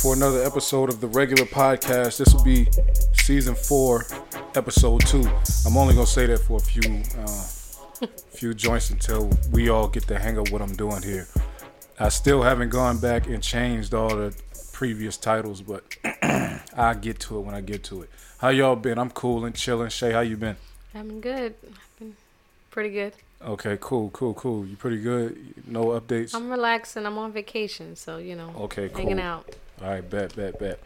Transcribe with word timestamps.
y'all? 0.00 0.10
We 0.10 0.14
back 0.14 0.14
for 0.14 0.14
another 0.14 0.44
episode 0.44 0.88
of 0.88 1.00
the 1.00 1.06
regular 1.08 1.44
podcast. 1.44 2.18
This 2.18 2.34
will 2.34 2.44
be 2.44 2.68
season 3.12 3.54
four, 3.54 4.06
episode 4.54 5.00
two. 5.06 5.28
I'm 5.66 5.76
only 5.76 5.94
gonna 5.94 6.06
say 6.06 6.26
that 6.26 6.38
for 6.40 6.58
a 6.58 6.60
few, 6.60 7.02
uh, 7.20 8.06
few 8.30 8.54
joints 8.54 8.90
until 8.90 9.30
we 9.52 9.68
all 9.68 9.88
get 9.88 10.06
the 10.06 10.18
hang 10.18 10.38
of 10.38 10.50
what 10.52 10.62
I'm 10.62 10.76
doing 10.76 11.02
here. 11.02 11.26
I 11.98 12.10
still 12.10 12.42
haven't 12.42 12.70
gone 12.70 12.98
back 12.98 13.26
and 13.26 13.42
changed 13.42 13.94
all 13.94 14.16
the 14.16 14.34
previous 14.72 15.16
titles, 15.16 15.62
but 15.62 15.84
I'll 16.76 16.94
get 16.94 17.20
to 17.20 17.38
it 17.38 17.40
when 17.40 17.54
I 17.54 17.60
get 17.60 17.84
to 17.84 18.02
it. 18.02 18.10
How 18.38 18.50
y'all 18.50 18.76
been? 18.76 18.98
I'm 18.98 19.10
cool 19.10 19.44
and 19.44 19.54
chilling. 19.54 19.90
Shay, 19.90 20.12
how 20.12 20.20
you 20.20 20.36
been? 20.36 20.56
I'm 20.94 21.20
good. 21.20 21.54
I've 21.66 21.98
been 21.98 22.16
pretty 22.70 22.90
good. 22.90 23.14
Okay, 23.40 23.78
cool, 23.80 24.10
cool, 24.10 24.34
cool. 24.34 24.66
You 24.66 24.76
pretty 24.76 25.00
good? 25.00 25.54
No 25.66 25.86
updates? 25.86 26.34
I'm 26.34 26.50
relaxing. 26.50 27.06
I'm 27.06 27.18
on 27.18 27.32
vacation, 27.32 27.96
so 27.96 28.18
you 28.18 28.36
know. 28.36 28.52
Okay, 28.56 28.88
cool. 28.88 28.98
Hanging 28.98 29.20
out. 29.20 29.56
All 29.82 29.88
right, 29.90 30.08
bet, 30.08 30.34
bet, 30.34 30.58
bet. 30.58 30.80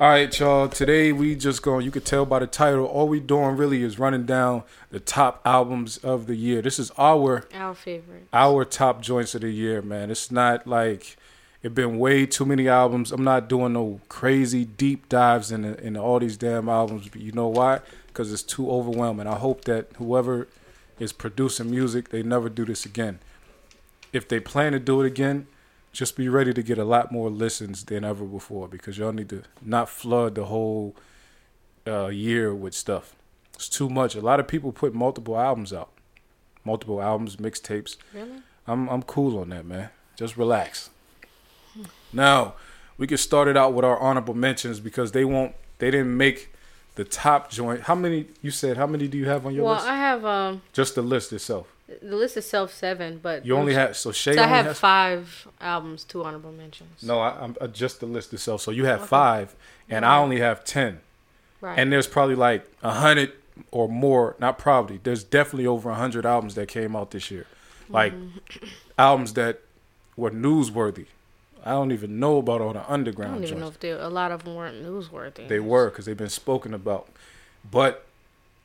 All 0.00 0.08
right, 0.08 0.38
y'all. 0.38 0.68
Today 0.68 1.12
we 1.12 1.34
just 1.34 1.62
going. 1.62 1.84
You 1.84 1.90
could 1.90 2.04
tell 2.04 2.24
by 2.24 2.38
the 2.38 2.46
title. 2.46 2.86
All 2.86 3.08
we 3.08 3.20
doing 3.20 3.56
really 3.56 3.82
is 3.82 3.98
running 3.98 4.24
down 4.24 4.62
the 4.90 5.00
top 5.00 5.42
albums 5.44 5.98
of 5.98 6.26
the 6.26 6.36
year. 6.36 6.62
This 6.62 6.78
is 6.78 6.90
our 6.96 7.46
Our 7.52 7.74
favorite. 7.74 8.28
our 8.32 8.64
top 8.64 9.02
joints 9.02 9.34
of 9.34 9.40
the 9.42 9.50
year, 9.50 9.82
man. 9.82 10.10
It's 10.10 10.30
not 10.30 10.66
like 10.66 11.16
it 11.62 11.74
been 11.74 11.98
way 11.98 12.24
too 12.26 12.46
many 12.46 12.68
albums. 12.68 13.10
I'm 13.12 13.24
not 13.24 13.48
doing 13.48 13.72
no 13.72 14.00
crazy 14.08 14.64
deep 14.64 15.08
dives 15.08 15.50
in 15.50 15.64
in 15.64 15.96
all 15.96 16.20
these 16.20 16.36
damn 16.36 16.68
albums. 16.68 17.08
But 17.08 17.20
you 17.20 17.32
know 17.32 17.48
why? 17.48 17.80
Because 18.06 18.32
it's 18.32 18.42
too 18.44 18.70
overwhelming. 18.70 19.26
I 19.26 19.36
hope 19.36 19.64
that 19.64 19.88
whoever 19.96 20.46
is 21.00 21.12
producing 21.12 21.70
music, 21.70 22.08
they 22.10 22.22
never 22.22 22.48
do 22.48 22.64
this 22.64 22.86
again. 22.86 23.18
If 24.12 24.28
they 24.28 24.40
plan 24.40 24.72
to 24.72 24.78
do 24.78 25.02
it 25.02 25.06
again, 25.06 25.48
just 25.92 26.16
be 26.16 26.28
ready 26.28 26.52
to 26.52 26.62
get 26.62 26.78
a 26.78 26.84
lot 26.84 27.10
more 27.10 27.30
listens 27.30 27.84
than 27.84 28.04
ever 28.04 28.24
before 28.24 28.68
because 28.68 28.98
y'all 28.98 29.12
need 29.12 29.28
to 29.30 29.42
not 29.62 29.88
flood 29.88 30.34
the 30.34 30.44
whole 30.46 30.94
uh, 31.86 32.06
year 32.08 32.54
with 32.54 32.74
stuff. 32.74 33.14
It's 33.54 33.68
too 33.68 33.88
much. 33.88 34.14
A 34.14 34.20
lot 34.20 34.38
of 34.40 34.46
people 34.46 34.70
put 34.72 34.94
multiple 34.94 35.36
albums 35.38 35.72
out, 35.72 35.90
multiple 36.64 37.02
albums, 37.02 37.36
mixtapes. 37.36 37.96
Really? 38.14 38.42
I'm 38.66 38.88
I'm 38.88 39.02
cool 39.02 39.38
on 39.38 39.48
that, 39.48 39.64
man. 39.64 39.90
Just 40.16 40.36
relax. 40.36 40.90
Now, 42.12 42.54
we 42.96 43.06
can 43.06 43.18
start 43.18 43.48
it 43.48 43.56
out 43.56 43.72
with 43.74 43.84
our 43.84 43.98
honorable 43.98 44.34
mentions 44.34 44.80
because 44.80 45.12
they 45.12 45.24
won't 45.24 45.54
they 45.78 45.90
didn't 45.90 46.16
make 46.16 46.52
the 46.96 47.04
top 47.04 47.50
joint. 47.50 47.82
How 47.82 47.94
many 47.94 48.26
you 48.42 48.50
said 48.50 48.76
how 48.76 48.86
many 48.86 49.08
do 49.08 49.16
you 49.18 49.26
have 49.26 49.46
on 49.46 49.54
your 49.54 49.64
Well, 49.64 49.74
list? 49.74 49.86
Well, 49.86 49.94
I 49.94 49.98
have 49.98 50.24
um 50.24 50.62
Just 50.72 50.94
the 50.94 51.02
list 51.02 51.32
itself. 51.32 51.72
The 52.02 52.16
list 52.16 52.36
is 52.36 52.44
self 52.46 52.72
seven, 52.72 53.18
but 53.22 53.46
You 53.46 53.56
only 53.56 53.74
have 53.74 53.96
so 53.96 54.12
Shay 54.12 54.34
So 54.34 54.42
I 54.42 54.46
have 54.46 54.66
has 54.66 54.78
five 54.78 55.48
albums, 55.60 56.04
two 56.04 56.22
honorable 56.24 56.52
mentions. 56.52 57.02
No, 57.02 57.18
I, 57.20 57.30
I'm 57.42 57.56
uh, 57.60 57.66
just 57.66 58.00
the 58.00 58.06
list 58.06 58.32
itself. 58.34 58.60
So 58.60 58.70
you 58.70 58.84
have 58.84 59.00
Okay. 59.00 59.08
five, 59.08 59.56
and 59.88 60.04
I 60.04 60.18
only 60.18 60.40
have 60.40 60.64
ten. 60.64 61.00
Right. 61.60 61.78
And 61.78 61.90
there's 61.92 62.06
probably 62.06 62.34
like 62.36 62.70
a 62.82 62.90
hundred 62.92 63.32
or 63.70 63.88
more. 63.88 64.36
Not 64.38 64.58
probably. 64.58 65.00
There's 65.02 65.24
definitely 65.24 65.66
over 65.66 65.90
a 65.90 65.94
hundred 65.94 66.26
albums 66.26 66.54
that 66.56 66.68
came 66.68 66.94
out 66.94 67.10
this 67.10 67.30
year, 67.30 67.46
like 67.88 68.12
Mm-hmm. 68.12 68.66
albums 68.98 69.32
that 69.34 69.60
were 70.16 70.30
newsworthy. 70.30 71.06
I 71.64 71.72
don't 71.72 71.90
even 71.92 72.20
know 72.20 72.38
about 72.38 72.60
all 72.60 72.72
the 72.72 72.88
underground. 72.90 73.32
I 73.32 73.34
don't 73.36 73.44
even 73.44 73.60
know 73.60 73.68
if 73.68 73.80
they, 73.80 73.90
a 73.90 74.08
lot 74.08 74.30
of 74.30 74.44
them 74.44 74.54
weren't 74.54 74.82
newsworthy. 74.84 75.48
They 75.48 75.58
were 75.60 75.90
because 75.90 76.04
they've 76.06 76.16
been 76.16 76.28
spoken 76.28 76.72
about, 76.74 77.08
but 77.68 78.04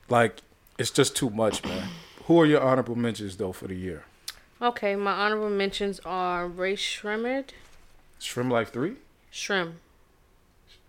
like 0.10 0.42
it's 0.78 0.92
just 0.92 1.16
too 1.16 1.30
much, 1.30 1.64
man. 1.66 1.88
Who 2.28 2.40
are 2.40 2.46
your 2.46 2.62
honorable 2.62 2.96
mentions 2.96 3.38
though 3.38 3.52
for 3.52 3.68
the 3.68 3.76
year? 3.76 4.04
Okay, 4.62 4.96
my 4.96 5.12
honorable 5.12 5.50
mentions 5.50 6.00
are 6.06 6.48
Rae 6.48 6.76
Sremmurd, 6.76 7.50
Shrimp 8.20 8.50
Life 8.52 8.72
Three, 8.72 8.96
Shrim. 9.32 9.74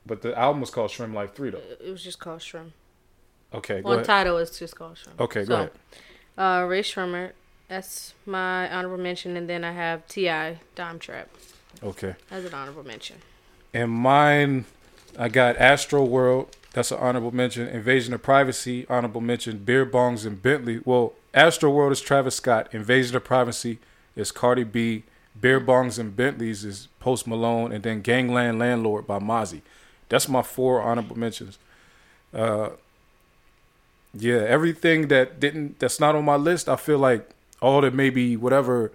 but 0.07 0.23
the 0.23 0.37
album 0.39 0.61
was 0.61 0.71
called 0.71 0.91
Shrimp 0.91 1.15
Life 1.15 1.35
Three 1.35 1.51
though. 1.51 1.61
It 1.85 1.91
was 1.91 2.03
just 2.05 2.19
called 2.21 2.41
Shrim. 2.41 2.71
Okay, 3.53 3.81
go 3.83 3.89
One 3.89 3.95
ahead. 3.99 4.07
title 4.07 4.39
is 4.39 4.57
just 4.59 4.77
called 4.77 4.97
Shrim. 4.97 5.19
Okay, 5.21 5.45
go 5.45 5.55
ahead. 5.55 5.71
Uh, 6.37 6.67
Rae 6.69 6.83
Sremmurd. 6.83 7.33
That's 7.69 8.13
my 8.27 8.71
honorable 8.73 9.03
mention, 9.03 9.37
and 9.37 9.49
then 9.49 9.65
I 9.65 9.73
have 9.73 10.07
T.I. 10.07 10.59
Dime 10.75 10.99
Trap 10.99 11.29
Okay. 11.83 12.15
as 12.31 12.45
an 12.45 12.53
honorable 12.55 12.85
mention. 12.85 13.17
And 13.73 13.91
mine, 13.91 14.67
I 15.19 15.29
got 15.29 15.57
Astro 15.57 16.05
World. 16.05 16.55
That's 16.75 16.91
an 16.91 16.99
honorable 16.99 17.31
mention. 17.31 17.69
Invasion 17.69 18.13
of 18.15 18.23
Privacy, 18.23 18.85
honorable 18.91 19.21
mention. 19.21 19.59
Beer 19.59 19.87
Bongs 19.87 20.27
and 20.27 20.43
Bentley. 20.43 20.81
Well, 20.85 21.15
Astro 21.33 21.71
World 21.71 21.93
is 21.93 22.01
Travis 22.01 22.35
Scott. 22.35 22.69
Invasion 22.75 23.17
of 23.17 23.25
Privacy 23.25 23.79
is 24.17 24.33
Cardi 24.33 24.65
B. 24.65 25.05
Beer 25.41 25.61
Bongs 25.61 26.01
and 26.01 26.17
Bentleys 26.17 26.65
is 26.65 26.89
Post 26.99 27.29
Malone. 27.29 27.71
And 27.71 27.85
then 27.85 28.03
Gangland 28.03 28.59
Landlord 28.59 29.07
by 29.07 29.21
Mozzy. 29.21 29.63
That's 30.09 30.29
my 30.29 30.43
four 30.43 30.83
honorable 30.83 31.17
mentions. 31.17 31.59
Uh, 32.35 32.71
yeah, 34.13 34.39
everything 34.39 35.09
that 35.09 35.39
didn't, 35.39 35.79
that's 35.79 36.01
not 36.01 36.17
on 36.17 36.25
my 36.25 36.37
list, 36.37 36.69
I 36.69 36.75
feel 36.75 36.99
like 36.99 37.31
all 37.63 37.81
the 37.83 37.93
maybe 37.93 38.37
whatever 38.37 38.91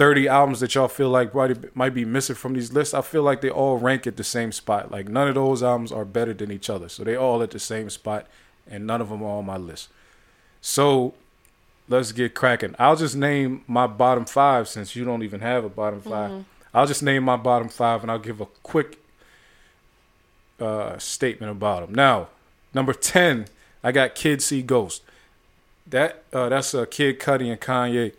30 0.00 0.28
albums 0.28 0.60
that 0.60 0.74
y'all 0.74 0.88
feel 0.88 1.10
like 1.10 1.34
might, 1.34 1.76
might 1.76 1.92
be 1.92 2.06
missing 2.06 2.34
from 2.34 2.54
these 2.54 2.72
lists, 2.72 2.94
I 2.94 3.02
feel 3.02 3.22
like 3.22 3.42
they 3.42 3.50
all 3.50 3.76
rank 3.76 4.06
at 4.06 4.16
the 4.16 4.24
same 4.24 4.50
spot. 4.50 4.90
Like 4.90 5.08
none 5.08 5.28
of 5.28 5.34
those 5.34 5.62
albums 5.62 5.92
are 5.92 6.06
better 6.06 6.32
than 6.32 6.50
each 6.50 6.70
other. 6.70 6.88
So 6.88 7.04
they 7.04 7.16
all 7.16 7.42
at 7.42 7.50
the 7.50 7.58
same 7.58 7.90
spot 7.90 8.26
and 8.66 8.86
none 8.86 9.02
of 9.02 9.10
them 9.10 9.22
are 9.22 9.36
on 9.36 9.44
my 9.44 9.58
list. 9.58 9.90
So 10.62 11.12
let's 11.86 12.12
get 12.12 12.34
cracking. 12.34 12.74
I'll 12.78 12.96
just 12.96 13.14
name 13.14 13.62
my 13.66 13.86
bottom 13.86 14.24
five 14.24 14.68
since 14.68 14.96
you 14.96 15.04
don't 15.04 15.22
even 15.22 15.40
have 15.40 15.66
a 15.66 15.68
bottom 15.68 16.00
5 16.00 16.46
I'll 16.72 16.86
just 16.86 17.02
name 17.02 17.24
my 17.24 17.36
bottom 17.36 17.68
five 17.68 18.00
and 18.00 18.10
I'll 18.10 18.18
give 18.18 18.40
a 18.40 18.46
quick 18.62 18.98
uh, 20.58 20.96
statement 20.96 21.52
about 21.52 21.84
them. 21.84 21.94
Now, 21.94 22.28
number 22.72 22.94
10, 22.94 23.48
I 23.84 23.92
got 23.92 24.14
Kid 24.14 24.40
See 24.40 24.62
Ghost. 24.62 25.02
That 25.86 26.24
uh, 26.32 26.48
that's 26.48 26.72
a 26.72 26.84
uh, 26.84 26.86
Kid 26.86 27.20
Cudi 27.20 27.52
and 27.52 27.60
Kanye. 27.60 28.14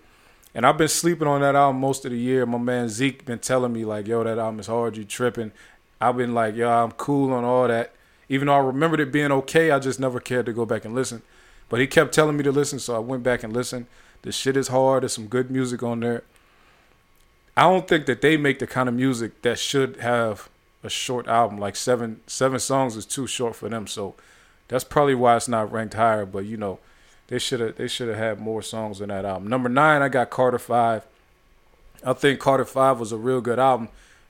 And 0.53 0.65
I've 0.65 0.77
been 0.77 0.87
sleeping 0.87 1.27
on 1.27 1.41
that 1.41 1.55
album 1.55 1.79
most 1.79 2.05
of 2.05 2.11
the 2.11 2.17
year. 2.17 2.45
My 2.45 2.57
man 2.57 2.89
Zeke 2.89 3.25
been 3.25 3.39
telling 3.39 3.71
me 3.71 3.85
like, 3.85 4.07
"Yo, 4.07 4.23
that 4.23 4.37
album 4.37 4.59
is 4.59 4.67
hard. 4.67 4.97
You 4.97 5.05
tripping?" 5.05 5.51
I've 5.99 6.17
been 6.17 6.33
like, 6.33 6.55
"Yo, 6.55 6.69
I'm 6.69 6.91
cool 6.91 7.31
on 7.33 7.43
all 7.43 7.67
that." 7.67 7.93
Even 8.27 8.47
though 8.47 8.55
I 8.55 8.59
remembered 8.59 8.99
it 8.99 9.11
being 9.11 9.31
okay, 9.31 9.71
I 9.71 9.79
just 9.79 9.99
never 9.99 10.19
cared 10.19 10.45
to 10.45 10.53
go 10.53 10.65
back 10.65 10.85
and 10.85 10.95
listen. 10.95 11.21
But 11.69 11.79
he 11.79 11.87
kept 11.87 12.13
telling 12.13 12.35
me 12.35 12.43
to 12.43 12.51
listen, 12.51 12.79
so 12.79 12.95
I 12.95 12.99
went 12.99 13.23
back 13.23 13.43
and 13.43 13.53
listened. 13.53 13.87
The 14.23 14.31
shit 14.31 14.57
is 14.57 14.67
hard. 14.67 15.03
There's 15.03 15.13
some 15.13 15.27
good 15.27 15.49
music 15.49 15.83
on 15.83 16.01
there. 16.01 16.23
I 17.55 17.63
don't 17.63 17.87
think 17.87 18.05
that 18.05 18.21
they 18.21 18.37
make 18.37 18.59
the 18.59 18.67
kind 18.67 18.87
of 18.87 18.95
music 18.95 19.41
that 19.41 19.59
should 19.59 19.97
have 19.97 20.49
a 20.83 20.89
short 20.89 21.27
album. 21.27 21.59
Like 21.59 21.75
seven 21.75 22.21
seven 22.27 22.59
songs 22.59 22.95
is 22.95 23.05
too 23.05 23.27
short 23.27 23.55
for 23.55 23.69
them. 23.69 23.87
So 23.87 24.15
that's 24.67 24.83
probably 24.83 25.15
why 25.15 25.35
it's 25.35 25.47
not 25.47 25.71
ranked 25.71 25.93
higher. 25.93 26.25
But 26.25 26.45
you 26.45 26.57
know, 26.57 26.79
they 27.31 27.39
should 27.39 27.61
have 27.61 27.77
they 27.77 27.87
should 27.87 28.09
have 28.09 28.17
had 28.17 28.39
more 28.41 28.61
songs 28.61 29.01
on 29.01 29.07
that 29.07 29.23
album. 29.23 29.47
Number 29.47 29.69
nine, 29.69 30.01
I 30.01 30.09
got 30.09 30.29
Carter 30.29 30.59
Five. 30.59 31.05
I 32.05 32.11
think 32.11 32.41
Carter 32.41 32.65
Five 32.65 32.99
was 32.99 33.13
a 33.13 33.17
real 33.17 33.39
good 33.39 33.57
album. 33.57 33.87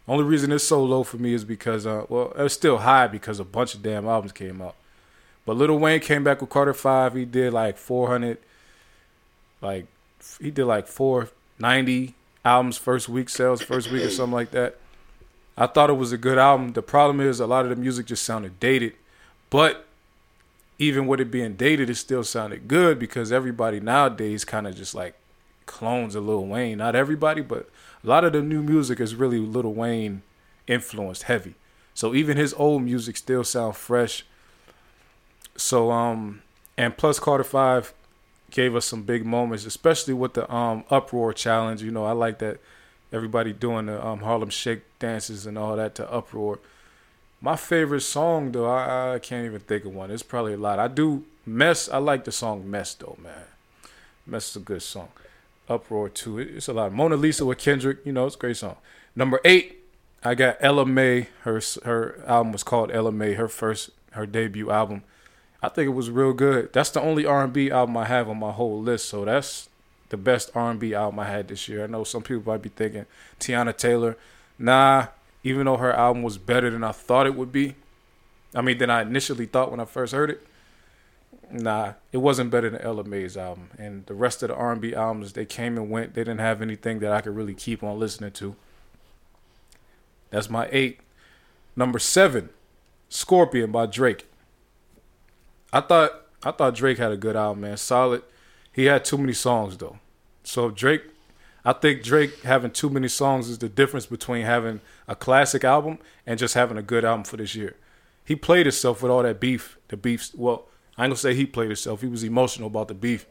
Only 0.07 0.23
reason 0.23 0.51
it's 0.51 0.63
so 0.63 0.83
low 0.83 1.03
for 1.03 1.17
me 1.17 1.33
is 1.33 1.43
because 1.43 1.87
uh 1.87 2.05
well 2.09 2.31
it's 2.37 2.53
still 2.53 2.77
high 2.77 3.07
because 3.07 3.39
a 3.39 3.43
bunch 3.43 3.73
of 3.73 3.81
damn 3.81 4.07
albums 4.07 4.33
came 4.33 4.61
out. 4.61 4.75
But 5.47 5.57
Lil 5.57 5.79
Wayne 5.79 5.99
came 5.99 6.23
back 6.23 6.41
with 6.41 6.51
Carter 6.51 6.75
Five. 6.75 7.15
He 7.15 7.25
did 7.25 7.53
like 7.53 7.77
four 7.79 8.07
hundred, 8.07 8.37
like 9.61 9.87
he 10.39 10.51
did 10.51 10.65
like 10.65 10.85
four 10.85 11.29
ninety 11.57 12.13
albums 12.45 12.77
first 12.77 13.09
week 13.09 13.29
sales 13.29 13.63
first 13.63 13.89
week 13.89 14.03
or 14.03 14.09
something 14.11 14.31
like 14.31 14.51
that. 14.51 14.77
I 15.57 15.65
thought 15.65 15.89
it 15.89 15.93
was 15.93 16.11
a 16.11 16.17
good 16.17 16.37
album. 16.37 16.73
The 16.73 16.83
problem 16.83 17.19
is 17.19 17.39
a 17.39 17.47
lot 17.47 17.63
of 17.63 17.71
the 17.71 17.75
music 17.75 18.05
just 18.05 18.23
sounded 18.23 18.59
dated, 18.59 18.93
but 19.49 19.87
even 20.81 21.05
with 21.05 21.19
it 21.19 21.29
being 21.29 21.53
dated, 21.53 21.91
it 21.91 21.95
still 21.95 22.23
sounded 22.23 22.67
good 22.67 22.97
because 22.97 23.31
everybody 23.31 23.79
nowadays 23.79 24.43
kind 24.43 24.65
of 24.65 24.75
just 24.75 24.95
like 24.95 25.13
clones 25.67 26.15
of 26.15 26.25
Lil 26.25 26.47
Wayne. 26.47 26.79
Not 26.79 26.95
everybody, 26.95 27.41
but 27.41 27.69
a 28.03 28.07
lot 28.07 28.25
of 28.25 28.33
the 28.33 28.41
new 28.41 28.63
music 28.63 28.99
is 28.99 29.13
really 29.13 29.37
Lil 29.37 29.71
Wayne 29.71 30.23
influenced 30.65 31.23
heavy. 31.23 31.53
So 31.93 32.15
even 32.15 32.35
his 32.35 32.55
old 32.55 32.81
music 32.81 33.15
still 33.15 33.43
sound 33.43 33.75
fresh. 33.75 34.25
So 35.55 35.91
um 35.91 36.41
and 36.75 36.97
plus 36.97 37.19
Carter 37.19 37.43
5 37.43 37.93
gave 38.49 38.75
us 38.75 38.87
some 38.87 39.03
big 39.03 39.23
moments, 39.23 39.67
especially 39.67 40.15
with 40.15 40.33
the 40.33 40.51
um 40.51 40.83
uproar 40.89 41.31
challenge. 41.31 41.83
You 41.83 41.91
know, 41.91 42.05
I 42.05 42.13
like 42.13 42.39
that 42.39 42.59
everybody 43.13 43.53
doing 43.53 43.85
the 43.85 44.03
um 44.03 44.21
Harlem 44.21 44.49
Shake 44.49 44.81
dances 44.97 45.45
and 45.45 45.59
all 45.59 45.75
that 45.75 45.93
to 45.95 46.11
uproar. 46.11 46.57
My 47.41 47.55
favorite 47.55 48.01
song 48.01 48.51
though, 48.51 48.69
I, 48.69 49.15
I 49.15 49.19
can't 49.19 49.45
even 49.45 49.61
think 49.61 49.85
of 49.85 49.93
one. 49.95 50.11
It's 50.11 50.23
probably 50.23 50.53
a 50.53 50.57
lot. 50.57 50.79
I 50.79 50.87
do 50.87 51.23
Mess. 51.45 51.89
I 51.89 51.97
like 51.97 52.23
the 52.23 52.31
song 52.31 52.69
Mess 52.69 52.93
though, 52.93 53.17
man. 53.21 53.43
Mess 54.27 54.51
is 54.51 54.55
a 54.57 54.59
good 54.59 54.81
song. 54.83 55.09
Uproar 55.67 56.09
too. 56.09 56.37
It- 56.39 56.49
It's 56.55 56.67
a 56.67 56.73
lot. 56.73 56.91
Mona 56.93 57.15
Lisa 57.15 57.45
with 57.45 57.57
Kendrick. 57.57 57.99
You 58.05 58.13
know, 58.13 58.25
it's 58.27 58.35
a 58.35 58.39
great 58.39 58.57
song. 58.57 58.75
Number 59.15 59.39
eight, 59.43 59.83
I 60.23 60.35
got 60.35 60.57
Ella 60.59 60.85
Mai. 60.85 61.27
Her 61.41 61.59
her 61.83 62.23
album 62.27 62.51
was 62.51 62.63
called 62.63 62.91
Ella 62.91 63.11
Mai. 63.11 63.33
Her 63.33 63.47
first 63.47 63.89
her 64.11 64.25
debut 64.27 64.69
album. 64.69 65.03
I 65.63 65.69
think 65.69 65.87
it 65.87 65.91
was 65.93 66.09
real 66.09 66.33
good. 66.33 66.71
That's 66.73 66.89
the 66.91 67.01
only 67.01 67.25
R 67.25 67.43
and 67.43 67.53
B 67.53 67.71
album 67.71 67.97
I 67.97 68.05
have 68.05 68.29
on 68.29 68.37
my 68.39 68.51
whole 68.51 68.79
list. 68.81 69.09
So 69.09 69.25
that's 69.25 69.67
the 70.09 70.17
best 70.17 70.51
R 70.53 70.69
and 70.71 70.79
B 70.79 70.93
album 70.93 71.19
I 71.19 71.25
had 71.27 71.47
this 71.47 71.67
year. 71.67 71.83
I 71.83 71.87
know 71.87 72.03
some 72.03 72.21
people 72.21 72.51
might 72.51 72.61
be 72.61 72.69
thinking 72.69 73.05
Teyana 73.39 73.75
Taylor. 73.75 74.15
Nah, 74.59 75.07
even 75.43 75.65
though 75.65 75.77
her 75.77 75.93
album 75.93 76.23
was 76.23 76.37
better 76.37 76.69
than 76.69 76.83
I 76.83 76.91
thought 76.91 77.25
it 77.25 77.35
would 77.35 77.51
be. 77.51 77.75
I 78.53 78.61
mean, 78.61 78.77
than 78.77 78.89
I 78.89 79.01
initially 79.01 79.45
thought 79.45 79.71
when 79.71 79.79
I 79.79 79.85
first 79.85 80.13
heard 80.13 80.29
it. 80.29 80.45
Nah, 81.51 81.93
it 82.11 82.17
wasn't 82.17 82.51
better 82.51 82.69
than 82.69 82.81
Ella 82.81 83.03
Mai's 83.03 83.35
album, 83.35 83.69
and 83.77 84.05
the 84.05 84.13
rest 84.13 84.41
of 84.41 84.49
the 84.49 84.55
R&B 84.55 84.95
albums 84.95 85.33
they 85.33 85.45
came 85.45 85.77
and 85.77 85.89
went. 85.89 86.13
They 86.13 86.21
didn't 86.21 86.39
have 86.39 86.61
anything 86.61 86.99
that 86.99 87.11
I 87.11 87.21
could 87.21 87.35
really 87.35 87.53
keep 87.53 87.83
on 87.83 87.99
listening 87.99 88.31
to. 88.31 88.55
That's 90.29 90.49
my 90.49 90.69
eight. 90.71 91.01
Number 91.75 91.99
seven, 91.99 92.49
Scorpion 93.09 93.71
by 93.71 93.85
Drake. 93.85 94.27
I 95.73 95.81
thought 95.81 96.11
I 96.43 96.51
thought 96.51 96.75
Drake 96.75 96.97
had 96.97 97.11
a 97.11 97.17
good 97.17 97.35
album, 97.35 97.61
man. 97.61 97.77
Solid. 97.77 98.23
He 98.71 98.85
had 98.85 99.05
too 99.05 99.17
many 99.17 99.33
songs 99.33 99.77
though. 99.77 99.99
So 100.43 100.69
Drake, 100.69 101.03
I 101.63 101.73
think 101.73 102.03
Drake 102.03 102.41
having 102.41 102.71
too 102.71 102.89
many 102.89 103.07
songs 103.07 103.49
is 103.49 103.59
the 103.59 103.69
difference 103.69 104.05
between 104.05 104.45
having 104.45 104.81
a 105.07 105.15
classic 105.15 105.63
album 105.63 105.99
and 106.25 106.39
just 106.39 106.55
having 106.55 106.77
a 106.77 106.81
good 106.81 107.05
album 107.05 107.23
for 107.23 107.37
this 107.37 107.53
year. 107.53 107.75
He 108.25 108.35
played 108.35 108.65
himself 108.65 109.01
with 109.01 109.11
all 109.11 109.23
that 109.23 109.39
beef. 109.39 109.77
The 109.89 109.97
beef. 109.97 110.31
Well, 110.35 110.65
I 110.97 111.05
ain't 111.05 111.11
gonna 111.11 111.17
say 111.17 111.33
he 111.33 111.45
played 111.45 111.67
himself. 111.67 112.01
He 112.01 112.07
was 112.07 112.23
emotional 112.23 112.67
about 112.67 112.87
the 112.87 112.93
beef, 112.93 113.25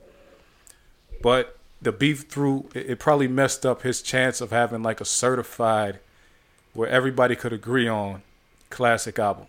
but 1.22 1.58
the 1.82 1.92
beef 1.92 2.28
through 2.28 2.68
it, 2.74 2.90
it 2.90 2.98
probably 2.98 3.28
messed 3.28 3.64
up 3.64 3.82
his 3.82 4.02
chance 4.02 4.40
of 4.40 4.50
having 4.50 4.82
like 4.82 5.00
a 5.00 5.04
certified, 5.04 6.00
where 6.74 6.88
everybody 6.88 7.34
could 7.34 7.52
agree 7.52 7.88
on, 7.88 8.22
classic 8.68 9.18
album, 9.18 9.46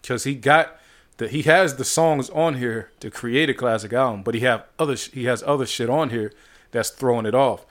because 0.00 0.24
he 0.24 0.34
got 0.34 0.78
the 1.18 1.28
he 1.28 1.42
has 1.42 1.76
the 1.76 1.84
songs 1.84 2.30
on 2.30 2.54
here 2.54 2.90
to 3.00 3.10
create 3.10 3.50
a 3.50 3.54
classic 3.54 3.92
album, 3.92 4.22
but 4.22 4.34
he 4.34 4.40
have 4.40 4.64
other 4.78 4.94
he 4.94 5.24
has 5.24 5.42
other 5.44 5.66
shit 5.66 5.90
on 5.90 6.10
here 6.10 6.32
that's 6.70 6.90
throwing 6.90 7.26
it 7.26 7.34
off, 7.34 7.66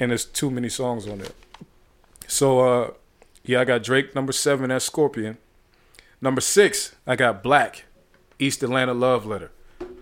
and 0.00 0.10
there's 0.10 0.24
too 0.24 0.50
many 0.50 0.68
songs 0.68 1.06
on 1.06 1.18
there. 1.18 1.32
So 2.26 2.60
uh, 2.60 2.90
yeah, 3.44 3.60
I 3.60 3.64
got 3.64 3.82
Drake 3.82 4.14
number 4.14 4.32
seven 4.32 4.70
as 4.70 4.84
Scorpion. 4.84 5.38
Number 6.20 6.40
six, 6.40 6.94
I 7.06 7.16
got 7.16 7.42
Black, 7.42 7.84
East 8.38 8.62
Atlanta 8.62 8.92
Love 8.92 9.24
Letter. 9.24 9.50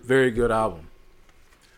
Very 0.03 0.31
good 0.31 0.51
album. 0.51 0.89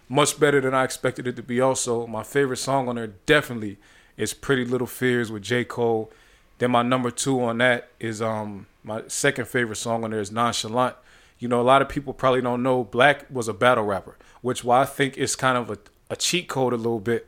Much 0.07 0.39
better 0.39 0.60
than 0.62 0.74
I 0.74 0.83
expected 0.83 1.27
it 1.27 1.36
to 1.36 1.44
be. 1.44 1.62
Also, 1.62 2.07
my 2.07 2.24
favorite 2.24 2.57
song 2.57 2.88
on 2.88 2.95
there 2.95 3.13
definitely 3.25 3.77
is 4.18 4.33
Pretty 4.33 4.66
Little 4.66 4.88
Fears 4.88 5.31
with 5.31 5.44
J. 5.44 5.63
Cole. 5.63 6.12
Then 6.57 6.71
my 6.71 6.81
number 6.81 7.12
two 7.12 7.42
on 7.42 7.60
that 7.60 7.89
is 8.00 8.21
um 8.21 8.68
my 8.83 9.04
second 9.07 9.48
favorite 9.48 9.75
song 9.75 10.04
on 10.04 10.12
there 10.12 10.19
is 10.19 10.31
Nonchalant. 10.31 10.95
You 11.38 11.48
know, 11.48 11.62
a 11.62 11.63
lot 11.63 11.81
of 11.81 11.89
people 11.89 12.13
probably 12.13 12.42
don't 12.42 12.63
know 12.63 12.83
Black 12.83 13.25
was 13.30 13.48
a 13.48 13.54
battle 13.54 13.86
rapper, 13.86 14.18
which 14.42 14.63
why 14.63 14.81
I 14.81 14.86
think 14.86 15.18
it's 15.18 15.36
kind 15.36 15.57
of 15.57 15.69
a, 15.69 15.77
a 16.10 16.16
cheat 16.16 16.48
code 16.48 16.74
a 16.74 16.77
little 16.77 17.00
bit. 17.00 17.27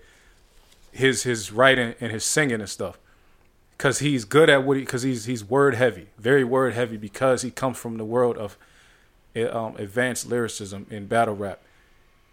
His 0.92 1.24
his 1.24 1.52
writing 1.52 1.96
and 2.02 2.12
his 2.12 2.26
singing 2.26 2.60
and 2.60 2.70
stuff, 2.70 3.00
because 3.78 4.00
he's 4.00 4.26
good 4.26 4.50
at 4.50 4.64
what 4.64 4.78
he 4.78 4.84
because 4.84 5.04
he's 5.04 5.26
he's 5.26 5.44
word 5.44 5.76
heavy, 5.76 6.08
very 6.18 6.44
word 6.44 6.74
heavy 6.74 6.98
because 6.98 7.42
he 7.42 7.52
comes 7.52 7.78
from 7.78 7.98
the 7.98 8.06
world 8.06 8.38
of 8.38 8.58
um, 9.36 9.76
advanced 9.78 10.28
lyricism 10.28 10.86
in 10.90 11.08
battle 11.08 11.36
rap. 11.36 11.62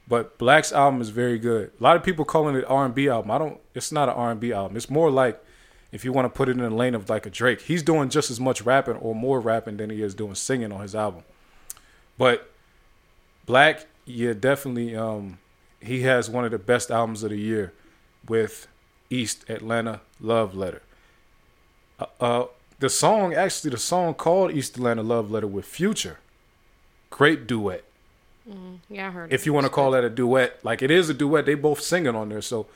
But 0.08 0.38
Black's 0.38 0.72
album 0.72 1.00
is 1.00 1.10
very 1.10 1.38
good. 1.38 1.70
A 1.78 1.82
lot 1.82 1.96
of 1.96 2.02
people 2.02 2.24
calling 2.24 2.56
it 2.56 2.64
R 2.66 2.84
and 2.84 2.94
B 2.94 3.08
album. 3.08 3.30
I 3.30 3.38
don't. 3.38 3.60
It's 3.74 3.92
not 3.92 4.08
an 4.08 4.14
R 4.14 4.30
and 4.30 4.40
B 4.40 4.52
album. 4.52 4.76
It's 4.76 4.90
more 4.90 5.10
like 5.10 5.42
if 5.92 6.04
you 6.04 6.12
want 6.12 6.24
to 6.26 6.36
put 6.36 6.48
it 6.48 6.52
in 6.52 6.58
the 6.58 6.70
lane 6.70 6.94
of 6.94 7.08
like 7.08 7.26
a 7.26 7.30
Drake. 7.30 7.62
He's 7.62 7.82
doing 7.82 8.08
just 8.08 8.30
as 8.30 8.40
much 8.40 8.62
rapping 8.62 8.96
or 8.96 9.14
more 9.14 9.40
rapping 9.40 9.76
than 9.76 9.90
he 9.90 10.02
is 10.02 10.14
doing 10.14 10.34
singing 10.34 10.72
on 10.72 10.80
his 10.80 10.94
album. 10.94 11.22
But 12.16 12.50
Black, 13.46 13.86
yeah, 14.04 14.32
definitely. 14.32 14.96
Um, 14.96 15.38
he 15.80 16.02
has 16.02 16.28
one 16.28 16.44
of 16.44 16.50
the 16.50 16.58
best 16.58 16.90
albums 16.90 17.22
of 17.22 17.30
the 17.30 17.38
year 17.38 17.72
with 18.28 18.68
East 19.10 19.48
Atlanta 19.48 20.00
Love 20.20 20.54
Letter. 20.54 20.82
Uh, 21.98 22.06
uh, 22.20 22.44
the 22.78 22.88
song, 22.88 23.34
actually, 23.34 23.70
the 23.70 23.78
song 23.78 24.14
called 24.14 24.52
East 24.52 24.76
Atlanta 24.76 25.02
Love 25.02 25.30
Letter 25.30 25.46
with 25.46 25.64
Future. 25.64 26.18
Great 27.10 27.46
duet. 27.46 27.84
Mm, 28.48 28.78
yeah, 28.88 29.08
I 29.08 29.10
heard. 29.10 29.32
If 29.32 29.46
you 29.46 29.52
want 29.52 29.64
to 29.64 29.70
call 29.70 29.90
that 29.92 30.04
a 30.04 30.10
duet, 30.10 30.64
like 30.64 30.82
it 30.82 30.90
is 30.90 31.08
a 31.10 31.14
duet, 31.14 31.46
they 31.46 31.54
both 31.54 31.80
singing 31.80 32.14
on 32.14 32.28
there. 32.28 32.42
So, 32.42 32.66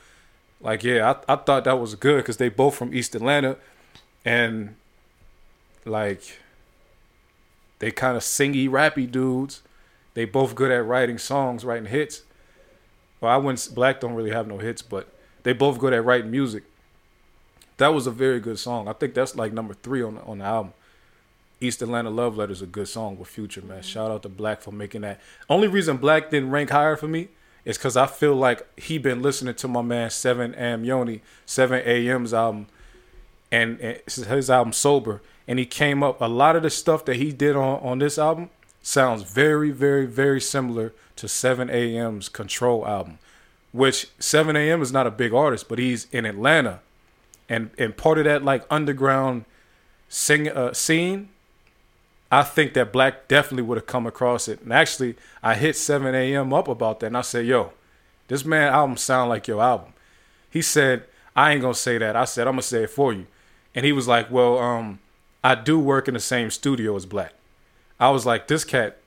like, 0.61 0.83
yeah, 0.83 1.13
I 1.27 1.33
I 1.33 1.35
thought 1.37 1.63
that 1.63 1.79
was 1.79 1.95
good 1.95 2.17
because 2.17 2.37
they 2.37 2.49
both 2.49 2.75
from 2.75 2.93
East 2.93 3.15
Atlanta, 3.15 3.57
and 4.25 4.75
like 5.85 6.39
they 7.79 7.91
kind 7.91 8.17
of 8.17 8.23
singy, 8.23 8.69
rappy 8.69 9.09
dudes. 9.09 9.61
They 10.13 10.25
both 10.25 10.55
good 10.55 10.71
at 10.71 10.85
writing 10.85 11.17
songs, 11.17 11.65
writing 11.65 11.89
hits. 11.89 12.21
Well, 13.19 13.31
I 13.31 13.37
wouldn't. 13.37 13.73
Black 13.73 13.99
don't 13.99 14.13
really 14.13 14.31
have 14.31 14.47
no 14.47 14.57
hits, 14.57 14.81
but 14.81 15.12
they 15.43 15.53
both 15.53 15.79
good 15.79 15.93
at 15.93 16.03
writing 16.03 16.31
music. 16.31 16.63
That 17.77 17.89
was 17.89 18.07
a 18.07 18.11
very 18.11 18.39
good 18.39 18.59
song. 18.59 18.87
I 18.87 18.93
think 18.93 19.13
that's 19.13 19.35
like 19.35 19.53
number 19.53 19.73
three 19.73 20.01
on 20.01 20.17
on 20.19 20.39
the 20.39 20.45
album. 20.45 20.73
East 21.59 21.81
Atlanta 21.81 22.09
Love 22.09 22.37
Letter 22.37 22.51
is 22.51 22.61
a 22.61 22.65
good 22.65 22.87
song 22.89 23.17
with 23.17 23.29
Future, 23.29 23.61
man. 23.61 23.81
Shout 23.81 24.11
out 24.11 24.23
to 24.23 24.29
Black 24.29 24.61
for 24.61 24.71
making 24.71 25.01
that. 25.01 25.21
Only 25.49 25.67
reason 25.67 25.97
Black 25.97 26.29
didn't 26.29 26.51
rank 26.51 26.71
higher 26.71 26.97
for 26.97 27.07
me 27.07 27.29
is 27.63 27.77
because 27.77 27.95
I 27.95 28.05
feel 28.05 28.35
like 28.35 28.67
he 28.77 28.97
been 28.97 29.21
listening 29.21 29.55
to 29.55 29.67
my 29.67 29.81
man 29.81 30.09
Seven 30.09 30.53
Am 30.55 30.83
Yoni, 30.83 31.21
Seven 31.45 31.79
AM's 31.81 32.33
album, 32.33 32.67
and, 33.51 33.79
and 33.79 34.01
his 34.05 34.49
album 34.49 34.73
Sober, 34.73 35.21
and 35.47 35.57
he 35.57 35.65
came 35.65 36.03
up. 36.03 36.19
A 36.19 36.25
lot 36.25 36.55
of 36.55 36.63
the 36.63 36.69
stuff 36.69 37.05
that 37.05 37.15
he 37.15 37.31
did 37.31 37.55
on 37.55 37.79
on 37.79 37.99
this 37.99 38.17
album 38.17 38.49
sounds 38.81 39.23
very, 39.23 39.71
very, 39.71 40.05
very 40.05 40.41
similar 40.41 40.93
to 41.15 41.27
Seven 41.27 41.69
AM's 41.69 42.27
Control 42.27 42.85
album, 42.85 43.19
which 43.73 44.07
Seven 44.19 44.55
AM 44.55 44.81
is 44.81 44.93
not 44.93 45.05
a 45.05 45.11
big 45.11 45.33
artist, 45.33 45.67
but 45.67 45.77
he's 45.77 46.07
in 46.13 46.25
Atlanta, 46.25 46.79
and 47.49 47.71
and 47.77 47.97
part 47.97 48.17
of 48.17 48.23
that 48.23 48.43
like 48.45 48.65
underground 48.69 49.43
sing 50.07 50.47
uh, 50.47 50.71
scene 50.73 51.29
I 52.33 52.41
think 52.41 52.73
that 52.73 52.91
Black 52.91 53.27
definitely 53.27 53.61
would 53.61 53.77
have 53.77 53.85
come 53.85 54.07
across 54.07 54.47
it. 54.47 54.59
And 54.61 54.73
actually, 54.73 55.15
I 55.43 55.53
hit 55.53 55.75
7 55.75 56.15
a.m. 56.15 56.51
up 56.51 56.67
about 56.67 56.99
that, 56.99 57.07
and 57.07 57.17
I 57.17 57.21
said, 57.21 57.45
"Yo, 57.45 57.73
this 58.27 58.43
man 58.43 58.73
album 58.73 58.97
sound 58.97 59.29
like 59.29 59.47
your 59.47 59.61
album." 59.61 59.93
He 60.49 60.63
said, 60.63 61.03
"I 61.35 61.51
ain't 61.51 61.61
gonna 61.61 61.75
say 61.75 61.99
that." 61.99 62.15
I 62.15 62.25
said, 62.25 62.47
"I'm 62.47 62.53
gonna 62.53 62.63
say 62.63 62.85
it 62.85 62.89
for 62.89 63.13
you," 63.13 63.27
and 63.75 63.85
he 63.85 63.91
was 63.91 64.07
like, 64.07 64.31
"Well, 64.31 64.57
um, 64.57 64.97
I 65.43 65.53
do 65.53 65.77
work 65.77 66.07
in 66.07 66.15
the 66.15 66.19
same 66.19 66.49
studio 66.49 66.95
as 66.95 67.05
Black." 67.05 67.33
I 67.99 68.09
was 68.09 68.25
like, 68.25 68.47
"This 68.47 68.63
cat, 68.63 68.97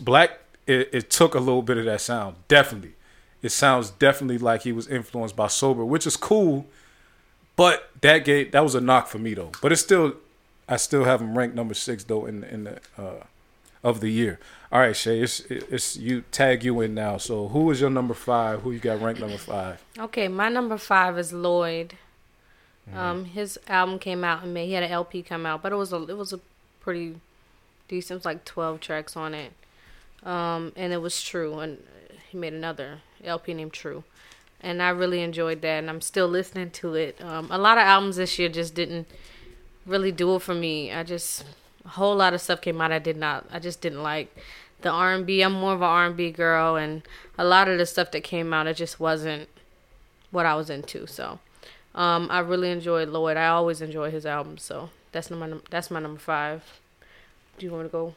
Black, 0.00 0.40
it, 0.66 0.88
it 0.90 1.10
took 1.10 1.34
a 1.34 1.38
little 1.38 1.62
bit 1.62 1.76
of 1.76 1.84
that 1.84 2.00
sound, 2.00 2.36
definitely. 2.48 2.94
It 3.42 3.50
sounds 3.50 3.90
definitely 3.90 4.38
like 4.38 4.62
he 4.62 4.72
was 4.72 4.86
influenced 4.86 5.36
by 5.36 5.48
Sober, 5.48 5.84
which 5.84 6.06
is 6.06 6.16
cool." 6.16 6.66
But 7.56 7.90
that 8.00 8.24
gate 8.24 8.52
that 8.52 8.62
was 8.62 8.74
a 8.74 8.80
knock 8.80 9.08
for 9.08 9.18
me 9.18 9.34
though. 9.34 9.52
But 9.60 9.72
it's 9.72 9.82
still 9.82 10.14
I 10.68 10.76
still 10.76 11.04
have 11.04 11.20
him 11.20 11.36
ranked 11.36 11.54
number 11.54 11.74
six 11.74 12.04
though 12.04 12.26
in 12.26 12.44
in 12.44 12.64
the 12.64 12.80
uh, 12.96 13.24
of 13.82 14.00
the 14.00 14.08
year. 14.08 14.38
All 14.72 14.80
right, 14.80 14.96
Shay, 14.96 15.20
it's 15.20 15.40
it's 15.40 15.96
you 15.96 16.22
tag 16.30 16.64
you 16.64 16.80
in 16.80 16.94
now. 16.94 17.16
So 17.16 17.48
who 17.48 17.70
is 17.70 17.80
your 17.80 17.90
number 17.90 18.14
five? 18.14 18.62
Who 18.62 18.72
you 18.72 18.78
got 18.78 19.02
ranked 19.02 19.20
number 19.20 19.36
five? 19.36 19.82
Okay, 19.98 20.28
my 20.28 20.48
number 20.48 20.78
five 20.78 21.18
is 21.18 21.32
Lloyd. 21.32 21.94
Mm-hmm. 22.88 22.98
Um, 22.98 23.24
his 23.24 23.58
album 23.68 23.98
came 23.98 24.24
out 24.24 24.44
in 24.44 24.52
May. 24.52 24.66
He 24.66 24.72
had 24.72 24.84
an 24.84 24.90
LP 24.90 25.22
come 25.22 25.44
out, 25.44 25.62
but 25.62 25.72
it 25.72 25.76
was 25.76 25.92
a 25.92 26.02
it 26.04 26.16
was 26.16 26.32
a 26.32 26.40
pretty 26.80 27.16
decent. 27.88 28.12
It 28.12 28.18
was 28.20 28.24
like 28.24 28.44
twelve 28.44 28.80
tracks 28.80 29.16
on 29.16 29.34
it, 29.34 29.52
um, 30.22 30.72
and 30.76 30.92
it 30.92 31.02
was 31.02 31.22
True. 31.22 31.58
And 31.58 31.82
he 32.30 32.38
made 32.38 32.52
another 32.52 33.00
LP 33.24 33.54
named 33.54 33.72
True, 33.72 34.04
and 34.60 34.82
I 34.82 34.90
really 34.90 35.22
enjoyed 35.22 35.62
that. 35.62 35.78
And 35.78 35.90
I'm 35.90 36.00
still 36.00 36.28
listening 36.28 36.70
to 36.70 36.94
it. 36.94 37.20
Um, 37.22 37.48
a 37.50 37.58
lot 37.58 37.78
of 37.78 37.82
albums 37.82 38.16
this 38.16 38.38
year 38.38 38.48
just 38.48 38.74
didn't 38.74 39.06
really 39.86 40.12
do 40.12 40.34
it 40.36 40.42
for 40.42 40.54
me. 40.54 40.92
I 40.92 41.02
just 41.02 41.44
a 41.84 41.88
whole 41.90 42.16
lot 42.16 42.34
of 42.34 42.40
stuff 42.40 42.60
came 42.60 42.80
out 42.80 42.92
I 42.92 42.98
did 42.98 43.16
not. 43.16 43.46
I 43.50 43.58
just 43.58 43.80
didn't 43.80 44.02
like 44.02 44.34
the 44.82 44.90
R&B. 44.90 45.42
I'm 45.42 45.52
more 45.52 45.74
of 45.74 45.80
an 45.82 45.88
R 45.88 46.06
and 46.06 46.16
B 46.16 46.30
girl, 46.30 46.76
and 46.76 47.02
a 47.38 47.44
lot 47.44 47.68
of 47.68 47.78
the 47.78 47.86
stuff 47.86 48.10
that 48.12 48.22
came 48.22 48.52
out, 48.52 48.66
it 48.66 48.74
just 48.76 49.00
wasn't 49.00 49.48
what 50.30 50.46
I 50.46 50.54
was 50.54 50.70
into. 50.70 51.06
So, 51.06 51.38
um, 51.94 52.28
I 52.30 52.40
really 52.40 52.70
enjoyed 52.70 53.08
Lloyd. 53.08 53.36
I 53.36 53.48
always 53.48 53.80
enjoy 53.80 54.10
his 54.10 54.24
albums. 54.26 54.62
So 54.62 54.90
that's 55.12 55.30
my 55.30 55.54
that's 55.70 55.90
my 55.90 56.00
number 56.00 56.20
five. 56.20 56.80
Do 57.58 57.66
you 57.66 57.72
want 57.72 57.84
to 57.86 57.88
go? 57.90 58.14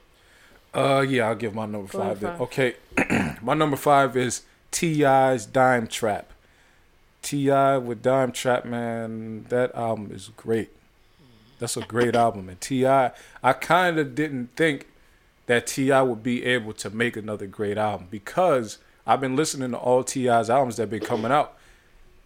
Uh, 0.74 1.02
yeah, 1.02 1.28
I'll 1.28 1.36
give 1.36 1.54
my 1.54 1.66
number 1.66 1.88
five, 1.88 2.20
five. 2.20 2.42
Okay, 2.42 2.76
my 3.42 3.54
number 3.54 3.78
five 3.78 4.18
is 4.18 4.44
T.I.'s 4.74 5.46
Dime 5.46 5.88
Trap. 5.88 6.32
T.I. 7.22 7.78
with 7.78 8.02
Dime 8.02 8.34
Trap, 8.34 8.66
man, 8.66 9.46
that 9.48 9.74
album 9.74 10.12
is 10.14 10.30
great. 10.36 10.72
That's 11.60 11.78
a 11.78 11.82
great 11.82 12.16
album. 12.16 12.50
And 12.50 12.60
T.I., 12.60 13.12
I 13.42 13.54
kind 13.54 13.98
of 13.98 14.16
didn't 14.16 14.56
think 14.58 14.88
that 15.46 15.68
T.I. 15.68 16.02
would 16.02 16.24
be 16.24 16.44
able 16.44 16.74
to 16.74 16.90
make 16.90 17.16
another 17.16 17.48
great 17.48 17.78
album 17.78 18.08
because 18.12 18.80
I've 19.08 19.22
been 19.22 19.36
listening 19.36 19.72
to 19.72 19.78
all 19.78 20.04
T.I.'s 20.04 20.50
albums 20.50 20.76
that 20.78 20.84
have 20.84 20.90
been 20.90 21.00
coming 21.00 21.32
out. 21.32 21.58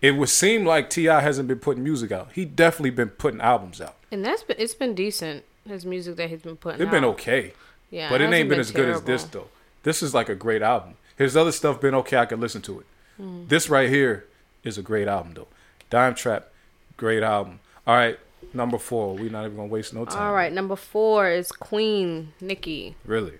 It 0.01 0.11
would 0.11 0.29
seem 0.29 0.65
like 0.65 0.89
T.I. 0.89 1.21
hasn't 1.21 1.47
been 1.47 1.59
putting 1.59 1.83
music 1.83 2.11
out. 2.11 2.29
He 2.33 2.45
definitely 2.45 2.91
been 2.91 3.09
putting 3.09 3.41
albums 3.41 3.81
out. 3.81 3.95
And 4.11 4.23
that's 4.23 4.43
been, 4.43 4.57
it's 4.57 4.75
been 4.75 4.95
decent. 4.95 5.43
His 5.67 5.85
music 5.85 6.15
that 6.15 6.29
he's 6.29 6.41
been 6.41 6.55
putting. 6.55 6.81
It's 6.81 6.89
been 6.89 7.03
okay. 7.03 7.53
Yeah, 7.91 8.09
but 8.09 8.21
it, 8.21 8.25
it 8.25 8.33
ain't 8.33 8.49
been, 8.49 8.55
been 8.55 8.59
as 8.61 8.71
terrible. 8.71 9.01
good 9.01 9.13
as 9.13 9.23
this 9.23 9.31
though. 9.31 9.47
This 9.83 10.01
is 10.01 10.13
like 10.13 10.29
a 10.29 10.35
great 10.35 10.61
album. 10.61 10.95
His 11.17 11.35
other 11.35 11.51
stuff 11.51 11.81
been 11.81 11.95
okay. 11.95 12.17
I 12.17 12.25
could 12.25 12.39
listen 12.39 12.61
to 12.63 12.79
it. 12.79 12.85
Mm. 13.21 13.49
This 13.49 13.69
right 13.69 13.89
here 13.89 14.25
is 14.63 14.77
a 14.77 14.81
great 14.81 15.07
album 15.07 15.33
though. 15.33 15.47
Dime 15.89 16.15
Trap, 16.15 16.49
great 16.95 17.23
album. 17.23 17.59
All 17.85 17.95
right, 17.95 18.19
Number 18.53 18.77
four. 18.77 19.15
We're 19.15 19.29
not 19.29 19.45
even 19.45 19.57
gonna 19.57 19.67
waste 19.67 19.93
no 19.93 20.05
time. 20.05 20.21
All 20.21 20.33
right, 20.33 20.51
number 20.51 20.75
four 20.75 21.29
is 21.29 21.51
Queen 21.51 22.33
Nicki. 22.39 22.95
Really? 23.05 23.33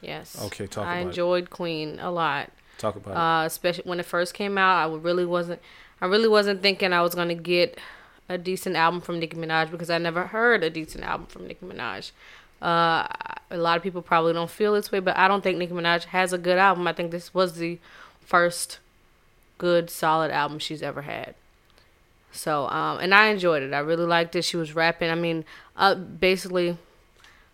Yes. 0.00 0.40
Okay, 0.42 0.66
talk 0.66 0.86
I 0.86 0.94
about 0.94 1.00
it. 1.00 1.04
I 1.04 1.08
enjoyed 1.08 1.50
Queen 1.50 1.98
a 2.00 2.10
lot. 2.10 2.50
Talk 2.78 2.96
about 2.96 3.16
Uh, 3.16 3.46
especially 3.46 3.84
when 3.84 4.00
it 4.00 4.06
first 4.06 4.34
came 4.34 4.58
out, 4.58 4.90
I 4.90 4.94
really 4.94 5.26
wasn't. 5.26 5.60
I 6.00 6.06
really 6.06 6.28
wasn't 6.28 6.62
thinking 6.62 6.92
I 6.92 7.02
was 7.02 7.14
gonna 7.14 7.34
get 7.34 7.78
a 8.28 8.38
decent 8.38 8.76
album 8.76 9.00
from 9.00 9.18
Nicki 9.18 9.36
Minaj 9.36 9.70
because 9.70 9.90
I 9.90 9.98
never 9.98 10.28
heard 10.28 10.64
a 10.64 10.70
decent 10.70 11.04
album 11.04 11.26
from 11.26 11.46
Nicki 11.46 11.64
Minaj. 11.64 12.12
Uh, 12.62 13.06
a 13.50 13.56
lot 13.56 13.76
of 13.76 13.82
people 13.82 14.02
probably 14.02 14.32
don't 14.32 14.50
feel 14.50 14.72
this 14.72 14.92
way, 14.92 15.00
but 15.00 15.16
I 15.16 15.28
don't 15.28 15.42
think 15.42 15.58
Nicki 15.58 15.72
Minaj 15.72 16.04
has 16.04 16.32
a 16.32 16.38
good 16.38 16.58
album. 16.58 16.86
I 16.86 16.92
think 16.92 17.10
this 17.10 17.34
was 17.34 17.56
the 17.56 17.78
first 18.20 18.78
good, 19.58 19.90
solid 19.90 20.30
album 20.30 20.58
she's 20.58 20.82
ever 20.82 21.02
had. 21.02 21.34
So, 22.30 22.68
um, 22.68 22.98
and 23.00 23.14
I 23.14 23.26
enjoyed 23.26 23.62
it. 23.62 23.74
I 23.74 23.80
really 23.80 24.06
liked 24.06 24.34
it. 24.36 24.42
She 24.42 24.56
was 24.56 24.74
rapping. 24.74 25.10
I 25.10 25.14
mean, 25.14 25.44
uh, 25.76 25.94
basically, 25.96 26.78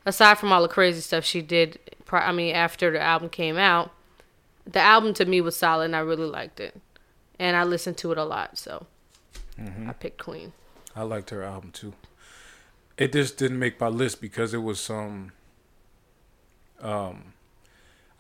aside 0.07 0.39
from 0.39 0.53
all 0.53 0.63
the 0.63 0.69
crazy 0.69 1.01
stuff 1.01 1.25
she 1.25 1.43
did, 1.43 1.81
I 2.13 2.31
mean, 2.31 2.55
after 2.55 2.93
the 2.93 3.01
album 3.01 3.29
came 3.29 3.57
out, 3.57 3.91
the 4.65 4.81
album 4.81 5.15
to 5.15 5.25
me 5.25 5.41
was 5.41 5.57
solid 5.57 5.87
and 5.87 5.97
I 5.97 6.01
really 6.01 6.27
liked 6.27 6.61
it. 6.61 6.81
And 7.41 7.57
I 7.57 7.65
listened 7.65 7.97
to 7.99 8.13
it 8.13 8.19
a 8.19 8.25
lot, 8.25 8.59
so 8.59 8.87
Mm-hmm. 9.61 9.91
I 9.91 9.93
picked 9.93 10.23
Queen. 10.23 10.53
I 10.95 11.03
liked 11.03 11.31
her 11.31 11.43
album 11.43 11.71
too. 11.73 11.93
It 12.99 13.13
just 13.13 13.39
didn't 13.39 13.59
make 13.59 13.81
my 13.81 13.89
list 13.89 14.21
because 14.21 14.53
it 14.53 14.59
was 14.59 14.81
some. 14.81 15.33
Um, 16.81 17.33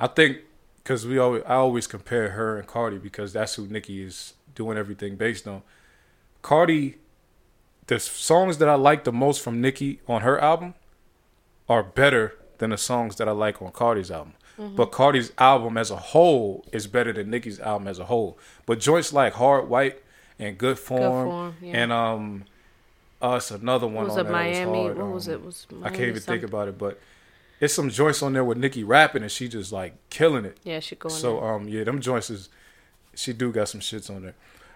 I 0.00 0.06
think 0.06 0.38
because 0.82 1.06
we 1.06 1.18
always 1.18 1.42
I 1.46 1.54
always 1.54 1.86
compare 1.86 2.30
her 2.30 2.58
and 2.58 2.66
Cardi 2.66 2.98
because 2.98 3.32
that's 3.32 3.56
who 3.56 3.66
Nicki 3.66 4.02
is 4.02 4.34
doing 4.54 4.78
everything 4.78 5.16
based 5.16 5.46
on. 5.46 5.62
Cardi, 6.40 6.96
the 7.88 7.98
songs 7.98 8.58
that 8.58 8.68
I 8.68 8.76
like 8.76 9.04
the 9.04 9.12
most 9.12 9.42
from 9.42 9.60
Nicki 9.60 10.00
on 10.06 10.22
her 10.22 10.40
album 10.40 10.74
are 11.68 11.82
better 11.82 12.36
than 12.58 12.70
the 12.70 12.78
songs 12.78 13.16
that 13.16 13.28
I 13.28 13.32
like 13.32 13.60
on 13.60 13.72
Cardi's 13.72 14.10
album. 14.10 14.34
But 14.58 14.86
Cardi's 14.86 15.32
album 15.38 15.76
as 15.76 15.92
a 15.92 15.96
whole 15.96 16.64
is 16.72 16.88
better 16.88 17.12
than 17.12 17.30
Nicki's 17.30 17.60
album 17.60 17.86
as 17.86 18.00
a 18.00 18.06
whole. 18.06 18.38
But 18.66 18.80
joints 18.80 19.12
like 19.12 19.34
Hard 19.34 19.68
White 19.68 20.02
and 20.36 20.58
Good 20.58 20.80
Form, 20.80 21.28
Form, 21.28 21.56
yeah. 21.62 21.82
and 21.82 21.92
um, 21.92 22.44
us 23.20 23.50
another 23.50 23.86
one 23.86 24.04
was 24.04 24.16
on 24.16 24.26
it 24.26 24.30
Miami? 24.30 24.88
was. 24.88 24.96
What 24.96 25.06
was 25.12 25.28
um, 25.28 25.34
it? 25.34 25.44
Was 25.44 25.66
I 25.82 25.88
can't 25.88 26.00
even 26.02 26.14
something? 26.16 26.40
think 26.40 26.48
about 26.48 26.68
it, 26.68 26.78
but 26.78 27.00
it's 27.60 27.74
some 27.74 27.90
joints 27.90 28.22
on 28.22 28.32
there 28.32 28.44
with 28.44 28.58
Nicki 28.58 28.84
rapping 28.84 29.22
and 29.22 29.32
she 29.32 29.48
just 29.48 29.72
like 29.72 29.94
killing 30.10 30.44
it. 30.44 30.58
Yeah, 30.62 30.80
she 30.80 30.96
going. 30.96 31.14
So 31.14 31.40
there. 31.40 31.54
um 31.54 31.68
yeah, 31.68 31.84
them 31.84 32.00
joints 32.00 32.30
is 32.30 32.48
she 33.14 33.32
do 33.32 33.50
got 33.50 33.68
some 33.68 33.80
shits 33.80 34.14
on 34.14 34.22
there. 34.22 34.34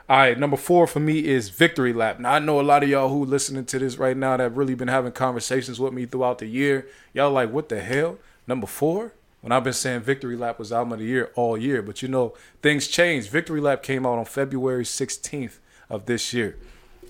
All 0.08 0.18
right, 0.18 0.38
number 0.38 0.56
four 0.56 0.86
for 0.86 0.98
me 0.98 1.24
is 1.24 1.48
Victory 1.48 1.92
Lap. 1.92 2.18
Now 2.18 2.32
I 2.32 2.38
know 2.40 2.60
a 2.60 2.62
lot 2.62 2.82
of 2.82 2.88
y'all 2.88 3.08
who 3.08 3.24
listening 3.24 3.64
to 3.66 3.78
this 3.78 3.98
right 3.98 4.16
now 4.16 4.36
that 4.36 4.42
have 4.42 4.56
really 4.56 4.74
been 4.74 4.88
having 4.88 5.12
conversations 5.12 5.78
with 5.78 5.92
me 5.92 6.06
throughout 6.06 6.38
the 6.38 6.46
year. 6.46 6.88
Y'all 7.14 7.30
like, 7.30 7.52
what 7.52 7.68
the 7.68 7.80
hell? 7.80 8.18
Number 8.46 8.66
four? 8.66 9.12
When 9.42 9.50
I've 9.50 9.64
been 9.64 9.72
saying 9.72 10.02
Victory 10.02 10.36
Lap 10.36 10.58
was 10.60 10.72
album 10.72 10.92
of 10.92 10.98
the 11.00 11.04
year 11.04 11.32
all 11.34 11.58
year, 11.58 11.82
but 11.82 12.00
you 12.00 12.08
know 12.08 12.34
things 12.62 12.86
changed. 12.86 13.28
Victory 13.28 13.60
Lap 13.60 13.82
came 13.82 14.06
out 14.06 14.18
on 14.18 14.24
February 14.24 14.84
16th 14.84 15.58
of 15.90 16.06
this 16.06 16.32
year. 16.32 16.56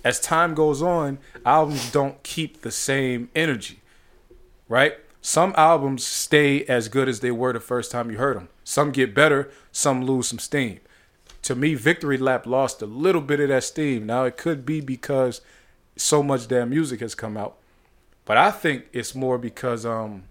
As 0.05 0.19
time 0.21 0.55
goes 0.55 0.83
on, 0.83 1.19
albums 1.47 1.91
don't 1.93 2.23
keep 2.23 2.63
the 2.63 2.71
same 2.71 3.31
energy 3.35 3.83
right? 4.73 4.97
Some 5.21 5.53
albums 5.55 6.03
stay 6.03 6.65
as 6.65 6.89
good 6.89 7.07
as 7.07 7.21
they 7.21 7.31
were 7.31 7.53
the 7.53 7.61
first 7.61 7.91
time 7.91 8.11
you 8.11 8.17
heard 8.17 8.39
them. 8.39 8.49
Some 8.65 8.91
get 8.91 9.15
better, 9.15 9.51
some 9.71 10.03
lose 10.03 10.29
some 10.29 10.39
steam. 10.39 10.81
To 11.43 11.55
me, 11.55 11.75
Victory 11.75 12.17
Lap 12.17 12.47
lost 12.47 12.81
a 12.81 12.87
little 12.87 13.21
bit 13.21 13.39
of 13.39 13.51
that 13.51 13.65
steam. 13.65 14.07
Now, 14.07 14.25
it 14.25 14.39
could 14.39 14.65
be 14.65 14.81
because 14.81 15.43
so 15.95 16.23
much 16.23 16.49
damn 16.49 16.71
music 16.71 17.01
has 17.01 17.15
come 17.15 17.37
out, 17.37 17.59
but 18.25 18.39
I 18.39 18.51
think 18.51 18.87
it's 18.95 19.15
more 19.15 19.37
because 19.37 19.85
um, 19.85 20.23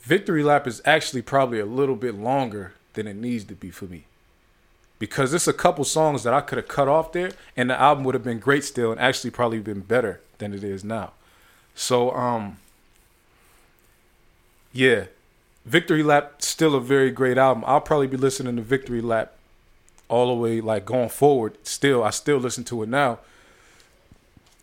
Victory 0.00 0.42
Lap 0.42 0.66
is 0.66 0.82
actually 0.84 1.22
probably 1.22 1.58
a 1.58 1.64
little 1.64 1.96
bit 1.96 2.16
longer 2.16 2.74
than 2.92 3.06
it 3.06 3.16
needs 3.16 3.44
to 3.44 3.54
be 3.54 3.70
for 3.70 3.86
me. 3.86 4.04
Because 5.02 5.34
it's 5.34 5.48
a 5.48 5.52
couple 5.52 5.84
songs 5.84 6.22
that 6.22 6.32
I 6.32 6.40
could 6.40 6.58
have 6.58 6.68
cut 6.68 6.86
off 6.86 7.10
there, 7.10 7.32
and 7.56 7.68
the 7.68 7.80
album 7.80 8.04
would 8.04 8.14
have 8.14 8.22
been 8.22 8.38
great 8.38 8.62
still, 8.62 8.92
and 8.92 9.00
actually 9.00 9.30
probably 9.30 9.58
been 9.58 9.80
better 9.80 10.20
than 10.38 10.54
it 10.54 10.62
is 10.62 10.84
now. 10.84 11.10
So 11.74 12.12
um 12.12 12.58
yeah, 14.72 15.06
Victory 15.66 16.04
Lap 16.04 16.40
still 16.40 16.76
a 16.76 16.80
very 16.80 17.10
great 17.10 17.36
album. 17.36 17.64
I'll 17.66 17.80
probably 17.80 18.06
be 18.06 18.16
listening 18.16 18.54
to 18.54 18.62
Victory 18.62 19.00
Lap 19.00 19.32
all 20.08 20.28
the 20.28 20.40
way 20.40 20.60
like 20.60 20.84
going 20.84 21.08
forward. 21.08 21.58
Still, 21.64 22.04
I 22.04 22.10
still 22.10 22.38
listen 22.38 22.62
to 22.62 22.84
it 22.84 22.88
now. 22.88 23.18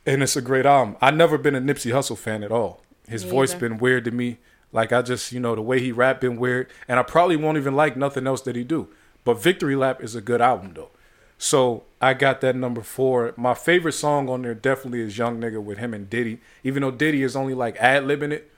And 0.06 0.24
it's 0.24 0.38
a 0.38 0.42
great 0.42 0.66
album. 0.66 0.96
I 1.02 1.12
never 1.12 1.38
been 1.38 1.54
a 1.54 1.60
Nipsey 1.60 1.92
Hussle 1.92 2.18
fan 2.18 2.44
at 2.44 2.52
all. 2.54 2.82
His 3.10 3.26
Me 3.26 3.32
voice 3.32 3.52
either. 3.52 3.68
been 3.68 3.78
weird 3.78 4.06
to 4.06 4.12
me. 4.12 4.38
Like 4.72 4.94
I 4.94 5.02
just, 5.02 5.34
you 5.34 5.42
know, 5.42 5.54
the 5.54 5.62
way 5.62 5.82
he 5.82 5.92
rap 5.92 6.22
been 6.22 6.38
weird. 6.38 6.70
And 6.88 6.98
I 6.98 7.04
probably 7.04 7.36
won't 7.36 7.58
even 7.58 7.76
like 7.76 7.98
nothing 7.98 8.26
else 8.26 8.40
that 8.44 8.56
he 8.56 8.64
do. 8.64 8.88
But 9.30 9.44
Victory 9.44 9.76
Lap 9.76 10.02
is 10.02 10.16
a 10.16 10.22
good 10.22 10.42
album 10.42 10.72
though. 10.74 10.90
So 11.38 11.84
I 12.02 12.16
got 12.16 12.42
that 12.42 12.56
number 12.56 12.82
four. 12.82 13.36
My 13.38 13.54
favorite 13.54 13.92
song 13.92 14.28
on 14.28 14.42
there 14.42 14.56
definitely 14.56 15.02
is 15.02 15.20
Young 15.20 15.40
Nigga 15.40 15.62
with 15.62 15.78
him 15.78 15.94
and 15.94 16.10
Diddy. 16.10 16.40
Even 16.64 16.82
though 16.82 16.90
Diddy 16.90 17.22
is 17.22 17.36
only 17.36 17.54
like 17.54 17.78
ad 17.78 18.06
libbing 18.06 18.32
it, 18.32 18.52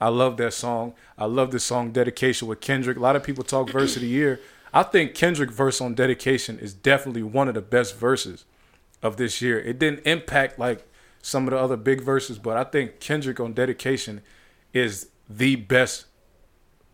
I 0.00 0.08
love 0.08 0.36
that 0.38 0.52
song. 0.52 0.94
I 1.16 1.26
love 1.26 1.52
this 1.52 1.62
song 1.62 1.92
Dedication 1.92 2.48
with 2.48 2.60
Kendrick. 2.60 2.96
A 2.96 3.00
lot 3.00 3.14
of 3.14 3.22
people 3.22 3.44
talk 3.44 3.70
verse 3.70 3.94
of 3.94 4.02
the 4.02 4.08
year. 4.08 4.40
I 4.74 4.82
think 4.82 5.14
Kendrick 5.14 5.52
verse 5.52 5.80
on 5.80 5.94
Dedication 5.94 6.58
is 6.58 6.74
definitely 6.74 7.22
one 7.22 7.46
of 7.46 7.54
the 7.54 7.62
best 7.62 7.96
verses 7.96 8.46
of 9.04 9.18
this 9.18 9.40
year. 9.40 9.60
It 9.60 9.78
didn't 9.78 10.04
impact 10.04 10.58
like 10.58 10.88
some 11.22 11.46
of 11.46 11.52
the 11.52 11.58
other 11.60 11.76
big 11.76 12.00
verses, 12.00 12.40
but 12.40 12.56
I 12.56 12.64
think 12.64 12.98
Kendrick 12.98 13.38
on 13.38 13.52
Dedication 13.52 14.22
is 14.72 15.08
the 15.30 15.54
best 15.54 16.06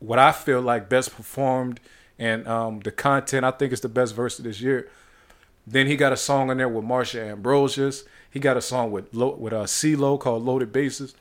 what 0.01 0.19
I 0.19 0.33
feel 0.33 0.61
like 0.61 0.91
best 0.91 1.17
performed 1.17 1.81
and 2.19 2.47
um, 2.47 2.81
the 2.81 2.93
content 2.93 3.45
I 3.45 3.51
think 3.51 3.73
is 3.73 3.81
the 3.81 3.89
best 3.89 4.15
verse 4.15 4.39
of 4.39 4.45
this 4.45 4.61
year. 4.61 4.89
Then 5.67 5.87
he 5.87 5.97
got 5.97 6.13
a 6.13 6.17
song 6.17 6.51
in 6.51 6.59
there 6.59 6.69
with 6.69 6.85
Marsha 6.85 7.31
Ambrosius. 7.31 8.05
He 8.31 8.41
got 8.41 8.57
a 8.57 8.63
song 8.63 8.91
with 8.91 9.13
Lo- 9.13 9.37
with 9.37 9.53
uh, 9.53 9.65
CeeLo 9.65 10.19
called 10.19 10.45
Loaded 10.45 10.73
Bases. 10.73 11.15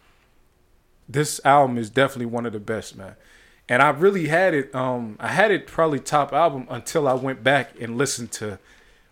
This 1.08 1.42
album 1.44 1.78
is 1.78 1.90
definitely 1.90 2.28
one 2.28 2.46
of 2.46 2.54
the 2.54 2.60
best, 2.60 2.96
man. 2.96 3.16
And 3.68 3.82
I 3.82 3.90
really 3.90 4.28
had 4.28 4.54
it. 4.54 4.74
Um, 4.74 5.18
I 5.20 5.30
had 5.30 5.52
it 5.52 5.68
probably 5.68 6.00
top 6.00 6.34
album 6.34 6.68
until 6.70 7.08
I 7.08 7.14
went 7.14 7.44
back 7.44 7.80
and 7.80 7.98
listened 7.98 8.32
to. 8.34 8.60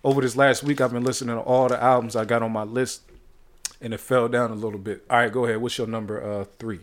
Over 0.03 0.21
this 0.21 0.35
last 0.37 0.63
week, 0.63 0.79
I've 0.79 0.93
been 0.93 1.03
listening 1.03 1.35
to 1.35 1.41
all 1.41 1.67
the 1.67 1.81
albums 1.81 2.15
I 2.15 2.23
got 2.23 2.41
on 2.41 2.53
my 2.53 2.63
list, 2.63 3.01
and 3.81 3.93
it 3.93 3.99
fell 3.99 4.29
down 4.29 4.49
a 4.49 4.55
little 4.55 4.79
bit. 4.79 5.03
All 5.09 5.17
right, 5.17 5.31
go 5.31 5.45
ahead. 5.45 5.57
What's 5.61 5.77
your 5.77 5.87
number 5.87 6.23
uh, 6.23 6.45
three? 6.57 6.79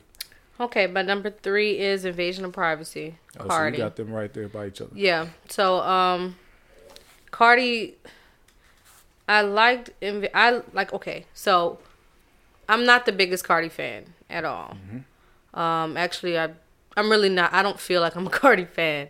Okay, 0.59 0.87
but 0.87 1.05
number 1.05 1.31
three 1.31 1.79
is 1.79 2.05
Invasion 2.05 2.45
of 2.45 2.53
Privacy. 2.53 3.17
Oh, 3.39 3.49
so 3.49 3.65
you 3.67 3.77
got 3.77 3.97
them 3.97 4.11
right 4.13 4.33
there 4.33 4.49
by 4.49 4.69
each 4.69 4.81
other. 4.81 4.93
Yeah. 4.95 5.29
So 5.49 5.81
um 5.83 6.37
Cardi 7.31 7.95
I 9.29 9.43
liked 9.43 9.91
Inv- 10.01 10.31
I 10.35 10.63
like 10.73 10.93
okay. 10.95 11.27
So 11.35 11.79
I'm 12.69 12.85
not 12.87 13.07
the 13.07 13.13
biggest 13.13 13.45
Cardi 13.45 13.69
fan 13.69 14.15
at 14.31 14.45
all. 14.45 14.77
Um 15.53 15.97
actually 15.97 16.39
I 16.39 16.51
I'm 16.97 17.11
really 17.11 17.29
not 17.29 17.53
I 17.53 17.63
don't 17.63 17.79
feel 17.81 18.01
like 18.01 18.17
I'm 18.17 18.27
a 18.27 18.31
Cardi 18.43 18.65
fan. 18.65 19.09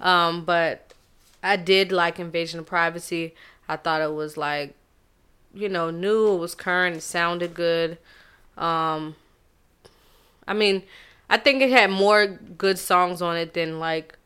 Um 0.00 0.44
but 0.44 0.92
I 1.42 1.56
did 1.56 1.92
like 1.92 2.18
Invasion 2.18 2.58
of 2.58 2.66
Privacy. 2.66 3.34
I 3.68 3.76
thought 3.76 4.00
it 4.00 4.12
was 4.12 4.36
like 4.36 4.74
you 5.54 5.68
know, 5.68 5.90
new, 5.90 6.34
it 6.34 6.38
was 6.38 6.54
current, 6.54 6.96
it 6.96 7.00
sounded 7.02 7.54
good. 7.54 7.98
Um 8.56 9.14
I 10.48 10.54
mean, 10.54 10.82
I 11.30 11.36
think 11.36 11.62
it 11.62 11.70
had 11.70 11.90
more 11.90 12.26
good 12.26 12.78
songs 12.78 13.20
on 13.20 13.36
it 13.36 13.52
than 13.52 13.78
like 13.78 14.18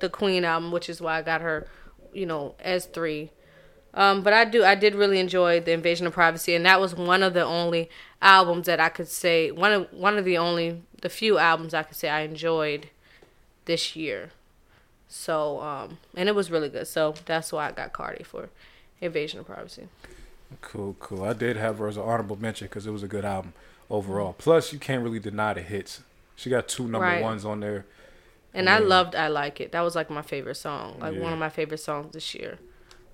the 0.00 0.08
Queen 0.08 0.44
album, 0.44 0.72
which 0.72 0.88
is 0.88 1.00
why 1.00 1.18
I 1.18 1.22
got 1.22 1.42
her, 1.42 1.68
you 2.12 2.26
know, 2.26 2.54
as 2.58 2.86
three. 2.86 3.30
Um, 3.92 4.22
but 4.22 4.32
I 4.32 4.44
do, 4.44 4.64
I 4.64 4.74
did 4.74 4.94
really 4.94 5.20
enjoy 5.20 5.60
the 5.60 5.72
Invasion 5.72 6.06
of 6.06 6.14
Privacy, 6.14 6.54
and 6.54 6.66
that 6.66 6.80
was 6.80 6.94
one 6.94 7.22
of 7.22 7.34
the 7.34 7.44
only 7.44 7.88
albums 8.20 8.66
that 8.66 8.80
I 8.80 8.88
could 8.88 9.08
say 9.08 9.50
one 9.50 9.72
of 9.72 9.92
one 9.92 10.18
of 10.18 10.24
the 10.24 10.38
only 10.38 10.82
the 11.02 11.08
few 11.08 11.38
albums 11.38 11.74
I 11.74 11.82
could 11.82 11.96
say 11.96 12.08
I 12.08 12.20
enjoyed 12.22 12.88
this 13.66 13.94
year. 13.94 14.30
So, 15.08 15.60
um, 15.60 15.98
and 16.14 16.28
it 16.28 16.34
was 16.34 16.50
really 16.50 16.68
good. 16.68 16.88
So 16.88 17.14
that's 17.26 17.52
why 17.52 17.68
I 17.68 17.72
got 17.72 17.92
Cardi 17.92 18.24
for 18.24 18.48
Invasion 19.00 19.40
of 19.40 19.46
Privacy. 19.46 19.88
Cool, 20.60 20.96
cool. 20.98 21.24
I 21.24 21.32
did 21.32 21.56
have 21.56 21.78
her 21.78 21.88
as 21.88 21.96
an 21.96 22.02
honorable 22.02 22.36
mention 22.36 22.66
because 22.66 22.86
it 22.86 22.90
was 22.90 23.02
a 23.02 23.08
good 23.08 23.24
album 23.24 23.52
overall. 23.90 24.34
Plus, 24.36 24.72
you 24.72 24.78
can't 24.78 25.02
really 25.02 25.18
deny 25.20 25.54
the 25.54 25.62
hits. 25.62 26.00
She 26.34 26.50
got 26.50 26.68
two 26.68 26.84
number 26.84 27.00
Right. 27.00 27.22
ones 27.22 27.44
on 27.44 27.60
there. 27.60 27.86
And 28.54 28.70
I 28.70 28.78
loved 28.78 29.14
I 29.14 29.28
Like 29.28 29.60
It. 29.60 29.72
That 29.72 29.82
was 29.82 29.94
like 29.94 30.08
my 30.10 30.22
favorite 30.22 30.54
song, 30.56 30.98
like 31.00 31.14
Yeah. 31.14 31.20
one 31.20 31.32
of 31.32 31.38
my 31.38 31.50
favorite 31.50 31.78
songs 31.78 32.12
this 32.14 32.34
year, 32.34 32.58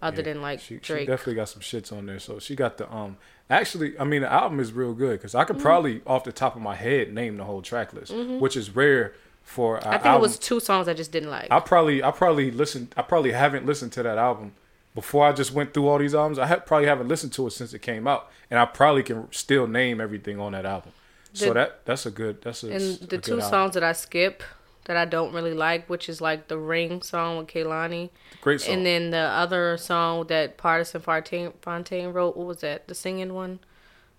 other 0.00 0.18
Yeah, 0.22 0.32
than 0.34 0.42
like 0.42 0.60
she, 0.60 0.74
she 0.76 0.78
Drake. 0.80 1.06
definitely 1.08 1.34
got 1.34 1.48
some 1.48 1.62
shits 1.62 1.92
on 1.96 2.06
there. 2.06 2.18
So 2.20 2.38
she 2.38 2.54
got 2.54 2.78
the 2.78 2.92
um. 2.92 3.16
Actually, 3.50 3.98
I 3.98 4.04
mean 4.04 4.22
the 4.22 4.32
album 4.32 4.60
is 4.60 4.72
real 4.72 4.94
good 4.94 5.18
because 5.18 5.34
I 5.34 5.44
could 5.44 5.56
Mm-hmm. 5.56 5.62
probably 5.62 6.00
off 6.06 6.24
the 6.24 6.32
top 6.32 6.54
of 6.56 6.62
my 6.62 6.76
head 6.76 7.12
name 7.12 7.36
the 7.36 7.44
whole 7.44 7.60
track 7.60 7.92
list, 7.92 8.12
which 8.14 8.56
is 8.56 8.74
rare 8.74 9.14
for. 9.42 9.78
I 9.86 9.98
think 9.98 10.14
it 10.14 10.20
was 10.20 10.38
two 10.38 10.60
songs 10.60 10.86
I 10.86 10.94
just 10.94 11.10
didn't 11.12 11.30
like. 11.30 11.48
I 11.50 11.58
probably 11.60 12.02
I 12.04 12.12
probably 12.12 12.50
listened. 12.52 12.94
I 12.96 13.02
probably 13.02 13.32
haven't 13.32 13.66
listened 13.66 13.90
to 13.92 14.02
that 14.04 14.16
album 14.18 14.52
before 14.94 15.26
I 15.26 15.32
just 15.32 15.52
went 15.52 15.72
through 15.74 15.88
all 15.88 15.98
these 15.98 16.14
albums, 16.14 16.38
I 16.38 16.56
probably 16.56 16.86
haven't 16.88 17.08
listened 17.08 17.32
to 17.34 17.46
it 17.46 17.52
since 17.52 17.72
it 17.74 17.80
came 17.80 18.06
out, 18.06 18.30
and 18.50 18.58
I 18.60 18.64
probably 18.66 19.02
can 19.02 19.30
still 19.32 19.66
name 19.66 20.00
everything 20.00 20.38
on 20.40 20.52
that 20.52 20.66
album. 20.66 20.92
so 21.32 21.52
that 21.54 21.84
that's 21.86 22.04
a 22.06 22.10
good 22.10 22.42
that's 22.42 22.62
a 22.62 22.70
And 22.72 22.98
the 23.08 23.18
two 23.18 23.34
album. 23.40 23.50
songs 23.50 23.74
that 23.74 23.82
I 23.84 23.92
skip 23.92 24.42
that 24.84 24.96
I 24.96 25.04
don't 25.04 25.32
really 25.32 25.54
like, 25.54 25.88
which 25.88 26.08
is 26.08 26.20
like 26.20 26.48
the 26.48 26.58
Ring 26.58 27.02
song 27.02 27.38
with 27.38 27.46
Kehlani, 27.46 28.10
great 28.40 28.60
song. 28.60 28.74
and 28.74 28.86
then 28.86 29.10
the 29.10 29.18
other 29.42 29.76
song 29.78 30.26
that 30.26 30.58
Pardison 30.58 31.00
Fontaine, 31.00 31.52
Fontaine 31.62 32.12
wrote. 32.12 32.36
What 32.36 32.46
was 32.46 32.60
that? 32.60 32.88
The 32.88 32.94
singing 32.94 33.32
one. 33.32 33.60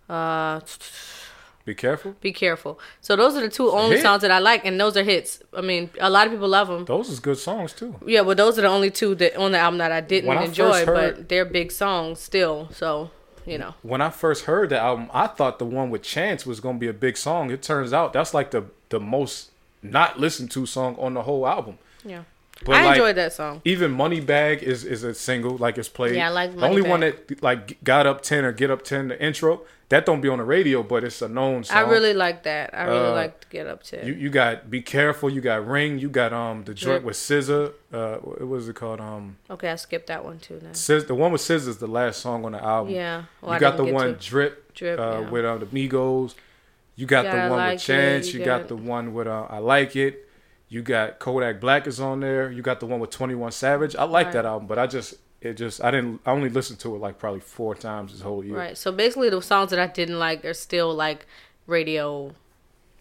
Uh, 0.09 0.61
Be 1.65 1.73
careful. 1.73 2.15
be 2.19 2.33
careful. 2.33 2.77
So 2.99 3.15
those 3.15 3.35
are 3.37 3.41
the 3.41 3.47
two 3.49 3.71
only 3.71 4.01
songs 4.01 4.21
that 4.23 4.31
I 4.31 4.39
like, 4.39 4.65
and 4.65 4.77
those 4.79 4.97
are 4.97 5.03
hits. 5.03 5.41
I 5.55 5.61
mean, 5.61 5.89
a 5.99 6.09
lot 6.09 6.27
of 6.27 6.33
people 6.33 6.49
love 6.49 6.67
them. 6.67 6.83
Those 6.85 7.07
is 7.09 7.19
good 7.21 7.37
songs 7.37 7.71
too. 7.73 7.95
Yeah, 8.05 8.21
well, 8.21 8.35
those 8.35 8.57
are 8.59 8.63
the 8.63 8.67
only 8.67 8.91
two 8.91 9.15
that 9.15 9.37
on 9.37 9.53
the 9.53 9.59
album 9.59 9.77
that 9.77 9.91
I 9.91 10.01
didn't 10.01 10.29
I 10.29 10.43
enjoy, 10.43 10.85
heard- 10.85 11.15
but 11.17 11.29
they're 11.29 11.45
big 11.45 11.71
songs 11.71 12.19
still. 12.19 12.67
So 12.73 13.11
you 13.45 13.57
know, 13.57 13.73
When 13.81 14.01
I 14.01 14.09
first 14.09 14.45
heard 14.45 14.69
the 14.69 14.79
album, 14.79 15.09
I 15.13 15.27
thought 15.27 15.59
the 15.59 15.65
one 15.65 15.89
with 15.89 16.01
Chance 16.01 16.45
was 16.45 16.59
gonna 16.59 16.77
be 16.79 16.87
a 16.87 16.93
big 16.93 17.17
song. 17.17 17.51
It 17.51 17.61
turns 17.61 17.93
out 17.93 18.13
that's 18.13 18.33
like 18.33 18.51
the 18.51 18.63
the 18.89 18.99
most 18.99 19.51
not 19.81 20.19
listened 20.19 20.49
to 20.51 20.65
song 20.65 20.95
on 20.99 21.13
the 21.13 21.23
whole 21.23 21.45
album. 21.47 21.77
yeah, 22.05 22.23
But 22.65 22.75
I 22.75 22.85
like, 22.85 22.95
enjoyed 22.97 23.15
that 23.15 23.33
song. 23.33 23.61
Even 23.65 23.95
Moneybag 23.95 24.61
is 24.61 24.83
is 24.85 25.03
a 25.03 25.13
single, 25.13 25.57
like 25.57 25.77
it's 25.77 25.89
played. 25.89 26.15
Yeah, 26.15 26.27
I 26.27 26.31
like 26.31 26.55
the 26.55 26.65
only 26.65 26.81
one 26.81 27.01
that 27.01 27.41
like 27.43 27.83
got 27.83 28.05
up 28.07 28.21
ten 28.21 28.45
or 28.45 28.51
get 28.51 28.69
up 28.71 28.83
ten. 28.83 29.07
The 29.09 29.21
intro 29.23 29.61
that 29.89 30.05
don't 30.07 30.21
be 30.21 30.29
on 30.29 30.39
the 30.39 30.43
radio, 30.43 30.81
but 30.81 31.03
it's 31.03 31.21
a 31.21 31.27
known 31.27 31.63
song. 31.63 31.77
I 31.77 31.81
really 31.81 32.13
like 32.15 32.43
that. 32.43 32.73
I 32.73 32.85
really 32.85 33.07
Uh, 33.09 33.11
like 33.13 33.41
to 33.41 33.47
get 33.49 33.67
up 33.67 33.83
to. 33.83 34.05
You 34.05 34.13
you 34.13 34.29
got 34.29 34.69
be 34.69 34.81
careful. 34.81 35.29
You 35.29 35.41
got 35.41 35.67
ring. 35.67 35.99
You 35.99 36.09
got 36.09 36.33
um 36.33 36.63
the 36.63 36.73
joint 36.73 37.01
Drip. 37.01 37.03
with 37.03 37.15
SZA. 37.15 37.73
Uh, 37.91 38.15
what 38.17 38.47
was 38.47 38.67
it 38.69 38.75
called? 38.75 38.99
Um, 39.01 39.37
okay, 39.49 39.69
I 39.69 39.75
skipped 39.75 40.07
that 40.07 40.23
one 40.25 40.39
too. 40.39 40.59
Now. 40.63 40.71
SZA, 40.71 41.07
the 41.07 41.15
one 41.15 41.31
with 41.31 41.41
SZA 41.41 41.67
is 41.67 41.77
the 41.77 41.87
last 41.87 42.21
song 42.21 42.43
on 42.45 42.53
the 42.53 42.63
album. 42.63 42.93
Yeah, 42.93 43.23
well, 43.41 43.51
I 43.51 43.55
you 43.55 43.59
got 43.59 43.77
the 43.77 43.85
one 43.85 44.13
to- 44.17 44.29
drip, 44.29 44.73
Drip, 44.73 44.99
uh, 44.99 45.03
yeah. 45.21 45.29
with 45.29 45.45
uh, 45.45 45.57
the 45.57 45.65
Migos. 45.67 46.33
You 46.95 47.05
got 47.07 47.25
Yeah, 47.25 47.31
I 47.31 47.45
the 47.45 47.49
one 47.49 47.59
like 47.59 47.73
with 47.75 47.81
Chance. 47.83 48.27
it. 48.27 48.33
You, 48.33 48.39
You 48.39 48.45
got, 48.45 48.59
got- 48.61 48.67
the 48.69 48.75
one 48.75 49.13
with 49.13 49.27
uh, 49.27 49.47
I 49.49 49.57
like 49.59 49.95
it. 49.95 50.27
You 50.73 50.81
got 50.81 51.19
Kodak 51.19 51.59
Black 51.59 51.85
is 51.85 51.99
on 51.99 52.19
there. 52.21 52.51
You 52.51 52.63
got 52.63 52.79
the 52.79 52.87
one 52.87 52.99
with 52.99 53.11
Twenty 53.11 53.35
One 53.35 53.51
Savage. 53.51 53.95
I 53.95 54.05
like 54.05 54.25
Right. 54.27 54.33
that 54.33 54.45
album, 54.45 54.67
but 54.67 54.79
I 54.79 54.87
just 54.87 55.13
it 55.39 55.53
just 55.53 55.83
I 55.83 55.91
didn't 55.91 56.21
I 56.25 56.31
only 56.31 56.49
listened 56.49 56.79
to 56.79 56.95
it 56.95 56.97
like 56.97 57.19
probably 57.19 57.41
four 57.41 57.75
times 57.75 58.11
this 58.11 58.21
whole 58.21 58.43
year. 58.43 58.57
Right. 58.57 58.75
So 58.75 58.91
basically, 58.91 59.29
the 59.29 59.39
songs 59.39 59.69
that 59.69 59.77
I 59.77 59.85
didn't 59.85 60.17
like 60.17 60.43
are 60.43 60.53
still 60.55 60.91
like 60.91 61.27
radio 61.67 62.33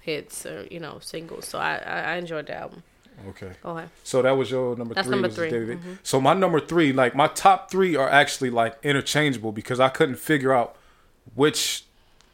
hits 0.02 0.44
or 0.44 0.66
you 0.70 0.80
know 0.80 0.98
singles. 1.00 1.46
So 1.48 1.58
I 1.58 1.76
I, 1.76 2.16
enjoyed 2.16 2.46
the 2.48 2.56
album. 2.58 2.82
Okay. 3.30 3.52
Go 3.62 3.78
ahead. 3.78 3.88
So 4.04 4.20
that 4.20 4.32
was 4.32 4.50
your 4.50 4.76
number 4.76 4.92
That's 4.92 5.08
three. 5.08 5.14
number 5.16 5.30
three, 5.30 5.50
mhm. 5.50 5.98
So 6.02 6.20
my 6.20 6.34
number 6.34 6.60
three, 6.60 6.92
like 6.92 7.14
my 7.14 7.28
top 7.28 7.70
three, 7.70 7.96
are 7.96 8.08
actually 8.08 8.50
like 8.50 8.76
interchangeable 8.82 9.52
because 9.52 9.80
I 9.80 9.88
couldn't 9.88 10.16
figure 10.16 10.52
out 10.52 10.76
which 11.34 11.84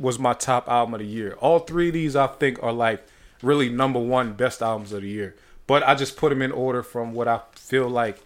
was 0.01 0.19
my 0.19 0.33
top 0.33 0.69
album 0.69 0.95
of 0.95 1.01
the 1.01 1.07
year. 1.07 1.37
All 1.41 1.61
three 1.61 1.89
of 1.89 1.95
these 1.95 2.17
I 2.17 2.27
think 2.27 2.61
are 2.61 2.73
like 2.73 3.07
really 3.43 3.69
number 3.69 3.99
one 3.99 4.33
best 4.35 4.63
albums 4.63 4.93
of 4.93 5.03
the 5.03 5.09
year. 5.09 5.37
But 5.67 5.87
I 5.87 5.95
just 5.95 6.17
put 6.17 6.31
them 6.31 6.43
in 6.43 6.53
order 6.53 6.83
from 6.83 7.13
what 7.13 7.29
I 7.29 7.41
feel 7.55 7.89
like. 7.89 8.19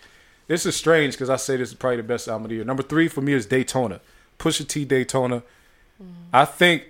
This 0.46 0.66
is 0.66 0.76
strange 0.76 1.14
because 1.14 1.30
I 1.30 1.36
say 1.36 1.56
this 1.56 1.70
is 1.70 1.74
probably 1.74 1.98
the 1.98 2.02
best 2.02 2.28
album 2.28 2.44
of 2.44 2.48
the 2.50 2.56
year. 2.56 2.64
Number 2.64 2.82
three 2.82 3.08
for 3.08 3.20
me 3.20 3.32
is 3.32 3.46
Daytona, 3.46 4.00
Pusha 4.38 4.66
T 4.66 4.84
Daytona. 4.84 5.42
Mm. 6.02 6.12
I 6.32 6.44
think 6.44 6.84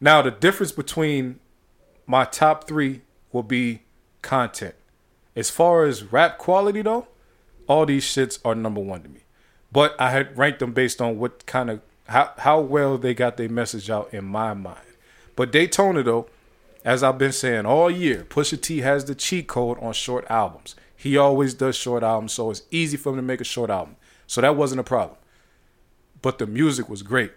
now 0.00 0.22
the 0.22 0.30
difference 0.30 0.72
between 0.72 1.40
my 2.06 2.24
top 2.24 2.68
three 2.68 3.02
will 3.32 3.42
be 3.42 3.82
content. 4.22 4.74
As 5.36 5.50
far 5.50 5.84
as 5.84 6.12
rap 6.12 6.38
quality 6.38 6.82
though, 6.82 7.08
all 7.66 7.86
these 7.86 8.04
shits 8.04 8.38
are 8.44 8.54
number 8.54 8.80
one 8.80 9.02
to 9.02 9.08
me. 9.08 9.20
But 9.72 9.98
I 10.00 10.10
had 10.10 10.36
ranked 10.36 10.60
them 10.60 10.72
based 10.72 11.00
on 11.00 11.18
what 11.18 11.46
kind 11.46 11.70
of 11.70 11.80
how 12.06 12.32
how 12.38 12.60
well 12.60 12.98
they 12.98 13.14
got 13.14 13.36
their 13.36 13.48
message 13.48 13.90
out 13.90 14.12
in 14.12 14.24
my 14.24 14.54
mind. 14.54 14.78
But 15.36 15.50
Daytona 15.50 16.02
though, 16.02 16.28
as 16.84 17.02
I've 17.02 17.18
been 17.18 17.32
saying 17.32 17.64
all 17.66 17.90
year, 17.90 18.24
Pusha 18.28 18.60
T 18.60 18.80
has 18.80 19.06
the 19.06 19.14
cheat 19.14 19.48
code 19.48 19.78
on 19.80 19.94
short 19.94 20.26
albums. 20.28 20.76
He 20.94 21.16
always 21.16 21.54
does 21.54 21.76
short 21.76 22.02
albums, 22.02 22.32
so 22.32 22.50
it's 22.50 22.62
easy 22.70 22.96
for 22.96 23.10
him 23.10 23.16
to 23.16 23.22
make 23.22 23.40
a 23.40 23.44
short 23.44 23.70
album. 23.70 23.96
So 24.26 24.40
that 24.40 24.56
wasn't 24.56 24.80
a 24.80 24.84
problem. 24.84 25.18
But 26.22 26.38
the 26.38 26.46
music 26.46 26.88
was 26.88 27.02
great. 27.02 27.32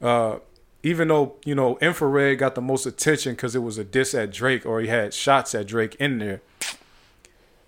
Uh, 0.00 0.38
even 0.82 1.08
though 1.08 1.36
you 1.44 1.54
know 1.54 1.78
Infrared 1.78 2.38
got 2.38 2.54
the 2.54 2.60
most 2.60 2.86
attention 2.86 3.32
because 3.32 3.54
it 3.54 3.60
was 3.60 3.78
a 3.78 3.84
diss 3.84 4.14
at 4.14 4.32
Drake 4.32 4.64
or 4.66 4.80
he 4.80 4.88
had 4.88 5.14
shots 5.14 5.54
at 5.54 5.66
Drake 5.66 5.96
in 5.96 6.18
there. 6.18 6.40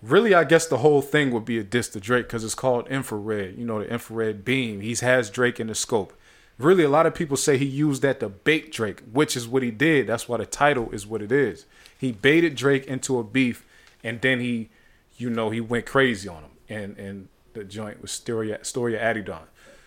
Really, 0.01 0.35
I 0.35 0.43
guess 0.43 0.67
the 0.67 0.77
whole 0.77 1.01
thing 1.01 1.31
would 1.31 1.45
be 1.45 1.57
a 1.57 1.63
diss 1.63 1.89
to 1.89 1.99
Drake 1.99 2.27
because 2.27 2.43
it's 2.43 2.53
called 2.53 2.87
Infrared. 2.87 3.57
You 3.57 3.65
know, 3.65 3.79
the 3.79 3.91
infrared 3.91 4.45
beam. 4.45 4.81
He 4.81 4.95
has 4.95 5.31
Drake 5.31 5.59
in 5.59 5.67
the 5.67 5.75
scope. 5.75 6.13
Really, 6.57 6.83
a 6.83 6.89
lot 6.89 7.05
of 7.05 7.13
people 7.13 7.37
say 7.37 7.57
he 7.57 7.65
used 7.65 8.01
that 8.01 8.19
to 8.19 8.29
bait 8.29 8.71
Drake, 8.71 9.01
which 9.11 9.37
is 9.37 9.47
what 9.47 9.61
he 9.61 9.69
did. 9.69 10.07
That's 10.07 10.27
why 10.27 10.37
the 10.37 10.45
title 10.45 10.89
is 10.91 11.05
what 11.05 11.21
it 11.21 11.31
is. 11.31 11.65
He 11.97 12.11
baited 12.11 12.55
Drake 12.55 12.85
into 12.85 13.19
a 13.19 13.23
beef, 13.23 13.65
and 14.03 14.19
then 14.21 14.39
he, 14.39 14.69
you 15.17 15.29
know, 15.29 15.51
he 15.51 15.61
went 15.61 15.85
crazy 15.85 16.27
on 16.27 16.43
him. 16.43 16.51
And 16.69 16.97
and 16.97 17.27
the 17.53 17.63
joint 17.63 18.01
was 18.01 18.11
Storia 18.11 18.63
Story 18.63 18.95
of 18.95 19.01
Adidon. 19.01 19.43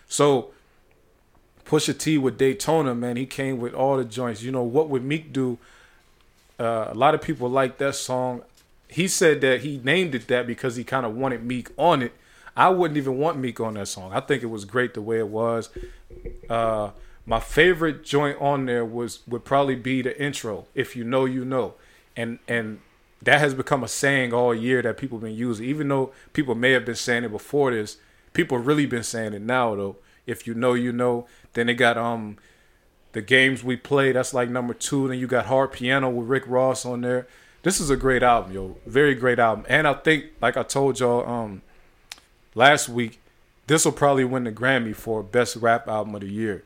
So 0.07 0.51
Pusha 1.65 1.97
T 1.97 2.17
with 2.17 2.37
Daytona, 2.37 2.95
man, 2.95 3.15
he 3.17 3.25
came 3.25 3.59
with 3.59 3.73
all 3.73 3.97
the 3.97 4.05
joints. 4.05 4.41
You 4.41 4.51
know, 4.51 4.63
what 4.63 4.89
would 4.89 5.03
Meek 5.03 5.31
do? 5.31 5.57
Uh, 6.59 6.87
a 6.89 6.95
lot 6.95 7.15
of 7.15 7.21
people 7.21 7.49
like 7.49 7.77
that 7.79 7.95
song. 7.95 8.43
He 8.87 9.07
said 9.07 9.41
that 9.41 9.61
he 9.61 9.79
named 9.83 10.15
it 10.15 10.27
that 10.27 10.45
because 10.45 10.75
he 10.75 10.83
kind 10.83 11.05
of 11.05 11.15
wanted 11.15 11.43
Meek 11.43 11.69
on 11.77 12.01
it. 12.01 12.13
I 12.55 12.69
wouldn't 12.69 12.97
even 12.97 13.17
want 13.17 13.37
Meek 13.37 13.59
on 13.59 13.75
that 13.75 13.87
song. 13.87 14.11
I 14.13 14.19
think 14.19 14.43
it 14.43 14.47
was 14.47 14.65
great 14.65 14.93
the 14.93 15.01
way 15.01 15.19
it 15.19 15.27
was. 15.27 15.69
Uh, 16.49 16.91
my 17.25 17.39
favorite 17.39 18.03
joint 18.03 18.39
on 18.41 18.65
there 18.65 18.83
was 18.83 19.19
would 19.27 19.45
probably 19.45 19.75
be 19.75 20.01
the 20.01 20.19
intro. 20.21 20.65
If 20.75 20.95
you 20.95 21.03
know, 21.03 21.25
you 21.25 21.45
know, 21.45 21.75
and 22.15 22.39
and 22.47 22.81
that 23.21 23.39
has 23.39 23.53
become 23.53 23.83
a 23.83 23.87
saying 23.87 24.33
all 24.33 24.53
year 24.53 24.81
that 24.81 24.97
people 24.97 25.17
have 25.19 25.23
been 25.23 25.35
using. 25.35 25.65
Even 25.65 25.87
though 25.87 26.11
people 26.33 26.55
may 26.55 26.71
have 26.71 26.85
been 26.85 26.95
saying 26.95 27.23
it 27.23 27.31
before 27.31 27.71
this, 27.71 27.97
people 28.33 28.57
really 28.57 28.85
been 28.85 29.03
saying 29.03 29.33
it 29.33 29.41
now 29.41 29.75
though. 29.75 29.95
If 30.25 30.47
you 30.47 30.53
know, 30.53 30.73
you 30.73 30.91
know. 30.91 31.27
Then 31.53 31.67
they 31.67 31.73
got 31.73 31.97
um 31.97 32.37
the 33.13 33.21
games 33.21 33.63
we 33.63 33.75
play. 33.75 34.11
That's 34.11 34.33
like 34.33 34.49
number 34.49 34.73
two. 34.73 35.07
Then 35.07 35.19
you 35.19 35.27
got 35.27 35.45
Hard 35.45 35.71
Piano 35.71 36.09
with 36.09 36.27
Rick 36.27 36.43
Ross 36.47 36.85
on 36.85 37.01
there. 37.01 37.27
This 37.63 37.79
is 37.79 37.89
a 37.89 37.95
great 37.95 38.23
album, 38.23 38.51
yo. 38.53 38.77
Very 38.85 39.13
great 39.13 39.37
album. 39.37 39.65
And 39.69 39.87
I 39.87 39.93
think, 39.93 40.25
like 40.41 40.57
I 40.57 40.63
told 40.63 40.99
y'all 40.99 41.27
um 41.27 41.61
last 42.55 42.89
week, 42.89 43.19
this 43.67 43.85
will 43.85 43.91
probably 43.91 44.25
win 44.25 44.43
the 44.43 44.51
Grammy 44.51 44.95
for 44.95 45.23
best 45.23 45.55
rap 45.57 45.87
album 45.87 46.15
of 46.15 46.21
the 46.21 46.27
year. 46.29 46.63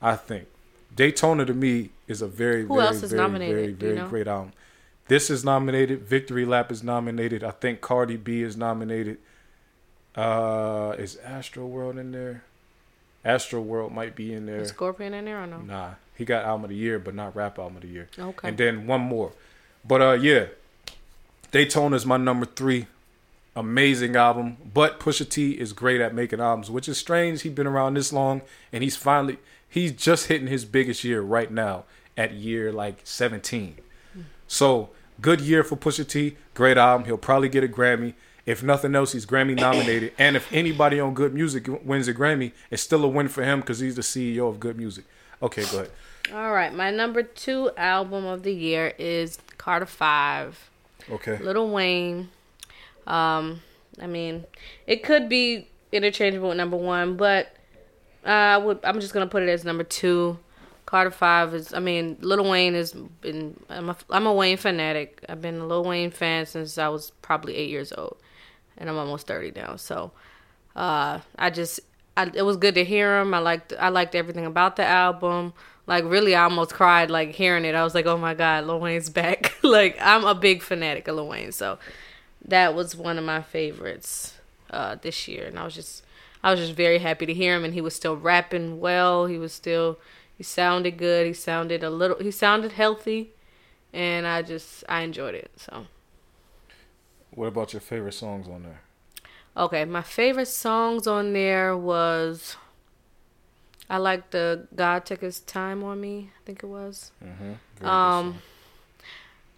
I 0.00 0.16
think 0.16 0.48
Daytona 0.94 1.44
to 1.46 1.54
me 1.54 1.90
is 2.08 2.22
a 2.22 2.26
very, 2.28 2.64
Who 2.64 2.76
very, 2.80 2.96
very, 2.96 3.16
nominated? 3.16 3.54
very, 3.56 3.72
Do 3.72 3.86
you 3.86 3.92
very 3.94 4.04
know? 4.04 4.08
great 4.08 4.26
album. 4.26 4.52
This 5.08 5.30
is 5.30 5.44
nominated. 5.44 6.02
Victory 6.02 6.44
Lap 6.44 6.72
is 6.72 6.82
nominated. 6.82 7.44
I 7.44 7.50
think 7.52 7.80
Cardi 7.80 8.16
B 8.16 8.42
is 8.42 8.56
nominated. 8.56 9.18
Uh, 10.16 10.94
is 10.98 11.16
Astro 11.16 11.66
World 11.66 11.98
in 11.98 12.12
there? 12.12 12.44
Astro 13.24 13.60
World 13.60 13.92
might 13.92 14.14
be 14.16 14.32
in 14.32 14.46
there. 14.46 14.60
Is 14.60 14.68
Scorpion 14.70 15.14
in 15.14 15.24
there 15.24 15.42
or 15.42 15.46
no? 15.46 15.58
Nah, 15.58 15.90
he 16.16 16.24
got 16.24 16.44
album 16.44 16.64
of 16.64 16.70
the 16.70 16.76
year, 16.76 16.98
but 16.98 17.14
not 17.14 17.34
rap 17.36 17.58
album 17.58 17.76
of 17.76 17.82
the 17.82 17.88
year. 17.88 18.08
Okay. 18.18 18.48
And 18.48 18.58
then 18.58 18.86
one 18.86 19.00
more. 19.00 19.32
But 19.86 20.02
uh, 20.02 20.12
yeah, 20.12 20.46
Daytona 21.50 21.96
is 21.96 22.04
my 22.06 22.16
number 22.16 22.46
three. 22.46 22.86
Amazing 23.54 24.16
album, 24.16 24.56
but 24.72 24.98
Pusha 24.98 25.28
T 25.28 25.52
is 25.52 25.74
great 25.74 26.00
at 26.00 26.14
making 26.14 26.40
albums, 26.40 26.70
which 26.70 26.88
is 26.88 26.96
strange. 26.96 27.42
He's 27.42 27.52
been 27.52 27.66
around 27.66 27.94
this 27.94 28.12
long, 28.12 28.40
and 28.72 28.82
he's 28.82 28.96
finally 28.96 29.38
he's 29.68 29.92
just 29.92 30.28
hitting 30.28 30.46
his 30.46 30.64
biggest 30.64 31.04
year 31.04 31.20
right 31.20 31.50
now 31.50 31.84
at 32.16 32.32
year 32.32 32.72
like 32.72 33.00
17. 33.04 33.76
So 34.46 34.90
good 35.20 35.40
year 35.40 35.64
for 35.64 35.76
Pusha 35.76 36.06
T. 36.06 36.36
Great 36.54 36.76
album. 36.76 37.06
He'll 37.06 37.18
probably 37.18 37.48
get 37.48 37.64
a 37.64 37.68
Grammy. 37.68 38.14
If 38.44 38.62
nothing 38.62 38.94
else, 38.94 39.12
he's 39.12 39.26
Grammy 39.26 39.56
nominated. 39.56 40.12
And 40.18 40.36
if 40.36 40.52
anybody 40.52 40.98
on 41.00 41.14
Good 41.14 41.32
Music 41.34 41.68
wins 41.84 42.08
a 42.08 42.14
Grammy, 42.14 42.52
it's 42.70 42.82
still 42.82 43.04
a 43.04 43.08
win 43.08 43.28
for 43.28 43.44
him 43.44 43.60
because 43.60 43.78
he's 43.78 43.96
the 43.96 44.02
CEO 44.02 44.48
of 44.48 44.60
Good 44.60 44.76
Music. 44.76 45.04
Okay, 45.42 45.64
go 45.70 45.78
ahead. 45.78 45.90
All 46.32 46.52
right. 46.52 46.72
My 46.72 46.90
number 46.90 47.22
two 47.22 47.70
album 47.76 48.24
of 48.24 48.42
the 48.42 48.52
year 48.52 48.94
is 48.98 49.38
Carter 49.58 49.86
Five. 49.86 50.70
Okay. 51.10 51.38
Little 51.38 51.70
Wayne. 51.70 52.28
Um, 53.06 53.60
I 54.00 54.06
mean, 54.06 54.44
it 54.86 55.02
could 55.02 55.28
be 55.28 55.68
interchangeable 55.90 56.48
with 56.48 56.56
number 56.56 56.76
one, 56.76 57.16
but 57.16 57.54
uh, 58.24 58.28
I 58.28 58.56
would. 58.56 58.80
I'm 58.84 59.00
just 59.00 59.12
gonna 59.12 59.26
put 59.26 59.42
it 59.42 59.48
as 59.48 59.64
number 59.64 59.84
two. 59.84 60.38
Carter 60.86 61.10
Five 61.10 61.54
is. 61.54 61.74
I 61.74 61.78
mean, 61.78 62.16
Little 62.20 62.48
Wayne 62.48 62.74
has 62.74 62.92
been. 62.92 63.58
I'm 63.68 63.90
a, 63.90 63.96
I'm 64.10 64.26
a 64.26 64.32
Wayne 64.32 64.56
fanatic. 64.56 65.24
I've 65.28 65.40
been 65.40 65.58
a 65.58 65.66
Lil 65.66 65.84
Wayne 65.84 66.10
fan 66.10 66.46
since 66.46 66.78
I 66.78 66.88
was 66.88 67.12
probably 67.22 67.56
eight 67.56 67.70
years 67.70 67.92
old, 67.92 68.16
and 68.76 68.88
I'm 68.88 68.96
almost 68.96 69.26
thirty 69.26 69.52
now. 69.54 69.76
So, 69.76 70.12
uh, 70.76 71.20
I 71.38 71.50
just. 71.50 71.80
I, 72.14 72.30
it 72.34 72.42
was 72.42 72.58
good 72.58 72.74
to 72.74 72.84
hear 72.84 73.20
him. 73.20 73.32
I 73.32 73.38
liked. 73.38 73.72
I 73.78 73.88
liked 73.88 74.14
everything 74.14 74.44
about 74.44 74.76
the 74.76 74.84
album. 74.84 75.54
Like 75.86 76.04
really, 76.04 76.34
I 76.34 76.44
almost 76.44 76.74
cried 76.74 77.10
like 77.10 77.30
hearing 77.30 77.64
it. 77.64 77.74
I 77.74 77.82
was 77.82 77.94
like, 77.94 78.06
"Oh 78.06 78.18
my 78.18 78.34
god, 78.34 78.64
Lil 78.66 78.78
Wayne's 78.78 79.08
back!" 79.08 79.54
like 79.62 79.96
I'm 80.00 80.24
a 80.24 80.34
big 80.34 80.62
fanatic 80.62 81.08
of 81.08 81.16
Lil 81.16 81.26
Wayne, 81.28 81.52
so 81.52 81.78
that 82.44 82.74
was 82.74 82.96
one 82.96 83.18
of 83.18 83.24
my 83.24 83.42
favorites 83.42 84.34
uh, 84.70 84.96
this 85.00 85.28
year, 85.28 85.46
and 85.46 85.58
I 85.58 85.64
was 85.64 85.74
just 85.74 86.04
I 86.42 86.50
was 86.50 86.60
just 86.60 86.72
very 86.72 86.98
happy 86.98 87.26
to 87.26 87.34
hear 87.34 87.54
him, 87.56 87.64
and 87.64 87.74
he 87.74 87.80
was 87.80 87.94
still 87.94 88.16
rapping 88.16 88.80
well. 88.80 89.26
He 89.26 89.38
was 89.38 89.52
still 89.52 89.98
he 90.36 90.42
sounded 90.42 90.98
good. 90.98 91.26
He 91.26 91.32
sounded 91.32 91.82
a 91.82 91.90
little 91.90 92.18
he 92.18 92.30
sounded 92.30 92.72
healthy, 92.72 93.30
and 93.92 94.26
I 94.26 94.42
just 94.42 94.84
I 94.88 95.02
enjoyed 95.02 95.34
it. 95.34 95.50
So. 95.56 95.86
What 97.34 97.46
about 97.46 97.72
your 97.72 97.80
favorite 97.80 98.12
songs 98.12 98.46
on 98.46 98.62
there? 98.62 98.80
Okay, 99.56 99.84
my 99.84 100.02
favorite 100.02 100.48
songs 100.48 101.06
on 101.06 101.32
there 101.32 101.76
was 101.76 102.56
I 103.88 103.98
like 103.98 104.30
the 104.30 104.66
God 104.74 105.04
took 105.04 105.20
his 105.20 105.40
time 105.40 105.84
on 105.84 106.00
me. 106.00 106.30
I 106.34 106.46
think 106.46 106.62
it 106.62 106.66
was. 106.66 107.12
Mm-hmm. 107.22 107.86
Um, 107.86 108.38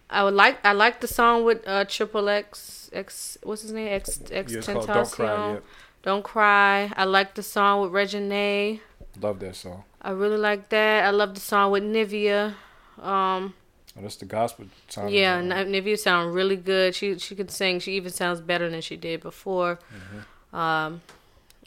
I 0.09 0.23
would 0.23 0.33
like 0.33 0.63
I 0.65 0.73
like 0.73 1.01
the 1.01 1.07
song 1.07 1.43
with 1.45 1.67
uh 1.67 1.85
Triple 1.85 2.29
X 2.29 2.89
X 2.93 3.37
what's 3.43 3.63
his 3.63 3.71
name 3.71 3.87
X 3.91 4.21
X 4.31 4.51
Yeah, 4.53 4.61
Don't 4.61 5.09
Cry. 5.11 5.53
Yeah. 5.53 5.59
Don't 6.03 6.23
cry. 6.23 6.91
I 6.95 7.03
like 7.05 7.33
the 7.33 7.41
song 7.43 7.81
with 7.81 7.91
Reginae. 7.91 8.79
Love 9.19 9.39
that 9.39 9.55
song. 9.55 9.83
I 10.01 10.11
really 10.11 10.37
like 10.37 10.69
that. 10.69 11.05
I 11.05 11.09
love 11.09 11.33
the 11.33 11.39
song 11.41 11.71
with 11.71 11.83
Nivea. 11.83 12.53
Um, 13.01 13.55
Oh, 13.97 14.01
that's 14.01 14.17
the 14.17 14.25
gospel 14.25 14.65
song. 14.89 15.07
yeah, 15.09 15.37
N- 15.37 15.49
Nivea 15.71 15.97
sound 15.97 16.35
really 16.35 16.57
good. 16.57 16.93
She 16.93 17.17
she 17.17 17.33
could 17.33 17.49
sing. 17.49 17.79
She 17.79 17.93
even 17.93 18.11
sounds 18.11 18.41
better 18.41 18.69
than 18.69 18.81
she 18.81 18.97
did 18.97 19.21
before. 19.21 19.79
Mm-hmm. 19.95 20.55
Um, 20.55 21.01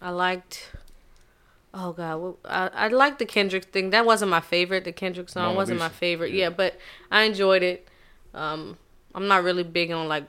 I 0.03 0.11
liked. 0.11 0.71
Oh 1.73 1.93
God, 1.93 2.17
what, 2.21 2.35
I 2.45 2.69
I 2.75 2.89
liked 2.89 3.19
the 3.19 3.25
Kendrick 3.27 3.65
thing. 3.65 3.91
That 3.91 4.05
wasn't 4.07 4.31
my 4.31 4.41
favorite. 4.41 4.85
The 4.85 4.93
Kendrick 4.93 5.29
song 5.31 5.45
Mona 5.47 5.57
wasn't 5.57 5.79
my 5.81 5.89
favorite. 5.89 6.33
Yeah. 6.33 6.45
Yeah. 6.45 6.51
but 6.51 6.79
I 7.11 7.23
enjoyed 7.23 7.63
it. 7.63 7.88
Um, 8.39 8.79
I'm 9.15 9.27
not 9.29 9.43
really 9.43 9.65
big 9.65 9.91
on 9.91 10.09
like 10.09 10.25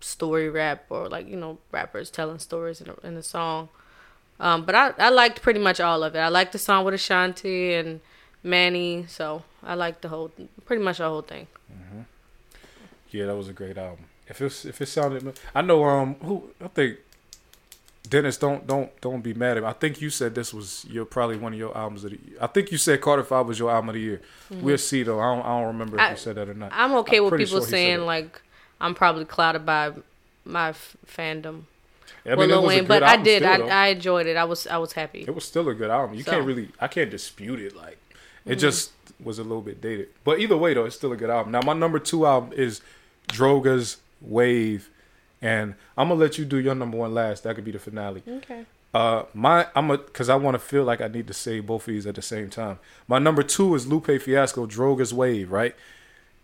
story 0.00 0.48
rap 0.48 0.84
or 0.90 1.08
like 1.08 1.28
you 1.28 1.36
know 1.36 1.58
rappers 1.72 2.10
telling 2.10 2.38
stories 2.38 2.80
in 2.80 2.88
a, 2.90 3.06
in 3.06 3.16
a 3.16 3.22
song. 3.22 3.68
Um, 4.40 4.64
but 4.64 4.74
I 4.74 4.92
I 4.98 5.08
liked 5.10 5.42
pretty 5.42 5.60
much 5.60 5.80
all 5.80 6.02
of 6.02 6.14
it. 6.14 6.18
I 6.18 6.28
liked 6.28 6.52
the 6.52 6.58
song 6.58 6.84
with 6.84 6.94
Ashanti 6.94 7.74
and 7.74 8.00
Manny, 8.42 9.04
so 9.08 9.42
I 9.62 9.74
liked 9.74 10.02
the 10.02 10.08
whole, 10.08 10.30
pretty 10.64 10.82
much 10.82 10.98
the 10.98 11.08
whole 11.08 11.22
thing. 11.22 11.46
Yeah, 13.10 13.26
that 13.26 13.36
was 13.36 13.48
a 13.48 13.52
great 13.52 13.78
album. 13.78 14.04
If 14.26 14.40
it's 14.42 14.64
if 14.64 14.80
it 14.80 14.86
sounded, 14.86 15.38
I 15.54 15.62
know 15.62 15.82
um 15.84 16.16
who 16.22 16.50
I 16.60 16.68
think 16.68 16.98
Dennis 18.08 18.36
don't 18.36 18.66
don't 18.66 18.90
don't 19.00 19.20
be 19.22 19.34
mad 19.34 19.56
at 19.56 19.62
me. 19.62 19.68
I 19.68 19.72
think 19.72 20.00
you 20.00 20.10
said 20.10 20.34
this 20.34 20.54
was 20.54 20.84
your 20.88 21.04
probably 21.04 21.36
one 21.36 21.52
of 21.52 21.58
your 21.58 21.76
albums 21.76 22.04
of 22.04 22.10
the 22.12 22.18
year. 22.26 22.38
I 22.40 22.46
think 22.46 22.70
you 22.72 22.78
said 22.78 23.00
Carter 23.00 23.24
Five 23.24 23.46
was 23.46 23.58
your 23.58 23.70
album 23.70 23.90
of 23.90 23.94
the 23.94 24.00
year. 24.00 24.22
We'll 24.50 24.78
see 24.78 25.02
though. 25.02 25.20
I 25.20 25.34
don't 25.34 25.44
I 25.44 25.58
don't 25.58 25.66
remember 25.68 25.96
if 25.96 26.00
Mm-hmm. 26.00 26.08
I- 26.08 26.10
you 26.12 26.16
said 26.16 26.36
that 26.36 26.48
or 26.48 26.54
not. 26.54 26.70
I'm 26.72 26.94
okay 26.96 27.18
I'm 27.18 27.24
with 27.24 27.38
people 27.38 27.60
sure 27.60 27.66
saying 27.68 28.00
like 28.02 28.40
I'm 28.80 28.94
probably 28.94 29.24
clouded 29.24 29.66
by 29.66 29.92
my 30.44 30.70
f- 30.70 30.96
fandom 31.06 31.62
I 32.24 32.30
mean, 32.34 32.40
it 32.44 32.48
Lil 32.48 32.66
Wayne, 32.66 32.86
but 32.86 33.02
I 33.02 33.16
did. 33.16 33.42
still. 33.42 33.70
I 33.70 33.84
I 33.84 33.86
enjoyed 33.88 34.26
it. 34.26 34.36
I 34.36 34.44
was 34.44 34.66
I 34.66 34.76
was 34.78 34.92
happy. 34.92 35.22
It 35.26 35.34
was 35.34 35.44
still 35.44 35.68
a 35.68 35.74
good 35.74 35.90
album. 35.90 36.16
You 36.16 36.22
So- 36.22 36.30
Mm-hmm. 36.30 36.36
can't 36.38 36.46
really, 36.46 36.68
I 36.80 36.88
can't 36.88 37.10
dispute 37.10 37.60
it. 37.60 37.74
Like, 37.76 37.98
it 38.46 38.56
just 38.56 38.92
was 39.22 39.38
a 39.38 39.42
little 39.42 39.62
bit 39.62 39.80
dated. 39.80 40.08
But 40.24 40.38
either 40.38 40.56
way, 40.56 40.74
though, 40.74 40.84
it's 40.84 40.96
still 40.96 41.12
a 41.12 41.16
good 41.16 41.30
album. 41.30 41.52
Now, 41.52 41.60
my 41.64 41.72
number 41.74 41.98
two 41.98 42.24
album 42.26 42.52
is 42.52 42.80
Drogas 43.28 43.96
Wave, 44.20 44.90
and 45.42 45.74
I'm 45.96 46.08
gonna 46.08 46.20
let 46.20 46.38
you 46.38 46.44
do 46.44 46.58
your 46.58 46.74
number 46.74 46.96
one 46.96 47.14
last. 47.14 47.44
That 47.44 47.54
could 47.54 47.64
be 47.64 47.72
the 47.72 47.78
finale. 47.78 48.22
Okay. 48.26 48.64
Uh, 48.94 49.24
my 49.34 49.66
I'm 49.76 49.90
a 49.90 49.98
because 49.98 50.28
I 50.28 50.36
want 50.36 50.54
to 50.54 50.58
feel 50.58 50.82
like 50.84 51.00
I 51.00 51.08
need 51.08 51.26
to 51.26 51.34
say 51.34 51.60
both 51.60 51.82
of 51.82 51.92
these 51.92 52.06
at 52.06 52.14
the 52.14 52.22
same 52.22 52.48
time. 52.50 52.78
My 53.06 53.18
number 53.18 53.42
two 53.42 53.74
is 53.74 53.86
Lupe 53.86 54.06
Fiasco, 54.20 54.66
Drogas 54.66 55.12
Wave, 55.12 55.50
right? 55.52 55.74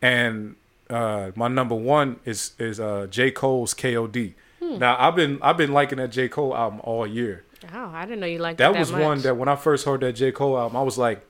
And 0.02 0.57
uh, 0.90 1.30
my 1.35 1.48
number 1.48 1.74
one 1.74 2.20
is 2.24 2.52
is 2.59 2.78
uh, 2.78 3.07
J 3.11 3.30
Cole's 3.30 3.72
K.O.D. 3.74 4.35
Hmm. 4.61 4.78
Now 4.78 4.96
I've 4.98 5.16
been 5.16 5.38
I've 5.42 5.57
been 5.57 5.72
liking 5.72 5.98
that 5.98 6.09
J 6.11 6.28
Cole 6.28 6.54
album 6.54 6.80
all 6.85 7.07
year. 7.07 7.44
Oh, 7.72 7.90
I 7.94 8.04
didn't 8.04 8.20
know 8.20 8.26
you 8.26 8.38
liked 8.38 8.59
That 8.59 8.74
that 8.74 8.78
was 8.78 8.92
much. 8.92 9.00
one 9.00 9.20
that 9.22 9.37
when 9.38 9.48
I 9.48 9.57
first 9.57 9.87
heard 9.87 10.00
that 10.02 10.12
J. 10.12 10.30
Cole 10.33 10.59
album, 10.59 10.76
I 10.76 10.83
was 10.83 10.98
like, 10.98 11.24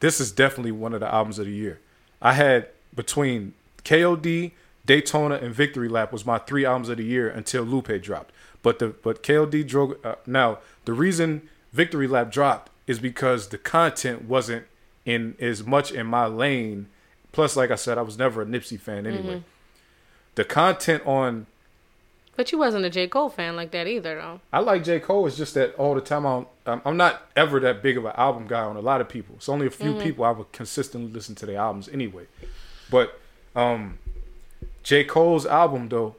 this 0.00 0.20
is 0.20 0.32
definitely 0.32 0.72
one 0.72 0.92
of 0.92 0.98
the 0.98 1.06
albums 1.14 1.38
of 1.38 1.46
the 1.46 1.52
year. 1.52 1.78
I 2.20 2.32
had 2.32 2.68
between 2.92 3.54
KOD, 3.84 4.50
Daytona, 4.86 5.34
and 5.36 5.54
Victory 5.54 5.88
Lap 5.88 6.12
was 6.12 6.24
my 6.24 6.38
three 6.38 6.64
albums 6.64 6.88
of 6.88 6.96
the 6.96 7.04
year 7.04 7.28
until 7.28 7.64
Lupe 7.64 8.00
dropped. 8.00 8.32
But 8.62 8.78
the 8.78 8.88
but 8.88 9.22
KOD 9.22 9.66
drove 9.66 9.96
uh, 10.04 10.16
now 10.26 10.58
the 10.84 10.92
reason 10.92 11.48
Victory 11.72 12.06
Lap 12.06 12.30
dropped 12.30 12.70
is 12.86 12.98
because 12.98 13.48
the 13.48 13.58
content 13.58 14.24
wasn't 14.24 14.64
in 15.04 15.34
as 15.40 15.64
much 15.64 15.92
in 15.92 16.06
my 16.06 16.26
lane. 16.26 16.88
Plus, 17.32 17.56
like 17.56 17.70
I 17.70 17.74
said, 17.74 17.98
I 17.98 18.02
was 18.02 18.16
never 18.16 18.42
a 18.42 18.46
Nipsey 18.46 18.80
fan 18.80 19.06
anyway. 19.06 19.42
The 20.36 20.44
content 20.44 21.06
on 21.06 21.46
But 22.34 22.50
you 22.52 22.58
wasn't 22.58 22.84
a 22.84 22.90
J 22.90 23.08
Cole 23.08 23.28
fan 23.28 23.56
like 23.56 23.72
that 23.72 23.86
either, 23.86 24.14
though. 24.14 24.40
I 24.52 24.60
like 24.60 24.84
J. 24.84 25.00
Cole. 25.00 25.26
It's 25.26 25.36
just 25.36 25.54
that 25.54 25.74
all 25.74 25.94
the 25.94 26.00
time 26.00 26.24
I'm, 26.24 26.46
I'm 26.64 26.80
I'm 26.84 26.96
not 26.96 27.30
ever 27.34 27.60
that 27.60 27.82
big 27.82 27.96
of 27.98 28.04
an 28.04 28.12
album 28.16 28.46
guy 28.46 28.62
on 28.62 28.76
a 28.76 28.80
lot 28.80 29.00
of 29.00 29.08
people. 29.08 29.34
It's 29.36 29.48
only 29.48 29.66
a 29.66 29.70
few 29.70 29.94
people 29.94 30.24
I 30.24 30.30
would 30.30 30.52
consistently 30.52 31.10
listen 31.10 31.34
to 31.36 31.46
their 31.46 31.58
albums 31.58 31.88
anyway. 31.88 32.26
But 32.90 33.20
um, 33.54 33.98
J. 34.86 35.02
Cole's 35.02 35.44
album 35.44 35.88
though, 35.88 36.14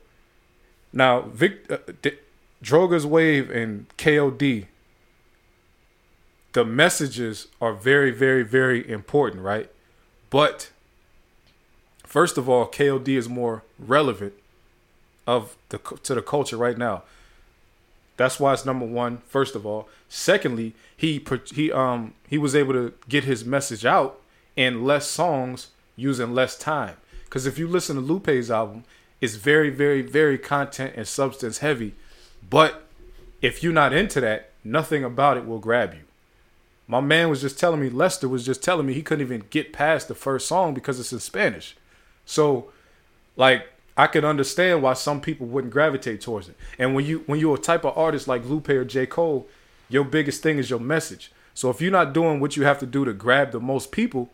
now 0.92 1.22
Vic, 1.22 1.72
uh, 1.72 1.78
D- 2.02 2.18
Drogas 2.62 3.06
Wave 3.06 3.50
and 3.50 3.86
K.O.D. 3.96 4.68
The 6.52 6.66
messages 6.66 7.48
are 7.62 7.72
very, 7.72 8.12
very, 8.12 8.44
very 8.44 8.86
important, 8.90 9.42
right? 9.42 9.72
But 10.30 10.72
first 12.06 12.38
of 12.38 12.50
all, 12.50 12.66
K.O.D. 12.66 13.16
is 13.16 13.30
more 13.30 13.64
relevant 13.80 14.34
of 15.26 15.56
the 15.70 15.78
to 16.04 16.16
the 16.16 16.22
culture 16.22 16.58
right 16.58 16.78
now. 16.78 17.04
That's 18.18 18.38
why 18.38 18.52
it's 18.52 18.66
number 18.66 18.86
one. 18.86 19.20
First 19.30 19.56
of 19.56 19.66
all, 19.66 19.88
secondly, 20.10 20.76
he 20.98 21.26
he 21.54 21.72
um 21.72 22.16
he 22.28 22.38
was 22.38 22.54
able 22.54 22.74
to 22.74 22.94
get 23.08 23.24
his 23.24 23.46
message 23.46 23.86
out 23.86 24.20
in 24.58 24.84
less 24.84 25.08
songs 25.08 25.68
using 25.96 26.34
less 26.34 26.58
time. 26.58 26.98
Because 27.28 27.46
if 27.46 27.60
you 27.60 27.68
listen 27.68 27.96
to 27.96 28.02
Lupe's 28.02 28.50
album, 28.50 28.84
it's 29.22 29.36
very 29.36 29.70
very 29.70 30.02
very 30.02 30.38
content 30.38 30.94
and 30.96 31.08
substance 31.08 31.60
heavy. 31.60 31.96
But 32.50 32.88
if 33.42 33.62
you're 33.62 33.74
not 33.74 33.94
into 33.94 34.22
that, 34.22 34.52
nothing 34.64 35.04
about 35.04 35.38
it 35.38 35.46
will 35.46 35.60
grab 35.60 35.94
you. 35.94 36.02
My 36.88 37.02
man 37.02 37.30
was 37.30 37.42
just 37.42 37.60
telling 37.60 37.82
me, 37.82 37.90
Lester 37.90 38.30
was 38.30 38.46
just 38.46 38.64
telling 38.64 38.86
me 38.86 38.94
he 38.94 39.04
couldn't 39.04 39.26
even 39.26 39.44
get 39.50 39.74
past 39.74 40.08
the 40.08 40.16
first 40.16 40.48
song 40.48 40.74
because 40.74 41.00
it's 41.00 41.12
in 41.12 41.20
Spanish. 41.20 41.76
So, 42.26 42.72
like, 43.36 43.68
I 43.98 44.08
could 44.08 44.24
understand 44.24 44.82
why 44.82 44.94
some 44.94 45.20
people 45.20 45.48
wouldn't 45.48 45.74
gravitate 45.74 46.22
towards 46.22 46.48
it. 46.48 46.56
And 46.80 46.96
when 46.96 47.06
you 47.06 47.24
when 47.26 47.40
you're 47.40 47.56
a 47.56 47.60
type 47.60 47.84
of 47.84 47.98
artist 47.98 48.28
like 48.28 48.46
Lupe 48.46 48.70
or 48.70 48.86
J. 48.86 49.06
Cole, 49.06 49.48
your 49.90 50.06
biggest 50.06 50.42
thing 50.42 50.60
is 50.60 50.70
your 50.70 50.80
message. 50.80 51.32
So 51.54 51.70
if 51.70 51.82
you're 51.82 51.92
not 51.92 52.14
doing 52.14 52.40
what 52.40 52.56
you 52.56 52.64
have 52.64 52.80
to 52.80 52.86
do 52.86 53.04
to 53.04 53.14
grab 53.14 53.52
the 53.52 53.60
most 53.60 53.92
people, 53.92 54.30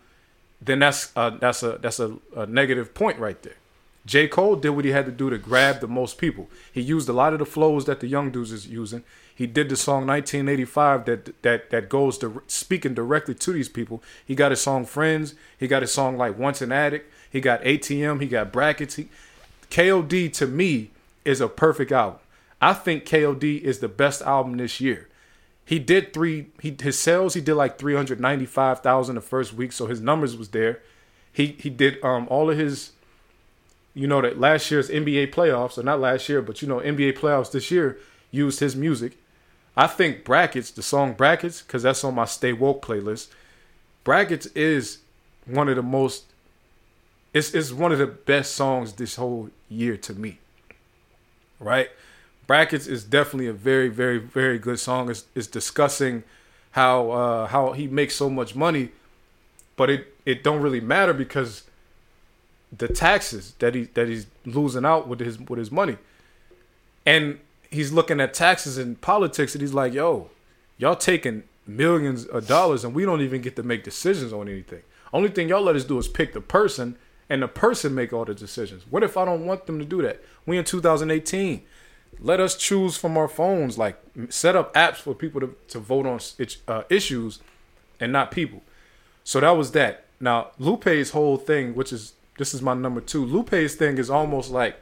then 0.65 0.79
that's 0.79 1.11
uh, 1.15 1.31
that's 1.31 1.63
a 1.63 1.77
that's 1.81 1.99
a, 1.99 2.17
a 2.35 2.45
negative 2.45 2.93
point 2.93 3.19
right 3.19 3.41
there. 3.41 3.55
J. 4.05 4.27
Cole 4.27 4.57
did 4.57 4.71
what 4.71 4.83
he 4.83 4.91
had 4.91 5.05
to 5.05 5.11
do 5.11 5.29
to 5.29 5.37
grab 5.37 5.79
the 5.79 5.87
most 5.87 6.17
people. 6.17 6.49
He 6.71 6.81
used 6.81 7.07
a 7.07 7.13
lot 7.13 7.31
of 7.31 7.39
the 7.39 7.45
flows 7.45 7.85
that 7.85 8.01
the 8.01 8.07
young 8.07 8.31
dudes 8.31 8.51
is 8.51 8.67
using. 8.67 9.03
He 9.33 9.47
did 9.47 9.69
the 9.69 9.77
song 9.77 10.05
1985 10.05 11.05
that 11.05 11.41
that 11.41 11.69
that 11.69 11.89
goes 11.89 12.17
to 12.19 12.43
speaking 12.47 12.93
directly 12.93 13.33
to 13.35 13.53
these 13.53 13.69
people. 13.69 14.03
He 14.25 14.35
got 14.35 14.51
his 14.51 14.61
song 14.61 14.85
Friends. 14.85 15.35
He 15.57 15.67
got 15.67 15.81
his 15.81 15.91
song 15.91 16.17
like 16.17 16.37
Once 16.37 16.61
an 16.61 16.71
Addict. 16.71 17.11
He 17.29 17.41
got 17.41 17.63
ATM. 17.63 18.21
He 18.21 18.27
got 18.27 18.51
Brackets. 18.51 18.95
He, 18.95 19.07
KOD 19.71 20.31
to 20.33 20.47
me 20.47 20.91
is 21.25 21.41
a 21.41 21.47
perfect 21.47 21.91
album. 21.91 22.19
I 22.61 22.73
think 22.73 23.05
KOD 23.05 23.61
is 23.61 23.79
the 23.79 23.87
best 23.87 24.21
album 24.21 24.57
this 24.57 24.79
year. 24.79 25.09
He 25.65 25.79
did 25.79 26.13
three. 26.13 26.47
He 26.61 26.75
his 26.81 26.99
sales. 26.99 27.33
He 27.33 27.41
did 27.41 27.55
like 27.55 27.77
three 27.77 27.95
hundred 27.95 28.19
ninety 28.19 28.45
five 28.45 28.79
thousand 28.79 29.15
the 29.15 29.21
first 29.21 29.53
week, 29.53 29.71
so 29.71 29.87
his 29.87 30.01
numbers 30.01 30.35
was 30.35 30.49
there. 30.49 30.81
He 31.31 31.55
he 31.59 31.69
did 31.69 32.03
um 32.03 32.27
all 32.29 32.49
of 32.49 32.57
his 32.57 32.91
you 33.93 34.07
know 34.07 34.21
that 34.21 34.39
last 34.39 34.69
year's 34.71 34.89
NBA 34.89 35.33
playoffs, 35.33 35.77
or 35.77 35.83
not 35.83 35.99
last 35.99 36.27
year, 36.27 36.41
but 36.41 36.61
you 36.61 36.67
know 36.67 36.79
NBA 36.79 37.17
playoffs 37.17 37.51
this 37.51 37.71
year 37.71 37.97
used 38.31 38.59
his 38.59 38.75
music. 38.75 39.17
I 39.75 39.87
think 39.87 40.23
Brackets, 40.23 40.71
the 40.71 40.83
song 40.83 41.13
Brackets, 41.13 41.61
because 41.61 41.83
that's 41.83 42.03
on 42.03 42.15
my 42.15 42.25
Stay 42.25 42.53
Woke 42.53 42.85
playlist. 42.85 43.29
Brackets 44.03 44.47
is 44.47 44.99
one 45.45 45.69
of 45.69 45.75
the 45.75 45.83
most. 45.83 46.25
It's 47.33 47.53
it's 47.53 47.71
one 47.71 47.91
of 47.91 47.99
the 47.99 48.07
best 48.07 48.53
songs 48.53 48.93
this 48.93 49.15
whole 49.15 49.49
year 49.69 49.97
to 49.97 50.13
me. 50.13 50.39
Right, 51.59 51.89
Brackets 52.47 52.87
is 52.87 53.03
definitely 53.03 53.47
a 53.47 53.53
very 53.53 53.89
very 53.89 54.19
very 54.19 54.59
good 54.59 54.79
song. 54.79 55.09
It's, 55.09 55.25
it's 55.35 55.47
discussing 55.47 56.23
how 56.71 57.11
uh, 57.11 57.47
how 57.47 57.73
he 57.73 57.87
makes 57.87 58.15
so 58.15 58.29
much 58.29 58.55
money, 58.55 58.89
but 59.75 59.89
it 59.89 60.15
it 60.25 60.43
don't 60.43 60.61
really 60.61 60.81
matter 60.81 61.13
because 61.13 61.63
the 62.75 62.87
taxes 62.87 63.53
that 63.59 63.75
he 63.75 63.83
that 63.93 64.07
he's 64.07 64.27
losing 64.45 64.85
out 64.85 65.07
with 65.07 65.19
his 65.19 65.39
with 65.39 65.59
his 65.59 65.71
money. 65.71 65.97
And 67.05 67.39
he's 67.69 67.91
looking 67.91 68.21
at 68.21 68.33
taxes 68.33 68.77
and 68.77 68.99
politics 68.99 69.53
and 69.55 69.61
he's 69.61 69.73
like, 69.73 69.93
"Yo, 69.93 70.29
y'all 70.77 70.95
taking 70.95 71.43
millions 71.65 72.25
of 72.25 72.47
dollars 72.47 72.83
and 72.83 72.93
we 72.93 73.05
don't 73.05 73.21
even 73.21 73.41
get 73.41 73.55
to 73.55 73.63
make 73.63 73.83
decisions 73.83 74.33
on 74.33 74.47
anything. 74.47 74.81
Only 75.11 75.29
thing 75.29 75.49
y'all 75.49 75.61
let 75.61 75.75
us 75.75 75.83
do 75.83 75.97
is 75.97 76.07
pick 76.07 76.33
the 76.33 76.41
person 76.41 76.97
and 77.29 77.41
the 77.41 77.47
person 77.47 77.95
make 77.95 78.11
all 78.11 78.25
the 78.25 78.33
decisions. 78.33 78.83
What 78.89 79.03
if 79.03 79.15
I 79.15 79.25
don't 79.25 79.45
want 79.45 79.65
them 79.65 79.79
to 79.79 79.85
do 79.85 80.01
that? 80.01 80.21
We 80.45 80.57
in 80.57 80.65
2018. 80.65 81.63
Let 82.19 82.39
us 82.39 82.55
choose 82.55 82.97
from 82.97 83.17
our 83.17 83.27
phones. 83.27 83.77
Like 83.77 83.99
set 84.29 84.55
up 84.55 84.73
apps 84.73 84.97
for 84.97 85.13
people 85.13 85.41
to, 85.41 85.55
to 85.69 85.79
vote 85.79 86.05
on 86.05 86.19
uh, 86.67 86.83
issues 86.89 87.39
and 87.99 88.11
not 88.11 88.31
people. 88.31 88.61
So 89.23 89.39
that 89.39 89.51
was 89.51 89.71
that. 89.71 90.05
Now 90.19 90.51
Lupe's 90.59 91.11
whole 91.11 91.37
thing, 91.37 91.75
which 91.75 91.91
is 91.93 92.13
this 92.37 92.53
is 92.53 92.61
my 92.61 92.73
number 92.73 93.01
two. 93.01 93.25
Lupe's 93.25 93.75
thing 93.75 93.97
is 93.97 94.09
almost 94.09 94.51
like 94.51 94.77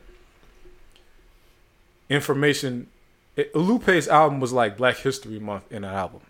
information. 2.10 2.88
It, 3.36 3.56
Lupe's 3.56 4.08
album 4.08 4.39
was 4.39 4.54
like 4.54 4.78
Black 4.78 4.98
History 4.98 5.39
Month 5.39 5.72
in 5.72 5.84
an 5.84 5.94
album. 5.94 6.22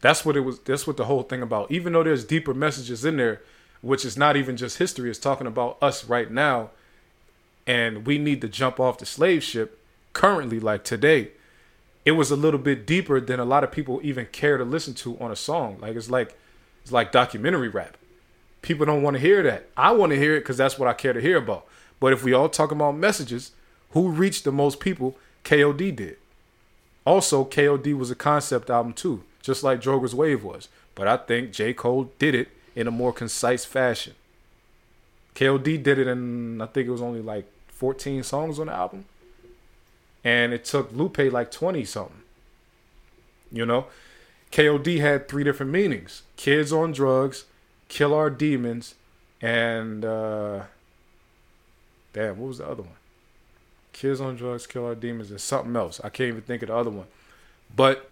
That's 0.00 0.24
what 0.24 0.36
it 0.36 0.40
was. 0.40 0.58
That's 0.60 0.86
what 0.86 0.96
the 0.96 1.06
whole 1.06 1.22
thing 1.22 1.42
about. 1.42 1.70
Even 1.70 1.94
though 1.94 2.02
there's 2.02 2.24
deeper 2.24 2.52
messages 2.52 3.04
in 3.04 3.16
there, 3.16 3.40
which 3.80 4.04
is 4.04 4.16
not 4.16 4.36
even 4.36 4.56
just 4.56 4.78
history. 4.78 5.10
It's 5.10 5.18
talking 5.18 5.46
about 5.46 5.76
us 5.82 6.04
right 6.04 6.30
now, 6.30 6.70
and 7.66 8.06
we 8.06 8.18
need 8.18 8.40
to 8.40 8.48
jump 8.48 8.80
off 8.80 8.98
the 8.98 9.06
slave 9.06 9.42
ship 9.42 9.78
currently, 10.14 10.58
like 10.58 10.84
today. 10.84 11.32
It 12.06 12.12
was 12.12 12.30
a 12.30 12.36
little 12.36 12.60
bit 12.60 12.86
deeper 12.86 13.20
than 13.20 13.40
a 13.40 13.44
lot 13.44 13.64
of 13.64 13.72
people 13.72 14.00
even 14.02 14.26
care 14.26 14.56
to 14.56 14.64
listen 14.64 14.94
to 14.94 15.18
on 15.18 15.30
a 15.30 15.36
song. 15.36 15.78
Like 15.80 15.96
it's 15.96 16.10
like 16.10 16.36
it's 16.82 16.92
like 16.92 17.12
documentary 17.12 17.68
rap. 17.68 17.96
People 18.62 18.86
don't 18.86 19.02
want 19.02 19.14
to 19.14 19.20
hear 19.20 19.42
that. 19.42 19.68
I 19.76 19.92
want 19.92 20.10
to 20.10 20.18
hear 20.18 20.36
it 20.36 20.40
because 20.40 20.56
that's 20.56 20.78
what 20.78 20.88
I 20.88 20.94
care 20.94 21.12
to 21.12 21.20
hear 21.20 21.36
about. 21.36 21.66
But 22.00 22.12
if 22.12 22.22
we 22.22 22.32
all 22.32 22.48
talk 22.48 22.70
about 22.70 22.96
messages, 22.96 23.52
who 23.92 24.08
reached 24.08 24.44
the 24.44 24.52
most 24.52 24.80
people? 24.80 25.16
KOD 25.44 25.96
did. 25.96 26.16
Also, 27.06 27.44
KOD 27.44 27.94
was 27.94 28.10
a 28.10 28.14
concept 28.14 28.70
album 28.70 28.92
too, 28.92 29.22
just 29.42 29.62
like 29.62 29.80
Drogas 29.80 30.14
Wave 30.14 30.42
was. 30.42 30.68
But 30.94 31.08
I 31.08 31.16
think 31.16 31.52
J. 31.52 31.74
Cole 31.74 32.10
did 32.18 32.34
it 32.34 32.48
in 32.74 32.86
a 32.86 32.90
more 32.90 33.12
concise 33.12 33.64
fashion. 33.64 34.14
KOD 35.34 35.82
did 35.82 35.98
it 35.98 36.06
in 36.06 36.60
I 36.60 36.66
think 36.66 36.86
it 36.86 36.90
was 36.90 37.02
only 37.02 37.20
like 37.20 37.46
14 37.68 38.22
songs 38.22 38.58
on 38.58 38.66
the 38.66 38.72
album. 38.72 39.04
And 40.24 40.52
it 40.52 40.64
took 40.64 40.90
Lupe 40.92 41.18
like 41.18 41.50
20 41.50 41.84
something. 41.84 42.22
You 43.52 43.66
know? 43.66 43.86
KOD 44.50 45.00
had 45.00 45.28
three 45.28 45.44
different 45.44 45.72
meanings. 45.72 46.22
Kids 46.36 46.72
on 46.72 46.92
drugs, 46.92 47.44
kill 47.88 48.14
our 48.14 48.30
demons, 48.30 48.94
and 49.40 50.04
uh 50.04 50.62
damn, 52.12 52.38
what 52.38 52.48
was 52.48 52.58
the 52.58 52.66
other 52.66 52.82
one? 52.82 52.96
Kids 53.92 54.20
on 54.20 54.36
drugs, 54.36 54.66
kill 54.66 54.86
our 54.86 54.94
demons, 54.94 55.30
and 55.30 55.40
something 55.40 55.74
else. 55.74 56.00
I 56.02 56.08
can't 56.08 56.28
even 56.28 56.42
think 56.42 56.62
of 56.62 56.68
the 56.68 56.76
other 56.76 56.90
one. 56.90 57.06
But 57.74 58.10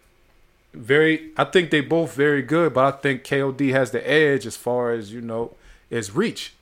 very 0.75 1.31
I 1.37 1.45
think 1.45 1.71
they 1.71 1.81
both 1.81 2.15
very 2.15 2.43
good, 2.43 2.75
but 2.75 2.95
I 2.95 2.97
think 2.99 3.25
KOD 3.25 3.71
has 3.71 3.93
the 3.93 4.09
edge 4.09 4.45
as 4.45 4.57
far 4.57 4.91
as, 4.91 5.13
you 5.13 5.21
know, 5.21 5.55
is 5.91 6.15
reach. 6.15 6.55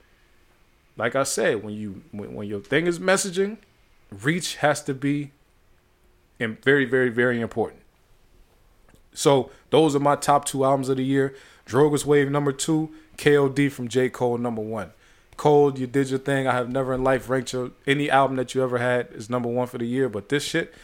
Like 0.97 1.17
I 1.17 1.23
said, 1.23 1.63
when 1.65 1.75
you 1.75 2.03
when, 2.13 2.35
when 2.35 2.49
your 2.49 2.61
thing 2.61 2.87
is 2.87 2.99
messaging, 2.99 3.57
reach 4.11 4.57
has 4.57 4.83
to 4.85 4.93
be 4.93 5.31
very, 6.62 6.85
very, 6.85 7.09
very 7.09 7.40
important. 7.40 7.83
So 9.12 9.50
those 9.70 9.94
are 9.94 10.00
my 10.00 10.16
top 10.16 10.44
two 10.44 10.64
albums 10.64 10.88
of 10.88 10.96
the 10.96 11.05
year. 11.05 11.35
Drogas 11.66 12.05
Wave 12.05 12.31
number 12.31 12.53
two, 12.53 12.90
KOD 13.16 13.70
from 13.70 13.88
J. 13.88 14.09
Cole 14.09 14.38
number 14.38 14.62
one. 14.62 14.92
Cole, 15.37 15.79
you 15.79 15.87
did 15.87 16.11
your 16.11 16.18
thing. 16.18 16.46
I 16.46 16.53
have 16.53 16.70
never 16.70 16.92
in 16.94 17.03
life 17.03 17.29
ranked 17.31 17.53
your 17.53 17.70
any 17.87 18.11
album 18.11 18.37
that 18.37 18.55
you 18.55 18.62
ever 18.62 18.79
had 18.79 19.09
is 19.12 19.31
number 19.31 19.48
one 19.48 19.66
for 19.66 19.79
the 19.79 19.87
year, 19.87 20.09
but 20.09 20.29
this 20.29 20.44
shit, 20.44 20.74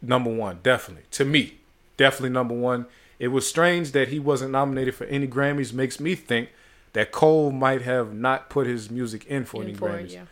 number 0.00 0.30
one, 0.32 0.60
definitely. 0.62 1.04
To 1.12 1.24
me, 1.24 1.58
definitely 1.96 2.30
number 2.30 2.54
one. 2.54 2.86
It 3.18 3.28
was 3.28 3.46
strange 3.46 3.92
that 3.92 4.08
he 4.08 4.18
wasn't 4.18 4.52
nominated 4.52 4.94
for 4.94 5.04
any 5.04 5.28
Grammys. 5.28 5.74
Makes 5.74 6.00
me 6.00 6.14
think 6.14 6.48
that 6.94 7.12
Cole 7.12 7.50
might 7.50 7.82
have 7.82 8.14
not 8.14 8.48
put 8.48 8.66
his 8.66 8.90
music 8.90 9.26
in 9.26 9.44
for 9.44 9.62
in 9.62 9.68
any 9.68 9.76
for 9.76 9.90
Grammys, 9.90 10.04
it, 10.04 10.12
yeah. 10.12 10.24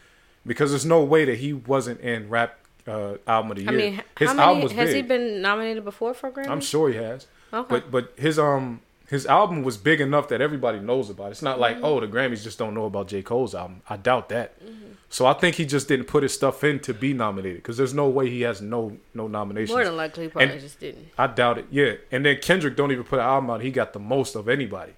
because 0.47 0.71
there's 0.71 0.87
no 0.87 1.05
way 1.05 1.27
that 1.27 1.39
he 1.39 1.53
wasn't 1.53 2.01
in 2.01 2.31
rap 2.31 2.59
uh, 2.89 3.17
album 3.27 3.53
of 3.53 3.57
the 3.57 3.63
year. 3.65 3.73
I 3.73 3.77
mean, 3.77 4.03
his 4.19 4.29
many, 4.29 4.41
album 4.41 4.63
was 4.63 4.73
has 4.73 4.89
big. 4.89 4.97
he 4.97 5.03
been 5.03 5.43
nominated 5.43 5.85
before 5.85 6.15
for 6.15 6.31
Grammy? 6.31 6.49
I'm 6.49 6.61
sure 6.61 6.89
he 6.89 6.97
has. 6.97 7.27
Okay. 7.53 7.69
But 7.69 7.91
but 7.91 8.13
his 8.17 8.39
um 8.39 8.81
his 9.09 9.27
album 9.27 9.63
was 9.63 9.77
big 9.77 10.01
enough 10.01 10.29
that 10.29 10.41
everybody 10.41 10.81
knows 10.81 11.09
about 11.09 11.29
it. 11.29 11.31
It's 11.31 11.43
not 11.43 11.59
like, 11.59 11.77
mm-hmm. 11.77 11.85
oh, 11.87 12.01
the 12.01 12.07
Grammys 12.07 12.43
just 12.43 12.59
don't 12.59 12.75
know 12.75 12.85
about 12.85 13.09
J. 13.09 13.23
Cole's 13.23 13.55
album. 13.55 13.81
I 13.89 13.97
doubt 13.97 14.29
that. 14.29 14.63
Mm-hmm. 14.63 14.93
So 15.09 15.25
I 15.25 15.33
think 15.33 15.57
he 15.57 15.65
just 15.65 15.89
didn't 15.89 16.07
put 16.07 16.23
his 16.23 16.35
stuff 16.35 16.63
in 16.63 16.81
to 16.81 16.93
be 16.93 17.15
nominated 17.15 17.59
because 17.59 17.79
there's 17.79 17.95
no 17.95 18.07
way 18.09 18.29
he 18.29 18.43
has 18.43 18.61
no 18.61 18.99
no 19.15 19.27
nominations. 19.27 19.75
More 19.75 19.85
than 19.85 19.97
likely, 19.97 20.25
he 20.25 20.29
probably 20.29 20.51
and 20.51 20.61
just 20.61 20.79
didn't. 20.81 21.09
I 21.17 21.27
doubt 21.29 21.59
it. 21.59 21.67
Yeah, 21.71 21.95
and 22.13 22.27
then 22.27 22.39
Kendrick 22.43 22.77
don't 22.77 22.93
even 22.93 23.05
put 23.05 23.19
an 23.19 23.25
album 23.25 23.49
out. 23.49 23.63
He 23.63 23.71
got 23.71 23.95
the 23.95 23.99
most 23.99 24.35
of 24.35 24.49
anybody. 24.49 24.93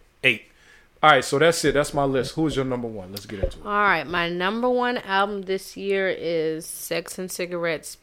All 1.03 1.11
right, 1.11 1.25
so 1.25 1.39
that's 1.39 1.65
it. 1.65 1.73
That's 1.73 1.95
my 1.95 2.05
list. 2.05 2.35
Who's 2.35 2.57
your 2.57 2.65
number 2.67 2.87
one? 2.89 3.11
Let's 3.11 3.25
get 3.25 3.43
into 3.43 3.59
it. 3.59 3.65
All 3.65 3.73
right, 3.73 4.07
my 4.07 4.29
number 4.29 4.69
one 4.69 4.99
album 4.99 5.43
this 5.43 5.77
year 5.77 6.09
is 6.11 6.67
"Sex 6.67 7.19
and 7.19 7.31
Cigarettes" 7.31 7.97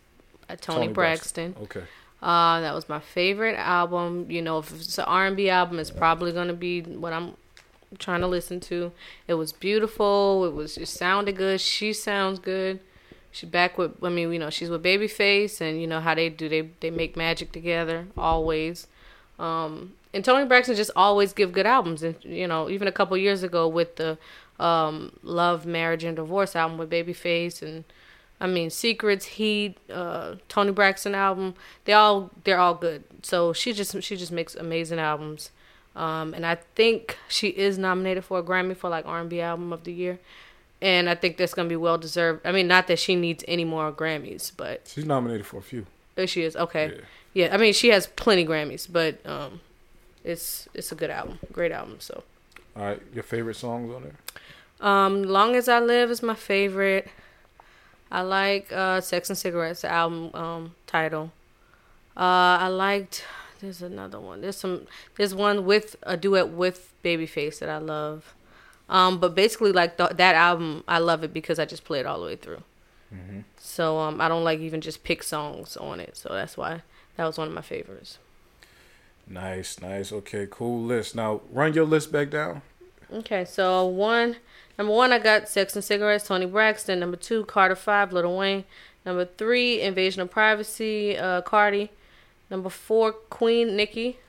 by 0.47 0.55
Toni, 0.55 0.85
Toni 0.85 0.93
Braxton. 0.93 1.51
Braxton. 1.51 1.81
Okay. 1.81 1.87
Uh, 2.21 2.61
that 2.61 2.73
was 2.73 2.89
my 2.89 2.99
favorite 2.99 3.55
album. 3.55 4.25
You 4.29 4.41
know, 4.41 4.57
if 4.59 4.73
it's 4.73 4.97
an 4.97 5.05
R 5.05 5.27
and 5.27 5.37
B 5.37 5.49
album, 5.49 5.77
it's 5.77 5.91
probably 5.91 6.31
gonna 6.31 6.53
be 6.53 6.81
what 6.81 7.13
I'm 7.13 7.35
trying 7.99 8.21
to 8.21 8.27
listen 8.27 8.59
to. 8.61 8.91
It 9.27 9.35
was 9.35 9.53
beautiful. 9.53 10.45
It 10.45 10.53
was 10.53 10.77
it 10.77 10.87
sounded 10.87 11.37
good. 11.37 11.61
She 11.61 11.93
sounds 11.93 12.39
good. 12.39 12.79
She 13.31 13.45
back 13.45 13.77
with 13.77 14.03
I 14.03 14.09
mean, 14.09 14.33
you 14.33 14.39
know, 14.39 14.49
she's 14.49 14.69
with 14.69 14.83
Babyface 14.83 15.61
and 15.61 15.79
you 15.79 15.85
know 15.85 15.99
how 15.99 16.15
they 16.15 16.29
do 16.29 16.49
they 16.49 16.69
they 16.79 16.89
make 16.89 17.15
magic 17.15 17.51
together 17.51 18.07
always. 18.17 18.87
Um 19.37 19.93
and 20.17 20.25
Toni 20.25 20.47
Braxton 20.47 20.75
just 20.75 20.89
always 20.95 21.31
give 21.31 21.53
good 21.53 21.67
albums 21.67 22.01
and 22.01 22.15
you 22.23 22.47
know, 22.47 22.69
even 22.69 22.87
a 22.87 22.91
couple 22.91 23.15
years 23.17 23.43
ago 23.43 23.67
with 23.67 23.97
the 23.97 24.17
um 24.59 25.13
Love, 25.21 25.67
Marriage 25.67 26.03
and 26.03 26.15
Divorce 26.15 26.55
album 26.55 26.79
with 26.79 26.89
Babyface 26.89 27.61
and 27.61 27.83
I 28.41 28.47
mean, 28.47 28.71
Secrets, 28.71 29.25
Heat, 29.25 29.77
uh, 29.91 30.35
Toni 30.49 30.71
Braxton 30.71 31.13
album, 31.13 31.53
they 31.85 31.93
all 31.93 32.31
they're 32.43 32.59
all 32.59 32.73
good. 32.73 33.03
So 33.21 33.53
she 33.53 33.73
just 33.73 34.01
she 34.01 34.15
just 34.15 34.31
makes 34.31 34.55
amazing 34.55 34.97
albums. 34.97 35.51
Um, 35.95 36.33
and 36.33 36.45
I 36.45 36.55
think 36.75 37.17
she 37.27 37.49
is 37.49 37.77
nominated 37.77 38.23
for 38.23 38.39
a 38.39 38.43
Grammy 38.43 38.75
for 38.75 38.89
like 38.89 39.05
R&B 39.07 39.41
album 39.41 39.73
of 39.73 39.83
the 39.83 39.91
year. 39.91 40.19
And 40.79 41.09
I 41.09 41.15
think 41.15 41.37
that's 41.37 41.53
gonna 41.53 41.69
be 41.69 41.75
well 41.75 41.99
deserved. 41.99 42.45
I 42.45 42.51
mean, 42.51 42.67
not 42.67 42.87
that 42.87 42.97
she 42.97 43.15
needs 43.15 43.43
any 43.47 43.65
more 43.65 43.91
Grammys, 43.91 44.51
but 44.55 44.91
she's 44.91 45.05
nominated 45.05 45.45
for 45.45 45.57
a 45.57 45.63
few. 45.63 45.85
Oh, 46.17 46.25
she 46.25 46.41
is 46.41 46.55
okay. 46.55 46.87
Yeah. 46.87 47.45
yeah, 47.45 47.53
I 47.53 47.57
mean, 47.57 47.73
she 47.73 47.89
has 47.89 48.07
plenty 48.07 48.45
Grammys, 48.45 48.87
but 48.91 49.23
um, 49.25 49.61
it's 50.27 50.67
it's 50.73 50.91
a 50.91 50.95
good 50.95 51.09
album, 51.09 51.39
great 51.51 51.71
album. 51.71 51.97
So. 51.99 52.23
All 52.75 52.83
right, 52.83 53.01
your 53.13 53.23
favorite 53.23 53.55
songs 53.55 53.91
on 53.93 54.03
there? 54.03 54.87
Um, 54.87 55.23
"Long 55.23 55.55
as 55.55 55.67
I 55.67 55.79
Live" 55.79 56.11
is 56.11 56.21
my 56.21 56.35
favorite. 56.35 57.07
I 58.11 58.21
like 58.21 58.71
uh, 58.71 59.01
Sex 59.01 59.29
and 59.29 59.37
Cigarettes, 59.37 59.81
the 59.81 59.89
album 59.89 60.31
um, 60.33 60.75
title. 60.85 61.31
Uh, 62.15 62.59
I 62.61 62.67
liked. 62.67 63.23
There's 63.59 63.81
another 63.81 64.19
one. 64.19 64.41
There's 64.41 64.57
some. 64.57 64.87
There's 65.15 65.33
one 65.33 65.65
with 65.65 65.95
a 66.03 66.15
duet 66.17 66.49
with 66.49 66.93
Babyface 67.03 67.59
that 67.59 67.69
I 67.69 67.77
love. 67.79 68.35
Um, 68.89 69.19
but 69.19 69.35
basically, 69.35 69.71
like 69.71 69.97
the, 69.97 70.07
that 70.07 70.35
album, 70.35 70.83
I 70.87 70.99
love 70.99 71.23
it 71.23 71.33
because 71.33 71.59
I 71.59 71.65
just 71.65 71.83
play 71.83 71.99
it 71.99 72.05
all 72.05 72.19
the 72.19 72.25
way 72.25 72.35
through. 72.35 72.63
Mm-hmm. 73.13 73.39
So 73.57 73.97
um, 73.99 74.21
I 74.21 74.27
don't 74.27 74.43
like 74.43 74.59
even 74.59 74.81
just 74.81 75.03
pick 75.03 75.23
songs 75.23 75.75
on 75.77 75.99
it. 75.99 76.15
So 76.15 76.29
that's 76.29 76.55
why 76.55 76.83
that 77.15 77.25
was 77.25 77.37
one 77.37 77.47
of 77.47 77.53
my 77.53 77.61
favorites. 77.61 78.19
Nice, 79.29 79.81
nice. 79.81 80.11
Okay, 80.11 80.47
cool 80.49 80.83
list. 80.83 81.15
Now 81.15 81.41
run 81.51 81.73
your 81.73 81.85
list 81.85 82.11
back 82.11 82.29
down. 82.29 82.61
Okay, 83.11 83.45
so 83.45 83.85
one 83.85 84.37
Number 84.77 84.93
one, 84.93 85.11
I 85.11 85.17
got 85.17 85.49
Sex 85.49 85.75
and 85.75 85.83
Cigarettes, 85.83 86.27
Toni 86.27 86.45
Braxton. 86.45 86.99
Number 86.99 87.17
two, 87.17 87.45
Carter 87.45 87.75
Five, 87.75 88.13
Little 88.13 88.37
Wayne. 88.37 88.63
Number 89.05 89.25
three, 89.25 89.81
Invasion 89.81 90.21
of 90.21 90.29
Privacy, 90.29 91.17
uh, 91.17 91.41
Cardi. 91.41 91.89
Number 92.51 92.69
four, 92.69 93.11
Queen 93.11 93.75
Nicki. 93.75 94.19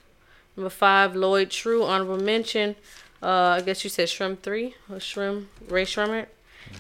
Number 0.57 0.71
five, 0.71 1.15
Lloyd 1.15 1.51
True, 1.51 1.85
honorable 1.85 2.19
mention. 2.19 2.77
Uh, 3.23 3.59
I 3.59 3.61
guess 3.61 3.85
you 3.85 3.91
said 3.91 4.09
Shrimp 4.09 4.43
Three 4.43 4.75
or 4.91 5.01
Shrimp 5.01 5.49
Rae 5.69 5.85
Sremmurd, 5.85 6.27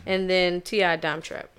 and 0.06 0.30
then 0.30 0.62
T.I. 0.62 0.96
Dime 0.96 1.20
Trap. 1.20 1.50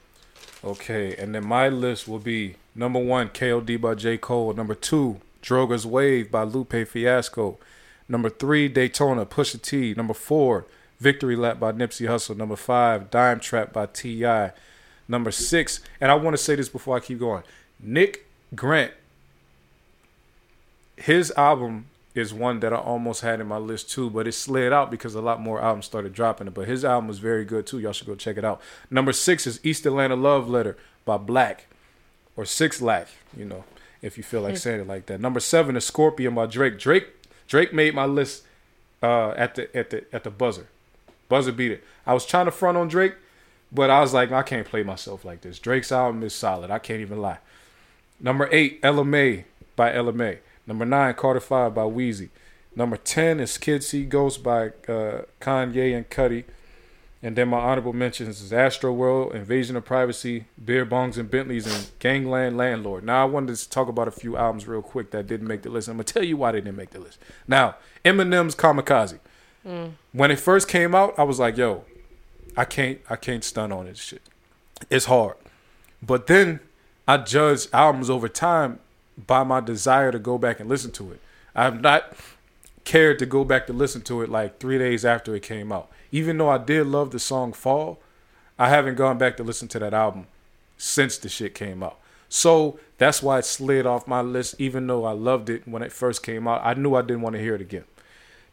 Okay, 0.63 1.15
and 1.15 1.35
then 1.35 1.45
my 1.45 1.69
list 1.69 2.07
will 2.07 2.19
be 2.19 2.55
number 2.73 2.99
one, 2.99 3.29
K.O.D. 3.29 3.75
by 3.77 3.93
J. 3.93 4.17
Cole. 4.17 4.53
Number 4.53 4.75
two, 4.75 5.21
Drogas 5.41 5.85
Wave 5.85 6.31
by 6.31 6.43
Lupe 6.43 6.87
Fiasco. 6.87 7.57
Number 8.07 8.29
three, 8.29 8.67
Daytona, 8.67 9.25
Pusha 9.25 9.61
T. 9.61 9.93
Number 9.93 10.13
four, 10.13 10.65
Victory 10.99 11.35
Lap 11.35 11.59
by 11.59 11.71
Nipsey 11.71 12.07
Hussle. 12.07 12.35
Number 12.35 12.55
five, 12.55 13.09
Dime 13.09 13.39
Trap 13.39 13.71
by 13.71 13.85
T.I. 13.85 14.51
Number 15.07 15.31
six, 15.31 15.81
and 15.99 16.11
I 16.11 16.15
want 16.15 16.35
to 16.35 16.41
say 16.41 16.55
this 16.55 16.69
before 16.69 16.95
I 16.95 16.99
keep 16.99 17.19
going. 17.19 17.43
Nick 17.79 18.27
Grant, 18.53 18.93
his 20.97 21.31
album 21.31 21.85
is 22.13 22.33
one 22.33 22.59
that 22.59 22.73
I 22.73 22.77
almost 22.77 23.21
had 23.21 23.39
in 23.39 23.47
my 23.47 23.57
list 23.57 23.89
too, 23.89 24.09
but 24.09 24.27
it 24.27 24.33
slid 24.33 24.73
out 24.73 24.91
because 24.91 25.15
a 25.15 25.21
lot 25.21 25.39
more 25.39 25.61
albums 25.61 25.85
started 25.85 26.13
dropping 26.13 26.47
it. 26.47 26.53
But 26.53 26.67
his 26.67 26.83
album 26.83 27.07
was 27.07 27.19
very 27.19 27.45
good 27.45 27.65
too. 27.65 27.79
Y'all 27.79 27.93
should 27.93 28.07
go 28.07 28.15
check 28.15 28.37
it 28.37 28.45
out. 28.45 28.61
Number 28.91 29.13
six 29.13 29.47
is 29.47 29.59
East 29.63 29.85
Atlanta 29.85 30.15
Love 30.15 30.49
Letter 30.49 30.77
by 31.05 31.17
Black 31.17 31.67
or 32.35 32.45
Six 32.45 32.81
Lack, 32.81 33.07
you 33.35 33.45
know, 33.45 33.63
if 34.01 34.17
you 34.17 34.23
feel 34.23 34.41
like 34.41 34.57
saying 34.57 34.81
it 34.81 34.87
like 34.87 35.05
that. 35.07 35.19
Number 35.19 35.39
seven 35.39 35.75
is 35.75 35.85
Scorpion 35.85 36.35
by 36.35 36.45
Drake. 36.45 36.79
Drake 36.79 37.07
Drake 37.47 37.73
made 37.73 37.93
my 37.95 38.05
list 38.05 38.43
uh, 39.01 39.31
at 39.31 39.55
the 39.55 39.75
at 39.75 39.89
the 39.89 40.03
at 40.13 40.23
the 40.23 40.29
buzzer. 40.29 40.67
Buzzer 41.27 41.51
beat 41.51 41.71
it. 41.71 41.83
I 42.05 42.13
was 42.13 42.25
trying 42.25 42.45
to 42.45 42.51
front 42.51 42.77
on 42.77 42.87
Drake, 42.87 43.13
But 43.71 43.89
I 43.89 44.01
was 44.01 44.13
like, 44.13 44.31
I 44.31 44.41
can't 44.41 44.65
play 44.67 44.83
myself 44.83 45.23
like 45.23 45.41
this. 45.41 45.59
Drake's 45.59 45.91
album 45.91 46.23
is 46.23 46.33
solid. 46.33 46.71
I 46.71 46.79
can't 46.79 47.01
even 47.01 47.21
lie. 47.21 47.37
Number 48.19 48.49
eight, 48.51 48.79
Ella 48.81 49.05
Mai 49.05 49.45
by 49.75 49.93
Ella 49.93 50.11
Mai. 50.11 50.39
Number 50.65 50.85
nine, 50.85 51.13
Carter 51.13 51.39
Five 51.39 51.75
by 51.75 51.83
Weezy. 51.83 52.29
Number 52.75 52.97
ten 52.97 53.39
is 53.39 53.57
Kids 53.57 53.87
See 53.87 54.05
Ghost 54.05 54.43
by 54.43 54.67
uh, 54.87 55.23
Kanye 55.39 55.95
and 55.95 56.09
Cudi. 56.09 56.45
And 57.21 57.35
then 57.35 57.49
my 57.49 57.59
honorable 57.59 57.91
mentions 57.91 58.41
is 58.41 58.53
Astro 58.53 58.93
World, 58.93 59.35
Invasion 59.35 59.75
of 59.75 59.83
Privacy, 59.83 60.45
Beer 60.63 60.85
Bongs 60.85 61.17
and 61.17 61.29
Bentleys, 61.29 61.67
and 61.67 61.91
Gangland 61.99 62.55
Landlord. 62.55 63.03
Now 63.03 63.23
I 63.23 63.25
wanted 63.25 63.57
to 63.57 63.69
talk 63.69 63.89
about 63.89 64.07
a 64.07 64.11
few 64.11 64.37
albums 64.37 64.67
real 64.67 64.81
quick 64.81 65.11
that 65.11 65.27
didn't 65.27 65.47
make 65.47 65.63
the 65.63 65.69
list. 65.69 65.89
I'm 65.89 65.95
gonna 65.95 66.05
tell 66.05 66.23
you 66.23 66.37
why 66.37 66.53
they 66.53 66.61
didn't 66.61 66.77
make 66.77 66.91
the 66.91 66.99
list. 66.99 67.19
Now, 67.45 67.75
Eminem's 68.05 68.55
Kamikaze. 68.55 69.19
Mm. 69.67 69.91
When 70.13 70.31
it 70.31 70.39
first 70.39 70.69
came 70.69 70.95
out, 70.95 71.13
I 71.19 71.23
was 71.23 71.39
like, 71.39 71.57
yo, 71.57 71.83
I 72.55 72.63
can't 72.63 72.99
I 73.09 73.17
can't 73.17 73.43
stun 73.43 73.73
on 73.73 73.85
this 73.85 73.99
shit. 73.99 74.21
It's 74.89 75.05
hard. 75.05 75.35
But 76.01 76.27
then 76.27 76.61
I 77.05 77.17
judge 77.17 77.67
albums 77.73 78.09
over 78.09 78.29
time 78.29 78.79
by 79.27 79.43
my 79.43 79.59
desire 79.59 80.13
to 80.13 80.19
go 80.19 80.37
back 80.37 80.61
and 80.61 80.69
listen 80.69 80.91
to 80.91 81.11
it. 81.11 81.19
I'm 81.53 81.81
not 81.81 82.13
cared 82.89 83.19
to 83.19 83.25
go 83.27 83.43
back 83.43 83.67
to 83.67 83.71
listen 83.71 84.01
to 84.01 84.23
it 84.23 84.29
like 84.29 84.57
three 84.57 84.79
days 84.79 85.05
after 85.05 85.35
it 85.35 85.43
came 85.43 85.71
out. 85.71 85.91
Even 86.11 86.39
though 86.39 86.49
I 86.49 86.57
did 86.57 86.87
love 86.87 87.11
the 87.11 87.19
song 87.19 87.53
Fall, 87.53 87.99
I 88.57 88.69
haven't 88.69 88.95
gone 88.95 89.19
back 89.19 89.37
to 89.37 89.43
listen 89.43 89.67
to 89.67 89.77
that 89.77 89.93
album 89.93 90.25
since 90.75 91.15
the 91.19 91.29
shit 91.29 91.53
came 91.53 91.83
out. 91.83 91.99
So 92.29 92.79
that's 92.97 93.21
why 93.21 93.37
it 93.37 93.45
slid 93.45 93.85
off 93.85 94.07
my 94.07 94.21
list, 94.21 94.55
even 94.57 94.87
though 94.87 95.05
I 95.05 95.11
loved 95.11 95.51
it 95.51 95.67
when 95.67 95.83
it 95.83 95.91
first 95.91 96.23
came 96.23 96.47
out. 96.47 96.61
I 96.63 96.73
knew 96.73 96.95
I 96.95 97.03
didn't 97.03 97.21
want 97.21 97.35
to 97.35 97.41
hear 97.41 97.53
it 97.53 97.61
again. 97.61 97.83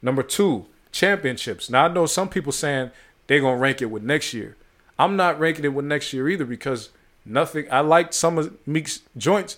Number 0.03 0.22
two, 0.22 0.66
championships. 0.92 1.70
Now 1.70 1.87
I 1.87 1.88
know 1.88 2.05
some 2.05 2.29
people 2.29 2.53
saying 2.53 2.90
they're 3.29 3.40
gonna 3.40 3.57
rank 3.57 3.81
it 3.81 3.87
with 3.87 4.03
next 4.03 4.35
year. 4.35 4.55
I'm 4.99 5.16
not 5.16 5.40
ranking 5.40 5.64
it 5.64 5.72
with 5.72 5.87
next 5.87 6.12
year 6.12 6.29
either 6.29 6.44
because 6.44 6.90
nothing 7.25 7.66
I 7.72 7.81
liked 7.81 8.12
some 8.12 8.37
of 8.37 8.55
Meek's 8.66 9.01
joints, 9.16 9.57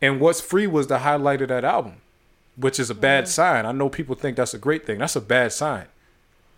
and 0.00 0.20
what's 0.20 0.40
free 0.40 0.66
was 0.66 0.86
the 0.86 1.00
highlight 1.00 1.42
of 1.42 1.48
that 1.48 1.66
album, 1.66 1.96
which 2.56 2.78
is 2.78 2.90
a 2.90 2.94
bad 2.94 3.24
mm-hmm. 3.24 3.30
sign. 3.30 3.66
I 3.66 3.72
know 3.72 3.88
people 3.88 4.14
think 4.14 4.36
that's 4.36 4.54
a 4.54 4.58
great 4.58 4.86
thing. 4.86 4.98
That's 4.98 5.16
a 5.16 5.20
bad 5.20 5.52
sign 5.52 5.86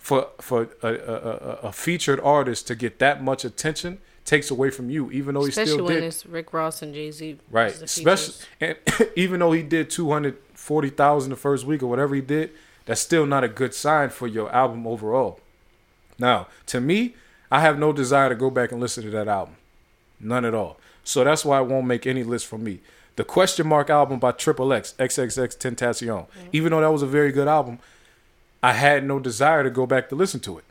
for 0.06 0.28
for 0.40 0.68
a, 0.82 0.88
a, 0.88 1.68
a, 1.68 1.72
featured 1.72 2.20
artist 2.20 2.68
to 2.68 2.76
get 2.76 3.00
that 3.00 3.24
much 3.24 3.44
attention 3.44 3.98
takes 4.24 4.52
away 4.52 4.70
from 4.70 4.88
you, 4.88 5.10
even 5.10 5.34
though 5.34 5.44
Especially 5.44 5.64
he 5.64 5.72
still 5.72 5.84
when 5.84 5.94
did. 5.94 6.04
it's 6.04 6.24
Rick 6.26 6.52
Ross 6.52 6.80
and 6.80 6.94
Jay 6.94 7.10
Z. 7.10 7.38
Right. 7.50 7.72
Especially 7.82 8.34
and 8.60 8.76
even 9.16 9.40
though 9.40 9.50
he 9.50 9.64
did 9.64 9.90
two 9.90 10.12
hundred 10.12 10.36
forty 10.54 10.90
thousand 10.90 11.30
the 11.30 11.36
first 11.36 11.64
week 11.64 11.82
or 11.82 11.88
whatever 11.88 12.14
he 12.14 12.20
did, 12.20 12.50
that's 12.84 13.00
still 13.00 13.26
not 13.26 13.42
a 13.42 13.48
good 13.48 13.74
sign 13.74 14.10
for 14.10 14.28
your 14.28 14.48
album 14.52 14.86
overall. 14.86 15.40
Now, 16.20 16.46
to 16.66 16.80
me, 16.80 17.16
I 17.50 17.60
have 17.60 17.76
no 17.76 17.92
desire 17.92 18.28
to 18.28 18.36
go 18.36 18.48
back 18.48 18.70
and 18.70 18.80
listen 18.80 19.02
to 19.02 19.10
that 19.10 19.26
album, 19.26 19.56
none 20.20 20.44
at 20.44 20.54
all. 20.54 20.78
So 21.02 21.24
that's 21.24 21.44
why 21.44 21.60
it 21.60 21.66
won't 21.66 21.86
make 21.86 22.06
any 22.06 22.22
list 22.22 22.46
for 22.46 22.58
me. 22.58 22.78
The 23.16 23.24
question 23.24 23.66
mark 23.66 23.90
album 23.90 24.18
by 24.18 24.32
Triple 24.32 24.72
X, 24.72 24.94
XXXTentacion, 24.98 26.06
mm-hmm. 26.06 26.48
even 26.52 26.70
though 26.70 26.82
that 26.82 26.92
was 26.92 27.02
a 27.02 27.06
very 27.06 27.32
good 27.32 27.48
album, 27.48 27.78
I 28.62 28.72
had 28.72 29.04
no 29.04 29.18
desire 29.18 29.62
to 29.62 29.70
go 29.70 29.86
back 29.86 30.08
to 30.10 30.14
listen 30.14 30.40
to 30.40 30.58
it. 30.58 30.64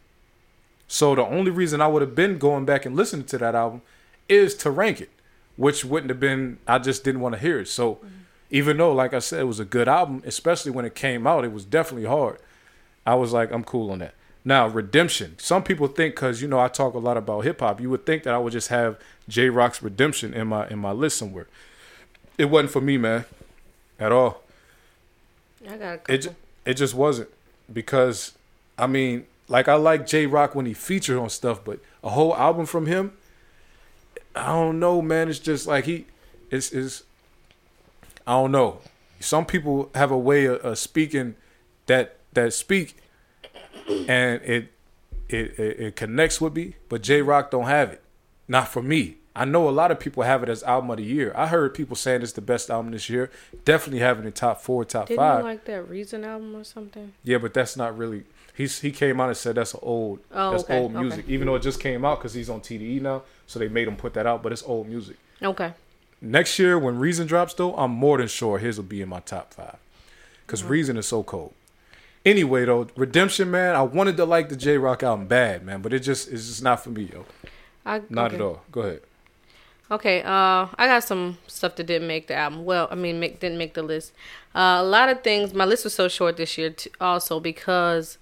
So 0.88 1.15
the 1.15 1.25
only 1.25 1.49
reason 1.51 1.81
I 1.81 1.88
would 1.88 2.01
have 2.01 2.15
been 2.15 2.38
going 2.38 2.65
back 2.65 2.86
and 2.86 2.95
listening 2.95 3.25
to 3.27 3.38
that 3.39 3.55
album 3.55 3.81
is 4.29 4.55
to 4.55 4.69
rank 4.69 5.01
it, 5.01 5.10
which 5.55 5.84
wouldn't 5.84 6.10
have 6.10 6.19
been. 6.19 6.60
I 6.67 6.77
just 6.77 7.03
didn't 7.03 7.21
want 7.21 7.34
to 7.34 7.41
hear 7.41 7.60
it. 7.60 7.67
So 7.67 7.95
mm-hmm. 7.95 8.08
even 8.51 8.77
though, 8.77 8.93
like 8.93 9.13
I 9.13 9.19
said, 9.19 9.41
it 9.41 9.45
was 9.45 9.60
a 9.60 9.65
good 9.65 9.88
album, 9.88 10.21
especially 10.25 10.71
when 10.71 10.86
it 10.86 10.93
came 10.93 11.25
out, 11.25 11.45
it 11.45 11.51
was 11.51 11.65
definitely 11.65 12.08
hard. 12.08 12.38
I 13.05 13.15
was 13.15 13.34
like, 13.34 13.51
I'm 13.51 13.63
cool 13.63 13.91
on 13.91 13.99
that. 13.99 14.13
Now, 14.47 14.67
Redemption. 14.67 15.36
Some 15.39 15.63
people 15.63 15.88
think 15.88 16.13
because 16.13 16.39
you 16.39 16.47
know 16.47 16.60
I 16.60 16.67
talk 16.67 16.93
a 16.93 16.99
lot 16.99 17.17
about 17.17 17.45
hip 17.45 17.62
hop, 17.62 17.81
you 17.81 17.89
would 17.89 18.05
think 18.05 18.23
that 18.23 18.34
I 18.36 18.38
would 18.38 18.53
just 18.53 18.67
have 18.67 18.99
Jay 19.27 19.49
Rock's 19.49 19.81
Redemption 19.81 20.36
in 20.36 20.47
my 20.47 20.67
in 20.67 20.77
my 20.77 20.91
list 20.91 21.17
somewhere. 21.17 21.47
It 22.38 22.45
wasn't 22.45 22.71
for 22.71 22.82
me, 22.82 22.98
man, 22.98 23.26
at 24.00 24.12
all. 24.12 24.43
I 25.69 25.78
got. 25.78 26.10
It 26.10 26.36
it 26.65 26.74
just 26.76 26.93
wasn't 26.93 27.30
because 27.71 28.34
I 28.78 28.88
mean, 28.88 29.26
like 29.48 29.67
I 29.67 29.76
like 29.76 30.06
Jay 30.06 30.26
Rock 30.26 30.56
when 30.56 30.65
he 30.65 30.74
featured 30.74 31.17
on 31.17 31.30
stuff, 31.30 31.63
but 31.63 31.80
a 32.04 32.10
whole 32.10 32.36
album 32.36 32.65
from 32.65 32.86
him, 32.86 33.13
I 34.36 34.48
don't 34.48 34.80
know, 34.80 35.02
man. 35.02 35.30
It's 35.30 35.39
just 35.39 35.65
like 35.67 35.86
he, 35.86 36.06
it's 36.52 36.71
is, 36.71 37.04
I 38.28 38.34
don't 38.34 38.52
know. 38.52 38.80
Some 39.19 39.45
people 39.45 39.89
have 39.95 40.12
a 40.12 40.17
way 40.17 40.45
of, 40.45 40.58
of 40.58 40.78
speaking 40.78 41.36
that 41.86 42.17
that 42.34 42.54
speak, 42.54 42.98
and 43.88 44.41
it, 44.41 44.74
it 45.30 45.60
it 45.60 45.80
it 45.80 45.95
connects 45.95 46.41
with 46.41 46.56
me, 46.56 46.76
but 46.89 47.02
Jay 47.02 47.21
Rock 47.21 47.52
don't 47.52 47.65
have 47.65 47.91
it. 47.91 48.04
Not 48.48 48.67
for 48.67 48.82
me. 48.82 49.17
I 49.36 49.43
know 49.43 49.67
a 49.67 49.71
lot 49.71 49.91
of 49.91 50.00
people 50.00 50.24
have 50.24 50.43
it 50.43 50.50
as 50.50 50.63
album 50.63 50.91
of 50.91 50.98
the 50.98 51.04
year. 51.04 51.34
I 51.36 51.48
heard 51.48 51.74
people 51.74 51.98
saying 51.98 52.21
it's 52.21 52.32
the 52.32 52.41
best 52.41 52.69
album 52.69 52.93
this 52.93 53.10
year. 53.10 53.30
Definitely 53.65 54.00
having 54.00 54.26
it 54.26 54.36
top 54.36 54.62
four, 54.62 54.86
top 54.86 55.08
Didn't 55.08 55.17
five. 55.17 55.43
Like 55.43 55.65
that 55.65 55.89
Reason 55.89 56.24
album 56.24 56.56
or 56.56 56.63
something? 56.63 57.13
Yeah, 57.24 57.39
but 57.39 57.54
that's 57.54 57.76
not 57.76 57.98
really. 57.98 58.24
He's 58.56 58.80
he 58.80 58.91
came 58.91 59.19
out 59.19 59.28
and 59.28 59.38
said 59.38 59.56
that's 59.56 59.76
old. 59.82 60.19
Oh, 60.32 60.52
that's 60.52 60.63
okay, 60.63 60.80
old 60.80 60.93
music. 60.93 61.26
okay. 61.26 61.34
Even 61.34 61.48
though 61.48 61.56
it 61.56 61.62
just 61.62 61.82
came 61.82 62.06
out 62.06 62.19
because 62.19 62.34
he's 62.34 62.50
on 62.50 62.62
TDE 62.62 63.02
now, 63.02 63.24
so 63.45 63.60
they 63.60 63.67
made 63.67 63.89
him 63.89 63.98
put 63.98 64.13
that 64.13 64.26
out. 64.26 64.41
But 64.41 64.54
it's 64.54 64.63
old 64.63 64.88
music. 64.88 65.17
Okay. 65.43 65.74
Next 66.21 66.58
year 66.58 66.80
when 66.80 66.98
Reason 66.98 67.28
drops 67.28 67.54
though, 67.54 67.76
I'm 67.76 67.91
more 67.91 68.17
than 68.17 68.30
sure 68.30 68.58
his 68.58 68.78
will 68.78 68.86
be 68.86 69.02
in 69.02 69.10
my 69.10 69.19
top 69.19 69.54
five, 69.54 69.76
because 70.45 70.62
mm-hmm. 70.62 70.71
Reason 70.71 70.98
is 70.98 71.08
so 71.08 71.24
cold. 71.24 71.54
Anyway 72.26 72.63
though, 72.63 72.88
Redemption 72.95 73.52
man, 73.52 73.76
I 73.76 73.82
wanted 73.82 74.15
to 74.15 74.26
like 74.26 74.48
the 74.48 74.56
Jay 74.56 74.78
Rock 74.78 75.04
album 75.04 75.28
bad 75.28 75.65
man, 75.65 75.82
but 75.82 75.91
it 75.91 76.00
just 76.00 76.32
it's 76.32 76.48
just 76.48 76.63
not 76.63 76.82
for 76.82 76.91
me 76.91 77.10
yo. 77.12 77.26
I, 77.86 78.02
not 78.10 78.28
okay. 78.28 78.36
at 78.36 78.41
all. 78.41 78.63
Go 78.71 78.82
ahead. 78.82 79.02
Okay, 79.91 80.24
uh, 80.24 80.67
I 80.76 80.88
got 80.88 81.04
some 81.04 81.38
stuff 81.45 81.76
that 81.76 81.86
didn't 81.86 82.08
make 82.08 82.28
the 82.28 82.34
album. 82.34 82.65
Well, 82.65 82.88
I 82.89 82.95
mean, 82.95 83.19
make, 83.19 83.39
didn't 83.39 83.60
make 83.60 83.76
the 83.76 83.84
list. 83.84 84.13
Uh, 84.56 84.78
a 84.80 84.84
lot 84.84 85.10
of 85.10 85.21
things. 85.21 85.54
My 85.54 85.65
list 85.65 85.84
was 85.84 85.93
so 85.93 86.08
short 86.08 86.38
this 86.38 86.58
year, 86.58 86.71
too, 86.71 86.89
also 87.00 87.39
because 87.39 88.17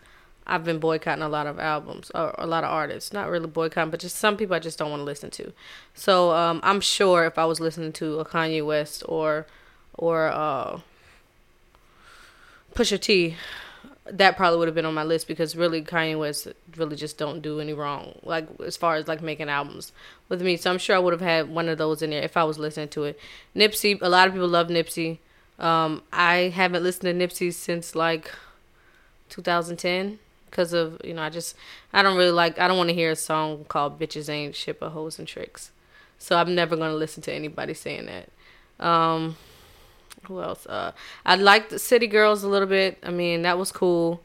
I've 0.45 0.65
been 0.65 0.79
boycotting 0.79 1.23
a 1.23 1.29
lot 1.29 1.47
of 1.47 1.59
albums 1.59 2.11
or 2.13 2.35
a 2.37 2.45
lot 2.45 2.65
of 2.65 2.69
artists. 2.69 3.13
Not 3.13 3.29
really 3.29 3.47
boycotting, 3.47 3.91
but 3.91 4.01
just 4.01 4.17
some 4.17 4.35
people 4.35 4.55
I 4.55 4.59
just 4.59 4.77
don't 4.77 4.89
want 4.89 4.99
to 4.99 5.05
listen 5.05 5.29
to. 5.31 5.53
So 5.93 6.31
um, 6.31 6.59
I'm 6.63 6.81
sure 6.81 7.25
if 7.25 7.37
I 7.37 7.45
was 7.45 7.61
listening 7.61 7.93
to 7.93 8.19
a 8.19 8.25
Kanye 8.25 8.65
West 8.65 9.03
or 9.07 9.47
or 9.93 10.27
uh, 10.27 10.79
Pusha 12.75 12.99
T, 12.99 13.35
that 14.05 14.35
probably 14.35 14.59
would 14.59 14.67
have 14.67 14.75
been 14.75 14.85
on 14.85 14.93
my 14.93 15.03
list 15.03 15.27
because 15.27 15.55
really 15.55 15.81
Kanye 15.81 16.19
West 16.19 16.47
really 16.75 16.95
just 16.95 17.17
don't 17.17 17.41
do 17.41 17.59
any 17.59 17.73
wrong 17.73 18.19
like 18.23 18.47
as 18.59 18.75
far 18.75 18.95
as 18.95 19.07
like 19.07 19.21
making 19.21 19.49
albums 19.49 19.93
with 20.27 20.41
me. 20.41 20.57
So 20.57 20.71
I'm 20.71 20.77
sure 20.77 20.95
I 20.95 20.99
would 20.99 21.13
have 21.13 21.21
had 21.21 21.49
one 21.49 21.69
of 21.69 21.77
those 21.77 22.01
in 22.01 22.09
there 22.09 22.21
if 22.21 22.35
I 22.35 22.43
was 22.43 22.59
listening 22.59 22.89
to 22.89 23.05
it. 23.05 23.19
Nipsey, 23.55 23.97
a 24.01 24.09
lot 24.09 24.27
of 24.27 24.33
people 24.33 24.47
love 24.47 24.67
Nipsey. 24.67 25.19
Um, 25.57 26.03
I 26.11 26.51
haven't 26.53 26.83
listened 26.83 27.17
to 27.17 27.27
Nipsey 27.27 27.53
since 27.53 27.95
like 27.95 28.31
2010 29.29 30.19
because 30.49 30.73
of 30.73 31.01
you 31.03 31.13
know 31.13 31.21
I 31.21 31.29
just 31.29 31.55
I 31.93 32.03
don't 32.03 32.17
really 32.17 32.31
like 32.31 32.59
I 32.59 32.67
don't 32.67 32.77
want 32.77 32.89
to 32.89 32.95
hear 32.95 33.11
a 33.11 33.15
song 33.15 33.65
called 33.69 33.99
"Bitches 33.99 34.29
Ain't 34.29 34.55
Shit 34.55 34.79
But 34.79 34.89
Hoes 34.89 35.17
and 35.17 35.27
Tricks," 35.27 35.71
so 36.17 36.37
I'm 36.37 36.53
never 36.53 36.75
gonna 36.75 36.93
listen 36.93 37.23
to 37.23 37.33
anybody 37.33 37.73
saying 37.73 38.07
that. 38.07 38.85
Um, 38.85 39.37
who 40.27 40.41
else? 40.41 40.65
Uh, 40.65 40.91
I 41.25 41.35
liked 41.35 41.69
the 41.69 41.79
City 41.79 42.07
Girls 42.07 42.43
a 42.43 42.47
little 42.47 42.67
bit. 42.67 42.97
I 43.03 43.11
mean, 43.11 43.43
that 43.43 43.57
was 43.57 43.71
cool. 43.71 44.23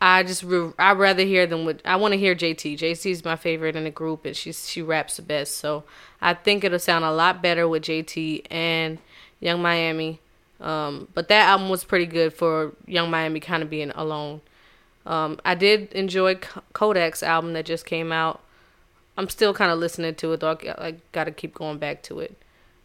I 0.00 0.22
just 0.22 0.42
re- 0.42 0.72
I 0.78 0.92
rather 0.92 1.24
hear 1.24 1.46
them 1.46 1.64
with. 1.64 1.80
I 1.84 1.96
want 1.96 2.12
to 2.12 2.18
hear 2.18 2.34
JT. 2.34 2.78
JT 2.78 3.10
is 3.10 3.24
my 3.24 3.36
favorite 3.36 3.76
in 3.76 3.84
the 3.84 3.90
group, 3.90 4.26
and 4.26 4.36
she's 4.36 4.68
she 4.68 4.82
raps 4.82 5.16
the 5.16 5.22
best. 5.22 5.56
So 5.56 5.84
I 6.20 6.34
think 6.34 6.64
it'll 6.64 6.78
sound 6.78 7.04
a 7.04 7.12
lot 7.12 7.42
better 7.42 7.66
with 7.66 7.84
JT 7.84 8.46
and 8.50 8.98
Yung 9.40 9.62
Miami. 9.62 10.20
Um, 10.60 11.08
but 11.14 11.28
that 11.28 11.48
album 11.48 11.68
was 11.68 11.84
pretty 11.84 12.06
good 12.06 12.32
for 12.32 12.72
Yung 12.86 13.10
Miami 13.10 13.40
kind 13.40 13.62
of 13.62 13.70
being 13.70 13.92
alone. 13.94 14.40
Um, 15.06 15.38
I 15.44 15.54
did 15.54 15.92
enjoy 15.92 16.36
Kodak's 16.74 17.22
album 17.22 17.52
that 17.54 17.66
just 17.66 17.86
came 17.86 18.12
out. 18.12 18.40
I'm 19.16 19.28
still 19.28 19.54
kind 19.54 19.70
of 19.70 19.78
listening 19.78 20.14
to 20.16 20.32
it 20.32 20.40
though. 20.40 20.50
I, 20.50 20.86
I 20.86 20.94
got 21.12 21.24
to 21.24 21.30
keep 21.30 21.54
going 21.54 21.78
back 21.78 22.02
to 22.04 22.20
it. 22.20 22.36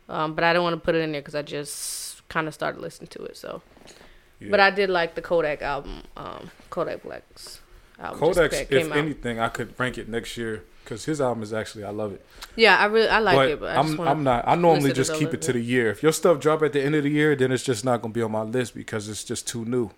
Um, 0.07 0.35
but 0.35 0.43
I 0.43 0.53
don't 0.53 0.63
want 0.63 0.73
to 0.73 0.79
put 0.79 0.95
it 0.95 0.99
in 0.99 1.11
there 1.11 1.21
because 1.21 1.35
I 1.35 1.41
just 1.41 2.08
kind 2.29 2.47
of 2.47 2.53
started 2.53 2.79
listening 2.81 3.09
to 3.09 3.23
it. 3.23 3.35
So, 3.35 3.61
yeah. 4.39 4.49
but 4.49 4.59
I 4.59 4.69
did 4.69 4.89
like 4.89 5.15
the 5.15 5.21
Kodak 5.21 5.61
album, 5.61 6.03
um, 6.15 6.51
Kodak 6.69 7.03
Black's 7.03 7.59
album. 7.99 8.19
Kodak, 8.19 8.53
if 8.71 8.91
out. 8.91 8.97
anything, 8.97 9.39
I 9.39 9.49
could 9.49 9.77
rank 9.77 9.97
it 9.97 10.07
next 10.07 10.37
year 10.37 10.63
because 10.89 11.05
his 11.05 11.21
album 11.21 11.43
is 11.43 11.53
actually 11.53 11.83
I 11.83 11.91
love 11.91 12.13
it. 12.13 12.25
Yeah, 12.55 12.77
I 12.77 12.85
really 12.85 13.09
I 13.09 13.19
like 13.19 13.35
but 13.35 13.49
it, 13.49 13.59
but 13.59 13.77
I 13.77 13.79
am 13.79 13.99
I'm 13.99 14.23
not. 14.23 14.47
I 14.47 14.55
normally 14.55 14.93
just 14.93 15.13
keep 15.15 15.33
it 15.33 15.41
to 15.43 15.53
the 15.53 15.59
year. 15.59 15.91
If 15.91 16.01
your 16.01 16.11
stuff 16.11 16.39
drop 16.39 16.63
at 16.63 16.73
the 16.73 16.81
end 16.81 16.95
of 16.95 17.03
the 17.03 17.11
year, 17.11 17.35
then 17.35 17.51
it's 17.51 17.63
just 17.63 17.85
not 17.85 18.01
gonna 18.01 18.13
be 18.13 18.21
on 18.21 18.31
my 18.31 18.41
list 18.41 18.73
because 18.73 19.07
it's 19.07 19.23
just 19.23 19.47
too 19.47 19.65
new. 19.65 19.91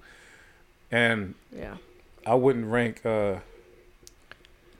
And 0.92 1.36
yeah, 1.56 1.78
I 2.26 2.36
wouldn't 2.36 2.66
rank 2.66 3.06
uh, 3.06 3.36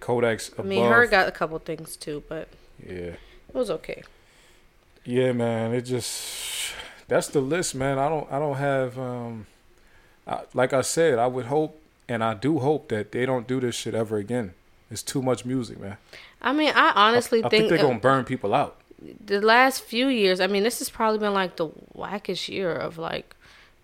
Kodak's. 0.02 0.49
Above. 0.49 0.66
I 0.66 0.70
mean, 0.70 0.86
her 0.86 1.08
got 1.08 1.28
a 1.28 1.32
couple 1.32 1.58
things 1.60 1.95
too, 1.95 2.24
but 2.28 2.49
yeah, 2.86 3.16
it 3.16 3.54
was 3.54 3.70
okay. 3.72 4.04
Yeah, 5.06 5.32
man, 5.32 5.74
it 5.74 5.82
just 5.84 6.74
that's 7.12 7.28
the 7.28 7.41
list, 7.41 7.76
man. 7.76 7.99
I 7.99 8.07
don't 8.09 8.28
I 8.32 8.39
don't 8.39 8.55
have 8.57 8.97
um 8.97 9.45
I, 10.26 10.41
like 10.53 10.72
I 10.74 10.82
said, 10.82 11.20
I 11.20 11.28
would 11.28 11.45
hope 11.45 11.78
and 12.07 12.24
I 12.24 12.34
do 12.34 12.59
hope 12.59 12.88
that 12.89 13.12
they 13.12 13.26
don't 13.26 13.47
do 13.47 13.59
this 13.59 13.76
shit 13.76 13.93
ever 13.93 14.18
again. 14.18 14.53
It's 14.89 15.03
too 15.03 15.22
much 15.22 15.45
music, 15.45 15.80
man. 15.80 15.97
I 16.41 16.51
mean, 16.53 16.72
I 16.76 16.91
honestly 16.95 17.43
I, 17.43 17.47
I 17.47 17.49
think, 17.49 17.62
think 17.64 17.70
they're 17.70 17.88
gonna 17.88 17.99
burn 17.99 18.24
people 18.26 18.53
out. 18.53 18.78
the 19.26 19.41
last 19.41 19.84
few 19.84 20.07
years. 20.07 20.39
I 20.39 20.47
mean, 20.47 20.64
this 20.64 20.80
has 20.80 20.89
probably 20.89 21.20
been 21.20 21.34
like 21.34 21.55
the 21.57 21.70
wackest 21.95 22.47
year 22.49 22.72
of 22.74 22.97
like 22.97 23.36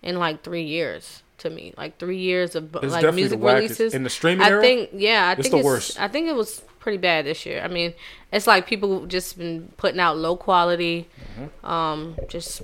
in 0.02 0.16
like 0.18 0.42
three 0.42 0.64
years 0.64 1.22
to 1.38 1.50
me. 1.50 1.72
Like 1.76 1.98
three 1.98 2.18
years 2.18 2.54
of 2.54 2.74
It's 2.76 2.92
like 2.92 3.14
music 3.14 3.40
releases. 3.42 3.94
in 3.94 4.02
the 4.04 4.10
streaming 4.10 4.42
I 4.46 4.50
era. 4.50 4.60
think 4.62 4.90
yeah, 4.92 5.28
I 5.28 5.32
it's 5.32 5.42
think 5.42 5.52
the 5.52 5.58
it's 5.58 5.64
worst. 5.66 6.00
I 6.00 6.08
think 6.08 6.28
it 6.28 6.34
was 6.34 6.62
pretty 6.78 6.98
bad 6.98 7.24
this 7.26 7.44
year. 7.46 7.60
I 7.62 7.68
mean, 7.68 7.94
it's 8.32 8.46
like 8.46 8.66
people 8.66 9.06
just 9.06 9.36
been 9.38 9.72
putting 9.76 10.00
out 10.00 10.16
low 10.18 10.36
quality, 10.36 11.08
Mm-hmm. 11.38 11.66
um, 11.66 12.16
just 12.28 12.62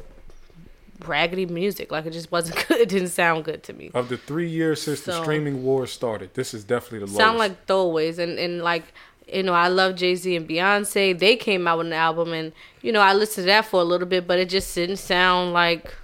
raggedy 1.07 1.47
music. 1.47 1.91
Like 1.93 2.07
it 2.07 2.13
just 2.13 2.31
wasn't 2.33 2.65
good. 2.69 2.81
It 2.81 2.89
didn't 2.89 3.09
sound 3.09 3.45
good 3.45 3.63
to 3.65 3.73
me. 3.73 3.91
of 3.95 4.09
the 4.09 4.17
three 4.17 4.49
years 4.49 4.83
since 4.83 5.01
the 5.03 5.21
streaming 5.23 5.63
war 5.65 5.87
started, 5.87 6.35
this 6.35 6.55
is 6.55 6.65
definitely 6.65 7.01
the 7.01 7.07
lowest. 7.07 7.17
sound 7.19 7.39
like 7.39 7.67
throwaways 7.67 8.19
and 8.19 8.39
and 8.39 8.63
like 8.63 8.85
you 9.33 9.43
know 9.43 9.55
i 9.55 9.69
love 9.69 9.95
jay-z 9.97 10.37
and 10.37 10.47
beyonce 10.47 11.19
they 11.19 11.35
came 11.35 11.67
out 11.67 11.79
with 11.79 11.87
an 11.87 11.95
album 11.95 12.35
and 12.35 12.53
you 12.83 12.93
know 12.93 13.01
i 13.01 13.15
listened 13.15 13.45
to 13.45 13.47
that 13.47 13.65
for 13.65 13.81
a 13.81 13.85
little 13.85 14.07
bit 14.07 14.27
but 14.27 14.39
it 14.39 14.51
just 14.51 14.75
didn't 14.75 14.99
sound 14.99 15.55
like 15.55 15.95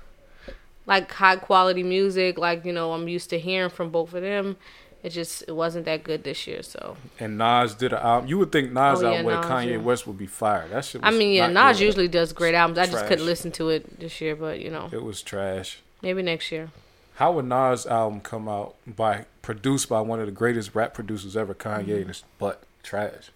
like 0.86 1.12
high 1.12 1.36
quality 1.36 1.82
music 1.82 2.38
like 2.38 2.64
you 2.64 2.72
know 2.72 2.94
i'm 2.94 3.08
used 3.08 3.28
to 3.28 3.38
hearing 3.38 3.68
from 3.68 3.90
both 3.90 4.14
of 4.14 4.22
them 4.22 4.56
it 5.02 5.10
just 5.10 5.42
it 5.48 5.52
wasn't 5.52 5.84
that 5.86 6.04
good 6.04 6.24
this 6.24 6.46
year 6.46 6.62
so 6.62 6.96
and 7.18 7.38
Nas 7.38 7.74
did 7.74 7.92
an 7.92 7.98
album. 8.00 8.28
You 8.28 8.38
would 8.38 8.52
think 8.52 8.72
Nas 8.72 9.02
Oh, 9.02 9.10
yeah, 9.10 9.18
album 9.18 9.26
with 9.26 9.44
Kanye 9.50 9.70
yeah. 9.72 9.76
West 9.78 10.06
would 10.06 10.18
be 10.18 10.26
fire. 10.26 10.66
That 10.68 10.84
shit. 10.84 11.00
i 11.04 11.10
mean 11.10 11.32
yeah 11.32 11.46
nas 11.48 11.78
good. 11.78 11.84
usually 11.86 12.08
does 12.08 12.32
great 12.32 12.54
albums 12.54 12.78
i 12.78 12.86
just 12.86 13.06
couldn't 13.06 13.24
listen 13.26 13.50
to 13.52 13.70
it 13.70 13.98
this 14.00 14.20
year 14.20 14.36
but 14.36 14.60
you 14.60 14.70
know 14.70 14.88
It 14.92 15.02
was 15.02 15.22
trash. 15.22 15.78
maybe 16.02 16.22
next 16.22 16.50
year 16.52 16.70
How 17.14 17.32
would 17.32 17.44
Nas 17.46 17.86
album 17.86 18.20
come 18.20 18.48
out 18.48 18.74
by 18.86 19.26
produced 19.42 19.88
by 19.88 20.00
one 20.00 20.20
of 20.20 20.26
the 20.26 20.32
greatest 20.32 20.74
rap 20.74 20.94
producers 20.94 21.36
ever, 21.36 21.54
Kanye, 21.54 21.84
mm-hmm. 21.84 21.92
and 22.02 22.10
it's 22.10 22.24
but 22.38 22.62
trash? 22.82 23.30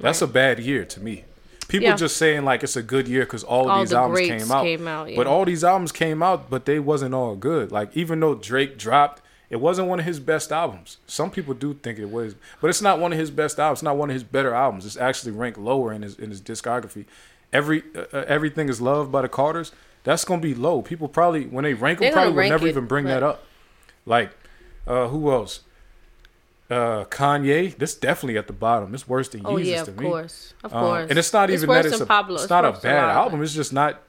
That's 0.00 0.22
a 0.22 0.26
bad 0.26 0.58
year 0.60 0.84
to 0.84 1.00
me. 1.00 1.24
People 1.68 1.88
Yeah. 1.88 1.96
just 1.96 2.16
saying 2.16 2.44
like 2.44 2.62
it's 2.64 2.74
a 2.76 2.82
good 2.82 3.06
year 3.06 3.22
because 3.24 3.44
all 3.44 3.64
of 3.66 3.70
all 3.70 3.80
these 3.80 3.90
the 3.90 3.98
albums 3.98 4.20
came 4.20 4.50
out. 4.50 4.62
came 4.64 4.88
out 4.88 5.10
yeah. 5.10 5.16
But 5.16 5.26
all 5.28 5.44
these 5.44 5.62
albums 5.62 5.92
came 5.92 6.22
out, 6.22 6.50
but 6.50 6.64
they 6.66 6.80
wasn't 6.80 7.14
all 7.14 7.36
good. 7.36 7.70
Like 7.70 7.96
even 7.96 8.18
though 8.20 8.34
Drake 8.34 8.76
dropped, 8.78 9.19
it 9.50 9.60
wasn't 9.60 9.88
one 9.88 9.98
of 9.98 10.06
his 10.06 10.20
best 10.20 10.52
albums. 10.52 10.98
Some 11.06 11.30
people 11.30 11.54
do 11.54 11.74
think 11.74 11.98
it 11.98 12.08
was, 12.10 12.34
but 12.60 12.68
it's 12.70 12.80
not 12.80 12.98
one 13.00 13.12
of 13.12 13.18
his 13.18 13.30
best 13.30 13.58
albums. 13.58 13.78
It's 13.78 13.82
not 13.82 13.96
one 13.96 14.08
of 14.10 14.14
his 14.14 14.22
better 14.24 14.54
albums. 14.54 14.86
It's 14.86 14.96
actually 14.96 15.32
ranked 15.32 15.58
lower 15.58 15.92
in 15.92 16.02
his 16.02 16.18
in 16.18 16.30
his 16.30 16.40
discography. 16.40 17.04
Every 17.52 17.82
uh, 17.96 18.04
uh, 18.12 18.24
everything 18.28 18.68
is 18.68 18.80
loved 18.80 19.10
by 19.10 19.22
the 19.22 19.28
Carters. 19.28 19.72
That's 20.04 20.24
gonna 20.24 20.40
be 20.40 20.54
low. 20.54 20.80
People 20.82 21.08
probably 21.08 21.46
when 21.46 21.64
they 21.64 21.74
rank 21.74 21.98
them, 21.98 22.12
probably 22.12 22.32
will 22.32 22.48
never 22.48 22.66
it, 22.66 22.70
even 22.70 22.86
bring 22.86 23.04
right. 23.06 23.14
that 23.14 23.22
up. 23.24 23.44
Like, 24.06 24.30
uh, 24.86 25.08
who 25.08 25.30
else? 25.32 25.60
Uh, 26.70 27.04
Kanye. 27.06 27.76
This 27.76 27.96
definitely 27.96 28.38
at 28.38 28.46
the 28.46 28.52
bottom. 28.52 28.94
It's 28.94 29.08
worse 29.08 29.28
than 29.28 29.44
oh 29.44 29.56
Yeezus 29.56 29.66
yeah 29.66 29.84
to 29.84 29.90
of 29.90 29.98
me. 29.98 30.06
course 30.06 30.54
of 30.62 30.72
Um, 30.72 30.80
course 30.80 31.10
and 31.10 31.18
it's 31.18 31.32
not 31.32 31.50
even 31.50 31.68
worse 31.68 31.84
that 31.86 31.92
it's 31.94 32.00
a, 32.00 32.06
Pablo. 32.06 32.40
it's 32.40 32.48
not 32.48 32.64
a 32.64 32.72
bad 32.72 33.08
album. 33.10 33.42
It's 33.42 33.52
just 33.54 33.72
not 33.72 34.00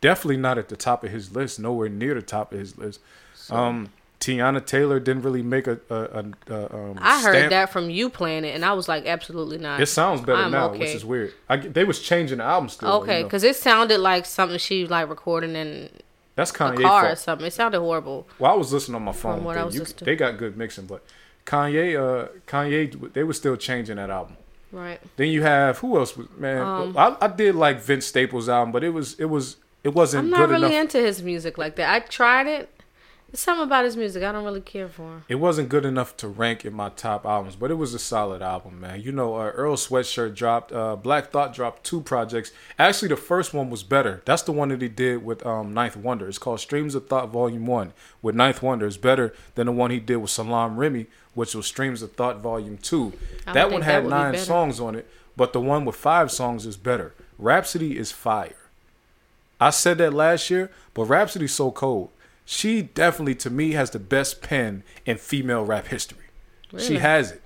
definitely 0.00 0.38
not 0.38 0.56
at 0.56 0.70
the 0.70 0.76
top 0.76 1.04
of 1.04 1.10
his 1.10 1.34
list. 1.36 1.60
Nowhere 1.60 1.90
near 1.90 2.14
the 2.14 2.22
top 2.22 2.52
of 2.54 2.58
his 2.58 2.78
list. 2.78 3.00
um, 3.50 3.90
Teyana 4.20 4.64
Taylor 4.64 4.98
didn't 4.98 5.22
really 5.22 5.42
make 5.42 5.66
a. 5.66 5.78
a, 5.90 5.94
a, 5.94 6.24
a 6.54 6.74
um, 6.74 6.98
I 7.00 7.20
heard 7.20 7.34
stamp. 7.34 7.50
that 7.50 7.70
from 7.70 7.90
you 7.90 8.08
playing 8.08 8.44
it, 8.44 8.54
and 8.54 8.64
I 8.64 8.72
was 8.72 8.88
like, 8.88 9.06
absolutely 9.06 9.58
not. 9.58 9.80
It 9.80 9.86
sounds 9.86 10.20
better 10.22 10.42
I'm 10.42 10.50
now, 10.50 10.70
okay. 10.70 10.78
which 10.80 10.94
is 10.94 11.04
weird. 11.04 11.32
I, 11.48 11.56
they 11.58 11.84
was 11.84 12.00
changing 12.00 12.38
the 12.38 12.44
album 12.44 12.68
still. 12.68 12.88
Okay, 13.02 13.18
you 13.18 13.22
know. 13.22 13.26
because 13.28 13.44
it 13.44 13.56
sounded 13.56 13.98
like 13.98 14.24
something 14.26 14.58
she 14.58 14.86
like 14.86 15.08
recording 15.08 15.54
in 15.54 15.90
that's 16.34 16.50
a 16.50 16.54
Kanye 16.54 16.82
car 16.82 17.12
or 17.12 17.16
something. 17.16 17.46
It 17.46 17.52
sounded 17.52 17.80
horrible. 17.80 18.26
Well, 18.38 18.52
I 18.52 18.54
was 18.54 18.72
listening 18.72 18.96
on 18.96 19.02
my 19.02 19.12
phone. 19.12 19.44
what 19.44 19.56
I 19.56 19.64
was 19.64 19.74
you- 19.74 19.80
listening. 19.80 20.06
they 20.06 20.16
got 20.16 20.38
good 20.38 20.56
mixing, 20.56 20.86
but 20.86 21.04
Kanye, 21.44 21.96
uh, 21.96 22.28
Kanye, 22.46 23.12
they 23.12 23.22
were 23.22 23.32
still 23.32 23.56
changing 23.56 23.96
that 23.96 24.10
album. 24.10 24.36
Right. 24.72 25.00
Then 25.16 25.28
you 25.28 25.42
have 25.42 25.78
who 25.78 25.96
else 25.98 26.16
was 26.16 26.26
man? 26.36 26.62
Um, 26.62 26.96
I, 26.96 27.16
I 27.20 27.28
did 27.28 27.54
like 27.54 27.80
Vince 27.80 28.06
Staples 28.06 28.48
album, 28.48 28.72
but 28.72 28.82
it 28.82 28.90
was 28.90 29.18
it 29.18 29.26
was 29.26 29.56
it 29.84 29.94
wasn't 29.94 30.24
I'm 30.24 30.30
not 30.30 30.48
really 30.48 30.66
enough. 30.74 30.94
into 30.94 30.98
his 30.98 31.22
music 31.22 31.56
like 31.56 31.76
that. 31.76 31.94
I 31.94 32.00
tried 32.00 32.46
it. 32.46 32.68
There's 33.30 33.40
something 33.40 33.64
about 33.64 33.84
his 33.84 33.96
music 33.96 34.22
I 34.22 34.30
don't 34.30 34.44
really 34.44 34.60
care 34.60 34.88
for. 34.88 35.24
It 35.28 35.34
wasn't 35.34 35.68
good 35.68 35.84
enough 35.84 36.16
to 36.18 36.28
rank 36.28 36.64
in 36.64 36.72
my 36.72 36.90
top 36.90 37.26
albums, 37.26 37.56
but 37.56 37.72
it 37.72 37.74
was 37.74 37.92
a 37.92 37.98
solid 37.98 38.40
album, 38.40 38.80
man. 38.80 39.02
You 39.02 39.10
know, 39.10 39.34
uh, 39.34 39.50
Earl 39.50 39.76
Sweatshirt 39.76 40.36
dropped, 40.36 40.72
uh, 40.72 40.94
Black 40.94 41.32
Thought 41.32 41.52
dropped 41.52 41.82
two 41.82 42.00
projects. 42.00 42.52
Actually, 42.78 43.08
the 43.08 43.16
first 43.16 43.52
one 43.52 43.68
was 43.68 43.82
better. 43.82 44.22
That's 44.24 44.42
the 44.42 44.52
one 44.52 44.68
that 44.68 44.80
he 44.80 44.88
did 44.88 45.24
with 45.24 45.44
um, 45.44 45.74
Ninth 45.74 45.96
Wonder. 45.96 46.28
It's 46.28 46.38
called 46.38 46.60
Streams 46.60 46.94
of 46.94 47.08
Thought 47.08 47.30
Volume 47.30 47.66
1 47.66 47.92
with 48.22 48.36
Ninth 48.36 48.62
Wonder. 48.62 48.86
It's 48.86 48.96
better 48.96 49.34
than 49.56 49.66
the 49.66 49.72
one 49.72 49.90
he 49.90 49.98
did 49.98 50.16
with 50.16 50.30
Salaam 50.30 50.76
Remi, 50.76 51.06
which 51.34 51.54
was 51.54 51.66
Streams 51.66 52.02
of 52.02 52.12
Thought 52.12 52.38
Volume 52.38 52.78
2. 52.78 53.12
That 53.52 53.72
one 53.72 53.82
had 53.82 54.04
that 54.04 54.08
nine 54.08 54.38
songs 54.38 54.78
on 54.78 54.94
it, 54.94 55.08
but 55.36 55.52
the 55.52 55.60
one 55.60 55.84
with 55.84 55.96
five 55.96 56.30
songs 56.30 56.64
is 56.64 56.76
better. 56.76 57.12
Rapsody 57.38 57.98
is 57.98 58.12
fire. 58.12 58.54
I 59.60 59.70
said 59.70 59.98
that 59.98 60.14
last 60.14 60.48
year, 60.48 60.70
but 60.94 61.04
Rapsody's 61.04 61.54
so 61.54 61.70
cold. 61.70 62.10
She 62.46 62.80
definitely, 62.80 63.34
to 63.34 63.50
me, 63.50 63.72
has 63.72 63.90
the 63.90 63.98
best 63.98 64.40
pen 64.40 64.84
in 65.04 65.18
female 65.18 65.64
rap 65.64 65.88
history. 65.88 66.24
She 66.78 66.98
has 66.98 67.32
it. 67.32 67.42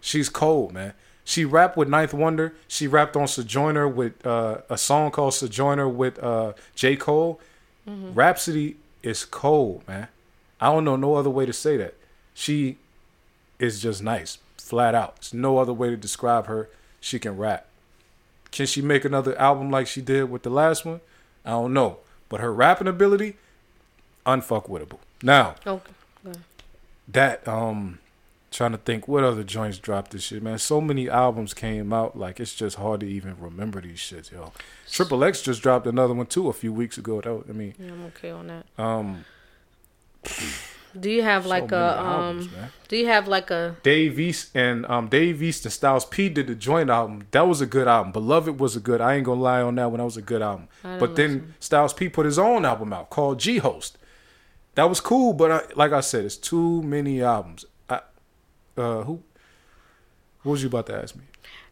She's 0.00 0.28
cold, 0.28 0.72
man. 0.72 0.92
She 1.24 1.44
rapped 1.44 1.76
with 1.76 1.88
Ninth 1.88 2.14
Wonder. 2.14 2.54
She 2.68 2.86
rapped 2.86 3.16
on 3.16 3.26
Sojourner 3.26 3.88
with 3.88 4.24
uh, 4.24 4.58
a 4.70 4.78
song 4.78 5.10
called 5.10 5.34
Sojourner 5.34 5.88
with 5.88 6.22
uh, 6.22 6.52
J. 6.74 6.96
Cole. 6.96 7.40
Mm-hmm. 7.88 8.14
Rapsody 8.14 8.76
is 9.02 9.24
cold, 9.24 9.82
man. 9.88 10.08
I 10.60 10.66
don't 10.66 10.84
know 10.84 10.96
no 10.96 11.16
other 11.16 11.30
way 11.30 11.46
to 11.46 11.52
say 11.52 11.76
that. 11.78 11.94
She 12.34 12.78
is 13.58 13.80
just 13.80 14.02
nice, 14.02 14.38
flat 14.58 14.94
out. 14.94 15.16
There's 15.16 15.34
no 15.34 15.58
other 15.58 15.72
way 15.72 15.90
to 15.90 15.96
describe 15.96 16.46
her. 16.46 16.68
She 17.00 17.18
can 17.18 17.36
rap. 17.36 17.66
Can 18.50 18.66
she 18.66 18.80
make 18.80 19.04
another 19.04 19.36
album 19.38 19.70
like 19.70 19.86
she 19.86 20.00
did 20.00 20.30
with 20.30 20.42
the 20.42 20.50
last 20.50 20.84
one? 20.84 21.00
I 21.44 21.50
don't 21.50 21.72
know. 21.72 21.98
But 22.28 22.40
her 22.40 22.52
rapping 22.52 22.88
ability, 22.88 23.36
unfuckwittable. 24.26 24.98
Now, 25.22 25.54
Okay. 25.66 25.92
that 27.08 27.46
um 27.48 27.98
trying 28.50 28.72
to 28.72 28.78
think 28.78 29.06
what 29.06 29.22
other 29.22 29.42
joints 29.44 29.78
dropped 29.78 30.12
this 30.12 30.22
shit, 30.22 30.42
man. 30.42 30.58
So 30.58 30.80
many 30.80 31.08
albums 31.10 31.52
came 31.52 31.92
out, 31.92 32.16
like 32.18 32.40
it's 32.40 32.54
just 32.54 32.76
hard 32.76 33.00
to 33.00 33.06
even 33.06 33.36
remember 33.38 33.80
these 33.80 33.98
shits, 33.98 34.32
yo. 34.32 34.52
Triple 34.90 35.22
X 35.24 35.42
just 35.42 35.62
dropped 35.62 35.86
another 35.86 36.14
one 36.14 36.26
too 36.26 36.48
a 36.48 36.52
few 36.52 36.72
weeks 36.72 36.96
ago. 36.98 37.20
Though 37.20 37.44
I 37.48 37.52
mean, 37.52 37.74
Yeah, 37.78 37.92
I'm 37.92 38.04
okay 38.06 38.30
on 38.30 38.46
that. 38.46 38.66
um, 38.82 39.24
Do 40.98 41.10
you 41.10 41.22
have 41.22 41.44
like 41.44 41.70
a 41.72 41.96
albums, 41.98 42.46
um? 42.46 42.52
man. 42.52 42.70
Do 42.88 42.96
you 42.96 43.06
have 43.08 43.28
like 43.28 43.50
a 43.50 43.76
Dave 43.82 44.18
East 44.18 44.50
and 44.54 44.86
um 44.86 45.08
Dave 45.08 45.42
East 45.42 45.64
and 45.66 45.72
Styles 45.72 46.06
P 46.06 46.28
did 46.30 46.46
the 46.46 46.54
joint 46.54 46.88
album. 46.88 47.26
That 47.32 47.46
was 47.46 47.60
a 47.60 47.66
good 47.66 47.86
album. 47.86 48.12
Beloved 48.12 48.58
was 48.58 48.74
a 48.76 48.80
good. 48.80 49.00
I 49.02 49.14
ain't 49.16 49.24
gonna 49.24 49.40
lie 49.42 49.60
on 49.60 49.74
that 49.74 49.90
one. 49.90 49.98
That 49.98 50.04
was 50.04 50.16
a 50.16 50.22
good 50.22 50.40
album. 50.42 50.68
But 50.82 51.16
then. 51.16 51.54
Styles 51.60 51.92
P 51.92 52.08
put 52.08 52.24
his 52.24 52.38
own 52.38 52.64
album 52.64 52.92
out 52.94 53.10
called 53.10 53.38
G 53.38 53.58
Host. 53.58 53.98
That 54.76 54.88
was 54.88 55.00
cool, 55.00 55.32
but 55.32 55.50
I, 55.50 55.60
like 55.74 55.92
I 55.92 56.00
said, 56.00 56.24
it's 56.24 56.36
too 56.36 56.82
many 56.82 57.22
albums. 57.22 57.64
I, 57.90 58.00
uh, 58.76 59.02
who? 59.02 59.22
What 60.42 60.52
was 60.52 60.62
you 60.62 60.68
about 60.68 60.86
to 60.86 60.94
ask 61.02 61.16
me? 61.16 61.24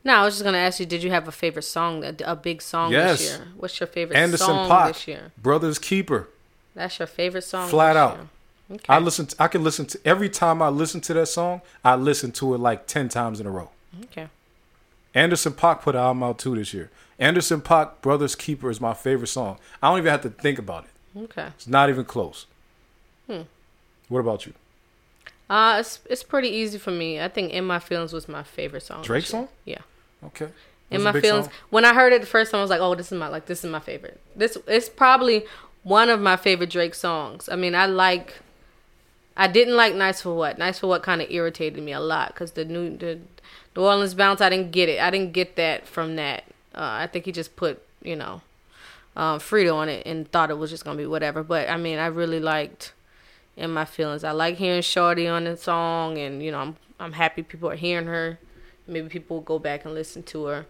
No, 0.03 0.15
I 0.17 0.25
was 0.25 0.35
just 0.35 0.45
gonna 0.45 0.59
ask 0.59 0.81
you. 0.81 0.87
Did 0.87 1.03
you 1.03 1.11
have 1.11 1.29
a 1.29 1.33
favorite 1.33 1.63
song? 1.63 2.05
A, 2.05 2.15
a 2.25 2.35
big 2.37 2.61
song 2.61 2.93
Yes. 2.93 3.19
this 3.21 3.29
year. 3.39 3.47
What's 3.57 3.79
your 3.79 3.87
favorite 3.87 4.17
Anderson 4.17 4.47
song 4.47 4.69
Paak, 4.71 4.87
this 4.89 5.07
year? 5.09 5.33
Brothers 5.41 5.79
Keeper. 5.79 6.29
That's 6.75 6.99
your 6.99 7.07
favorite 7.07 7.43
song. 7.45 7.69
Flat 7.69 7.97
out. 7.97 8.27
Okay. 8.71 8.85
I 8.89 8.99
listen. 8.99 9.27
To, 9.27 9.37
I 9.43 9.49
can 9.49 9.63
listen 9.63 9.87
to 9.87 10.01
every 10.05 10.29
time 10.29 10.61
I 10.63 10.69
listen 10.69 11.01
to 11.03 11.15
that 11.15 11.27
song. 11.27 11.61
I 11.85 11.95
listen 11.97 12.33
to 12.33 12.55
it 12.55 12.59
like 12.59 12.87
ten 12.87 13.09
times 13.09 13.39
in 13.41 13.47
a 13.47 13.51
row. 13.51 13.71
okay. 14.05 14.29
Anderson 15.15 15.53
Paak 15.53 15.83
put 15.83 15.95
an 15.95 16.01
album 16.01 16.23
out 16.25 16.39
too 16.39 16.57
this 16.57 16.75
year. 16.75 16.91
Anderson 17.19 17.61
Paak, 17.61 18.01
Brothers 18.03 18.35
Keeper 18.35 18.69
is 18.71 18.81
my 18.81 18.93
favorite 18.95 19.29
song. 19.29 19.59
I 19.81 19.89
don't 19.89 19.99
even 19.99 20.11
have 20.11 20.23
to 20.23 20.31
think 20.31 20.59
about 20.59 20.85
it. 20.87 21.21
Okay. 21.25 21.47
It's 21.55 21.69
not 21.69 21.89
even 21.89 22.05
close. 22.05 22.47
Hmm. 23.27 23.43
What 24.09 24.21
about 24.21 24.47
you? 24.47 24.53
Uh, 25.49 25.77
it's 25.81 26.01
it's 26.09 26.23
pretty 26.23 26.49
easy 26.49 26.79
for 26.79 26.91
me. 26.91 27.21
I 27.21 27.29
think 27.29 27.53
"In 27.53 27.65
My 27.65 27.79
Feelings" 27.79 28.13
was 28.13 28.29
my 28.29 28.43
favorite 28.43 28.83
song. 28.83 29.03
Drake 29.03 29.27
song? 29.27 29.49
Yeah. 29.65 29.81
Okay. 30.25 30.49
In 30.91 31.03
my 31.03 31.13
feelings. 31.13 31.47
song. 31.47 31.55
When 31.71 31.85
I 31.85 31.95
heard 31.95 32.13
it 32.13 32.21
the 32.21 32.27
first 32.27 32.51
time, 32.51 32.59
I 32.59 32.63
was 32.63 32.71
like, 32.71 32.81
"Oh, 32.81 32.95
this 32.95 33.13
is 33.13 33.19
my 33.19 33.29
like 33.29 33.47
this 33.47 33.65
is 33.65 33.71
my 33.71 33.81
favorite." 33.81 34.21
This 34.37 34.57
it's 34.67 34.89
probably 34.89 35.45
one 35.83 36.09
of 36.09 36.21
my 36.21 36.37
favorite 36.37 36.71
Drake 36.71 36.95
songs. 36.95 37.49
I 37.49 37.57
mean, 37.57 37.75
I 37.75 37.87
like. 37.87 38.39
I 39.37 39.49
didn't 39.49 39.77
like 39.77 39.95
"Nice 39.95 40.23
for 40.23 40.35
What." 40.35 40.59
"Nice 40.59 40.79
for 40.79 40.87
What" 40.87 41.03
kind 41.03 41.21
of 41.21 41.31
irritated 41.31 41.83
me 41.83 41.93
a 41.93 42.01
lot 42.01 42.29
because 42.29 42.53
the 42.53 42.65
new 42.65 42.97
the 42.97 43.19
New 43.77 43.83
Orleans 43.83 44.15
bounce. 44.15 44.41
I 44.41 44.49
didn't 44.49 44.71
get 44.71 44.89
it. 44.89 45.01
I 45.01 45.11
didn't 45.11 45.33
get 45.33 45.57
that 45.57 45.87
from 45.87 46.17
that. 46.17 46.45
Uh, 46.75 47.05
I 47.05 47.07
think 47.07 47.25
he 47.27 47.33
just 47.33 47.55
put 47.57 47.83
you 48.05 48.15
know, 48.15 48.43
um, 49.17 49.41
Freedia 49.41 49.75
on 49.75 49.89
it 49.89 50.07
and 50.07 50.31
thought 50.31 50.51
it 50.51 50.59
was 50.59 50.71
just 50.71 50.85
gonna 50.85 50.97
be 50.97 51.07
whatever. 51.07 51.43
But 51.43 51.69
I 51.69 51.77
mean, 51.77 51.99
I 51.99 52.07
really 52.07 52.39
liked 52.41 52.93
"In 53.57 53.71
My 53.73 53.85
Feelings." 53.85 54.25
I 54.25 54.33
like 54.33 54.57
hearing 54.57 54.83
Shorty 54.83 55.27
on 55.29 55.45
the 55.45 55.57
song, 55.57 56.19
and 56.19 56.43
you 56.43 56.51
know, 56.51 56.59
I'm 56.59 56.77
I'm 57.01 57.13
happy 57.13 57.43
people 57.43 57.71
are 57.71 57.77
hearing 57.77 58.07
her. 58.07 58.39
Maybe 58.87 59.09
people 59.09 59.37
will 59.39 59.43
go 59.45 59.59
back 59.59 59.85
and 59.85 59.95
listen 59.95 60.23
to 60.25 60.45
her. 60.47 60.67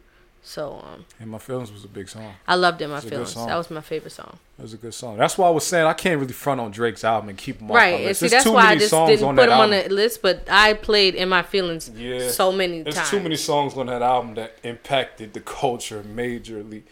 So 0.46 0.78
um, 0.84 1.06
And 1.18 1.30
my 1.30 1.38
feelings 1.38 1.72
was 1.72 1.84
a 1.84 1.88
big 1.88 2.06
song. 2.06 2.34
I 2.46 2.54
loved 2.54 2.82
it. 2.82 2.88
My 2.88 3.00
good 3.00 3.08
feelings. 3.08 3.34
That 3.34 3.56
was 3.56 3.70
my 3.70 3.80
favorite 3.80 4.10
song. 4.10 4.38
It 4.58 4.62
was 4.62 4.74
a 4.74 4.76
good 4.76 4.92
song. 4.92 5.16
That's 5.16 5.38
why 5.38 5.46
I 5.48 5.50
was 5.50 5.66
saying 5.66 5.86
I 5.86 5.94
can't 5.94 6.20
really 6.20 6.34
front 6.34 6.60
on 6.60 6.70
Drake's 6.70 7.02
album 7.02 7.30
and 7.30 7.38
keep 7.38 7.60
him 7.60 7.70
off 7.70 7.76
Right, 7.78 7.92
my 7.92 7.96
and 7.96 8.04
list. 8.04 8.20
see 8.20 8.24
There's 8.28 8.32
that's 8.32 8.44
too 8.44 8.52
why 8.52 8.66
I 8.66 8.74
just 8.76 8.90
songs 8.90 9.08
didn't 9.08 9.26
put 9.26 9.36
that 9.36 9.48
him 9.48 9.58
on 9.58 9.70
the 9.70 9.88
list. 9.88 10.20
But 10.20 10.46
I 10.50 10.74
played 10.74 11.14
in 11.14 11.30
my 11.30 11.42
feelings 11.42 11.90
Yeah. 11.96 12.28
so 12.28 12.52
many 12.52 12.84
times. 12.84 12.84
There's 12.84 12.96
times. 12.96 13.10
too 13.10 13.20
many 13.20 13.36
songs 13.36 13.74
on 13.74 13.86
that 13.86 14.02
album 14.02 14.34
that 14.34 14.58
impacted 14.62 15.32
the 15.32 15.40
culture 15.40 16.02
majorly. 16.02 16.82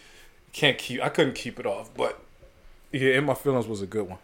Can't 0.54 0.78
keep. 0.78 1.02
I 1.02 1.10
couldn't 1.10 1.34
keep 1.34 1.60
it 1.60 1.66
off, 1.66 1.90
but 1.94 2.20
yeah, 2.90 3.12
in 3.18 3.24
my 3.24 3.34
feelings 3.34 3.66
was 3.66 3.82
a 3.82 3.86
good 3.86 4.08
one. 4.08 4.18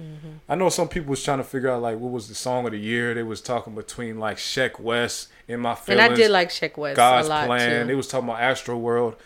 Mm-hmm. 0.00 0.28
I 0.48 0.54
know 0.54 0.68
some 0.68 0.88
people 0.88 1.10
was 1.10 1.22
trying 1.22 1.38
to 1.38 1.44
figure 1.44 1.68
out 1.70 1.82
like 1.82 1.98
what 1.98 2.10
was 2.10 2.28
the 2.28 2.34
song 2.34 2.64
of 2.66 2.72
the 2.72 2.78
year. 2.78 3.14
They 3.14 3.22
was 3.22 3.40
talking 3.40 3.74
between 3.74 4.18
like 4.18 4.38
Sheck 4.38 4.80
Wes 4.80 5.28
and 5.48 5.60
Mo 5.60 5.70
Bamba. 5.74 5.78
and. 5.92 6.00
I 6.00 6.14
did 6.14 6.30
like 6.30 6.48
Sheck 6.48 6.76
Wes 6.76 6.96
God's 6.96 7.26
a 7.26 7.30
lot 7.30 7.46
Plan. 7.46 7.86
They 7.86 7.92
too. 7.92 7.96
was 7.96 8.08
talking 8.08 8.28
about 8.28 8.40
Astro 8.40 8.76
World. 8.78 9.16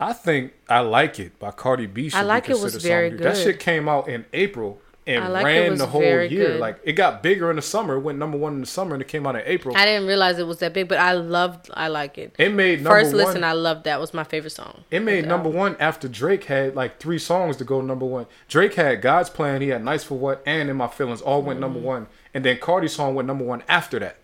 I 0.00 0.12
think 0.12 0.52
I 0.68 0.80
like 0.80 1.18
it 1.18 1.38
by 1.38 1.50
Cardi 1.50 1.86
B. 1.86 2.08
Should 2.08 2.18
I 2.18 2.22
Like 2.22 2.46
be 2.46 2.52
It 2.52 2.60
was 2.60 2.74
very 2.76 3.08
song 3.08 3.14
of 3.14 3.18
the 3.18 3.24
year. 3.24 3.34
That 3.34 3.42
shit 3.42 3.60
came 3.60 3.88
out 3.88 4.08
in 4.08 4.26
April 4.32 4.80
and 5.08 5.24
I 5.24 5.28
Like 5.28 5.44
ran 5.46 5.76
the 5.78 5.86
whole 5.86 6.02
year. 6.02 6.28
good. 6.28 6.60
Like 6.60 6.78
it 6.84 6.92
got 6.92 7.22
bigger 7.22 7.50
in 7.50 7.56
the 7.56 7.62
summer. 7.62 7.96
It 7.96 8.00
went 8.00 8.18
number 8.18 8.36
one 8.38 8.54
in 8.54 8.60
the 8.60 8.66
summer, 8.66 8.94
and 8.94 9.02
it 9.02 9.08
came 9.08 9.26
out 9.26 9.34
in 9.34 9.42
April. 9.46 9.76
I 9.76 9.84
didn't 9.84 10.06
realize 10.06 10.38
it 10.38 10.46
was 10.46 10.58
that 10.58 10.72
big, 10.74 10.88
but 10.88 10.98
I 10.98 11.12
loved. 11.12 11.70
I 11.74 11.88
like 11.88 12.18
it. 12.18 12.34
It 12.38 12.52
made 12.52 12.82
number 12.82 13.00
First 13.00 13.14
one. 13.14 13.24
listen, 13.24 13.44
I 13.44 13.52
loved 13.54 13.84
that. 13.84 13.98
Was 14.00 14.12
my 14.14 14.24
favorite 14.24 14.50
song. 14.50 14.84
It 14.90 15.00
made 15.00 15.26
number 15.26 15.46
album. 15.48 15.54
one 15.58 15.76
after 15.80 16.06
Drake 16.08 16.44
had 16.44 16.76
like 16.76 16.98
three 17.00 17.18
songs 17.18 17.56
to 17.56 17.64
go 17.64 17.80
number 17.80 18.06
one. 18.06 18.26
Drake 18.48 18.74
had 18.74 19.02
God's 19.02 19.30
Plan, 19.30 19.60
he 19.62 19.68
had 19.68 19.82
Nice 19.84 20.04
for 20.04 20.18
What, 20.18 20.42
and 20.46 20.68
In 20.70 20.76
My 20.76 20.86
Feelings 20.88 21.20
all 21.20 21.42
went 21.42 21.58
Mm. 21.58 21.62
number 21.62 21.80
one. 21.80 22.06
And 22.34 22.44
then 22.44 22.58
Cardi's 22.58 22.92
song 22.92 23.14
went 23.14 23.26
number 23.26 23.44
one 23.44 23.62
after 23.68 23.98
that. 23.98 24.16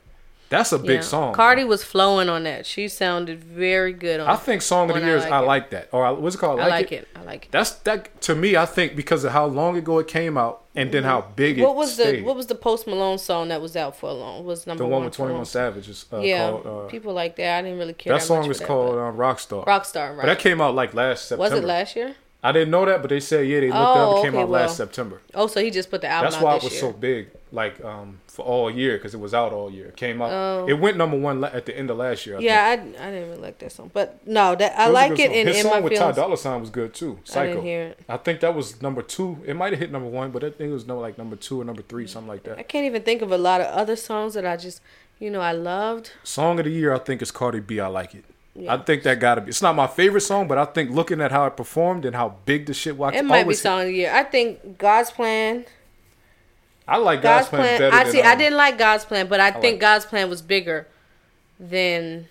That's 0.59 0.73
a 0.73 0.79
big 0.79 0.97
Yeah. 0.97 1.01
song. 1.03 1.35
Cardi 1.35 1.65
was 1.65 1.83
flowing 1.85 2.29
on 2.29 2.45
that. 2.45 2.67
She 2.67 2.89
sounded 2.89 3.43
very 3.43 3.93
good 3.93 4.21
on. 4.21 4.27
That. 4.27 4.33
I 4.33 4.37
think 4.37 4.63
Song 4.63 4.89
of 4.91 4.97
the 4.97 5.03
I 5.03 5.07
Year 5.07 5.17
is 5.17 5.25
Like 5.25 5.33
I 5.33 5.39
like 5.41 5.71
that. 5.71 5.89
Or 5.93 6.05
I- 6.05 6.11
what's 6.13 6.37
it 6.37 6.39
called? 6.39 6.61
I 6.61 6.69
like 6.69 6.93
it. 6.93 7.09
I 7.17 7.23
like 7.23 7.47
it. 7.47 7.53
That's 7.53 7.71
that 7.87 8.21
to 8.23 8.35
me. 8.35 8.57
I 8.57 8.67
think 8.67 8.97
because 8.97 9.25
of 9.25 9.33
how 9.33 9.47
long 9.47 9.77
ago 9.77 9.99
it 9.99 10.09
came 10.09 10.37
out, 10.39 10.63
and 10.77 10.91
then 10.93 11.05
how 11.05 11.27
big 11.37 11.59
it 11.59 11.63
What 11.63 11.77
was 11.77 11.97
the. 11.97 12.23
What 12.23 12.37
was 12.37 12.47
the 12.47 12.55
Post 12.55 12.87
Malone 12.87 13.19
song 13.19 13.49
that 13.49 13.61
was 13.61 13.77
out 13.77 13.97
for 13.97 14.11
a 14.11 14.13
long? 14.13 14.45
Was 14.45 14.67
number 14.67 14.83
the 14.85 14.89
one 14.89 15.05
with 15.05 15.15
Twenty 15.15 15.35
One 15.35 15.45
Savage 15.45 15.89
is 15.89 16.07
uh, 16.13 16.19
Yeah, 16.19 16.51
called. 16.51 16.67
Uh, 16.67 16.89
people 16.89 17.13
like 17.15 17.37
that. 17.37 17.59
I 17.59 17.63
didn't 17.63 17.79
really 17.79 17.93
care. 17.95 18.13
that 18.13 18.21
that 18.21 18.27
song 18.27 18.51
is 18.51 18.61
for 18.61 18.67
called 18.67 18.95
That, 18.97 19.01
um, 19.01 19.17
Rockstar. 19.17 19.65
Rockstar, 19.67 20.09
right? 20.11 20.17
But 20.23 20.27
that 20.27 20.39
came 20.39 20.61
out 20.61 20.75
like 20.75 20.95
last 20.95 21.29
September. 21.29 21.51
was 21.55 21.63
it 21.63 21.65
last 21.67 21.95
year? 21.97 22.15
I 22.43 22.53
didn't 22.53 22.71
know 22.73 22.85
that, 22.85 23.01
but 23.01 23.09
they 23.09 23.21
said 23.21 23.47
yeah, 23.49 23.61
they 23.61 23.69
looked 23.69 23.79
Oh, 23.79 24.11
up. 24.11 24.19
It 24.19 24.23
came 24.25 24.35
okay, 24.35 24.43
out 24.43 24.49
well, 24.51 24.61
last 24.63 24.77
September. 24.77 25.23
Oh, 25.35 25.47
so 25.47 25.61
he 25.63 25.71
just 25.71 25.91
put 25.91 26.03
the 26.03 26.09
album 26.09 26.27
That's 26.31 26.37
out 26.37 26.45
why 26.45 26.57
it 26.57 26.63
was 26.63 26.73
year. 26.73 26.81
so 26.83 26.93
big, 26.93 27.29
like 27.55 27.83
um, 27.85 28.19
for 28.27 28.45
all 28.45 28.71
year 28.71 28.97
because 28.97 29.15
it 29.15 29.21
was 29.21 29.33
out 29.33 29.53
all 29.53 29.71
year. 29.71 29.87
It 29.87 29.97
came 29.97 30.21
out. 30.21 30.31
Oh. 30.33 30.67
It 30.69 30.75
went 30.75 30.97
number 30.97 31.17
one 31.17 31.43
at 31.45 31.67
the 31.67 31.77
end 31.77 31.89
of 31.89 31.97
last 31.97 32.27
year. 32.27 32.37
I 32.37 32.41
yeah, 32.41 32.67
I, 32.69 32.73
I 32.73 33.11
didn't 33.11 33.31
really 33.31 33.41
like 33.41 33.59
that 33.59 33.73
song, 33.73 33.91
but 33.95 34.27
no, 34.27 34.55
that 34.57 34.79
I 34.79 34.89
like 34.89 35.13
it 35.13 35.31
song. 35.31 35.35
in, 35.35 35.47
His 35.47 35.63
song 35.63 35.83
with 35.83 35.95
Ty. 35.95 36.13
Dolla 36.13 36.37
Sign 36.37 36.61
was 36.61 36.71
good 36.71 36.93
too. 36.93 37.21
Psycho. 37.25 37.41
I 37.41 37.47
didn't 37.47 37.63
hear 37.65 37.83
it. 37.83 38.01
I 38.09 38.17
think 38.17 38.41
that 38.41 38.55
was 38.55 38.83
number 38.83 39.03
two. 39.03 39.39
It 39.47 39.55
might 39.55 39.73
have 39.73 39.81
hit 39.81 39.93
number 39.93 40.09
one, 40.09 40.33
but 40.33 40.43
I 40.43 40.51
think 40.51 40.71
it 40.71 40.75
was 40.75 40.87
no 40.87 40.99
like 40.99 41.17
number 41.17 41.37
two 41.37 41.61
or 41.61 41.65
number 41.65 41.83
three, 41.83 42.07
something 42.07 42.29
like 42.29 42.43
that. 42.43 42.59
I 42.59 42.65
can't 42.65 42.85
even 42.87 43.03
think 43.03 43.23
of 43.23 43.31
a 43.31 43.39
lot 43.39 43.61
of 43.61 43.69
other 43.69 43.97
songs 43.97 44.35
that 44.35 44.45
I 44.45 44.57
just, 44.57 44.83
you 45.21 45.31
know, 45.31 45.41
I 45.41 45.53
loved. 45.53 46.11
Song 46.25 46.59
of 46.59 46.65
the 46.65 46.73
year, 46.73 46.93
I 46.93 46.99
think 46.99 47.23
is 47.23 47.31
Cardi 47.31 47.61
B. 47.61 47.79
I 47.79 47.87
like 47.87 48.15
it. 48.15 48.25
Yeah. 48.57 48.75
I 48.75 48.79
think 48.79 49.03
that 49.03 49.19
gotta 49.19 49.41
be. 49.41 49.49
It's 49.49 49.63
not 49.63 49.75
my 49.75 49.89
favorite 49.89 50.21
song, 50.21 50.47
but 50.47 50.59
I 50.59 50.65
think 50.65 50.91
looking 50.91 51.21
at 51.21 51.33
how 51.33 51.47
it 51.47 51.57
performed 51.57 52.05
and 52.05 52.15
how 52.15 52.37
big 52.45 52.67
the 52.67 52.75
shit 52.75 52.97
was, 52.97 53.15
It 53.15 53.25
might 53.25 53.49
be 53.49 53.55
song 53.55 53.81
of 53.81 53.87
the 53.87 53.95
year. 53.95 54.13
I 54.13 54.23
think 54.23 54.79
God's 54.79 55.11
plan. 55.11 55.65
I 56.87 56.99
like 56.99 57.23
God's 57.23 57.47
God's, 57.47 57.49
Plan, 57.49 57.63
plan. 57.63 57.79
better 57.81 57.97
I 57.97 58.03
than, 58.05 58.13
see. 58.13 58.23
I 58.23 58.33
um, 58.33 58.39
didn't 58.39 58.57
like 58.59 58.79
God's 58.79 59.05
plan, 59.05 59.27
but 59.29 59.41
I, 59.41 59.51
think 59.53 59.75
like- 59.75 59.81
God's 59.81 60.05
plan 60.07 60.29
was 60.29 60.43
bigger 60.43 60.87
than 61.59 62.27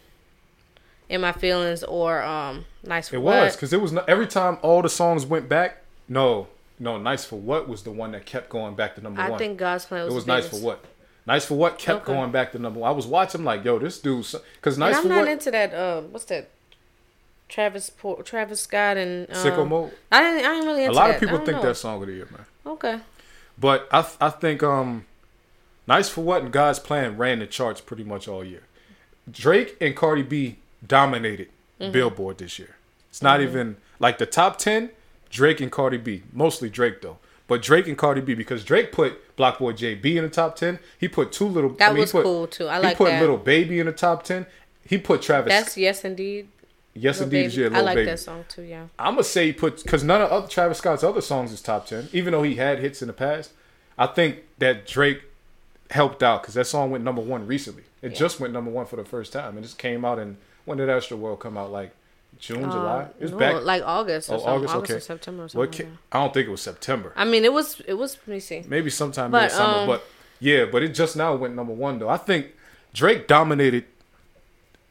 in 1.10 1.22
my 1.22 1.32
feelings 1.32 1.84
or 1.84 2.22
um 2.22 2.66
nice 2.84 3.10
for 3.10 3.16
It 3.18 3.20
what. 3.22 3.44
was 3.44 3.56
because 3.56 3.74
it 3.74 3.82
was 3.82 3.92
not, 3.92 4.08
every 4.10 4.28
time 4.28 4.58
all 4.62 4.82
the 4.82 4.90
songs 4.90 5.26
went 5.26 5.48
back. 5.50 5.78
No, 6.08 6.48
no, 6.80 6.98
nice 6.98 7.24
for 7.26 7.38
what 7.38 7.68
was 7.70 7.84
the 7.84 7.92
one 7.92 8.12
that 8.12 8.26
kept 8.26 8.50
going 8.50 8.76
back 8.76 8.96
to 8.96 9.02
number 9.02 9.22
I 9.22 9.26
one. 9.30 9.36
I 9.36 9.38
think 9.38 9.58
God's 9.58 9.86
plan 9.86 10.06
was. 10.06 10.14
it 10.14 10.16
was 10.16 10.28
nice 10.28 10.48
for 10.48 10.58
what. 10.58 10.84
Nice 11.26 11.46
for 11.46 11.56
what 11.56 11.80
kept 11.80 12.04
Okay. 12.04 12.14
going 12.14 12.32
back 12.32 12.52
to 12.52 12.60
number 12.60 12.82
one. 12.82 12.90
I 12.90 12.94
was 12.94 13.08
watching 13.08 13.44
like, 13.46 13.64
yo, 13.64 13.80
this 13.80 14.00
dude, 14.00 14.26
because 14.56 14.78
nice. 14.78 14.90
And 14.90 14.98
I'm 14.98 15.02
for 15.04 15.08
not 15.10 15.20
what. 15.20 15.28
into 15.30 15.52
that. 15.52 15.74
Uh, 15.74 16.02
what's 16.02 16.26
that? 16.26 16.50
Travis 17.48 17.92
Travis 18.26 18.62
Scott 18.62 18.98
and 18.98 19.30
um, 19.30 19.36
Sicko 19.36 19.68
mode. 19.68 19.92
I 20.12 20.22
didn't. 20.22 20.46
I 20.50 20.56
ain't 20.56 20.66
really 20.66 20.86
A 20.86 20.92
lot 20.92 21.08
that. 21.08 21.16
of 21.16 21.20
people 21.22 21.38
think 21.38 21.58
know. 21.58 21.62
that's 21.64 21.80
song 21.80 22.02
of 22.02 22.08
the 22.08 22.14
year, 22.14 22.28
man. 22.32 22.46
okay. 22.66 23.00
But 23.58 23.88
I 23.92 24.06
I 24.20 24.30
think 24.30 24.64
um, 24.64 25.06
nice 25.88 26.10
for 26.10 26.22
what 26.22 26.42
and 26.44 26.52
God's 26.52 26.80
plan 26.80 27.18
ran 27.18 27.40
the 27.40 27.48
charts 27.48 27.82
pretty 27.82 28.04
much 28.04 28.28
all 28.28 28.44
year. 28.44 28.64
Drake 29.32 29.78
and 29.80 29.96
Cardi 29.96 30.24
B 30.24 30.58
dominated 30.86 31.50
Mm-hmm. 31.82 31.92
Billboard 31.92 32.38
this 32.38 32.60
year. 32.60 32.76
It's 33.10 33.22
not 33.24 33.42
even 33.42 33.78
like 34.00 34.20
the 34.20 34.28
top 34.28 34.58
ten. 34.58 34.92
Drake 35.32 35.60
and 35.60 35.72
Cardi 35.72 35.98
B, 35.98 36.22
mostly 36.32 36.70
Drake 36.70 37.02
though, 37.02 37.18
but 37.48 37.64
Drake 37.64 37.88
and 37.88 37.98
Cardi 37.98 38.22
B 38.22 38.36
because 38.36 38.64
Drake 38.64 38.92
put 38.92 39.36
BlocBoy 39.36 39.74
JB 39.74 40.06
in 40.16 40.24
the 40.24 40.30
top 40.30 40.56
ten. 40.56 40.78
He 41.00 41.08
put 41.08 41.32
two 41.32 41.48
little. 41.48 41.72
That 41.72 41.90
I 41.90 41.94
mean, 41.94 42.02
was 42.02 42.12
put- 42.12 42.24
cool 42.24 42.46
too. 42.48 42.68
I 42.68 42.78
like 42.78 42.90
he 42.90 42.96
put 42.96 43.10
that. 43.10 43.20
Little 43.22 43.38
Baby 43.38 43.80
in 43.80 43.88
the 43.88 43.92
top 43.92 44.24
ten. 44.24 44.46
He 44.88 44.98
put 45.00 45.24
Travis. 45.24 45.52
That's 45.52 45.76
yes, 45.76 46.06
indeed. 46.06 46.48
Yes, 46.94 47.20
Lil 47.20 47.26
indeed, 47.26 47.54
yeah, 47.54 47.66
I 47.66 47.70
Little 47.70 47.86
like 47.86 47.96
Baby. 47.96 48.06
that 48.12 48.20
song 48.20 48.46
too. 48.48 48.62
Yeah. 48.64 48.88
I'm 49.00 49.14
gonna 49.16 49.24
say 49.24 49.52
put 49.54 49.84
because 49.84 50.04
none 50.04 50.22
of 50.22 50.32
other 50.32 50.48
Travis 50.48 50.78
Scott's 50.80 51.04
other 51.04 51.22
songs 51.22 51.52
is 51.52 51.62
top 51.62 51.88
ten, 51.88 52.10
even 52.14 52.32
though 52.32 52.44
he 52.44 52.56
had 52.56 52.80
hits 52.80 53.02
in 53.02 53.08
the 53.08 53.14
past. 53.14 53.52
I 53.98 54.08
think 54.08 54.40
that 54.60 54.88
Drake 54.88 55.24
helped 55.92 56.24
out 56.24 56.42
because 56.42 56.56
that 56.56 56.66
song 56.66 56.90
went 56.92 57.04
number 57.04 57.22
one 57.22 57.46
recently. 57.46 57.84
It 58.02 58.12
Yeah. 58.14 58.18
just 58.18 58.40
went 58.40 58.54
number 58.54 58.72
one 58.72 58.86
for 58.86 58.96
the 58.96 59.06
first 59.06 59.32
time. 59.34 59.58
It 59.58 59.62
just 59.62 59.78
came 59.78 60.04
out 60.06 60.18
in 60.20 60.38
when 60.66 60.78
did 60.78 60.90
Astro 60.90 61.18
World 61.18 61.40
come 61.40 61.58
out? 61.58 61.72
Like 61.72 61.92
June, 62.40 62.64
July. 62.64 63.04
Uh, 63.04 63.08
It's 63.20 63.32
no, 63.32 63.38
back. 63.38 63.64
like 63.64 63.84
August 63.86 64.30
or 64.30 64.34
Oh, 64.34 64.38
something. 64.40 64.54
August, 64.54 64.74
August, 64.76 64.92
okay. 64.92 64.98
or 64.98 65.00
September 65.02 65.44
or 65.44 65.50
something. 65.50 65.70
Like 65.72 65.78
Ca-. 65.92 65.98
I 66.12 66.20
don't 66.22 66.34
think 66.34 66.48
it 66.48 66.52
was 66.52 66.62
September. 66.62 67.14
I 67.16 67.26
mean, 67.26 67.46
it 67.46 67.54
was. 67.54 67.80
It 67.86 67.94
was. 67.94 68.18
Let 68.26 68.34
me 68.34 68.40
see. 68.40 68.64
Maybe 68.68 68.90
sometime 68.90 69.30
But, 69.32 69.44
mid 69.44 69.52
summer. 69.52 69.78
um, 69.82 69.88
but 69.88 70.04
yeah, 70.40 70.66
but 70.66 70.82
it 70.84 70.90
just 70.96 71.16
now 71.16 71.36
went 71.36 71.56
number 71.56 71.74
one 71.74 72.00
though. 72.00 72.10
I 72.10 72.18
think 72.18 72.48
Drake 72.94 73.28
dominated 73.28 73.86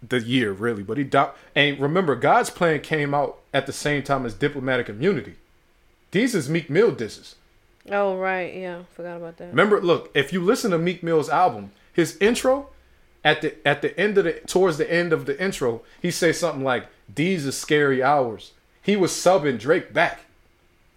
the 0.07 0.21
year 0.21 0.53
really, 0.53 0.83
but 0.83 0.99
he 0.99 1.05
do- 1.05 1.31
and 1.55 1.79
remember 1.79 2.17
God's 2.17 2.51
Plan 2.51 2.81
came 2.81 3.15
out 3.15 3.39
at 3.55 3.67
the 3.67 3.73
same 3.73 4.03
time 4.03 4.27
as 4.27 4.35
Diplomatic 4.35 4.89
Immunity. 4.89 5.35
These 6.11 6.35
is 6.35 6.49
Meek 6.49 6.69
Mill 6.69 6.91
disses. 6.93 7.37
Oh 7.91 8.17
right, 8.17 8.55
yeah, 8.55 8.83
forgot 8.95 9.17
about 9.17 9.37
that. 9.39 9.49
Remember, 9.49 9.81
look, 9.81 10.11
if 10.15 10.33
you 10.33 10.43
listen 10.43 10.71
to 10.71 10.79
Meek 10.79 11.03
Mill's 11.03 11.29
album, 11.29 11.73
his 11.93 12.17
intro 12.19 12.69
at 13.25 13.43
the 13.43 13.55
at 13.67 13.83
the 13.83 13.99
end 13.99 14.19
of 14.19 14.25
the 14.25 14.33
towards 14.33 14.79
the 14.79 14.93
end 14.93 15.13
of 15.13 15.27
the 15.27 15.41
intro, 15.43 15.83
he 16.01 16.11
says 16.11 16.39
something 16.39 16.65
like, 16.65 16.87
"These 17.13 17.47
are 17.47 17.53
scary 17.53 18.03
hours." 18.03 18.53
He 18.83 18.97
was 18.97 19.13
subbing 19.13 19.59
Drake 19.59 19.93
back. 19.93 20.21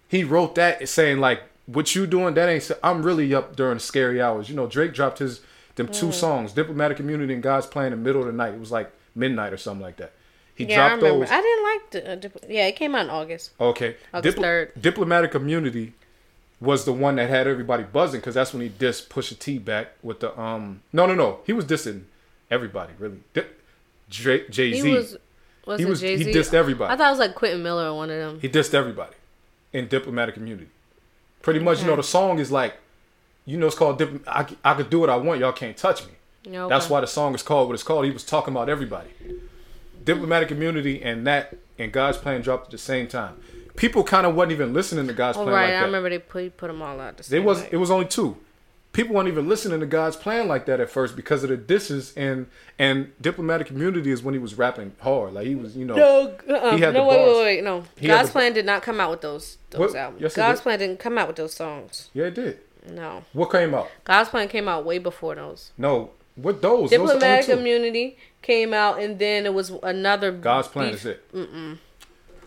He 0.08 0.24
wrote 0.24 0.54
that 0.56 0.88
saying 0.88 1.18
like, 1.18 1.42
"What 1.66 1.94
you 1.94 2.06
doing? 2.06 2.34
That 2.34 2.48
ain't. 2.48 2.70
I'm 2.82 3.02
really 3.02 3.34
up 3.34 3.56
during 3.56 3.78
scary 3.78 4.20
hours." 4.20 4.48
You 4.48 4.56
know, 4.56 4.66
Drake 4.66 4.92
dropped 4.94 5.18
his 5.18 5.40
them 5.76 5.88
two 5.88 6.10
songs, 6.12 6.52
"Diplomatic 6.52 6.98
Immunity" 7.00 7.32
and 7.34 7.42
"God's 7.42 7.66
Plan" 7.66 7.92
in 7.92 7.98
the 7.98 8.04
middle 8.04 8.20
of 8.22 8.26
the 8.26 8.32
night. 8.32 8.54
It 8.54 8.60
was 8.60 8.72
like 8.72 8.90
midnight 9.14 9.52
or 9.52 9.56
something 9.56 9.82
like 9.82 9.96
that. 9.98 10.12
He 10.54 10.64
Yeah, 10.64 10.86
I 10.86 10.88
dropped 10.88 11.02
remember. 11.02 11.26
those. 11.26 11.32
I 11.32 11.40
didn't 11.42 11.64
like 11.64 11.90
the. 11.90 12.12
Uh, 12.12 12.14
dip- 12.16 12.44
yeah, 12.48 12.66
it 12.66 12.76
came 12.76 12.94
out 12.94 13.04
in 13.04 13.10
August. 13.10 13.50
Okay. 13.60 13.96
August 14.14 14.38
3rd. 14.38 14.70
Diplomatic 14.80 15.34
immunity 15.34 15.92
was 16.60 16.86
the 16.86 16.92
one 16.92 17.16
that 17.16 17.28
had 17.28 17.46
everybody 17.46 17.82
buzzing 17.82 18.20
because 18.20 18.34
that's 18.34 18.54
when 18.54 18.62
he 18.62 18.70
dissed 18.70 19.08
Pusha 19.08 19.38
T 19.38 19.58
back 19.58 19.88
with 20.02 20.20
the 20.20 20.38
um. 20.40 20.80
No, 20.92 21.04
no, 21.06 21.14
no. 21.14 21.40
He 21.46 21.52
was 21.52 21.64
dissing 21.66 22.02
everybody 22.50 22.92
really. 22.98 23.18
Di- 23.34 23.44
Jay 24.08 24.70
He 24.70 24.80
Z. 24.80 24.92
was. 24.94 25.16
Was 25.66 25.80
He 25.80 25.84
it 25.84 25.88
was- 25.88 26.00
he 26.00 26.06
Jay-Z? 26.16 26.24
he 26.24 26.32
dissed 26.38 26.54
everybody. 26.54 26.92
I 26.92 26.96
thought 26.96 27.08
it 27.08 27.10
was 27.10 27.18
like 27.18 27.34
Quentin 27.34 27.60
Miller 27.62 27.88
or 27.88 27.96
one 27.96 28.08
of 28.08 28.16
them. 28.16 28.38
He 28.40 28.48
dissed 28.48 28.72
everybody 28.72 29.14
in 29.72 29.88
diplomatic 29.88 30.36
immunity. 30.36 30.68
Pretty 31.42 31.58
much, 31.60 31.80
you 31.80 31.86
know, 31.86 31.96
the 31.96 32.02
song 32.04 32.38
is 32.38 32.52
like, 32.52 32.74
you 33.46 33.56
know, 33.56 33.66
it's 33.66 33.74
called 33.76 34.02
I, 34.26 34.46
I 34.64 34.74
could 34.74 34.90
do 34.90 34.98
what 35.00 35.08
I 35.08 35.16
want. 35.16 35.40
Y'all 35.40 35.52
can't 35.52 35.76
touch 35.76 36.04
me. 36.06 36.12
Yeah, 36.44 36.66
That's 36.68 36.88
why 36.90 37.00
the 37.00 37.06
song 37.06 37.34
is 37.34 37.42
called 37.42 37.68
what 37.68 37.74
it's 37.74 37.82
called. 37.82 38.04
He 38.04 38.10
was 38.10 38.22
talking 38.24 38.52
about 38.54 38.68
everybody. 38.68 39.08
Diplomatic 40.04 40.50
immunity 40.52 41.02
and 41.02 41.26
that 41.26 41.56
and 41.78 41.90
God's 41.92 42.18
plan 42.18 42.40
dropped 42.42 42.66
at 42.66 42.70
the 42.70 42.78
same 42.78 43.08
time. 43.08 43.34
People 43.74 44.04
kind 44.04 44.26
of 44.26 44.34
wasn't 44.34 44.52
even 44.52 44.72
listening 44.72 45.06
to 45.08 45.12
God's 45.12 45.36
Oh 45.38 45.42
plan 45.44 45.54
right, 45.54 45.64
like 45.66 45.74
I 45.74 45.80
that. 45.80 45.86
remember 45.86 46.08
they 46.10 46.18
put 46.18 46.56
put 46.56 46.68
them 46.68 46.80
all 46.82 47.00
out. 47.00 47.16
The 47.16 47.36
It 47.36 47.44
was 47.44 47.62
it 47.72 47.76
was 47.76 47.90
only 47.90 48.06
two. 48.06 48.36
People 48.92 49.14
weren't 49.16 49.28
even 49.28 49.46
listening 49.48 49.80
to 49.80 49.86
God's 49.86 50.16
plan 50.16 50.48
like 50.48 50.64
that 50.66 50.80
at 50.80 50.88
first 50.88 51.16
because 51.16 51.42
of 51.42 51.50
the 51.50 51.56
disses 51.56 52.14
and 52.16 52.46
and 52.78 53.12
diplomatic 53.20 53.70
immunity 53.70 54.10
is 54.10 54.22
when 54.22 54.32
he 54.32 54.38
was 54.40 54.54
rapping 54.56 54.92
hard. 55.00 55.34
Like 55.34 55.46
he 55.48 55.54
was, 55.56 55.76
you 55.76 55.84
know, 55.84 55.96
No, 55.96 56.36
uh-uh. 56.48 56.76
He 56.76 56.80
had 56.80 56.94
no, 56.94 57.00
the 57.02 57.08
wait, 57.10 57.16
bars. 57.16 57.36
wait, 57.36 57.42
wait, 57.44 57.64
no. 57.64 57.84
He 57.98 58.06
God's 58.06 58.28
the- 58.28 58.32
plan 58.32 58.52
did 58.54 58.64
not 58.64 58.82
come 58.82 59.00
out 59.00 59.10
with 59.10 59.20
those 59.22 59.58
those 59.70 59.90
What? 59.92 59.96
albums. 59.96 60.22
Yes, 60.22 60.36
God's 60.36 60.60
plan 60.60 60.78
didn't 60.78 60.98
come 61.00 61.18
out 61.18 61.26
with 61.26 61.36
those 61.36 61.52
songs. 61.52 62.10
yeah, 62.14 62.26
it 62.26 62.34
did. 62.34 62.60
No, 62.88 63.24
What 63.32 63.50
came 63.50 63.74
out? 63.74 63.90
God's 64.04 64.28
plan 64.30 64.48
came 64.48 64.68
out 64.68 64.84
way 64.84 64.98
before 64.98 65.34
those. 65.34 65.72
No, 65.76 66.10
what 66.36 66.62
those? 66.62 66.90
those 66.90 66.90
Diplomatic 66.90 67.46
two. 67.46 67.52
immunity 67.52 68.16
came 68.42 68.72
out, 68.72 69.00
and 69.00 69.18
then 69.18 69.44
it 69.46 69.52
was 69.54 69.70
another. 69.82 70.30
God's 70.32 70.68
plan 70.68 70.90
beef- 70.92 71.00
is 71.00 71.06
it. 71.06 71.32
Mm-mm. 71.32 71.78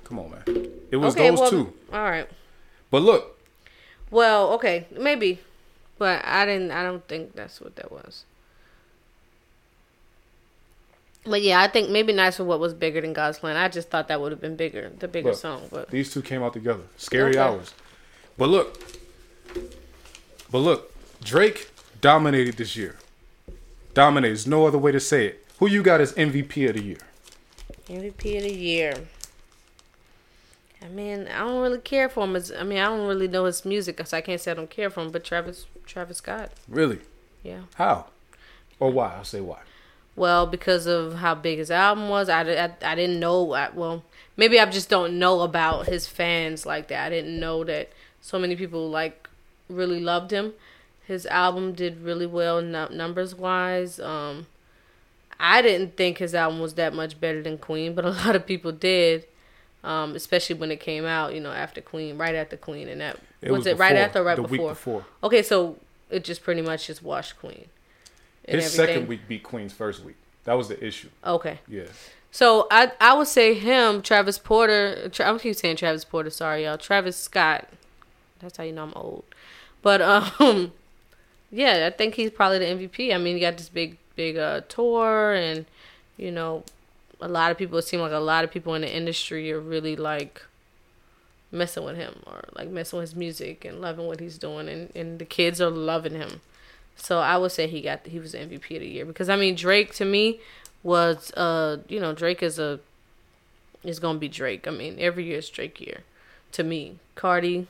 Come 0.05 0.19
on, 0.19 0.31
man. 0.31 0.43
It 0.91 0.97
was 0.97 1.15
Okay, 1.15 1.29
those 1.29 1.39
well, 1.39 1.49
two. 1.49 1.73
all 1.93 2.03
right. 2.03 2.27
But 2.89 3.01
look, 3.03 3.37
Well, 4.09 4.53
okay, 4.53 4.87
maybe, 4.97 5.39
but 5.97 6.23
I 6.25 6.45
didn't. 6.45 6.71
I 6.71 6.83
don't 6.83 7.05
think 7.07 7.35
that's 7.35 7.59
what 7.61 7.75
that 7.75 7.91
was. 7.91 8.23
But 11.25 11.41
yeah, 11.41 11.61
I 11.61 11.67
think 11.67 11.89
maybe 11.89 12.13
Nice 12.13 12.37
for 12.37 12.45
What 12.45 12.59
was 12.59 12.73
bigger 12.73 13.01
than 13.01 13.13
God's 13.13 13.37
Plan. 13.39 13.55
I 13.57 13.67
just 13.67 13.89
thought 13.89 14.07
that 14.07 14.21
would 14.21 14.31
have 14.31 14.41
been 14.41 14.55
bigger, 14.55 14.89
the 14.99 15.07
bigger 15.07 15.29
Look, 15.29 15.37
song. 15.37 15.67
But 15.69 15.89
These 15.91 16.11
two 16.13 16.21
came 16.21 16.41
out 16.41 16.53
together. 16.53 16.83
Scary 16.97 17.31
Okay. 17.31 17.39
hours. 17.39 17.73
But 18.37 18.47
look, 18.49 18.79
but 20.51 20.59
look, 20.59 20.91
Drake 21.23 21.69
dominated 22.01 22.57
this 22.57 22.75
year. 22.75 22.95
Dominated. 23.93 24.31
There's 24.35 24.47
no 24.47 24.65
other 24.65 24.77
way 24.77 24.91
to 24.91 24.99
say 24.99 25.25
it. 25.27 25.45
Who 25.59 25.67
you 25.67 25.83
got 25.83 25.99
as 26.01 26.13
MVP 26.13 26.69
of 26.69 26.75
the 26.75 26.83
year? 26.83 26.97
MVP 27.87 28.37
of 28.37 28.43
the 28.43 28.53
year. 28.53 28.93
I 30.81 30.87
mean, 30.87 31.27
I 31.27 31.39
don't 31.39 31.61
really 31.61 31.79
care 31.79 32.07
for 32.07 32.23
him. 32.23 32.37
I 32.57 32.63
mean, 32.63 32.79
I 32.79 32.85
don't 32.85 33.07
really 33.07 33.27
know 33.27 33.45
his 33.45 33.65
music, 33.65 33.99
so 34.05 34.17
I 34.17 34.21
can't 34.21 34.39
say 34.39 34.51
I 34.51 34.53
don't 34.53 34.69
care 34.69 34.89
for 34.89 35.01
him. 35.01 35.11
But 35.11 35.23
Travis, 35.25 35.65
Travis 35.85 36.17
Scott, 36.17 36.51
Really? 36.69 36.99
yeah. 37.43 37.61
How? 37.75 38.05
Or 38.79 38.89
why? 38.91 39.15
I'll 39.17 39.25
say 39.25 39.41
why. 39.41 39.59
Well, 40.15 40.45
because 40.47 40.85
of 40.85 41.15
how 41.15 41.35
big 41.35 41.59
his 41.59 41.69
album 41.71 42.07
was, 42.09 42.29
I, 42.29 42.41
I, 42.43 42.71
I 42.81 42.95
didn't 42.95 43.19
know. 43.19 43.53
I, 43.53 43.69
well, 43.69 44.03
maybe 44.37 44.59
I 44.59 44.65
just 44.65 44.89
don't 44.89 45.19
know 45.19 45.41
about 45.41 45.87
his 45.87 46.07
fans 46.07 46.65
like 46.65 46.87
that. 46.89 47.07
I 47.07 47.09
didn't 47.09 47.39
know 47.39 47.63
that 47.65 47.89
so 48.21 48.39
many 48.39 48.55
people 48.55 48.89
like 48.89 49.28
really 49.69 49.99
loved 49.99 50.31
him. 50.31 50.53
His 51.05 51.25
album 51.25 51.73
did 51.73 52.01
really 52.01 52.25
well 52.25 52.61
nu- 52.61 52.89
numbers 52.89 53.33
wise. 53.33 53.99
Um, 53.99 54.47
I 55.39 55.61
didn't 55.61 55.95
think 55.95 56.17
his 56.17 56.35
album 56.35 56.59
was 56.59 56.73
that 56.75 56.93
much 56.93 57.19
better 57.19 57.41
than 57.41 57.57
Queen, 57.57 57.95
but 57.95 58.05
a 58.05 58.09
lot 58.25 58.35
of 58.35 58.45
people 58.45 58.71
did. 58.71 59.25
Um, 59.81 60.13
especially 60.13 60.57
when 60.57 60.71
it 60.71 60.81
came 60.81 61.05
out, 61.05 61.33
you 61.33 61.39
know, 61.39 61.51
after 61.53 61.79
Queen, 61.79 62.17
right 62.17 62.35
after 62.35 62.57
Queen, 62.57 62.89
and 62.89 62.99
that 62.99 63.17
was, 63.43 63.65
it 63.65 63.77
right 63.77 63.95
after 63.95 64.19
or 64.19 64.23
right 64.25 64.35
before? 64.35 64.71
before. 64.71 65.05
Okay, 65.23 65.41
so 65.41 65.77
it 66.09 66.25
just 66.25 66.43
pretty 66.43 66.61
much 66.61 66.87
just 66.87 67.01
washed 67.01 67.39
Queen. 67.39 67.65
His 68.45 68.65
everything. 68.65 68.69
second 68.95 69.07
week 69.07 69.21
beat 69.29 69.43
Queen's 69.43 69.71
first 69.71 70.03
week. 70.03 70.17
That 70.43 70.55
was 70.55 70.67
the 70.67 70.83
issue. 70.85 71.09
Okay. 71.25 71.59
Yeah. 71.67 71.83
So 72.31 72.67
I 72.69 72.91
I 72.99 73.13
would 73.13 73.27
say 73.27 73.53
him, 73.53 74.01
Travis 74.01 74.37
Porter. 74.37 75.09
Tra- 75.09 75.33
I 75.33 75.37
keep 75.37 75.55
saying 75.55 75.77
Travis 75.77 76.03
Porter. 76.03 76.29
Sorry, 76.29 76.65
y'all. 76.65 76.77
Travis 76.77 77.15
Scott. 77.15 77.67
That's 78.39 78.57
how 78.57 78.63
you 78.63 78.71
know 78.71 78.83
I'm 78.83 78.93
old. 78.95 79.23
But 79.81 80.01
um, 80.01 80.71
yeah, 81.51 81.87
I 81.91 81.95
think 81.95 82.15
he's 82.15 82.31
probably 82.31 82.59
the 82.59 82.65
MVP. 82.65 83.13
I 83.13 83.17
mean, 83.17 83.35
he 83.35 83.41
got 83.41 83.57
this 83.57 83.69
big 83.69 83.97
big 84.15 84.37
uh 84.37 84.61
tour, 84.67 85.33
and 85.33 85.65
you 86.17 86.31
know, 86.31 86.63
a 87.21 87.27
lot 87.27 87.51
of 87.51 87.57
people. 87.57 87.77
It 87.77 87.83
seem 87.83 87.99
like 87.99 88.11
a 88.11 88.17
lot 88.17 88.43
of 88.43 88.51
people 88.51 88.73
in 88.75 88.81
the 88.81 88.93
industry 88.93 89.51
are 89.51 89.59
really 89.59 89.95
like 89.95 90.43
messing 91.51 91.83
with 91.83 91.95
him 91.95 92.21
or 92.27 92.43
like 92.53 92.69
messing 92.69 92.99
with 92.99 93.09
his 93.09 93.15
music 93.15 93.65
and 93.65 93.81
loving 93.81 94.07
what 94.07 94.19
he's 94.19 94.37
doing, 94.37 94.67
and 94.69 94.91
and 94.95 95.19
the 95.19 95.25
kids 95.25 95.61
are 95.61 95.69
loving 95.69 96.13
him. 96.13 96.41
So 96.95 97.19
I 97.19 97.37
would 97.37 97.51
say 97.51 97.67
he 97.67 97.81
got 97.81 98.05
he 98.05 98.19
was 98.19 98.33
the 98.33 98.39
MVP 98.39 98.75
of 98.75 98.81
the 98.81 98.87
year 98.87 99.05
because 99.05 99.29
I 99.29 99.35
mean 99.35 99.55
Drake 99.55 99.93
to 99.95 100.05
me 100.05 100.39
was 100.83 101.31
uh 101.33 101.77
you 101.87 101.99
know 101.99 102.13
Drake 102.13 102.43
is 102.43 102.59
a 102.59 102.79
is 103.83 103.99
gonna 103.99 104.19
be 104.19 104.27
Drake. 104.27 104.67
I 104.67 104.71
mean 104.71 104.97
every 104.99 105.25
year 105.25 105.39
is 105.39 105.49
Drake 105.49 105.79
year 105.79 106.01
to 106.51 106.63
me. 106.63 106.97
Cardi 107.15 107.67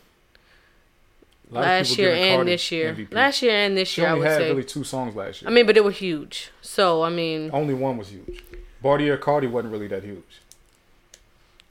last 1.50 1.98
year 1.98 2.14
and 2.14 2.38
Cardi 2.38 2.52
this 2.52 2.72
year. 2.72 2.94
MVP. 2.94 3.14
Last 3.14 3.42
year 3.42 3.52
and 3.54 3.78
this 3.78 3.88
She 3.90 4.02
year 4.02 4.10
I 4.10 4.14
only 4.14 4.22
would 4.24 4.32
had 4.32 4.38
say. 4.38 4.50
really 4.50 4.64
two 4.64 4.84
songs 4.84 5.16
last 5.16 5.42
year. 5.42 5.50
I 5.50 5.54
mean, 5.54 5.66
but 5.66 5.76
they 5.76 5.82
were 5.82 5.92
huge. 5.92 6.52
So 6.62 7.04
I 7.04 7.10
mean, 7.10 7.50
only 7.54 7.74
one 7.74 7.98
was 7.98 8.10
huge. 8.10 8.44
Bartier 8.82 9.18
Cardi 9.18 9.48
wasn't 9.48 9.72
really 9.74 9.88
that 9.88 10.04
huge. 10.04 10.42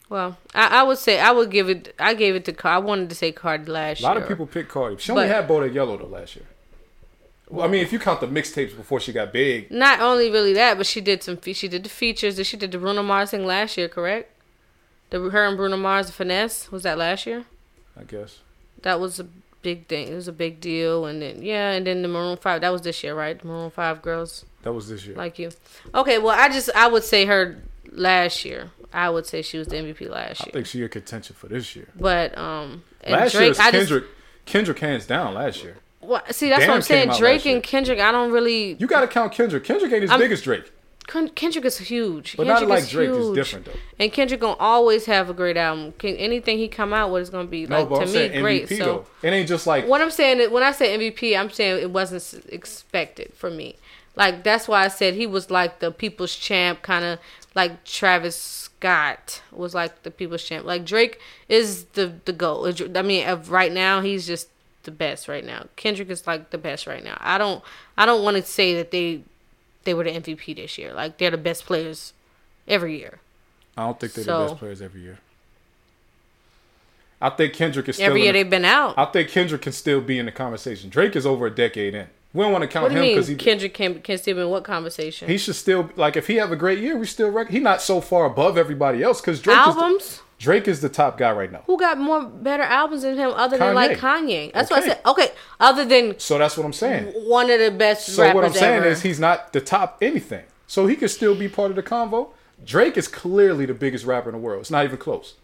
well, 0.09 0.37
I, 0.55 0.79
I 0.79 0.83
would 0.83 0.97
say 0.97 1.19
I 1.19 1.31
would 1.31 1.51
give 1.51 1.69
it. 1.69 1.93
I 1.99 2.13
gave 2.13 2.35
it 2.35 2.45
to. 2.45 2.67
I 2.67 2.77
wanted 2.79 3.09
to 3.09 3.15
say 3.15 3.31
Cardi 3.31 3.65
last 3.71 4.01
year. 4.01 4.09
A 4.09 4.13
year. 4.13 4.19
lot 4.19 4.23
of 4.23 4.27
people 4.27 4.47
picked 4.47 4.69
Cardi. 4.69 4.97
She 4.97 5.11
only 5.11 5.25
But- 5.27 5.35
had 5.35 5.47
Bodak 5.47 5.73
Yellow 5.73 5.97
though 5.97 6.05
last 6.05 6.35
year. 6.35 6.45
Well, 7.51 7.65
I 7.65 7.69
mean, 7.71 7.81
if 7.81 7.91
you 7.91 7.97
count 7.97 8.21
the 8.21 8.27
mixtapes 8.27 8.77
before 8.77 8.99
she 8.99 9.11
got 9.11 9.33
big, 9.33 9.71
Not 9.71 10.01
only 10.01 10.29
really 10.29 10.53
that, 10.53 10.77
but 10.77 10.85
she 10.85 11.01
did 11.01 11.23
some. 11.23 11.35
Fe- 11.37 11.53
she 11.53 11.67
did 11.67 11.83
the 11.83 11.89
features. 11.89 12.45
She 12.45 12.57
did 12.57 12.71
the 12.71 12.77
Bruno 12.77 13.01
Mars 13.01 13.31
thing 13.31 13.43
last 13.43 13.75
year, 13.75 13.87
correct? 13.87 14.31
The 15.09 15.19
her 15.31 15.45
and 15.47 15.57
Bruno 15.57 15.75
Mars, 15.77 16.05
the 16.07 16.13
finesse 16.13 16.71
was 16.71 16.83
that 16.83 16.99
last 16.99 17.25
year. 17.25 17.45
I 17.99 18.03
guess. 18.03 18.37
That 18.83 18.99
was 18.99 19.19
a 19.19 19.25
big 19.61 19.87
thing. 19.87 20.07
It 20.07 20.15
was 20.15 20.27
a 20.27 20.33
big 20.33 20.59
deal, 20.61 21.05
and 21.05 21.21
then 21.21 21.41
yeah, 21.41 21.71
and 21.71 21.85
then 21.87 22.01
the 22.01 22.07
Maroon 22.07 22.37
Five. 22.37 22.61
That 22.61 22.71
was 22.71 22.81
this 22.81 23.03
year, 23.03 23.15
right? 23.15 23.37
The 23.39 23.47
Maroon 23.47 23.69
Five 23.71 24.01
girls 24.01 24.45
That 24.63 24.73
was 24.73 24.89
this 24.89 25.05
year. 25.05 25.15
like 25.15 25.39
you. 25.39 25.51
Okay, 25.93 26.17
well, 26.17 26.37
I 26.37 26.49
just 26.49 26.69
I 26.75 26.87
would 26.87 27.03
say 27.03 27.25
her 27.25 27.61
last 27.91 28.45
year. 28.45 28.71
I 28.91 29.09
would 29.09 29.25
say 29.27 29.41
she 29.43 29.57
was 29.59 29.67
the 29.67 29.75
MVP 29.75 30.09
last 30.09 30.39
year. 30.41 30.49
I 30.49 30.51
think 30.51 30.65
she 30.65 30.81
a 30.83 30.89
contention 30.89 31.35
for 31.35 31.47
this 31.47 31.75
year. 31.75 31.87
But 31.95 32.35
um, 32.37 32.83
and 33.01 33.13
last 33.13 33.33
year 33.35 33.47
was 33.49 33.59
I 33.59 33.71
just 33.71 33.89
Kendrick. 33.89 34.03
Kendrick 34.45 34.79
hands 34.79 35.05
down 35.05 35.35
last 35.35 35.63
year. 35.63 35.77
well, 36.01 36.23
see 36.31 36.49
that's 36.49 36.61
Damn 36.61 36.69
what 36.69 36.75
I'm 36.77 36.81
saying. 36.81 37.11
Drake 37.17 37.45
and 37.45 37.61
Kendrick, 37.61 37.99
I 37.99 38.11
don't 38.11 38.31
really. 38.31 38.73
You 38.79 38.87
got 38.87 39.01
to 39.01 39.07
count 39.07 39.31
Kendrick. 39.31 39.63
Kendrick 39.63 39.91
ain't 39.93 40.05
as 40.05 40.09
I'm- 40.09 40.19
big 40.19 40.31
as 40.31 40.41
Drake, 40.41 40.71
Kendrick 41.35 41.65
is 41.65 41.77
huge. 41.79 42.37
but 42.37 42.45
Kendrick 42.45 42.69
not 42.69 42.75
like 42.75 42.83
is 42.83 42.89
Drake. 42.91 43.09
huge. 43.09 43.19
is 43.19 43.31
different 43.35 43.65
though. 43.65 43.73
And 43.99 44.11
Kendrick 44.13 44.39
gonna 44.39 44.55
always 44.59 45.05
have 45.05 45.29
a 45.29 45.33
great 45.33 45.57
album. 45.57 45.93
Can, 45.93 46.15
anything 46.15 46.57
he 46.57 46.67
come 46.67 46.93
out 46.93 47.11
with 47.11 47.23
is 47.23 47.29
gonna 47.29 47.47
be 47.47 47.65
No, 47.65 47.79
like 47.79 47.89
but 47.89 47.95
to 47.99 48.01
I'm 48.03 48.31
me 48.33 48.39
great. 48.41 48.67
MVP 48.69 48.77
so 48.77 48.85
though. 48.85 49.05
It 49.27 49.31
ain't 49.31 49.47
just 49.47 49.65
like 49.65 49.87
what 49.87 50.01
I'm 50.01 50.11
saying 50.11 50.51
when 50.51 50.63
I 50.63 50.71
say 50.71 50.97
MVP, 50.97 51.37
I'm 51.37 51.49
saying 51.49 51.81
it 51.81 51.91
wasn't 51.91 52.45
expected 52.53 53.33
for 53.33 53.49
me. 53.49 53.75
Like 54.15 54.43
that's 54.43 54.67
why 54.67 54.83
I 54.85 54.87
said 54.89 55.13
he 55.15 55.25
was 55.27 55.49
like 55.49 55.79
the 55.79 55.91
people's 55.91 56.35
champ, 56.35 56.81
kind 56.81 57.05
of 57.05 57.19
like 57.55 57.83
Travis 57.85 58.35
Scott 58.35 59.41
was 59.51 59.73
like 59.73 60.03
the 60.03 60.11
people's 60.11 60.43
champ. 60.43 60.65
Like 60.65 60.85
Drake 60.85 61.19
is 61.47 61.85
the 61.93 62.13
the 62.25 62.33
goat. 62.33 62.81
I 62.95 63.01
mean, 63.01 63.25
right 63.47 63.71
now 63.71 64.01
he's 64.01 64.27
just 64.27 64.49
the 64.83 64.91
best 64.91 65.27
right 65.27 65.43
now. 65.45 65.65
Kendrick 65.75 66.09
is 66.09 66.25
like 66.27 66.51
the 66.51 66.57
best 66.57 66.87
right 66.87 67.03
now. 67.03 67.17
I 67.19 67.37
don't 67.37 67.63
I 67.97 68.05
don't 68.05 68.23
want 68.23 68.37
to 68.37 68.43
say 68.43 68.75
that 68.75 68.91
they 68.91 69.23
they 69.83 69.93
were 69.93 70.03
the 70.03 70.11
MVP 70.11 70.55
this 70.55 70.77
year. 70.77 70.93
Like 70.93 71.17
they're 71.17 71.31
the 71.31 71.37
best 71.37 71.65
players 71.65 72.13
every 72.67 72.97
year. 72.99 73.19
I 73.77 73.83
don't 73.85 73.99
think 73.99 74.13
they're 74.13 74.23
So- 74.25 74.39
the 74.39 74.45
best 74.49 74.59
players 74.59 74.81
every 74.81 75.01
year. 75.01 75.19
I 77.21 77.29
think 77.29 77.53
Kendrick 77.53 77.89
is 77.89 77.95
still. 77.97 78.07
Every 78.07 78.23
year 78.23 78.31
the- 78.31 78.39
they've 78.43 78.49
been 78.49 78.65
out. 78.65 78.93
I 78.97 79.05
think 79.05 79.29
Kendrick 79.29 79.61
can 79.61 79.73
still 79.73 79.99
be 80.01 80.17
in 80.19 80.25
the 80.25 80.31
conversation. 80.31 80.89
Drake 80.89 81.15
is 81.15 81.25
over 81.25 81.45
a 81.47 81.51
decade 81.51 81.93
in. 81.93 82.07
We 82.33 82.43
don't 82.43 82.51
want 82.51 82.61
to 82.61 82.67
count 82.67 82.83
What 82.83 82.93
do 82.93 83.01
him 83.01 83.07
because 83.09 83.27
he 83.27 83.35
Kendrick 83.35 83.73
can 83.73 84.01
can 84.01 84.17
still 84.19 84.35
be 84.35 84.41
in 84.41 84.49
what 84.49 84.63
conversation? 84.63 85.27
he 85.27 85.37
should 85.37 85.55
still 85.55 85.89
like 85.95 86.15
if 86.15 86.27
he 86.27 86.35
have 86.35 86.51
a 86.51 86.55
great 86.55 86.79
year, 86.79 86.95
we 86.95 87.07
still 87.07 87.29
rec- 87.29 87.49
he 87.49 87.59
not 87.59 87.81
so 87.81 87.99
far 88.01 88.25
above 88.25 88.57
everybody 88.57 89.01
else 89.01 89.19
because 89.19 89.41
Drake 89.41 89.57
is 89.57 89.75
the, 89.75 89.81
Albums? 89.81 90.21
Drake 90.39 90.67
is 90.67 90.79
the 90.81 90.89
top 90.89 91.17
guy 91.17 91.31
right 91.33 91.51
now. 91.51 91.63
Who 91.67 91.77
got 91.77 91.97
more 91.99 92.23
better 92.23 92.63
albums 92.63 93.01
than 93.03 93.17
him 93.17 93.31
other 93.35 93.57
than 93.57 93.75
like 93.75 93.97
Kanye. 93.97 94.49
Kanye? 94.49 94.53
That's 94.53 94.71
what 94.71 94.83
I 94.83 94.87
said. 94.87 95.01
Okay, 95.05 95.27
other 95.59 95.83
than 95.85 96.17
So 96.17 96.37
that's 96.37 96.55
what 96.57 96.65
I'm 96.65 96.73
saying. 96.73 97.07
one 97.27 97.51
of 97.51 97.59
the 97.59 97.69
best 97.71 98.07
So 98.07 98.33
what 98.33 98.45
I'm 98.45 98.53
saying 98.53 98.77
ever. 98.77 98.87
is 98.87 99.01
he's 99.01 99.19
not 99.19 99.51
the 99.53 99.59
top 99.61 99.97
anything. 100.01 100.45
So 100.65 100.87
he 100.87 100.95
could 100.95 101.09
still 101.11 101.35
be 101.35 101.47
part 101.49 101.69
of 101.71 101.75
the 101.75 101.83
convo. 101.83 102.29
Drake 102.65 102.97
is 102.97 103.07
clearly 103.07 103.65
the 103.65 103.73
biggest 103.73 104.05
rapper 104.05 104.29
in 104.29 104.33
the 104.33 104.39
world. 104.41 104.61
It's 104.61 104.71
not 104.71 104.85
even 104.85 104.97
close. 104.97 105.35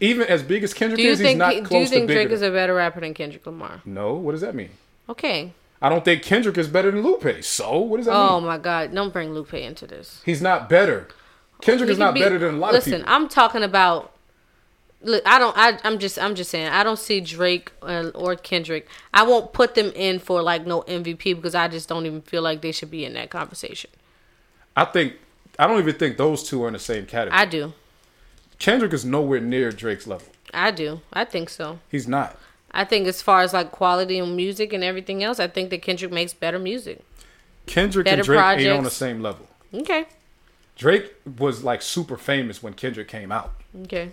Even 0.00 0.26
as 0.26 0.42
big 0.42 0.64
as 0.64 0.74
Kendrick 0.74 1.00
is, 1.00 1.18
he's 1.18 1.26
think 1.28 1.38
not 1.38 1.50
he- 1.52 1.56
do 1.56 1.62
you 1.62 1.66
close 1.68 1.90
think. 1.90 2.08
Drake 2.08 2.30
is 2.30 2.42
a 2.42 2.50
better 2.50 2.74
rapper 2.74 3.00
than 3.00 3.14
Kendrick 3.14 3.46
Lamar? 3.46 3.80
no, 3.84 4.14
what 4.14 4.32
does 4.32 4.40
that 4.40 4.54
mean? 4.54 4.70
Okay. 5.08 5.52
I 5.80 5.88
don't 5.88 6.04
think 6.04 6.22
Kendrick 6.24 6.58
is 6.58 6.66
better 6.66 6.90
than 6.90 7.02
Lupe. 7.04 7.44
So 7.44 7.78
what 7.78 7.98
does 7.98 8.06
that 8.06 8.12
Oh 8.14 8.40
mean? 8.40 8.44
Oh 8.44 8.46
my 8.46 8.58
God! 8.58 8.92
Don't 8.92 9.12
bring 9.12 9.32
Lupe 9.32 9.54
into 9.54 9.86
this. 9.86 10.20
He's 10.24 10.42
not 10.42 10.68
better. 10.68 11.06
Kendrick 11.60 11.90
is 11.90 11.98
not 11.98 12.14
be- 12.14 12.20
better 12.20 12.38
than 12.38 12.54
a 12.54 12.58
lot 12.58 12.72
Listen, 12.72 12.94
of 12.94 13.00
people. 13.00 13.12
Listen, 13.12 13.22
I'm 13.22 13.28
talking 13.28 13.62
about. 13.62 14.12
Look, 15.00 15.22
I 15.26 15.38
don't. 15.38 15.56
I, 15.56 15.78
I'm 15.84 15.98
just. 15.98 16.18
I'm 16.18 16.34
just 16.34 16.50
saying. 16.50 16.68
I 16.68 16.82
don't 16.82 16.98
see 16.98 17.20
Drake 17.20 17.72
or 17.82 18.36
Kendrick. 18.36 18.88
I 19.14 19.22
won't 19.22 19.52
put 19.52 19.74
them 19.74 19.92
in 19.94 20.18
for 20.18 20.42
like 20.42 20.66
no 20.66 20.82
MVP 20.82 21.36
because 21.36 21.54
I 21.54 21.68
just 21.68 21.88
don't 21.88 22.06
even 22.06 22.22
feel 22.22 22.42
like 22.42 22.62
they 22.62 22.72
should 22.72 22.90
be 22.90 23.04
in 23.04 23.14
that 23.14 23.30
conversation. 23.30 23.90
I 24.76 24.84
think 24.84 25.14
I 25.58 25.66
don't 25.66 25.78
even 25.78 25.94
think 25.94 26.16
those 26.16 26.42
two 26.42 26.64
are 26.64 26.68
in 26.68 26.72
the 26.72 26.78
same 26.78 27.06
category. 27.06 27.40
I 27.40 27.44
do. 27.44 27.72
Kendrick 28.58 28.92
is 28.92 29.04
nowhere 29.04 29.40
near 29.40 29.70
Drake's 29.70 30.06
level. 30.06 30.26
I 30.52 30.70
do. 30.70 31.00
I 31.12 31.24
think 31.24 31.48
so. 31.48 31.78
He's 31.88 32.08
not. 32.08 32.36
I 32.70 32.84
think 32.84 33.06
as 33.06 33.22
far 33.22 33.42
as 33.42 33.52
like 33.52 33.70
quality 33.70 34.18
and 34.18 34.36
music 34.36 34.72
and 34.72 34.84
everything 34.84 35.22
else, 35.22 35.40
I 35.40 35.48
think 35.48 35.70
that 35.70 35.82
Kendrick 35.82 36.12
makes 36.12 36.34
better 36.34 36.58
music. 36.58 37.02
Kendrick 37.66 38.06
Better 38.06 38.20
and 38.20 38.24
Drake 38.24 38.58
ain't 38.60 38.78
on 38.78 38.84
the 38.84 38.90
same 38.90 39.20
level. 39.20 39.46
Okay. 39.72 40.06
Drake 40.78 41.12
was 41.38 41.62
like 41.62 41.82
super 41.82 42.16
famous 42.16 42.62
when 42.62 42.72
Kendrick 42.72 43.08
came 43.08 43.30
out. 43.30 43.52
Okay. 43.82 44.12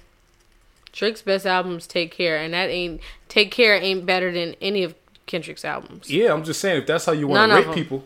Drake's 0.91 1.22
best 1.22 1.45
albums 1.45 1.88
Take 1.88 2.11
Care 2.11 2.38
and 2.38 2.53
that 2.53 2.70
ain't 2.70 2.99
Take 3.30 3.51
Care 3.51 3.76
ain't 3.76 4.05
better 4.05 4.32
than 4.32 4.55
any 4.61 4.84
of 4.84 4.95
Kendrick's 5.28 5.63
albums. 5.63 6.09
Yeah, 6.09 6.34
I'm 6.34 6.43
just 6.43 6.59
saying 6.59 6.82
if 6.82 6.88
that's 6.88 7.05
how 7.05 7.11
you 7.11 7.28
want 7.28 7.51
to 7.51 7.57
rate 7.57 7.74
people, 7.76 8.03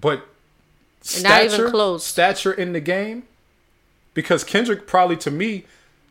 but 0.00 0.26
And 1.14 1.22
not 1.24 1.40
even 1.40 1.50
stature, 1.50 1.70
close. 1.70 2.04
stature 2.04 2.52
in 2.52 2.72
the 2.72 2.80
game, 2.80 3.24
because 4.14 4.44
Kendrick 4.44 4.86
probably 4.86 5.16
to 5.18 5.30
me 5.30 5.64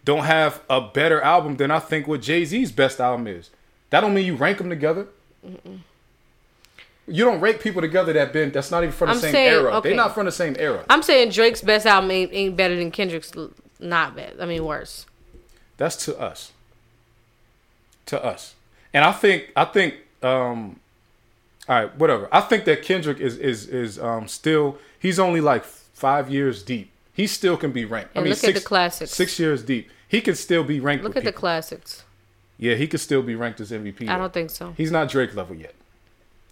don't 0.04 0.24
have 0.24 0.62
a 0.70 0.82
better 0.82 1.22
album 1.22 1.58
than 1.58 1.72
I 1.72 1.80
think 1.80 2.08
what 2.08 2.22
Jay 2.22 2.44
Z's 2.46 2.72
best 2.72 3.00
album 3.00 3.28
is. 3.28 3.52
That 3.92 4.02
don't 4.02 4.14
mean 4.14 4.26
you 4.26 4.36
rank 4.36 4.58
them 4.58 4.70
together. 4.70 5.08
You 7.12 7.26
don't 7.26 7.40
rank 7.42 7.60
people 7.62 7.82
together 7.82 8.14
that 8.14 8.32
been 8.34 8.52
that's 8.52 8.72
not 8.72 8.84
even 8.84 8.94
from 8.94 9.08
the 9.10 9.14
I'm 9.16 9.20
same 9.20 9.32
saying- 9.32 9.54
era. 9.54 9.76
okay. 9.78 9.90
They're 9.90 9.98
not 9.98 10.14
from 10.16 10.26
the 10.26 10.32
same 10.32 10.56
era. 10.58 10.86
I'm 10.90 11.04
saying 11.04 11.30
Drake's 11.32 11.62
best 11.62 11.86
album 11.86 12.10
ain't, 12.12 12.32
ain't 12.34 12.56
better 12.56 12.76
than 12.76 12.92
Kendrick's 12.92 13.32
not 13.80 14.16
bad. 14.16 14.36
I 14.40 14.46
mean 14.46 14.64
worse. 14.66 15.06
That's 15.78 15.96
to 16.06 16.18
us. 16.20 16.52
To 18.08 18.24
us. 18.24 18.56
And 18.94 19.06
I 19.06 19.12
think 19.12 19.52
I 19.56 19.66
think 19.66 19.96
um 20.24 20.80
all 21.70 21.76
right, 21.84 21.98
whatever. 21.98 22.28
I 22.32 22.42
think 22.42 22.66
that 22.66 22.82
Kendrick 22.84 23.20
is 23.20 23.38
is 23.38 23.68
is 23.68 24.00
um 24.00 24.28
still 24.28 24.78
he's 25.00 25.20
only 25.20 25.42
like 25.42 25.64
five 25.64 26.30
years 26.30 26.64
deep. 26.64 26.92
He 27.14 27.28
still 27.28 27.58
can 27.58 27.72
be 27.72 27.86
ranked. 27.86 28.12
And 28.16 28.22
I 28.22 28.24
mean, 28.24 28.30
look 28.32 28.38
at 28.40 28.46
six, 28.46 28.60
the 28.62 28.66
classics. 28.66 29.12
Six 29.12 29.38
years 29.40 29.64
deep, 29.64 29.90
he 30.08 30.22
can 30.22 30.36
still 30.36 30.64
be 30.64 30.80
ranked. 30.80 31.04
Look 31.04 31.18
at 31.18 31.24
the 31.24 31.32
classics. 31.34 32.04
Yeah, 32.58 32.76
he 32.76 32.88
could 32.88 33.00
still 33.00 33.22
be 33.22 33.36
ranked 33.36 33.60
as 33.60 33.72
MVP. 33.72 34.04
I 34.08 34.14
though. 34.14 34.20
don't 34.20 34.34
think 34.34 34.50
so. 34.50 34.74
He's 34.78 34.92
not 34.92 35.10
Drake 35.10 35.36
level 35.36 35.56
yet. 35.56 35.74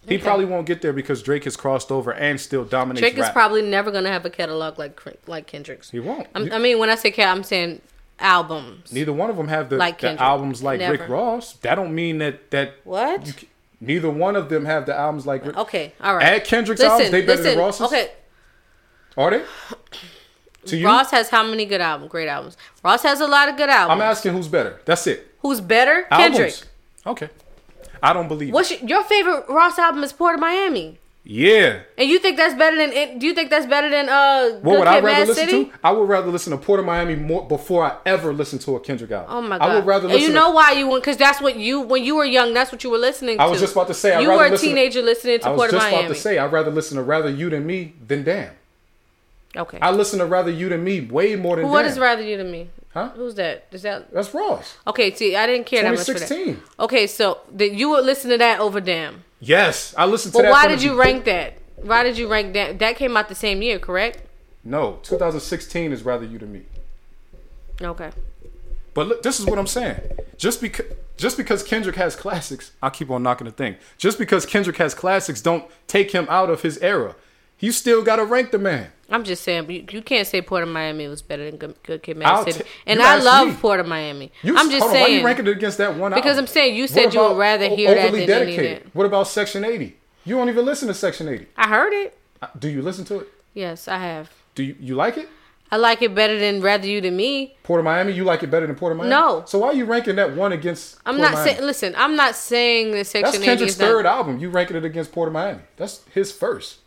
He 0.07 0.15
Okay. 0.15 0.23
probably 0.23 0.45
won't 0.45 0.65
get 0.65 0.81
there 0.81 0.93
because 0.93 1.21
Drake 1.21 1.43
has 1.43 1.55
crossed 1.57 1.91
over 1.91 2.13
and 2.13 2.39
still 2.39 2.63
dominates 2.65 3.01
Drake 3.01 3.17
is 3.17 3.29
probably 3.29 3.61
never 3.61 3.91
gonna 3.91 4.09
have 4.11 4.25
a 4.25 4.29
catalog 4.29 4.79
like 4.79 4.99
like 5.27 5.45
Kendrick's. 5.45 5.91
he 5.91 5.99
won't. 5.99 6.27
I'm, 6.33 6.51
I 6.51 6.57
mean, 6.57 6.79
when 6.79 6.89
I 6.89 6.95
say 6.95 7.11
cat, 7.11 7.35
I'm 7.35 7.43
saying 7.43 7.81
albums. 8.19 8.91
neither 8.93 9.13
one 9.13 9.29
of 9.29 9.37
them 9.37 9.47
have 9.49 9.69
the, 9.69 9.77
Like 9.77 9.99
the 9.99 10.11
albums 10.21 10.63
like 10.63 10.79
Rick 10.79 11.07
Ross. 11.09 11.53
That 11.57 11.75
don't 11.75 11.93
mean 11.93 12.17
that 12.19 12.49
that 12.51 12.75
What? 12.85 13.27
you, 13.27 13.33
neither 13.81 14.09
one 14.09 14.35
of 14.35 14.49
them 14.49 14.65
have 14.65 14.85
the 14.85 14.95
albums 14.95 15.25
like 15.27 15.45
Rick. 15.45 15.57
Okay, 15.57 15.93
all 16.01 16.15
right. 16.15 16.23
Add 16.25 16.45
Kendrick's 16.45 16.81
albums, 16.81 17.11
they 17.11 17.21
better 17.21 17.43
than 17.43 17.57
listen. 17.57 17.59
Ross's? 17.59 17.81
Okay, 17.87 18.11
Are 19.17 19.29
they? 19.31 19.43
You, 20.65 20.85
Ross 20.85 21.09
has 21.11 21.29
how 21.29 21.43
many 21.43 21.65
good 21.65 21.81
albums? 21.81 22.11
Great 22.11 22.27
albums. 22.27 22.55
Ross 22.83 23.01
has 23.03 23.21
a 23.21 23.27
lot 23.27 23.49
of 23.49 23.55
good 23.57 23.69
albums. 23.69 23.95
I'm 24.01 24.07
asking 24.07 24.33
who's 24.33 24.47
better. 24.47 24.79
That's 24.85 25.07
it. 25.07 25.33
Who's 25.39 25.61
better? 25.61 26.05
Albums. 26.11 26.37
Kendrick. 26.37 26.55
Okay. 27.07 27.29
I 28.01 28.13
don't 28.13 28.27
believe. 28.27 28.53
What's 28.53 28.71
your, 28.71 28.79
your 28.81 29.03
favorite 29.03 29.45
Ross 29.49 29.77
album? 29.79 30.03
Is 30.03 30.13
Port 30.13 30.35
of 30.35 30.41
Miami. 30.41 30.97
Yeah. 31.25 31.81
And 31.97 32.09
you 32.09 32.17
think 32.17 32.37
that's 32.37 32.55
better 32.55 32.75
than? 32.75 32.91
it- 32.91 33.19
Do 33.19 33.27
you 33.27 33.35
think 33.35 33.49
that's 33.51 33.65
better 33.67 33.89
than 33.89 34.09
uh? 34.09 34.59
What 34.61 34.63
Good 34.73 34.79
would 34.79 34.87
I 34.87 34.93
rather 34.95 35.07
Mad 35.07 35.27
listen 35.27 35.47
City? 35.49 35.65
to? 35.65 35.71
I 35.83 35.91
would 35.91 36.09
rather 36.09 36.31
listen 36.31 36.51
to 36.51 36.57
Port 36.57 36.79
of 36.79 36.85
Miami 36.87 37.15
more 37.15 37.47
before 37.47 37.83
I 37.85 37.97
ever 38.05 38.33
listen 38.33 38.57
to 38.59 38.75
a 38.77 38.79
Kendrick 38.79 39.11
album. 39.11 39.27
Oh 39.35 39.41
my 39.41 39.57
god! 39.59 39.69
I 39.69 39.75
would 39.75 39.85
rather 39.85 40.09
and 40.09 40.19
you 40.19 40.31
know 40.31 40.49
why 40.51 40.71
you 40.71 40.87
went? 40.87 41.03
Because 41.03 41.17
that's 41.17 41.39
what 41.39 41.57
you 41.57 41.81
when 41.81 42.03
you 42.03 42.15
were 42.15 42.25
young. 42.25 42.53
That's 42.55 42.71
what 42.71 42.83
you 42.83 42.89
were 42.89 42.97
listening 42.97 43.37
to. 43.37 43.43
I 43.43 43.47
was 43.47 43.59
just 43.59 43.73
about 43.73 43.87
to 43.87 43.93
say, 43.93 44.13
I'd 44.15 44.21
you 44.21 44.29
rather 44.29 44.41
were 44.41 44.47
a 44.47 44.51
listen 44.51 44.69
to- 44.69 44.75
teenager 44.75 45.01
listening 45.03 45.37
to, 45.39 45.43
to 45.43 45.47
I 45.49 45.51
was 45.51 45.57
Port 45.57 45.69
of 45.69 45.75
just 45.75 45.85
Miami. 45.91 46.05
about 46.05 46.15
to 46.15 46.19
say 46.19 46.37
I'd 46.39 46.51
rather 46.51 46.71
listen 46.71 46.97
to 46.97 47.03
Rather 47.03 47.29
You 47.29 47.49
Than 47.51 47.65
Me 47.67 47.93
than 48.07 48.23
Damn. 48.23 48.53
okay. 49.55 49.77
I 49.81 49.91
listen 49.91 50.19
to 50.19 50.25
Rather 50.25 50.49
You 50.51 50.69
Than 50.69 50.83
Me 50.83 51.01
way 51.01 51.35
more 51.35 51.57
than 51.57 51.67
What 51.67 51.83
Damn. 51.83 51.91
is 51.91 51.99
rather 51.99 52.23
you 52.23 52.37
than 52.37 52.49
me? 52.51 52.69
Huh? 52.93 53.09
Who's 53.15 53.35
that? 53.35 53.67
Is 53.71 53.83
that 53.83 54.11
That's 54.11 54.33
Ross. 54.33 54.77
okay? 54.87 55.13
See, 55.13 55.35
I 55.35 55.45
didn't 55.45 55.67
care 55.67 55.83
that 55.83 55.91
much 55.91 55.99
for 56.05 56.13
that. 56.13 56.27
2016. 56.27 56.63
Okay, 56.79 57.05
so 57.07 57.39
that 57.53 57.73
you 57.73 57.89
would 57.89 58.03
listen 58.05 58.31
to 58.31 58.37
that 58.39 58.59
over 58.59 58.81
Damn. 58.81 59.23
Yes, 59.39 59.93
I 59.97 60.05
listened 60.05 60.33
to 60.33 60.39
But 60.39 60.43
that. 60.43 60.51
why 60.51 60.67
did 60.67 60.81
you 60.81 60.99
rank 60.99 61.25
that? 61.25 61.57
Why 61.77 62.03
did 62.03 62.17
you 62.17 62.27
rank 62.27 62.53
that? 62.53 62.79
That 62.79 62.95
came 62.97 63.15
out 63.15 63.29
the 63.29 63.35
same 63.35 63.61
year, 63.61 63.79
correct? 63.79 64.21
No, 64.63 64.99
2016 65.03 65.93
is 65.93 66.03
Rather 66.03 66.25
You 66.25 66.39
Than 66.39 66.51
Me. 66.51 66.61
Okay. 67.81 68.11
But 68.93 69.07
look, 69.07 69.23
this 69.23 69.39
is 69.39 69.45
what 69.45 69.57
I'm 69.59 69.67
saying. 69.67 69.99
Just 70.37 70.59
because 70.59 70.85
just 71.15 71.37
because 71.37 71.63
Kendrick 71.63 71.95
has 71.97 72.15
classics, 72.15 72.71
I 72.81 72.89
keep 72.89 73.09
on 73.11 73.23
knocking 73.23 73.45
the 73.45 73.51
thing. 73.51 73.75
Just 73.97 74.17
because 74.17 74.45
Kendrick 74.45 74.77
has 74.77 74.93
classics, 74.93 75.41
don't 75.41 75.65
take 75.87 76.11
him 76.11 76.25
out 76.29 76.49
of 76.49 76.61
his 76.61 76.77
era. 76.79 77.15
You 77.59 77.71
still 77.71 78.03
gotta 78.03 78.25
rank 78.25 78.51
the 78.51 78.57
man. 78.57 78.91
I'm 79.11 79.23
just 79.23 79.43
saying, 79.43 79.69
you, 79.71 79.85
you 79.91 80.01
can't 80.01 80.27
say 80.27 80.41
Port 80.41 80.63
of 80.63 80.69
Miami 80.69 81.07
was 81.07 81.21
better 81.21 81.45
than 81.49 81.57
Good, 81.57 81.75
Good 81.83 82.03
Kid, 82.03 82.17
Mad 82.17 82.43
City. 82.45 82.59
ta- 82.63 82.69
and 82.85 83.01
I 83.01 83.17
love 83.17 83.47
me. 83.47 83.53
Port 83.55 83.79
of 83.79 83.87
Miami. 83.87 84.31
You, 84.43 84.57
I'm 84.57 84.69
just 84.69 84.81
hold 84.83 84.95
on, 84.95 84.99
why 85.01 85.05
saying 85.07 85.19
you 85.19 85.25
ranking 85.25 85.47
it 85.47 85.51
against 85.51 85.77
that 85.79 85.95
one 85.97 86.11
because 86.13 86.31
album? 86.37 86.43
I'm 86.43 86.47
saying 86.47 86.75
you 86.75 86.87
said 86.87 87.13
you 87.13 87.21
would 87.21 87.37
rather 87.37 87.67
hear 87.69 87.93
that 87.95 88.11
than 88.11 88.15
any 88.15 88.25
dedicated? 88.25 88.85
that. 88.85 88.95
What 88.95 89.05
about 89.05 89.27
Section 89.27 89.63
80? 89.65 89.95
You 90.25 90.35
don't 90.35 90.49
even 90.49 90.65
listen 90.65 90.87
to 90.89 90.93
Section 90.93 91.27
80. 91.27 91.47
I 91.57 91.67
heard 91.67 91.93
it. 91.93 92.17
Uh, 92.41 92.47
Do 92.57 92.69
you 92.69 92.81
listen 92.81 93.05
to 93.05 93.19
it? 93.19 93.27
Yes, 93.53 93.87
I 93.87 93.97
have. 93.97 94.31
Do 94.55 94.63
you, 94.63 94.75
you 94.79 94.95
like 94.95 95.17
it? 95.17 95.27
I 95.71 95.77
like 95.77 96.01
it 96.01 96.15
better 96.15 96.39
than 96.39 96.61
Rather 96.61 96.87
You 96.87 96.99
Than 96.99 97.15
Me. 97.15 97.55
Port 97.63 97.79
of 97.79 97.85
Miami, 97.85 98.11
you 98.13 98.23
like 98.23 98.41
it 98.41 98.49
better 98.49 98.65
than 98.65 98.75
Port 98.75 98.91
of 98.91 98.97
Miami? 98.97 99.11
No. 99.11 99.43
So 99.45 99.59
why 99.59 99.67
are 99.67 99.73
you 99.73 99.85
ranking 99.85 100.15
that 100.15 100.35
one 100.35 100.51
against? 100.51 100.97
I'm 101.05 101.17
Port 101.17 101.31
not 101.31 101.43
saying. 101.43 101.61
Listen, 101.61 101.93
I'm 101.95 102.15
not 102.15 102.35
saying 102.35 102.91
that 102.91 103.05
Section 103.05 103.23
That's 103.23 103.35
80 103.37 103.45
Kendrick's 103.45 103.73
is 103.73 103.79
not- 103.79 103.85
third 103.85 104.05
album. 104.07 104.39
You 104.39 104.49
ranking 104.49 104.77
it 104.77 104.85
against 104.85 105.11
Port 105.11 105.27
of 105.29 105.33
Miami. 105.33 105.61
That's 105.77 106.01
his 106.13 106.31
first. 106.31 106.79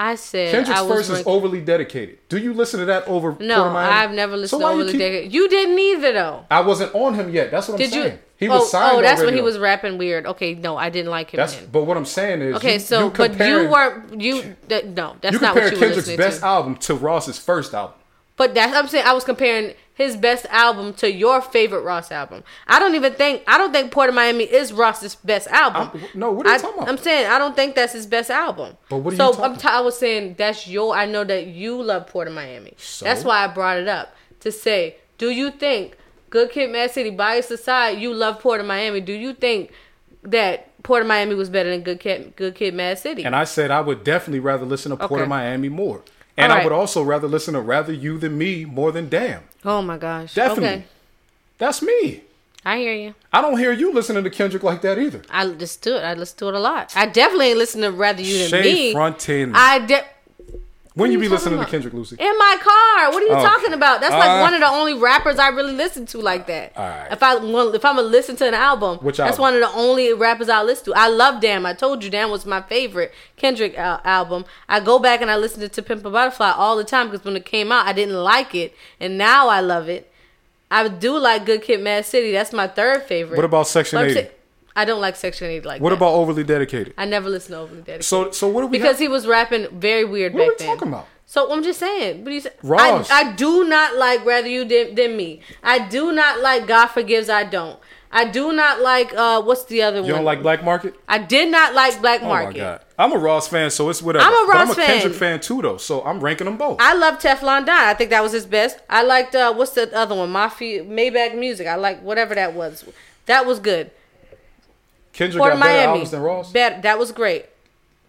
I 0.00 0.14
said 0.14 0.52
Kendrick's 0.52 0.78
I 0.78 0.82
was 0.82 1.08
first 1.08 1.10
is 1.20 1.26
overly 1.26 1.60
dedicated. 1.60 2.20
Do 2.28 2.38
you 2.38 2.54
listen 2.54 2.78
to 2.80 2.86
that 2.86 3.06
over 3.08 3.36
No, 3.40 3.56
Port 3.56 3.66
of 3.66 3.72
Miami? 3.72 3.92
I've 3.94 4.12
never 4.12 4.36
listened 4.36 4.60
So 4.60 4.68
to 4.68 4.72
Overly 4.72 4.92
keep- 4.92 5.00
Dedicated. 5.00 5.34
You 5.34 5.48
didn't 5.48 5.78
either, 5.78 6.12
though. 6.12 6.46
I 6.50 6.60
wasn't 6.60 6.94
on 6.94 7.14
him 7.14 7.30
yet. 7.30 7.50
That's 7.50 7.66
what 7.66 7.74
I'm 7.74 7.78
Did 7.78 7.90
saying. 7.90 8.12
you? 8.12 8.18
He 8.36 8.48
oh, 8.48 8.58
was 8.60 8.70
signed 8.70 8.96
oh, 8.96 9.02
that's 9.02 9.20
when 9.20 9.34
he 9.34 9.40
was 9.40 9.58
rapping 9.58 9.98
weird. 9.98 10.24
Okay, 10.24 10.54
no, 10.54 10.76
I 10.76 10.90
didn't 10.90 11.10
like 11.10 11.32
him 11.34 11.38
That's 11.38 11.56
then. 11.56 11.68
but 11.72 11.82
what 11.82 11.96
I'm 11.96 12.04
saying 12.04 12.40
is 12.40 12.54
Okay, 12.56 12.74
you, 12.74 12.78
so 12.78 13.06
you 13.06 13.10
but 13.10 13.32
you 13.36 13.68
weren't 13.68 14.20
you? 14.20 14.54
That, 14.68 14.86
no, 14.86 15.16
that's 15.20 15.34
you 15.34 15.40
not 15.40 15.56
what 15.56 15.64
you 15.64 15.70
were 15.70 15.70
Kendrick's 15.70 15.96
listening 15.96 16.16
best 16.18 16.40
to. 16.40 16.46
album 16.46 16.76
to 16.76 16.94
Ross's 16.94 17.36
first 17.36 17.74
album. 17.74 17.96
But 18.36 18.54
that's 18.54 18.72
I'm 18.76 18.86
saying 18.86 19.04
I 19.04 19.12
was 19.14 19.24
comparing 19.24 19.74
his 19.98 20.16
best 20.16 20.46
album 20.46 20.94
to 20.94 21.12
your 21.12 21.40
favorite 21.42 21.82
Ross 21.82 22.12
album. 22.12 22.44
I 22.68 22.78
don't 22.78 22.94
even 22.94 23.12
think 23.14 23.42
I 23.48 23.58
don't 23.58 23.72
think 23.72 23.90
Port 23.90 24.08
of 24.08 24.14
Miami 24.14 24.44
is 24.44 24.72
Ross's 24.72 25.16
best 25.16 25.48
album. 25.48 25.90
I'm- 25.92 26.00
no, 26.14 26.30
what 26.30 26.46
are 26.46 26.50
you 26.50 26.54
I, 26.54 26.58
talking 26.58 26.76
about? 26.78 26.88
I'm 26.88 26.98
saying 26.98 27.26
I 27.26 27.36
don't 27.38 27.56
think 27.56 27.74
that's 27.74 27.92
his 27.92 28.06
best 28.06 28.30
album. 28.30 28.76
But 28.88 28.98
what 28.98 29.10
are 29.10 29.14
you 29.14 29.16
so 29.18 29.32
talking 29.32 29.44
I'm 29.44 29.56
t- 29.56 29.68
I 29.68 29.80
was 29.80 29.98
saying 29.98 30.36
that's 30.38 30.66
your. 30.68 30.94
I 30.94 31.04
know 31.06 31.24
that 31.24 31.48
you 31.48 31.82
love 31.82 32.06
Port 32.06 32.28
of 32.28 32.34
Miami. 32.34 32.74
So? 32.78 33.04
That's 33.04 33.24
why 33.24 33.44
I 33.44 33.48
brought 33.48 33.78
it 33.78 33.88
up 33.88 34.14
to 34.40 34.52
say, 34.52 34.96
do 35.18 35.30
you 35.30 35.50
think 35.50 35.96
Good 36.30 36.50
Kid, 36.52 36.70
Mad 36.70 36.92
City, 36.92 37.10
bias 37.10 37.50
aside, 37.50 37.98
you 37.98 38.14
love 38.14 38.38
Port 38.38 38.60
of 38.60 38.66
Miami? 38.66 39.00
Do 39.00 39.12
you 39.12 39.34
think 39.34 39.72
that 40.22 40.80
Port 40.84 41.02
of 41.02 41.08
Miami 41.08 41.34
was 41.34 41.50
better 41.50 41.70
than 41.70 41.82
Good 41.82 41.98
Kid, 41.98 42.34
Good 42.36 42.54
Kid, 42.54 42.72
Mad 42.72 43.00
City? 43.00 43.24
And 43.24 43.34
I 43.34 43.42
said 43.42 43.72
I 43.72 43.80
would 43.80 44.04
definitely 44.04 44.38
rather 44.40 44.64
listen 44.64 44.90
to 44.90 44.96
Port 44.96 45.10
Okay. 45.12 45.22
of 45.22 45.28
Miami 45.28 45.68
more. 45.68 46.02
And 46.36 46.52
All 46.52 46.58
I 46.60 46.62
would 46.62 46.72
also 46.72 47.02
rather 47.02 47.26
listen 47.26 47.54
to 47.54 47.60
Rather 47.60 47.92
You 47.92 48.16
Than 48.16 48.38
Me 48.38 48.64
more 48.64 48.92
than 48.92 49.08
Damn. 49.08 49.42
Oh 49.64 49.82
my 49.82 49.98
gosh, 49.98 50.34
Definitely. 50.34 50.68
Okay, 50.68 50.84
That's 51.58 51.82
me. 51.82 52.22
I 52.64 52.78
hear 52.78 52.92
you. 52.92 53.14
I 53.32 53.40
don't 53.40 53.56
hear 53.58 53.72
you 53.72 53.92
listening 53.92 54.24
to 54.24 54.30
Kendrick 54.30 54.62
like 54.62 54.82
that 54.82 54.98
either. 54.98 55.22
I 55.30 55.44
listen 55.44 55.80
to 55.82 55.96
it. 55.98 56.02
I 56.04 56.14
listen 56.14 56.36
to 56.38 56.48
it 56.48 56.54
a 56.54 56.58
lot. 56.60 56.92
I 56.96 57.06
definitely 57.06 57.54
listen 57.54 57.80
to 57.82 57.90
Rather 57.92 58.20
You 58.20 58.38
Than 58.38 58.48
Shay 58.48 58.62
Me. 58.62 58.92
Frontin. 58.92 59.52
I 59.54 59.78
de- 59.78 60.04
when 60.98 61.10
you 61.12 61.18
are 61.18 61.20
be 61.20 61.28
listening 61.28 61.54
talking 61.58 61.64
to 61.66 61.70
Kendrick, 61.70 61.94
Lucy? 61.94 62.16
in 62.18 62.38
my 62.38 62.56
car. 62.60 63.10
What 63.12 63.22
are 63.22 63.26
you 63.26 63.32
Oh. 63.32 63.42
talking 63.42 63.72
about? 63.72 64.00
That's 64.00 64.12
like 64.14 64.28
Uh, 64.28 64.40
one 64.40 64.54
of 64.54 64.60
the 64.60 64.68
only 64.68 64.94
rappers 64.94 65.38
I 65.38 65.48
really 65.48 65.72
listen 65.72 66.06
to 66.06 66.18
like 66.18 66.46
that. 66.46 66.72
All 66.76 66.86
right. 66.88 67.08
If 67.12 67.22
I 67.22 67.36
if 67.36 67.84
I'm 67.84 67.96
gonna 67.96 68.02
listen 68.02 68.36
to 68.36 68.46
an 68.46 68.54
album, 68.54 68.98
Which 68.98 69.16
that's 69.18 69.38
album? 69.38 69.42
one 69.42 69.54
of 69.54 69.60
the 69.60 69.78
only 69.78 70.12
rappers 70.12 70.48
I 70.48 70.62
listen 70.62 70.86
to. 70.86 70.94
I 70.98 71.08
love 71.08 71.40
Damn. 71.40 71.64
I 71.66 71.72
told 71.74 72.04
you 72.04 72.10
Damn 72.10 72.30
was 72.30 72.44
my 72.46 72.60
favorite 72.62 73.12
Kendrick 73.36 73.76
al- 73.78 74.00
album. 74.04 74.44
I 74.68 74.80
go 74.80 74.98
back 74.98 75.20
and 75.22 75.30
I 75.30 75.36
listen 75.36 75.60
to 75.60 75.68
To 75.68 75.82
Pimp 75.82 76.04
a 76.04 76.10
Butterfly 76.10 76.50
all 76.50 76.76
the 76.76 76.84
time 76.84 77.08
because 77.10 77.24
when 77.24 77.36
it 77.36 77.44
came 77.44 77.70
out, 77.72 77.86
I 77.86 77.92
didn't 77.92 78.16
like 78.22 78.54
it, 78.54 78.74
and 79.00 79.16
now 79.16 79.48
I 79.48 79.60
love 79.60 79.88
it. 79.88 80.10
I 80.70 80.86
do 80.88 81.16
like 81.18 81.46
Good 81.46 81.62
Kid, 81.62 81.80
Mad 81.80 82.04
City. 82.04 82.30
That's 82.32 82.52
my 82.52 82.66
third 82.66 83.04
favorite. 83.04 83.36
What 83.36 83.44
about 83.46 83.68
Section 83.68 83.98
But 83.98 84.04
80? 84.10 84.14
say- 84.14 84.30
I 84.78 84.84
don't 84.84 85.00
like 85.00 85.16
Section 85.16 85.48
80 85.48 85.66
like 85.66 85.82
What 85.82 85.90
that. 85.90 85.96
about 85.96 86.12
Overly 86.14 86.44
Dedicated? 86.44 86.94
I 86.96 87.04
never 87.04 87.28
listened 87.28 87.54
to 87.54 87.60
Overly 87.60 87.80
Dedicated. 87.82 88.04
So 88.04 88.30
so 88.30 88.48
what 88.48 88.60
do 88.62 88.66
we 88.68 88.78
because 88.78 88.92
have? 88.92 88.98
he 89.00 89.08
was 89.08 89.26
rapping 89.26 89.66
very 89.78 90.04
weird 90.04 90.34
What 90.34 90.42
are 90.42 90.50
back 90.50 90.58
we 90.60 90.64
then. 90.66 90.74
talking 90.76 90.88
about? 90.92 91.06
So 91.26 91.52
I'm 91.52 91.62
just 91.62 91.78
saying. 91.80 92.18
What 92.24 92.30
do 92.30 92.34
you 92.34 92.40
say? 92.40 92.52
Ross. 92.62 93.10
I, 93.10 93.20
I 93.20 93.32
do 93.32 93.64
not 93.68 93.96
like 93.96 94.24
rather 94.24 94.48
you 94.48 94.64
than, 94.64 94.94
than 94.94 95.16
me. 95.16 95.40
I 95.62 95.78
do 95.96 96.12
not 96.12 96.40
like 96.40 96.66
God 96.66 96.86
forgives. 96.86 97.28
I 97.28 97.44
don't. 97.44 97.78
I 98.10 98.24
do 98.24 98.52
not 98.52 98.80
like 98.80 99.12
uh 99.12 99.42
what's 99.42 99.64
the 99.66 99.82
other 99.82 99.98
one? 100.00 100.06
You 100.06 100.14
one? 100.14 100.20
don't 100.20 100.24
like 100.32 100.40
Black 100.42 100.64
Market? 100.64 100.94
I 101.06 101.18
did 101.18 101.50
not 101.50 101.74
like 101.74 102.00
Black 102.00 102.22
Oh 102.22 102.28
Market. 102.28 102.52
my 102.58 102.58
god. 102.58 102.80
I'm 102.98 103.12
a 103.12 103.18
Ross 103.18 103.46
fan, 103.48 103.70
so 103.70 103.90
it's 103.90 104.00
whatever. 104.00 104.24
I'm 104.24 104.32
a 104.32 104.46
But 104.46 104.56
I'm 104.56 104.68
Ross 104.68 104.78
a 104.78 104.80
Kendrick 104.80 105.12
fan. 105.12 105.38
fan 105.38 105.40
too, 105.40 105.60
though. 105.60 105.76
So 105.76 106.02
I'm 106.02 106.18
ranking 106.20 106.46
them 106.46 106.56
both. 106.56 106.78
I 106.80 106.94
love 106.94 107.18
Teflon 107.18 107.66
Don. 107.66 107.76
I 107.76 107.92
think 107.94 108.08
that 108.10 108.22
was 108.22 108.32
his 108.32 108.46
best. 108.46 108.78
I 108.88 109.02
liked 109.02 109.34
uh 109.34 109.52
what's 109.52 109.72
the 109.72 109.94
other 109.94 110.14
one? 110.14 110.30
Mafia 110.30 110.82
Maybach 110.84 111.36
Music. 111.36 111.66
I 111.66 111.74
like 111.74 112.00
whatever 112.02 112.34
that 112.36 112.54
was. 112.54 112.84
That 113.26 113.44
was 113.44 113.58
good. 113.60 113.90
Kendrick 115.18 115.40
Port 115.40 115.50
got 115.50 115.56
of 115.56 115.60
better 115.62 115.74
Miami. 115.74 115.90
albums 115.92 116.10
than 116.12 116.22
Ross. 116.22 116.52
That 116.52 116.98
was 116.98 117.10
great. 117.12 117.46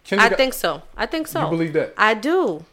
Kendrick 0.04 0.26
I 0.26 0.28
got- 0.30 0.36
think 0.38 0.54
so. 0.54 0.82
I 0.96 1.06
think 1.06 1.26
so. 1.26 1.42
You 1.44 1.50
believe 1.50 1.72
that? 1.74 1.92
I 1.98 2.14
do. 2.14 2.64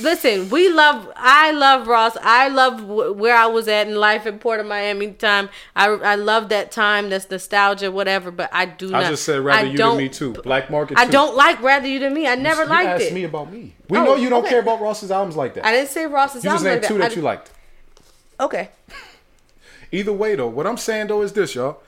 Listen, 0.00 0.50
we 0.50 0.68
love. 0.68 1.10
I 1.16 1.52
love 1.52 1.86
Ross. 1.86 2.16
I 2.20 2.48
love 2.48 2.80
wh- 2.80 3.16
where 3.16 3.36
I 3.36 3.46
was 3.46 3.68
at 3.68 3.86
in 3.86 3.94
life 3.94 4.26
in 4.26 4.38
Port 4.40 4.58
of 4.58 4.66
Miami 4.66 5.12
time. 5.12 5.48
I 5.76 5.86
I 5.86 6.16
love 6.16 6.48
that 6.48 6.72
time. 6.72 7.08
That's 7.08 7.30
nostalgia, 7.30 7.90
whatever. 7.92 8.30
But 8.32 8.50
I 8.52 8.66
do 8.66 8.92
I 8.94 9.04
just 9.08 9.24
said 9.24 9.40
rather 9.40 9.66
I 9.68 9.70
you 9.70 9.78
than 9.78 9.96
me 9.96 10.08
too. 10.08 10.32
Black 10.32 10.70
Market. 10.70 10.98
I 10.98 11.06
too. 11.06 11.12
don't 11.12 11.36
like 11.36 11.62
rather 11.62 11.86
you 11.86 12.00
than 12.00 12.12
me. 12.14 12.26
I 12.26 12.34
never 12.34 12.64
You 12.64 12.68
liked 12.68 12.88
asked 12.88 13.04
it. 13.04 13.14
me 13.14 13.24
about 13.24 13.52
me. 13.52 13.74
We 13.88 13.98
Oh, 13.98 14.04
know 14.04 14.16
you 14.16 14.28
don't 14.28 14.40
okay. 14.40 14.50
care 14.50 14.60
about 14.60 14.80
Ross's 14.80 15.10
albums 15.12 15.36
like 15.36 15.54
that. 15.54 15.64
I 15.64 15.70
didn't 15.72 15.90
say 15.90 16.04
Ross's 16.06 16.42
you 16.44 16.50
just 16.50 16.64
album 16.64 16.72
named 16.72 16.82
like 16.82 16.88
two 16.88 16.98
that. 16.98 17.00
that 17.04 17.12
I- 17.12 17.16
you 17.16 17.22
liked. 17.22 17.50
Okay. 18.40 18.68
Either 19.92 20.12
way, 20.12 20.34
though, 20.34 20.48
what 20.48 20.66
I'm 20.66 20.76
saying 20.78 21.06
though 21.06 21.22
is 21.22 21.32
this, 21.32 21.54
y'all. 21.54 21.78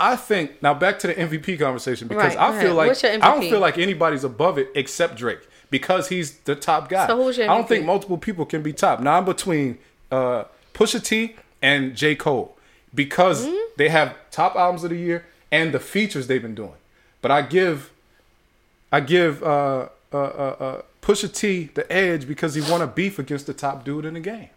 I 0.00 0.14
think 0.16 0.62
now 0.62 0.74
back 0.74 0.98
to 1.00 1.08
the 1.08 1.14
MVP 1.14 1.58
conversation 1.58 2.06
because 2.08 2.36
Right, 2.36 2.54
I 2.54 2.60
feel 2.60 2.74
like 2.74 3.04
I 3.04 3.16
don't 3.18 3.40
feel 3.40 3.58
like 3.60 3.78
anybody's 3.78 4.24
above 4.24 4.56
it 4.58 4.70
except 4.74 5.16
Drake 5.16 5.40
because 5.70 6.08
he's 6.08 6.38
the 6.40 6.54
top 6.54 6.88
guy. 6.88 7.06
So 7.08 7.16
who's 7.22 7.36
your 7.36 7.46
MVP? 7.46 7.50
I 7.50 7.56
don't 7.56 7.68
think 7.68 7.84
multiple 7.84 8.18
people 8.18 8.46
can 8.46 8.62
be 8.62 8.72
top. 8.72 9.00
Now 9.00 9.18
I'm 9.18 9.24
between 9.24 9.78
uh, 10.12 10.44
Pusha 10.72 11.02
T 11.04 11.34
and 11.60 11.96
J 11.96 12.14
Cole 12.14 12.56
because 12.94 13.46
Hmm? 13.46 13.54
they 13.76 13.88
have 13.88 14.14
top 14.30 14.54
albums 14.54 14.84
of 14.84 14.90
the 14.90 14.96
year 14.96 15.24
and 15.50 15.72
the 15.74 15.80
features 15.80 16.26
they've 16.28 16.40
been 16.42 16.54
doing. 16.54 16.74
But 17.20 17.30
I 17.32 17.42
give 17.42 17.90
I 18.92 19.00
give 19.00 19.42
uh, 19.42 19.88
uh, 20.12 20.16
uh, 20.16 20.18
uh, 20.18 20.82
Pusha 21.02 21.34
T 21.34 21.70
the 21.74 21.90
edge 21.92 22.28
because 22.28 22.54
he 22.54 22.60
won 22.60 22.80
a 22.82 22.86
beef 22.86 23.18
against 23.18 23.46
the 23.48 23.52
top 23.54 23.84
dude 23.84 24.04
in 24.04 24.14
the 24.14 24.20
game. 24.20 24.50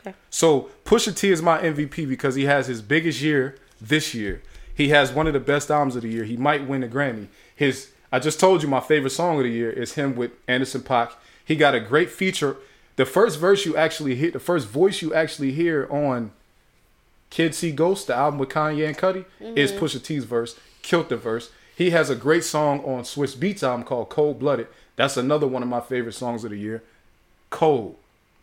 Okay. 0.00 0.14
So 0.28 0.70
Pusha 0.84 1.16
T 1.16 1.30
is 1.30 1.40
my 1.40 1.58
MVP 1.60 2.08
because 2.08 2.34
he 2.34 2.44
has 2.46 2.66
his 2.66 2.82
biggest 2.82 3.20
year 3.22 3.56
this 3.80 4.12
year. 4.12 4.42
He 4.76 4.90
has 4.90 5.10
one 5.10 5.26
of 5.26 5.32
the 5.32 5.40
best 5.40 5.70
albums 5.70 5.96
of 5.96 6.02
the 6.02 6.10
year. 6.10 6.24
He 6.24 6.36
might 6.36 6.68
win 6.68 6.84
a 6.84 6.88
Grammy. 6.88 7.28
His 7.54 7.90
I 8.12 8.18
just 8.18 8.38
told 8.38 8.62
you 8.62 8.68
my 8.68 8.80
favorite 8.80 9.10
song 9.10 9.38
of 9.38 9.44
the 9.44 9.50
year 9.50 9.70
is 9.70 9.94
him 9.94 10.14
with 10.14 10.32
Anderson 10.46 10.82
Paak. 10.82 11.12
He 11.44 11.56
got 11.56 11.74
a 11.74 11.80
great 11.80 12.10
feature. 12.10 12.56
The 12.96 13.06
first 13.06 13.38
verse 13.38 13.66
you 13.66 13.76
actually 13.76 14.14
hear, 14.14 14.30
the 14.30 14.38
first 14.38 14.68
voice 14.68 15.02
you 15.02 15.12
actually 15.12 15.52
hear 15.52 15.88
on 15.90 16.32
Kids 17.30 17.58
See 17.58 17.72
Ghost, 17.72 18.06
the 18.06 18.14
album 18.14 18.38
with 18.38 18.50
Kanye 18.50 18.86
and 18.86 18.96
Cudi, 18.96 19.24
is 19.40 19.72
mm-hmm. 19.72 19.84
Pusha 19.84 20.02
T's 20.02 20.24
verse. 20.24 20.58
Killed 20.82 21.08
the 21.08 21.16
verse. 21.16 21.50
He 21.74 21.90
has 21.90 22.08
a 22.08 22.14
great 22.14 22.44
song 22.44 22.80
on 22.84 23.02
Swizz 23.02 23.36
Beatz 23.36 23.62
album 23.62 23.84
called 23.84 24.08
Cold 24.08 24.38
Blooded. 24.38 24.68
That's 24.94 25.16
another 25.16 25.46
one 25.46 25.62
of 25.62 25.68
my 25.68 25.80
favorite 25.80 26.14
songs 26.14 26.44
of 26.44 26.50
the 26.50 26.56
year. 26.56 26.82
Cold. 27.50 27.96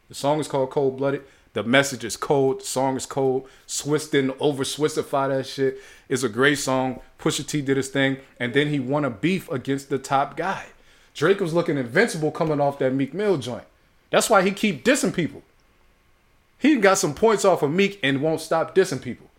The 0.09 0.15
song 0.15 0.39
is 0.39 0.47
called 0.47 0.69
Cold 0.69 0.97
Blooded. 0.97 1.23
The 1.53 1.63
message 1.63 2.03
is 2.03 2.17
cold. 2.17 2.63
Song 2.63 2.97
is 2.97 3.05
cold. 3.05 3.47
Swizz 3.67 4.09
didn't 4.09 4.35
over 4.39 4.63
Swissify 4.63 5.29
that 5.29 5.45
shit. 5.45 5.77
It's 6.09 6.23
a 6.23 6.29
great 6.29 6.57
song. 6.57 6.99
Pusha 7.19 7.47
T 7.47 7.61
did 7.61 7.77
his 7.77 7.89
thing, 7.89 8.17
and 8.39 8.53
then 8.53 8.69
he 8.69 8.79
won 8.79 9.05
a 9.05 9.09
beef 9.09 9.49
against 9.51 9.89
the 9.89 9.99
top 9.99 10.35
guy. 10.35 10.65
Drake 11.13 11.39
was 11.39 11.53
looking 11.53 11.77
invincible 11.77 12.31
coming 12.31 12.59
off 12.59 12.79
that 12.79 12.93
Meek 12.93 13.13
Mill 13.13 13.37
joint. 13.37 13.65
That's 14.09 14.29
why 14.29 14.41
he 14.41 14.51
keep 14.51 14.83
dissing 14.83 15.13
people. 15.13 15.43
He 16.57 16.75
got 16.77 16.97
some 16.97 17.13
points 17.13 17.45
off 17.45 17.61
of 17.61 17.71
Meek 17.71 17.99
and 18.01 18.21
won't 18.21 18.41
stop 18.41 18.73
dissing 18.73 19.01
people. 19.01 19.29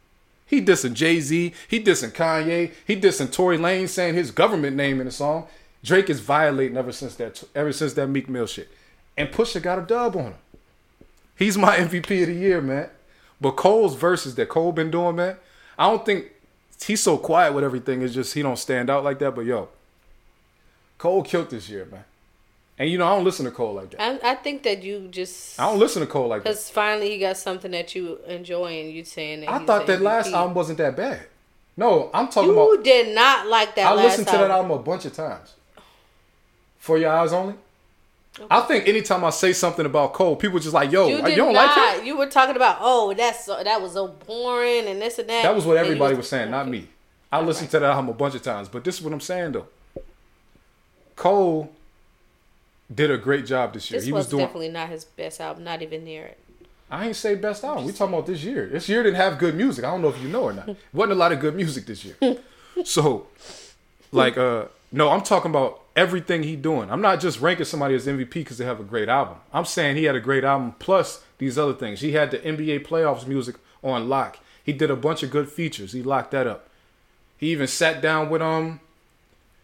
He 0.46 0.62
dissing 0.62 0.92
Jay 0.92 1.20
Z. 1.20 1.52
He 1.66 1.82
dissing 1.82 2.12
Kanye. 2.12 2.72
He 2.86 3.00
dissing 3.00 3.32
Tory 3.32 3.58
Lane, 3.58 3.88
saying 3.88 4.14
his 4.14 4.30
government 4.30 4.76
name 4.76 5.00
in 5.00 5.06
the 5.06 5.12
song. 5.12 5.48
Drake 5.82 6.08
is 6.08 6.20
violating 6.20 6.76
ever 6.76 6.92
since 6.92 7.16
that 7.16 7.42
ever 7.54 7.72
since 7.72 7.94
that 7.94 8.08
Meek 8.08 8.28
Mill 8.28 8.46
shit. 8.46 8.68
And 9.16 9.30
Pusha 9.30 9.60
got 9.60 9.78
a 9.78 9.82
dub 9.82 10.16
on 10.16 10.24
him. 10.24 10.34
He's 11.36 11.56
my 11.58 11.76
MVP 11.78 12.22
of 12.22 12.28
the 12.28 12.34
year, 12.34 12.60
man. 12.60 12.88
But 13.40 13.52
Cole's 13.52 13.94
verses 13.96 14.34
that 14.36 14.48
Cole 14.48 14.72
been 14.72 14.90
doing, 14.90 15.16
man, 15.16 15.36
I 15.78 15.88
don't 15.90 16.06
think 16.06 16.26
he's 16.82 17.02
so 17.02 17.18
quiet 17.18 17.52
with 17.52 17.64
everything. 17.64 18.02
It's 18.02 18.14
just 18.14 18.34
he 18.34 18.42
don't 18.42 18.58
stand 18.58 18.88
out 18.90 19.04
like 19.04 19.18
that. 19.18 19.34
But 19.34 19.44
yo, 19.44 19.68
Cole 20.98 21.22
killed 21.22 21.50
this 21.50 21.68
year, 21.68 21.86
man. 21.90 22.04
And 22.78 22.90
you 22.90 22.98
know 22.98 23.06
I 23.06 23.14
don't 23.14 23.24
listen 23.24 23.44
to 23.44 23.52
Cole 23.52 23.74
like 23.74 23.90
that. 23.92 24.00
I, 24.00 24.32
I 24.32 24.34
think 24.34 24.64
that 24.64 24.82
you 24.82 25.06
just 25.08 25.60
I 25.60 25.66
don't 25.66 25.78
listen 25.78 26.00
to 26.00 26.06
Cole 26.08 26.26
like 26.28 26.42
that. 26.42 26.50
because 26.50 26.70
finally 26.70 27.10
he 27.10 27.18
got 27.18 27.36
something 27.36 27.70
that 27.70 27.94
you 27.94 28.18
enjoy 28.26 28.80
and 28.80 28.90
you 28.92 29.04
saying 29.04 29.42
that 29.42 29.50
I 29.50 29.64
thought 29.64 29.86
that 29.86 30.00
last 30.00 30.32
album 30.32 30.54
wasn't 30.54 30.78
that 30.78 30.96
bad. 30.96 31.26
No, 31.76 32.10
I'm 32.14 32.28
talking 32.28 32.50
You 32.50 32.72
about. 32.72 32.84
did 32.84 33.14
not 33.14 33.46
like 33.48 33.74
that 33.76 33.86
I 33.92 33.94
listened 33.94 34.26
to 34.28 34.32
that 34.38 34.50
album 34.50 34.70
a 34.72 34.78
bunch 34.78 35.04
of 35.04 35.12
times. 35.12 35.54
For 36.78 36.98
your 36.98 37.10
eyes 37.10 37.32
only. 37.32 37.54
I 38.50 38.62
think 38.62 38.88
anytime 38.88 39.24
I 39.24 39.30
say 39.30 39.52
something 39.52 39.86
about 39.86 40.12
Cole, 40.12 40.34
people 40.36 40.58
just 40.58 40.74
like, 40.74 40.90
"Yo, 40.90 41.06
You 41.06 41.16
you, 41.28 41.36
don't 41.36 41.52
not. 41.52 41.76
like 41.76 41.98
him." 41.98 42.06
You 42.06 42.18
were 42.18 42.26
talking 42.26 42.56
about, 42.56 42.78
oh, 42.80 43.14
that's 43.14 43.44
so, 43.44 43.62
that 43.62 43.80
was 43.80 43.92
so 43.92 44.08
boring 44.08 44.86
and 44.86 45.00
this 45.00 45.18
and 45.18 45.28
that. 45.28 45.42
That 45.44 45.54
was 45.54 45.64
what 45.64 45.76
everybody 45.76 46.14
was 46.14 46.28
saying, 46.28 46.50
not 46.50 46.68
me. 46.68 46.88
I 47.30 47.40
listened 47.40 47.70
to 47.70 47.80
that 47.80 47.90
album 47.90 48.08
a 48.10 48.14
bunch 48.14 48.34
of 48.34 48.42
times, 48.42 48.68
but 48.68 48.84
this 48.84 48.96
is 48.96 49.02
what 49.02 49.12
I'm 49.12 49.20
saying 49.20 49.52
though. 49.52 49.66
Cole 51.16 51.72
did 52.92 53.10
a 53.10 53.18
great 53.18 53.46
job 53.46 53.72
this 53.74 53.90
year. 53.90 53.98
This 53.98 54.06
he 54.06 54.12
was, 54.12 54.26
was 54.26 54.30
doing. 54.30 54.44
definitely 54.44 54.68
not 54.68 54.88
his 54.88 55.04
best 55.04 55.40
album, 55.40 55.64
not 55.64 55.82
even 55.82 56.04
near 56.04 56.26
it. 56.26 56.38
I 56.90 57.06
ain't 57.06 57.16
say 57.16 57.34
best 57.34 57.64
album. 57.64 57.86
We 57.86 57.92
talking 57.92 58.14
about 58.14 58.26
this 58.26 58.44
year. 58.44 58.66
This 58.66 58.88
year 58.88 59.02
didn't 59.02 59.16
have 59.16 59.38
good 59.38 59.54
music. 59.54 59.84
I 59.84 59.90
don't 59.90 60.02
know 60.02 60.08
if 60.08 60.20
you 60.20 60.28
know 60.28 60.44
or 60.44 60.52
not. 60.52 60.68
wasn't 60.92 61.12
a 61.12 61.16
lot 61.16 61.32
of 61.32 61.40
good 61.40 61.54
music 61.54 61.86
this 61.86 62.04
year. 62.04 62.16
so, 62.84 63.26
like, 64.12 64.36
uh, 64.36 64.66
no, 64.92 65.10
I'm 65.10 65.22
talking 65.22 65.50
about 65.50 65.83
everything 65.96 66.42
he 66.42 66.56
doing. 66.56 66.90
I'm 66.90 67.00
not 67.00 67.20
just 67.20 67.40
ranking 67.40 67.64
somebody 67.64 67.94
as 67.94 68.06
MVP 68.06 68.30
because 68.30 68.58
they 68.58 68.64
have 68.64 68.80
a 68.80 68.84
great 68.84 69.08
album. 69.08 69.36
I'm 69.52 69.64
saying 69.64 69.96
he 69.96 70.04
had 70.04 70.16
a 70.16 70.20
great 70.20 70.44
album 70.44 70.74
plus 70.78 71.22
these 71.38 71.58
other 71.58 71.74
things. 71.74 72.00
He 72.00 72.12
had 72.12 72.30
the 72.30 72.38
NBA 72.38 72.86
playoffs 72.86 73.26
music 73.26 73.56
on 73.82 74.08
lock. 74.08 74.38
He 74.62 74.72
did 74.72 74.90
a 74.90 74.96
bunch 74.96 75.22
of 75.22 75.30
good 75.30 75.48
features. 75.50 75.92
He 75.92 76.02
locked 76.02 76.30
that 76.32 76.46
up. 76.46 76.68
He 77.36 77.50
even 77.52 77.66
sat 77.66 78.00
down 78.00 78.30
with 78.30 78.42
um, 78.42 78.80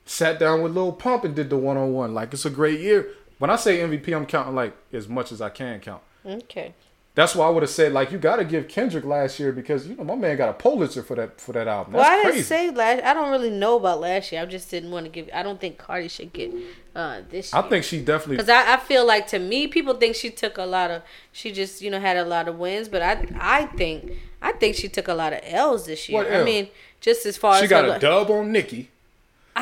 sat 0.04 0.38
down 0.38 0.62
with 0.62 0.74
Lil 0.74 0.92
Pump 0.92 1.24
and 1.24 1.34
did 1.34 1.50
the 1.50 1.56
one 1.56 1.76
on 1.76 1.92
one. 1.92 2.14
Like 2.14 2.32
it's 2.32 2.44
a 2.44 2.50
great 2.50 2.80
year. 2.80 3.08
When 3.38 3.50
I 3.50 3.56
say 3.56 3.78
MVP, 3.78 4.14
I'm 4.14 4.26
counting 4.26 4.54
like 4.54 4.76
as 4.92 5.08
much 5.08 5.32
as 5.32 5.40
I 5.40 5.48
can 5.48 5.80
count. 5.80 6.02
Okay. 6.26 6.74
That's 7.16 7.34
why 7.34 7.46
I 7.46 7.50
would 7.50 7.62
have 7.64 7.70
said 7.70 7.92
like 7.92 8.12
you 8.12 8.18
got 8.18 8.36
to 8.36 8.44
give 8.44 8.68
Kendrick 8.68 9.04
last 9.04 9.40
year 9.40 9.50
because 9.52 9.86
you 9.86 9.96
know 9.96 10.04
my 10.04 10.14
man 10.14 10.36
got 10.36 10.48
a 10.48 10.52
Pulitzer 10.52 11.02
for 11.02 11.16
that 11.16 11.40
for 11.40 11.52
that 11.52 11.66
album. 11.66 11.92
That's 11.94 12.02
well, 12.04 12.12
I 12.12 12.16
didn't 12.22 12.32
crazy. 12.32 12.44
say 12.44 12.70
last. 12.70 13.02
I 13.02 13.12
don't 13.14 13.30
really 13.30 13.50
know 13.50 13.76
about 13.76 14.00
last 14.00 14.30
year. 14.30 14.40
I 14.40 14.46
just 14.46 14.70
didn't 14.70 14.92
want 14.92 15.06
to 15.06 15.10
give. 15.10 15.28
I 15.34 15.42
don't 15.42 15.60
think 15.60 15.76
Cardi 15.76 16.06
should 16.08 16.32
get 16.32 16.52
uh 16.94 17.22
this 17.28 17.52
year. 17.52 17.62
I 17.62 17.68
think 17.68 17.84
she 17.84 18.00
definitely. 18.00 18.36
Because 18.36 18.48
I, 18.48 18.74
I 18.74 18.76
feel 18.76 19.04
like 19.04 19.26
to 19.28 19.40
me, 19.40 19.66
people 19.66 19.94
think 19.94 20.14
she 20.14 20.30
took 20.30 20.56
a 20.56 20.64
lot 20.64 20.90
of, 20.92 21.02
she 21.32 21.50
just 21.50 21.82
you 21.82 21.90
know 21.90 21.98
had 22.00 22.16
a 22.16 22.24
lot 22.24 22.46
of 22.46 22.58
wins, 22.58 22.88
but 22.88 23.02
I 23.02 23.26
I 23.38 23.66
think 23.66 24.12
I 24.40 24.52
think 24.52 24.76
she 24.76 24.88
took 24.88 25.08
a 25.08 25.14
lot 25.14 25.32
of 25.32 25.40
L's 25.42 25.86
this 25.86 26.08
year. 26.08 26.22
What 26.22 26.30
I 26.32 26.36
L? 26.36 26.44
mean, 26.44 26.68
just 27.00 27.26
as 27.26 27.36
far 27.36 27.54
She 27.54 27.64
as 27.64 27.68
she 27.68 27.68
got 27.70 27.84
her, 27.86 27.96
a 27.96 27.98
dub 27.98 28.30
on 28.30 28.52
Nicki. 28.52 28.88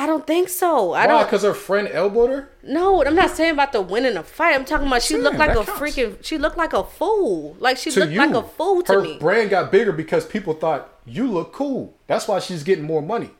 I 0.00 0.06
don't 0.06 0.24
think 0.26 0.48
so. 0.48 0.92
I 0.92 1.00
Why? 1.00 1.06
don't. 1.08 1.24
Because 1.24 1.42
her 1.42 1.54
friend 1.54 1.88
elbowed 1.90 2.30
her. 2.30 2.48
No, 2.62 3.04
I'm 3.04 3.16
not 3.16 3.30
saying 3.30 3.54
about 3.54 3.72
the 3.72 3.82
winning 3.82 4.16
a 4.16 4.22
fight. 4.22 4.54
I'm 4.54 4.64
talking 4.64 4.86
about 4.86 5.02
she 5.02 5.16
looked 5.16 5.38
like 5.38 5.50
a 5.50 5.64
counts. 5.64 5.70
freaking. 5.72 6.22
She 6.24 6.38
looked 6.38 6.56
like 6.56 6.72
a 6.72 6.84
fool. 6.84 7.56
Like 7.58 7.78
she 7.78 7.90
To 7.90 8.00
looked 8.00 8.12
you, 8.12 8.18
like 8.18 8.30
a 8.30 8.42
fool 8.46 8.82
to 8.82 8.92
her 8.92 9.00
me. 9.02 9.18
brand 9.18 9.50
got 9.50 9.72
bigger 9.72 9.90
because 9.90 10.24
people 10.24 10.54
thought 10.54 10.88
you 11.04 11.26
look 11.26 11.52
cool. 11.52 11.96
That's 12.06 12.28
why 12.28 12.38
she's 12.38 12.62
getting 12.62 12.84
more 12.84 13.02
money. 13.02 13.30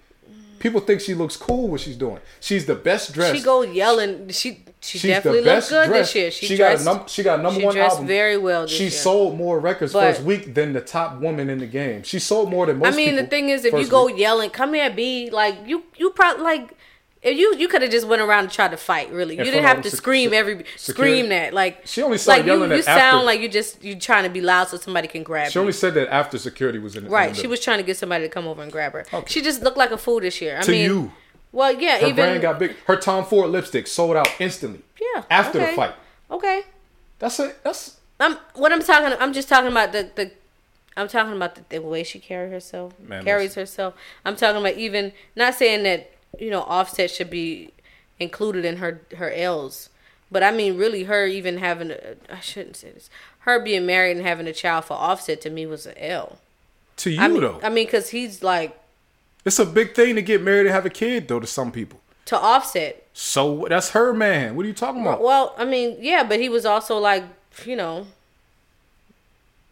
People 0.59 0.80
think 0.80 1.00
she 1.00 1.14
looks 1.14 1.36
cool 1.36 1.68
what 1.68 1.80
she's 1.80 1.96
doing. 1.96 2.18
She's 2.40 2.66
the 2.66 2.74
best 2.74 3.14
dressed. 3.14 3.36
She 3.36 3.42
go 3.42 3.62
yelling. 3.62 4.30
She 4.30 4.64
she 4.80 4.98
She's 4.98 5.10
definitely 5.10 5.40
looked 5.42 5.68
good 5.68 5.88
dressed. 5.88 6.12
this 6.12 6.14
year. 6.14 6.30
She, 6.30 6.46
She, 6.46 6.56
dressed. 6.56 6.84
got 6.84 6.94
a 6.94 6.98
num- 6.98 7.08
she 7.08 7.22
got 7.22 7.40
a 7.40 7.42
number 7.42 7.60
she 7.60 7.66
one 7.66 7.74
dressed 7.74 7.92
album. 7.94 8.06
very 8.06 8.36
well 8.38 8.62
this 8.62 8.70
year. 8.72 8.78
she 8.78 8.84
year. 8.84 8.90
sold 9.02 9.36
more 9.36 9.58
records 9.58 9.92
But- 9.92 10.00
first 10.14 10.22
week 10.22 10.54
than 10.54 10.72
the 10.72 10.80
top 10.80 11.18
woman 11.20 11.50
in 11.50 11.58
the 11.58 11.66
game. 11.66 12.02
She 12.04 12.18
sold 12.18 12.50
more 12.50 12.66
than 12.66 12.78
most. 12.78 12.92
I 12.94 12.96
mean, 12.96 13.16
the 13.16 13.26
thing 13.26 13.48
is, 13.48 13.64
if 13.64 13.74
you 13.74 13.86
go 13.88 14.06
week. 14.06 14.18
yelling, 14.18 14.50
"Come 14.50 14.74
here, 14.74 14.90
B," 14.90 15.30
like 15.30 15.56
you, 15.66 15.82
you 15.96 16.10
probably 16.10 16.42
like. 16.44 16.70
If 17.20 17.36
you 17.36 17.56
you 17.56 17.66
could 17.66 17.82
have 17.82 17.90
just 17.90 18.06
went 18.06 18.22
around 18.22 18.44
and 18.44 18.52
tried 18.52 18.70
to 18.70 18.76
fight. 18.76 19.10
Really, 19.10 19.34
you 19.34 19.40
In 19.40 19.46
didn't 19.46 19.64
have 19.64 19.82
to 19.82 19.90
sec- 19.90 19.96
scream 19.98 20.32
every 20.32 20.64
security. 20.76 21.14
scream 21.22 21.28
that 21.30 21.52
like. 21.52 21.84
She 21.84 22.00
only 22.00 22.16
started 22.16 22.42
like 22.42 22.46
you, 22.46 22.52
yelling 22.52 22.70
you 22.70 22.76
it 22.76 22.84
sound 22.84 22.98
after- 22.98 23.24
like 23.26 23.40
you 23.40 23.48
just 23.48 23.82
you 23.82 23.96
trying 23.98 24.22
to 24.22 24.30
be 24.30 24.40
loud 24.40 24.68
so 24.68 24.76
somebody 24.76 25.08
can 25.08 25.24
grab 25.24 25.50
she 25.50 25.56
you. 25.58 25.60
only 25.62 25.72
said 25.72 25.94
that 25.94 26.08
after 26.14 26.38
security 26.38 26.78
was 26.78 26.94
in. 26.94 27.06
in 27.06 27.10
Right, 27.10 27.34
the 27.34 27.40
she 27.40 27.48
was 27.48 27.58
trying 27.58 27.78
to 27.78 27.82
get 27.82 27.96
somebody 27.96 28.22
to 28.24 28.28
come 28.28 28.46
over 28.46 28.62
and 28.62 28.70
grab 28.70 28.92
her. 28.92 29.04
Okay. 29.12 29.26
She 29.26 29.42
just 29.42 29.64
looked 29.64 29.76
like 29.76 29.90
a 29.90 29.98
fool 29.98 30.20
this 30.20 30.40
year. 30.40 30.58
I 30.58 30.62
to 30.62 30.70
mean, 30.70 30.84
you. 30.84 31.12
Well, 31.53 31.72
yeah, 31.72 31.99
Her 31.99 32.07
even 32.07 32.16
brand 32.16 32.42
got 32.42 32.59
big. 32.59 32.76
Her 32.86 32.96
Tom 32.96 33.24
Ford 33.24 33.51
lipstick 33.51 33.86
sold 33.86 34.16
out 34.16 34.28
instantly. 34.38 34.82
yeah 35.01 35.24
After 35.30 35.59
okay. 35.61 35.70
the 35.70 35.76
fight. 35.76 35.94
Okay, 36.30 36.62
That's 37.18 37.40
it. 37.40 37.62
That's 37.64 37.99
I'm 38.20 38.36
what 38.55 38.72
I'm 38.72 38.82
talking. 38.82 39.16
I'm 39.18 39.32
just 39.32 39.49
talking 39.49 39.70
about 39.70 39.92
the 39.92 40.11
the. 40.14 40.30
I'm 40.96 41.07
talking 41.09 41.32
about 41.32 41.55
the, 41.55 41.62
the 41.68 41.78
way 41.80 42.03
she 42.03 42.18
carries 42.18 42.51
herself, 42.51 42.92
Man, 42.99 43.22
carries 43.24 43.55
herself. 43.55 43.94
I'm 44.24 44.34
talking 44.34 44.61
about 44.61 44.74
even 44.74 45.12
not 45.36 45.55
saying 45.55 45.84
that 45.84 46.11
you 46.38 46.51
know 46.51 46.62
Offset 46.62 47.11
should 47.11 47.30
be 47.30 47.70
included 48.18 48.64
in 48.64 48.78
her 48.78 49.01
her 49.16 49.30
L's, 49.30 49.90
but 50.30 50.42
I 50.42 50.51
mean 50.51 50.76
really 50.76 51.05
her 51.05 51.26
even 51.26 51.59
having 51.59 51.92
a, 51.92 52.16
I 52.28 52.40
shouldn't 52.40 52.76
say 52.76 52.90
this. 52.90 53.09
Her 53.40 53.61
being 53.61 53.86
married 53.86 54.16
and 54.16 54.26
having 54.26 54.46
a 54.49 54.53
child 54.53 54.84
for 54.86 54.94
Offset 54.94 55.40
to 55.42 55.51
me 55.51 55.64
was 55.66 55.86
an 55.86 55.94
L. 55.96 56.38
to 56.99 57.11
you 57.11 57.20
I 57.20 57.28
mean, 57.28 57.40
though. 57.40 57.61
I 57.62 57.68
mean, 57.70 57.86
because 57.86 58.11
he's 58.11 58.42
like 58.42 58.76
it's 59.45 59.59
a 59.59 59.64
big 59.66 59.95
thing 59.95 60.14
to 60.16 60.22
get 60.22 60.43
married 60.43 60.66
and 60.66 60.70
have 60.70 60.86
a 60.86 60.91
kid 60.91 61.28
though 61.28 61.41
to 61.41 61.47
some 61.47 61.72
people. 61.72 62.01
to 62.26 62.36
Offset. 62.39 63.05
So 63.14 63.66
that's 63.68 63.91
her 63.91 64.12
man. 64.12 64.55
What 64.55 64.64
are 64.64 64.68
you 64.68 64.74
talking 64.74 65.01
about? 65.03 65.22
Well, 65.22 65.55
I 65.59 65.64
mean, 65.64 65.97
yeah, 66.01 66.22
but 66.24 66.39
he 66.41 66.49
was 66.49 66.64
also 66.66 66.99
like, 66.99 67.24
you 67.64 67.74
know, 67.74 68.07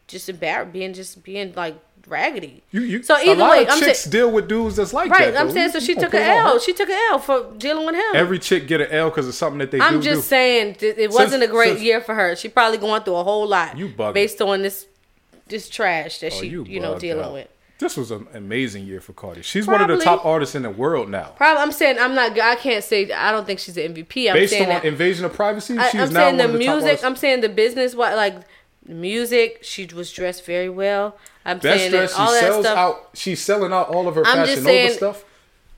just 0.08 0.28
embarrassed, 0.28 0.72
being 0.72 0.92
just 0.94 1.22
being 1.24 1.52
like 1.54 1.76
raggedy. 2.08 2.62
You, 2.70 2.82
you, 2.82 3.02
So 3.02 3.16
either 3.16 3.42
way, 3.42 3.66
I'm 3.68 3.80
chicks 3.80 4.00
saying- 4.00 4.12
deal 4.12 4.30
with 4.30 4.48
dudes 4.48 4.76
that's 4.76 4.92
like 4.92 5.10
Right, 5.10 5.32
that. 5.34 5.40
I'm 5.40 5.50
saying 5.50 5.66
You- 5.74 5.80
so. 5.80 5.80
She 5.80 5.94
took 5.96 6.14
an 6.14 6.22
on 6.22 6.46
L. 6.46 6.58
She 6.60 6.72
took 6.72 6.88
an 6.88 6.98
L 7.10 7.18
for 7.18 7.52
dealing 7.58 7.84
with 7.86 7.96
him. 7.96 8.14
Every 8.14 8.38
chick 8.38 8.68
get 8.68 8.80
an 8.80 8.90
L 8.90 9.10
because 9.10 9.26
of 9.26 9.34
something 9.34 9.58
that 9.58 9.70
they 9.72 9.80
I'm 9.80 9.94
do 9.94 10.02
just 10.02 10.22
do. 10.22 10.28
saying 10.28 10.76
it 10.80 11.10
wasn't 11.10 11.42
a 11.42 11.48
great 11.48 11.70
since- 11.70 11.82
year 11.82 12.00
for 12.00 12.14
her. 12.14 12.36
She 12.36 12.48
probably 12.48 12.78
going 12.78 13.02
through 13.02 13.16
a 13.16 13.24
whole 13.24 13.46
lot 13.48 13.76
You 13.76 13.88
bugging. 13.88 14.14
based 14.14 14.40
on 14.40 14.62
this 14.62 14.86
this 15.48 15.68
trash 15.68 16.18
that 16.20 16.32
Oh, 16.32 16.40
she 16.40 16.46
you, 16.48 16.80
know 16.80 16.98
dealing 16.98 17.24
out. 17.24 17.32
with. 17.32 17.48
This 17.78 17.96
was 17.96 18.10
an 18.10 18.26
amazing 18.32 18.86
year 18.86 19.02
for 19.02 19.12
Cardi. 19.12 19.42
She's 19.42 19.66
one 19.66 19.82
of 19.82 19.88
the 19.88 20.02
top 20.02 20.24
artists 20.24 20.54
in 20.54 20.62
the 20.62 20.70
world 20.70 21.10
now. 21.10 21.34
Probably, 21.36 21.62
I'm 21.62 21.72
saying 21.72 21.98
I'm 21.98 22.14
not. 22.14 22.38
I 22.38 22.56
can't 22.56 22.82
say 22.82 23.12
I 23.12 23.30
don't 23.32 23.44
think 23.46 23.58
she's 23.60 23.74
the 23.74 23.82
MVP. 23.86 24.28
I'm 24.28 24.34
Based 24.34 24.52
saying 24.52 24.62
on 24.64 24.68
that 24.70 24.84
Invasion 24.86 25.26
of 25.26 25.34
Privacy, 25.34 25.76
I, 25.76 25.90
she 25.90 25.98
I'm 25.98 26.10
now 26.12 26.20
saying 26.20 26.36
the 26.38 26.46
the 26.48 26.58
music. 26.58 27.04
I'm 27.04 27.16
saying 27.16 27.42
the 27.42 27.50
business. 27.50 27.94
What 27.94 28.16
like 28.16 28.34
music? 28.86 29.58
She 29.62 29.86
was 29.86 30.10
dressed 30.12 30.44
very 30.46 30.68
well. 30.70 31.16
I'm 31.44 31.58
Best 31.58 31.78
saying 31.80 31.90
dressed. 31.90 32.14
that 32.16 32.20
all 32.22 32.34
She 32.34 32.40
that 32.40 32.60
stuff. 32.62 32.78
out. 32.78 33.10
She's 33.14 33.42
selling 33.42 33.72
out 33.72 33.88
all 33.88 34.08
of 34.08 34.14
her 34.14 34.24
I'm 34.26 34.46
Fashion 34.46 34.64
saying- 34.64 34.92
stuff. 34.92 35.24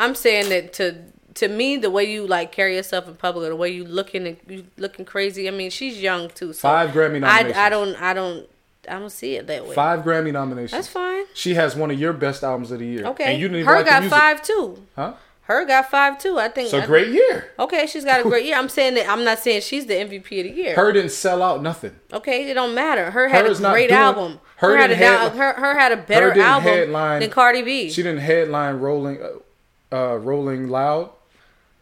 I'm 0.01 0.15
saying 0.15 0.49
that 0.51 0.73
to 0.75 0.97
to 1.35 1.49
me, 1.49 1.77
the 1.77 1.91
way 1.91 2.05
you 2.05 2.27
like 2.27 2.53
carry 2.53 2.77
yourself 2.77 3.07
in 3.09 3.15
public, 3.17 3.47
or 3.47 3.51
the 3.51 3.57
way 3.57 3.71
you 3.71 3.85
looking 3.85 4.37
you 4.49 4.67
looking 4.77 5.05
crazy. 5.05 5.49
I 5.49 5.51
mean, 5.51 5.71
she's 5.71 6.01
young 6.01 6.29
too. 6.31 6.53
So 6.53 6.61
Five 6.61 6.91
Grammy 6.91 7.21
nominations. 7.21 7.57
I, 7.57 7.67
I 7.67 7.69
don't. 7.69 7.95
I 8.03 8.15
don't. 8.15 8.49
I 8.89 8.99
don't 8.99 9.11
see 9.11 9.37
it 9.37 9.47
that 9.47 9.67
way. 9.67 9.75
Five 9.75 10.01
Grammy 10.05 10.33
nominations. 10.33 10.73
That's 10.73 10.89
fine. 10.89 11.25
She 11.35 11.55
has 11.55 11.75
one 11.77 11.91
of 11.91 11.99
your 11.99 12.13
best 12.13 12.43
albums 12.45 12.71
of 12.71 12.79
the 12.81 12.87
year. 12.87 13.07
Okay. 13.07 13.25
And 13.25 13.41
you 13.41 13.49
didn't 13.49 13.61
even 13.61 13.69
Her 13.69 13.77
like 13.77 13.85
the 13.87 13.91
got 13.91 14.03
music. 14.03 14.19
five 14.19 14.43
too. 14.43 14.83
Huh? 14.97 15.15
Her 15.43 15.65
got 15.65 15.91
five 15.91 16.19
too. 16.19 16.39
I 16.39 16.49
think. 16.49 16.69
So 16.71 16.79
I- 16.81 16.87
great 16.87 17.09
year. 17.09 17.51
Okay, 17.59 17.87
she's 17.87 18.05
got 18.05 18.21
a 18.21 18.23
great 18.29 18.45
year. 18.45 18.57
I'm 18.57 18.69
saying 18.69 18.95
that. 18.97 19.09
I'm 19.09 19.25
not 19.25 19.39
saying 19.39 19.63
she's 19.63 19.87
the 19.87 19.95
MVP 19.95 20.41
of 20.41 20.45
the 20.45 20.51
year. 20.51 20.77
Her 20.77 20.93
didn't 20.93 21.11
sell 21.13 21.43
out 21.43 21.63
nothing. 21.63 21.97
Okay, 22.13 22.51
it 22.51 22.55
don't 22.55 22.75
matter. 22.75 23.11
Her 23.11 23.29
had 23.29 23.47
a 23.47 23.55
great 23.55 23.89
doing- 23.89 23.99
album. 24.01 24.41
her 24.57 24.71
Her, 24.73 24.77
had 24.77 24.91
a 24.91 24.95
headline- 24.95 25.37
her, 25.39 25.53
her 25.55 25.75
had 25.79 25.93
a 25.93 25.97
better 25.97 26.39
album 26.39 26.63
headline- 26.73 27.21
than 27.21 27.31
Cardi 27.31 27.63
B. 27.63 27.91
She 27.91 28.03
didn't 28.03 28.21
headline 28.21 28.77
Rolling, 28.77 29.19
uh, 29.91 29.97
uh, 29.97 30.17
Rolling 30.17 30.69
Loud. 30.69 31.11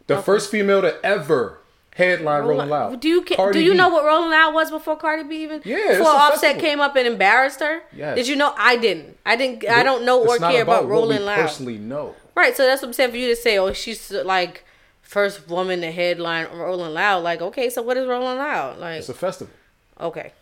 The 0.07 0.21
first 0.21 0.49
female 0.49 0.81
to 0.81 1.05
ever 1.05 1.59
headline 1.97 2.43
Rolling 2.43 2.69
Loud. 2.69 2.99
Do 2.99 3.09
you 3.09 3.21
Cardi 3.23 3.59
do 3.59 3.65
you 3.65 3.71
B. 3.71 3.77
know 3.77 3.89
what 3.89 4.05
Rolling 4.05 4.29
Loud 4.29 4.53
was 4.53 4.69
before 4.71 4.95
Cardi 4.95 5.23
B 5.23 5.43
even? 5.43 5.61
Yeah, 5.65 5.77
it's 5.77 5.97
before 5.97 6.13
Offset 6.13 6.41
festival. 6.41 6.61
came 6.61 6.79
up 6.79 6.95
and 6.95 7.07
embarrassed 7.07 7.59
her. 7.59 7.81
Yes. 7.91 8.15
Did 8.15 8.27
you 8.27 8.35
know? 8.35 8.53
I 8.57 8.77
didn't. 8.77 9.17
I 9.25 9.35
didn't. 9.35 9.67
I 9.67 9.83
don't 9.83 10.05
know 10.05 10.23
or 10.25 10.37
care 10.37 10.61
about, 10.61 10.83
what 10.83 10.89
Rolling 10.91 11.23
Loud. 11.23 11.37
Personally, 11.41 11.77
no. 11.77 12.15
Right. 12.35 12.55
So 12.55 12.65
that's 12.65 12.81
what 12.81 12.89
I'm 12.89 12.93
saying 12.93 13.11
for 13.11 13.17
you 13.17 13.27
to 13.29 13.35
say. 13.35 13.57
Oh, 13.57 13.73
she's 13.73 14.11
like 14.11 14.63
first 15.01 15.47
woman 15.49 15.81
to 15.81 15.91
headline 15.91 16.47
Rolling 16.53 16.93
Loud. 16.93 17.23
Like, 17.23 17.41
okay, 17.41 17.69
so 17.69 17.81
what 17.81 17.97
is 17.97 18.05
Rolling 18.07 18.37
Loud? 18.37 18.77
Like, 18.79 18.99
It's 18.99 19.09
a 19.09 19.13
festival. 19.13 19.53
okay. 19.99 20.33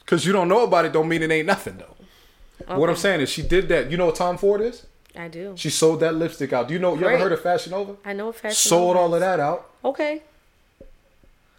Because 0.00 0.26
you 0.26 0.32
don't 0.32 0.48
know 0.48 0.64
about 0.64 0.84
it, 0.84 0.92
don't 0.92 1.08
mean 1.08 1.22
it 1.22 1.30
ain't 1.30 1.46
nothing 1.46 1.78
though. 1.78 2.76
What 2.76 2.90
I'm 2.90 2.96
saying 2.96 3.20
is, 3.22 3.28
she 3.30 3.42
did 3.42 3.68
that. 3.70 3.90
You 3.90 3.96
know 3.96 4.06
what 4.06 4.16
Tom 4.16 4.36
Ford 4.36 4.60
is? 4.60 4.86
I 5.16 5.28
do. 5.28 5.54
She 5.56 5.68
sold 5.70 6.00
that 6.00 6.14
lipstick 6.14 6.52
out. 6.52 6.68
Do 6.68 6.74
you 6.74 6.80
know? 6.80 6.92
You 6.94 7.00
Great. 7.00 7.14
ever 7.14 7.22
heard 7.24 7.32
of 7.32 7.40
Fashion 7.42 7.72
Nova? 7.72 7.96
I 8.04 8.12
know 8.12 8.32
fashion. 8.32 8.54
Sold 8.54 8.94
Nova 8.96 8.98
all 8.98 9.14
of 9.14 9.20
that 9.20 9.40
out. 9.40 9.70
Okay. 9.84 10.22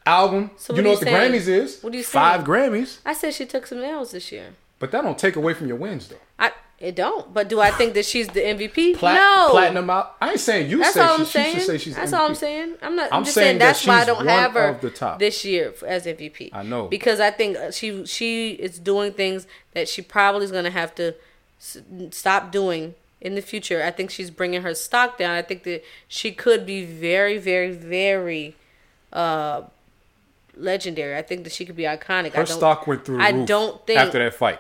Album. 0.06 0.52
So 0.58 0.76
you 0.76 0.82
know 0.82 0.90
are 0.90 0.94
what 0.94 1.00
the 1.02 1.06
saying? 1.08 1.32
Grammys 1.32 1.48
is? 1.48 1.82
What 1.82 1.94
are 1.94 1.98
you 1.98 2.04
say? 2.04 2.12
Five? 2.12 2.42
Grammys. 2.44 3.00
I 3.06 3.14
said 3.14 3.34
she 3.34 3.46
took 3.46 3.68
some 3.68 3.80
nails 3.80 4.12
this 4.12 4.32
year. 4.32 4.54
But 4.80 4.92
that 4.92 5.02
don't 5.02 5.18
take 5.18 5.36
away 5.36 5.54
from 5.54 5.68
your 5.68 5.78
wins 5.78 6.08
though. 6.10 6.18
I 6.38 6.52
it 6.80 6.96
don't. 6.96 7.34
But 7.34 7.48
do 7.48 7.62
I 7.62 7.72
think 7.72 7.94
that 7.94 8.06
she's 8.06 8.28
the 8.28 8.42
MVP? 8.42 8.96
Plat- 8.98 9.16
no. 9.16 9.48
Platinum 9.52 9.90
out. 9.90 10.18
I 10.20 10.32
ain't 10.32 10.40
saying 10.42 10.70
you 10.70 10.80
That's 10.80 10.94
say 10.96 11.00
all 11.02 11.16
she, 11.16 11.22
I'm 11.22 11.26
she 11.28 11.32
saying. 11.32 11.56
should 11.56 11.66
say 11.68 11.78
she's 11.78 11.96
that's 11.96 12.12
MVP. 12.12 12.18
all 12.20 12.26
I'm 12.28 12.36
saying. 12.36 12.76
I'm 12.82 12.96
not. 12.98 13.12
I'm, 13.14 13.20
I'm 13.20 13.24
just 13.24 13.36
saying 13.36 13.46
saying, 13.46 13.60
that 13.60 13.66
that's 13.66 13.88
why 13.88 14.02
I 14.02 14.06
don't 14.06 14.28
have 14.28 14.52
her 14.54 14.78
the 14.82 15.16
this 15.20 15.46
year 15.46 15.74
as 15.88 16.06
MVP. 16.06 16.50
I 16.52 16.64
know. 16.64 16.88
because 16.88 17.22
I 17.22 17.32
think 17.32 17.56
uh, 17.56 17.72
she 17.72 18.06
she 18.06 18.52
is 18.52 18.80
doing 18.80 19.14
things 19.14 19.48
that 19.74 19.88
she 19.88 20.02
probably 20.02 20.44
is 20.44 20.52
gonna 20.52 20.72
have 20.72 20.94
to 20.96 21.16
s- 21.62 21.78
stop 22.12 22.52
doing 22.52 22.96
in 23.22 23.36
the 23.36 23.42
future. 23.42 23.82
I 23.82 23.92
think 23.92 24.12
she's 24.12 24.30
bringing 24.32 24.64
her 24.64 24.76
stock 24.76 25.18
down. 25.18 25.32
I 25.36 25.42
think 25.44 25.64
that 25.64 25.82
she 26.10 26.34
could 26.34 26.66
be 26.66 26.84
very, 26.84 27.38
very, 27.38 27.72
very 27.72 28.58
uh, 29.14 29.62
legendary. 30.56 31.16
I 31.16 31.22
think 31.22 31.44
that 31.46 31.54
she 31.54 31.66
could 31.66 31.76
be 31.76 31.84
iconic. 31.84 32.28
I 32.34 32.38
Her 32.40 32.44
don't, 32.44 32.48
stock 32.48 32.88
went 32.88 33.06
through 33.06 33.22
I 33.22 33.32
don't 33.32 33.86
think 33.86 34.00
after 34.00 34.20
that 34.20 34.34
fight. 34.36 34.60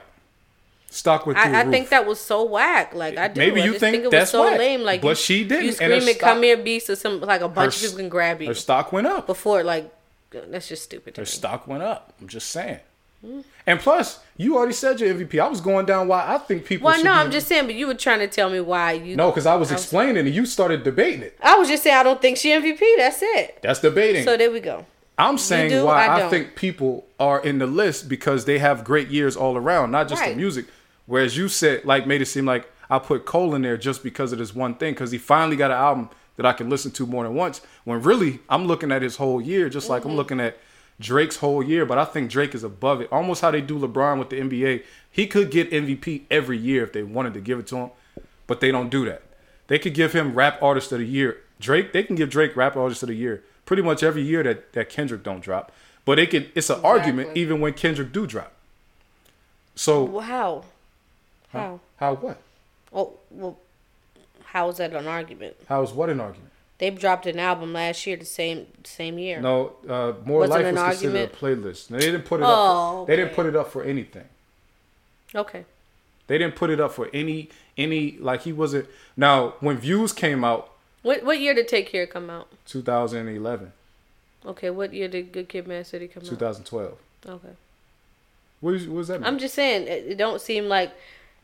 Stock 0.89 1.25
went 1.25 1.39
through 1.39 1.53
I, 1.53 1.61
I 1.61 1.65
think 1.71 1.89
that 1.89 2.05
was 2.05 2.19
so 2.19 2.43
whack. 2.43 2.93
Like 2.93 3.17
I 3.17 3.27
do. 3.27 3.39
Maybe 3.39 3.61
I 3.61 3.65
you 3.65 3.71
just 3.71 3.79
think 3.79 3.95
it 3.97 4.03
was 4.03 4.11
that's 4.11 4.31
so 4.31 4.43
whack. 4.43 4.59
lame. 4.59 4.81
Like 4.81 5.01
But 5.01 5.09
you, 5.09 5.15
she 5.15 5.43
didn't, 5.43 5.63
You 5.63 5.69
her 5.69 5.75
screaming, 5.75 6.01
stock- 6.15 6.19
"Come 6.19 6.43
here, 6.43 6.57
beast!" 6.57 6.89
or 6.89 6.95
some 6.95 7.19
like 7.21 7.41
a 7.41 7.47
bunch 7.49 7.75
of 7.77 7.81
people 7.81 7.97
can 7.97 8.09
grab 8.09 8.41
you 8.41 8.47
her 8.49 8.53
stock 8.53 8.91
went 8.91 9.07
up. 9.07 9.25
before. 9.25 9.63
Like 9.63 9.91
that's 10.31 10.67
just 10.67 10.83
stupid. 10.83 11.17
Her 11.17 11.23
me. 11.23 11.25
stock 11.27 11.67
went 11.67 11.83
up. 11.83 12.13
I'm 12.21 12.27
just 12.27 12.49
saying. 12.49 12.79
Hmm. 13.25 13.41
And 13.65 13.79
plus, 13.79 14.19
you 14.35 14.57
already 14.57 14.73
said 14.73 14.99
your 14.99 15.13
MVP. 15.15 15.39
I 15.39 15.47
was 15.47 15.61
going 15.61 15.85
down 15.85 16.07
why 16.09 16.25
I 16.27 16.37
think 16.39 16.65
people. 16.65 16.85
Well, 16.87 17.01
no, 17.03 17.11
I'm 17.11 17.31
just 17.31 17.47
saying. 17.47 17.65
But 17.65 17.75
you 17.75 17.87
were 17.87 17.93
trying 17.95 18.19
to 18.19 18.27
tell 18.27 18.49
me 18.49 18.59
why 18.59 18.91
you. 18.91 19.15
no, 19.15 19.31
because 19.31 19.45
I 19.45 19.55
was 19.55 19.71
explaining 19.71 20.17
and 20.17 20.29
you 20.35 20.45
started 20.45 20.83
debating 20.83 21.21
it. 21.23 21.37
I 21.41 21.55
was 21.55 21.69
just 21.69 21.81
saying 21.83 21.95
I 21.95 22.03
don't 22.03 22.21
think 22.21 22.37
she 22.37 22.49
MVP. 22.49 22.79
That's 22.97 23.19
it. 23.21 23.59
That's 23.63 23.79
debating. 23.79 24.23
So 24.25 24.35
there 24.37 24.51
we 24.51 24.59
go. 24.59 24.85
I'm 25.17 25.37
saying 25.37 25.83
why 25.83 26.07
I 26.07 26.25
I, 26.25 26.29
think 26.29 26.55
people 26.55 27.05
are 27.19 27.43
in 27.43 27.59
the 27.59 27.67
list 27.67 28.09
because 28.09 28.45
they 28.45 28.59
have 28.59 28.83
great 28.83 29.09
years 29.09 29.35
all 29.35 29.55
around, 29.55 29.91
not 29.91 30.07
just 30.07 30.23
the 30.23 30.35
music. 30.35 30.65
Whereas 31.05 31.37
you 31.37 31.47
said, 31.49 31.85
like, 31.85 32.07
made 32.07 32.21
it 32.21 32.25
seem 32.25 32.45
like 32.45 32.69
I 32.89 32.99
put 32.99 33.25
Cole 33.25 33.53
in 33.55 33.61
there 33.61 33.77
just 33.77 34.03
because 34.03 34.31
of 34.31 34.39
this 34.39 34.55
one 34.55 34.75
thing, 34.75 34.93
because 34.93 35.11
he 35.11 35.17
finally 35.17 35.55
got 35.55 35.71
an 35.71 35.77
album 35.77 36.09
that 36.37 36.45
I 36.45 36.53
can 36.53 36.69
listen 36.69 36.91
to 36.91 37.05
more 37.05 37.23
than 37.23 37.35
once. 37.35 37.61
When 37.83 38.01
really, 38.01 38.39
I'm 38.49 38.65
looking 38.65 38.91
at 38.91 39.01
his 39.01 39.17
whole 39.17 39.41
year, 39.41 39.69
just 39.69 39.89
like 39.89 40.01
Mm-hmm. 40.01 40.09
I'm 40.09 40.15
looking 40.15 40.39
at 40.39 40.57
Drake's 40.99 41.37
whole 41.37 41.61
year. 41.61 41.85
But 41.85 41.97
I 41.97 42.05
think 42.05 42.31
Drake 42.31 42.55
is 42.55 42.63
above 42.63 43.01
it, 43.01 43.09
almost 43.11 43.41
how 43.41 43.51
they 43.51 43.61
do 43.61 43.77
LeBron 43.77 44.17
with 44.17 44.29
the 44.29 44.39
NBA. 44.39 44.83
He 45.11 45.27
could 45.27 45.51
get 45.51 45.69
MVP 45.69 46.23
every 46.31 46.57
year 46.57 46.83
if 46.83 46.93
they 46.93 47.03
wanted 47.03 47.33
to 47.35 47.41
give 47.41 47.59
it 47.59 47.67
to 47.67 47.75
him, 47.75 47.91
but 48.47 48.61
they 48.61 48.71
don't 48.71 48.89
do 48.89 49.05
that. 49.05 49.21
They 49.67 49.77
could 49.77 49.93
give 49.93 50.13
him 50.13 50.33
Rap 50.33 50.61
Artist 50.61 50.91
of 50.91 50.99
the 50.99 51.05
Year. 51.05 51.37
Drake, 51.59 51.93
they 51.93 52.03
can 52.03 52.15
give 52.15 52.29
Drake 52.29 52.55
Rap 52.55 52.75
Artist 52.75 53.03
of 53.03 53.09
the 53.09 53.15
Year 53.15 53.43
pretty 53.65 53.81
much 53.81 54.03
every 54.03 54.21
year 54.21 54.43
that, 54.43 54.73
that 54.73 54.89
Kendrick 54.89 55.23
don't 55.23 55.41
drop. 55.41 55.71
But 56.05 56.19
it 56.19 56.29
can 56.31 56.47
it's 56.53 56.69
an 56.69 56.81
argument 56.83 57.35
even 57.35 57.61
when 57.61 57.73
Kendrick 57.73 58.11
do 58.11 58.27
drop. 58.27 58.51
So 59.75 60.03
Wow. 60.03 60.65
How? 61.51 61.79
how 61.97 62.15
what? 62.15 62.37
Oh 62.91 63.13
well. 63.31 63.57
How 64.45 64.69
is 64.69 64.77
that 64.77 64.93
an 64.93 65.07
argument? 65.07 65.55
How 65.67 65.81
is 65.81 65.91
what 65.91 66.09
an 66.09 66.19
argument? 66.19 66.51
They 66.79 66.89
dropped 66.89 67.25
an 67.27 67.39
album 67.39 67.71
last 67.73 68.05
year, 68.05 68.17
the 68.17 68.25
same 68.25 68.67
same 68.83 69.17
year. 69.17 69.39
No, 69.39 69.73
uh, 69.87 70.13
more 70.25 70.39
Wasn't 70.39 70.63
life 70.63 70.75
was 70.75 70.99
considered 70.99 71.31
a 71.31 71.33
playlist. 71.35 71.87
They 71.87 71.99
didn't 71.99 72.23
put 72.25 72.41
it 72.41 72.43
Oh, 72.43 72.47
up. 73.03 73.05
For, 73.05 73.07
They 73.07 73.15
didn't 73.15 73.33
put 73.33 73.45
it 73.45 73.55
up 73.55 73.71
for 73.71 73.83
anything. 73.83 74.25
Okay. 75.33 75.65
They 76.27 76.37
didn't 76.37 76.55
put 76.55 76.69
it 76.69 76.79
up 76.79 76.91
for 76.91 77.09
any 77.13 77.49
any 77.77 78.17
like 78.19 78.41
he 78.41 78.51
wasn't. 78.51 78.87
Now 79.15 79.53
when 79.59 79.77
Views 79.77 80.11
came 80.11 80.43
out, 80.43 80.69
What 81.03 81.23
what 81.23 81.39
year 81.39 81.53
did 81.53 81.67
Take 81.67 81.87
Care 81.89 82.07
come 82.07 82.29
out? 82.29 82.47
2011, 82.65 83.71
Okay. 84.45 84.69
What 84.69 84.93
year 84.93 85.07
did 85.07 85.31
Good 85.31 85.47
Kid, 85.49 85.67
Mad 85.67 85.85
City 85.85 86.07
come 86.07 86.23
2012. 86.23 86.91
out? 86.91 86.97
Okay. 87.29 87.47
What, 88.59 88.75
is, 88.75 88.87
what 88.87 88.99
does 88.99 89.07
that 89.09 89.19
mean? 89.21 89.27
I'm 89.27 89.37
just 89.39 89.53
saying 89.53 89.87
it, 89.87 90.05
it 90.07 90.17
don't 90.17 90.41
seem 90.41 90.65
like 90.65 90.91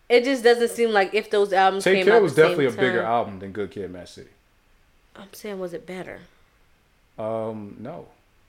it 0.07 0.24
just 0.24 0.43
doesn't 0.43 0.72
seem 0.72 0.91
like 0.91 1.14
if 1.14 1.30
those 1.30 1.53
albums 1.53 1.84
Take 1.84 1.97
came 1.97 2.05
Care 2.05 2.16
out 2.16 2.22
was 2.24 2.34
definitely 2.34 2.66
a 2.66 2.72
bigger 2.72 3.03
album 3.03 3.39
than 3.39 3.51
Good 3.51 3.72
Kid, 3.72 3.91
Mad 3.91 4.10
City. 4.10 4.30
I'm 5.16 5.32
saying 5.34 5.60
was 5.60 5.74
it 5.74 5.86
better? 5.86 6.20
Um, 7.18 7.76
no. 7.80 8.07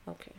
Okay. 0.09 0.33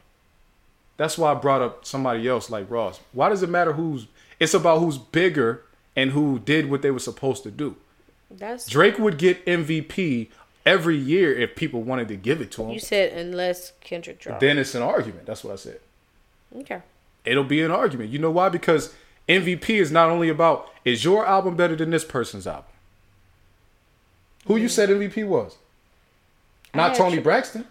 That's 0.97 1.17
why 1.17 1.31
I 1.31 1.33
brought 1.33 1.61
up 1.61 1.85
somebody 1.85 2.27
else 2.27 2.49
like 2.49 2.69
Ross. 2.69 2.99
Why 3.11 3.29
does 3.29 3.43
it 3.43 3.49
matter 3.49 3.73
who's? 3.73 4.07
It's 4.39 4.53
about 4.53 4.79
who's 4.79 4.97
bigger 4.97 5.63
and 5.95 6.11
who 6.11 6.39
did 6.39 6.69
what 6.71 6.81
they 6.81 6.91
were 6.91 6.99
supposed 6.99 7.43
to 7.43 7.51
do. 7.51 7.75
That's 8.29 8.65
Drake 8.67 8.97
would 8.97 9.17
get 9.17 9.45
MVP 9.45 10.29
every 10.65 10.97
year 10.97 11.33
if 11.33 11.55
people 11.55 11.81
wanted 11.81 12.07
to 12.09 12.15
give 12.15 12.41
it 12.41 12.51
to 12.51 12.63
him. 12.63 12.71
you 12.71 12.79
said 12.79 13.13
unless 13.13 13.73
Kendrick 13.81 14.19
dropped. 14.19 14.39
Then 14.41 14.57
it's 14.57 14.75
an 14.75 14.81
argument. 14.81 15.25
That's 15.25 15.43
what 15.43 15.53
I 15.53 15.57
said. 15.57 15.79
okay. 16.59 16.81
It'll 17.23 17.43
be 17.43 17.61
an 17.61 17.69
argument. 17.71 18.09
You 18.09 18.17
know 18.19 18.31
why? 18.31 18.49
Because 18.49 18.93
MVP 19.29 19.69
is 19.69 19.91
not 19.91 20.09
only 20.09 20.27
about 20.29 20.69
is 20.83 21.03
your 21.03 21.25
album 21.25 21.55
better 21.55 21.75
than 21.75 21.91
this 21.91 22.03
person's 22.03 22.47
album. 22.47 22.65
Who 24.47 24.57
you 24.57 24.67
said 24.67 24.89
MVP 24.89 25.27
was? 25.27 25.57
Not 26.73 26.95
Toni 26.95 27.17
Tr- 27.17 27.21
Braxton. 27.21 27.65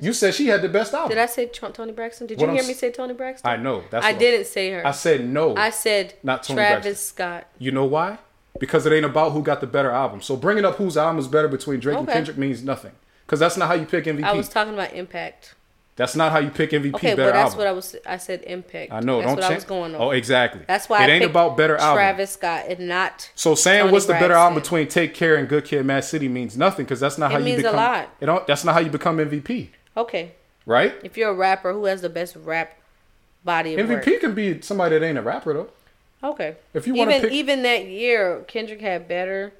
You 0.00 0.12
said 0.12 0.34
she 0.34 0.48
had 0.48 0.60
the 0.62 0.68
best 0.68 0.92
album. 0.92 1.10
Did 1.10 1.18
I 1.18 1.26
say 1.26 1.46
Toni 1.46 1.92
Braxton? 1.92 2.26
Did 2.26 2.38
What 2.38 2.44
you 2.46 2.50
I'm 2.50 2.56
hear 2.56 2.66
me 2.66 2.74
say 2.74 2.90
Toni 2.90 3.14
Braxton? 3.14 3.48
I 3.48 3.56
know. 3.56 3.84
That's 3.90 4.04
I 4.04 4.12
didn't 4.12 4.46
say 4.46 4.72
her. 4.72 4.86
I 4.86 4.90
said 4.90 5.26
no. 5.26 5.54
I 5.56 5.70
said 5.70 6.14
Not 6.22 6.42
Toni 6.42 6.56
Travis 6.56 6.82
Braxton. 6.84 6.94
Scott. 6.96 7.46
You 7.58 7.70
know 7.70 7.84
why? 7.84 8.18
Because 8.60 8.86
it 8.86 8.92
ain't 8.92 9.04
about 9.04 9.32
who 9.32 9.42
got 9.42 9.60
the 9.60 9.66
better 9.66 9.90
album. 9.90 10.20
So 10.22 10.36
bringing 10.36 10.64
up 10.64 10.76
whose 10.76 10.96
album 10.96 11.18
is 11.18 11.28
better 11.28 11.48
between 11.48 11.80
Drake 11.80 11.98
and 11.98 12.08
Kendrick 12.08 12.36
means 12.38 12.62
nothing. 12.62 12.92
Because 13.26 13.40
that's 13.40 13.56
not 13.56 13.68
how 13.68 13.74
you 13.74 13.86
pick 13.86 14.04
MVP. 14.04 14.22
I 14.24 14.32
was 14.34 14.48
talking 14.48 14.72
about 14.74 14.92
impact. 14.92 15.54
that's 15.96 16.14
not 16.14 16.30
how 16.30 16.38
you 16.38 16.50
pick 16.50 16.70
MVP 16.70 16.94
Okay, 16.94 17.14
better 17.16 17.32
but 17.32 17.32
that's 17.32 17.50
album. 17.52 17.58
what 17.58 17.66
I 17.66 17.72
was. 17.72 17.96
I 18.06 18.16
said 18.18 18.42
impact. 18.46 18.92
I 18.92 19.00
know. 19.00 19.16
That's 19.18 19.26
don't 19.28 19.36
what 19.36 19.42
change. 19.42 19.52
I 19.52 19.54
was 19.56 19.64
going 19.64 19.94
on. 19.96 20.00
Oh, 20.00 20.10
exactly. 20.12 20.60
That's 20.68 20.88
why 20.88 21.02
it 21.04 21.10
I 21.10 21.14
ain't 21.14 21.24
about 21.24 21.56
better 21.56 21.76
album. 21.76 21.96
Travis 21.96 22.30
Scott 22.32 22.66
and 22.68 22.86
not. 22.88 23.30
So 23.34 23.54
saying 23.56 23.80
Toni 23.80 23.92
what's 23.92 24.06
the 24.06 24.12
better 24.12 24.34
album 24.34 24.60
between 24.60 24.86
Take 24.88 25.14
Care 25.14 25.34
and 25.36 25.48
Good 25.48 25.64
Kid, 25.64 25.84
Mad 25.84 26.04
City 26.04 26.28
means 26.28 26.56
nothing 26.56 26.84
because 26.84 27.00
that's 27.00 27.18
not 27.18 27.30
It 27.30 27.34
how 27.34 27.38
you 27.40 27.44
means 27.46 27.58
a 27.60 27.62
become. 27.62 27.76
lot. 27.76 28.08
It 28.20 28.26
don't. 28.26 28.46
That's 28.46 28.64
not 28.64 28.74
how 28.74 28.80
you 28.80 28.90
become 28.90 29.16
MVP, 29.18 29.70
Okay, 29.96 30.32
right? 30.66 30.94
if 31.02 31.16
you're 31.16 31.30
a 31.30 31.34
rapper, 31.34 31.72
who 31.72 31.86
has 31.86 32.02
the 32.02 32.08
best 32.10 32.36
rap 32.36 32.78
body 33.44 33.74
of 33.74 33.88
MVP 33.88 34.06
work? 34.12 34.20
can 34.20 34.34
be 34.34 34.60
somebody 34.60 34.98
that 34.98 35.04
ain't 35.04 35.18
a 35.18 35.22
rapper 35.22 35.52
though. 35.54 35.68
Okay. 36.24 36.56
If 36.74 36.86
you 36.86 36.94
wanna 36.94 37.12
even 37.16 37.22
pick- 37.22 37.32
even 37.32 37.62
that 37.62 37.86
year, 37.86 38.44
Kendrick 38.48 38.80
had 38.80 39.06
better. 39.06 39.52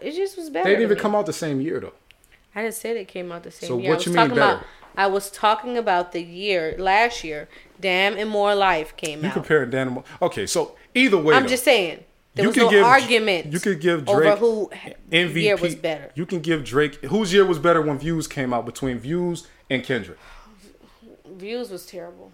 It 0.00 0.12
just 0.12 0.36
was 0.36 0.48
better. 0.50 0.64
They 0.64 0.70
didn't 0.70 0.84
even 0.84 0.98
come 0.98 1.14
out 1.14 1.26
the 1.26 1.32
same 1.32 1.60
year 1.60 1.80
though. 1.80 1.92
I 2.54 2.62
didn't 2.62 2.74
say 2.74 2.94
they 2.94 3.04
came 3.04 3.32
out 3.32 3.42
the 3.42 3.50
same 3.50 3.68
So 3.68 3.78
year. 3.78 3.88
what 3.90 3.94
I 3.94 3.96
was 3.96 4.06
you 4.06 4.12
mean 4.12 4.16
talking 4.16 4.32
about. 4.38 4.56
better? 4.60 4.66
I 4.96 5.06
was 5.08 5.30
talking 5.30 5.76
about 5.76 6.12
the 6.12 6.22
year 6.22 6.76
last 6.78 7.24
year. 7.24 7.48
Damn 7.80 8.16
and 8.16 8.30
More 8.30 8.54
Life 8.54 8.96
came 8.96 9.20
You 9.22 9.26
out. 9.26 9.30
You 9.30 9.40
compare 9.42 9.66
Dan. 9.66 9.88
and 9.88 9.96
Mo- 9.96 10.04
Okay, 10.22 10.46
so 10.46 10.76
either 10.94 11.18
way, 11.18 11.34
I'm 11.34 11.42
though, 11.42 11.48
just 11.48 11.64
saying 11.64 12.04
there 12.34 12.44
You 12.44 12.48
was 12.50 12.54
can 12.56 12.64
no 12.66 12.70
give- 12.70 12.84
argument. 12.84 13.52
you 13.52 13.58
could 13.58 13.80
give 13.80 14.08
over 14.08 14.36
who 14.36 14.70
MVP 15.10 15.42
year 15.42 15.56
was 15.56 15.74
better. 15.74 16.10
You 16.14 16.24
can 16.26 16.38
give 16.40 16.64
Drake 16.64 17.02
whose 17.06 17.32
year 17.32 17.44
was 17.44 17.58
better 17.58 17.82
when 17.82 17.98
Views 17.98 18.28
came 18.28 18.54
out 18.54 18.64
between 18.64 18.98
Views 19.00 19.46
and 19.68 19.82
Kendrick. 19.82 20.18
Views 21.26 21.70
was 21.70 21.84
terrible. 21.86 22.30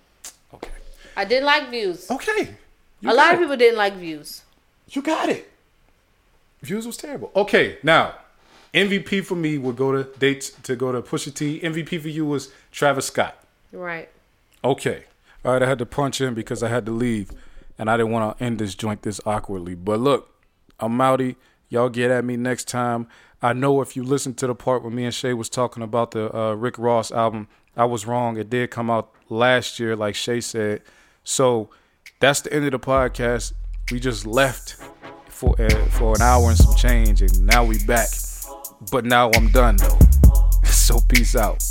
Okay. 0.55 0.68
I 1.16 1.24
didn't 1.24 1.46
like 1.46 1.70
Views. 1.70 2.11
Okay. 2.11 2.57
You 3.01 3.11
a 3.11 3.14
lot 3.14 3.30
it. 3.30 3.34
of 3.34 3.40
people 3.40 3.57
didn't 3.57 3.78
like 3.78 3.94
Views. 3.94 4.42
You 4.90 5.03
got 5.03 5.28
it. 5.28 5.51
Views 6.62 6.86
was 6.86 6.96
terrible. 6.96 7.30
Okay, 7.34 7.78
now 7.82 8.14
MVP 8.74 9.24
for 9.24 9.34
me 9.34 9.59
would 9.59 9.76
go 9.76 9.92
to 9.92 10.18
dates 10.18 10.51
to 10.62 10.76
go 10.76 10.92
to 10.92 11.01
Pusha 11.03 11.34
T. 11.34 11.61
MVP 11.61 12.01
for 12.01 12.09
you 12.09 12.26
was 12.26 12.53
Travis 12.70 13.07
Scott. 13.07 13.42
Right. 13.72 14.09
Okay. 14.62 15.05
All 15.44 15.53
right, 15.53 15.62
I 15.62 15.66
had 15.66 15.78
to 15.78 15.86
punch 15.86 16.20
in 16.20 16.34
because 16.34 16.62
I 16.62 16.68
had 16.68 16.84
to 16.86 16.92
leave, 16.92 17.30
and 17.78 17.90
I 17.90 17.96
didn't 17.96 18.12
want 18.12 18.36
to 18.36 18.44
end 18.44 18.59
this 18.59 18.74
joint 18.74 19.03
this 19.03 19.20
awkwardly. 19.24 19.74
But 19.74 20.01
look, 20.01 20.34
I'm 20.78 20.98
outie. 20.98 21.36
Y'all 21.70 21.88
get 21.88 22.11
at 22.11 22.24
me 22.24 22.36
next 22.36 22.68
time. 22.68 23.07
I 23.42 23.55
know 23.55 23.80
if 23.80 23.96
you 23.96 24.03
listen 24.03 24.34
to 24.34 24.46
the 24.46 24.55
part 24.55 24.82
where 24.82 24.90
me 24.90 25.05
and 25.05 25.14
Shay 25.14 25.32
was 25.32 25.48
talking 25.48 25.82
about 25.82 26.11
the 26.11 26.36
uh, 26.36 26.53
Rick 26.53 26.78
Ross 26.78 27.11
album, 27.11 27.48
I 27.74 27.86
was 27.86 28.07
wrong. 28.07 28.36
It 28.36 28.51
did 28.51 28.70
come 28.70 28.90
out 28.90 29.11
last 29.30 29.80
year, 29.80 29.96
like 29.96 30.14
Shay 30.14 30.42
said. 30.42 30.82
So 31.24 31.70
that's 32.20 32.42
the 32.42 32.52
end 32.52 32.66
of 32.66 32.72
the 32.72 32.78
podcast. 32.78 33.54
We 33.90 33.98
just 33.98 34.26
left 34.26 34.76
for 35.28 35.60
uh, 35.60 35.86
for 35.86 36.14
an 36.14 36.22
hour 36.22 36.48
and 36.48 36.56
some 36.56 36.76
change, 36.76 37.22
and 37.22 37.46
now 37.46 37.64
we 37.64 37.82
back. 37.84 38.08
But 38.92 39.04
now 39.04 39.30
I'm 39.34 39.48
done 39.50 39.76
though. 39.76 39.98
So 40.64 40.98
peace 41.08 41.36
out. 41.36 41.62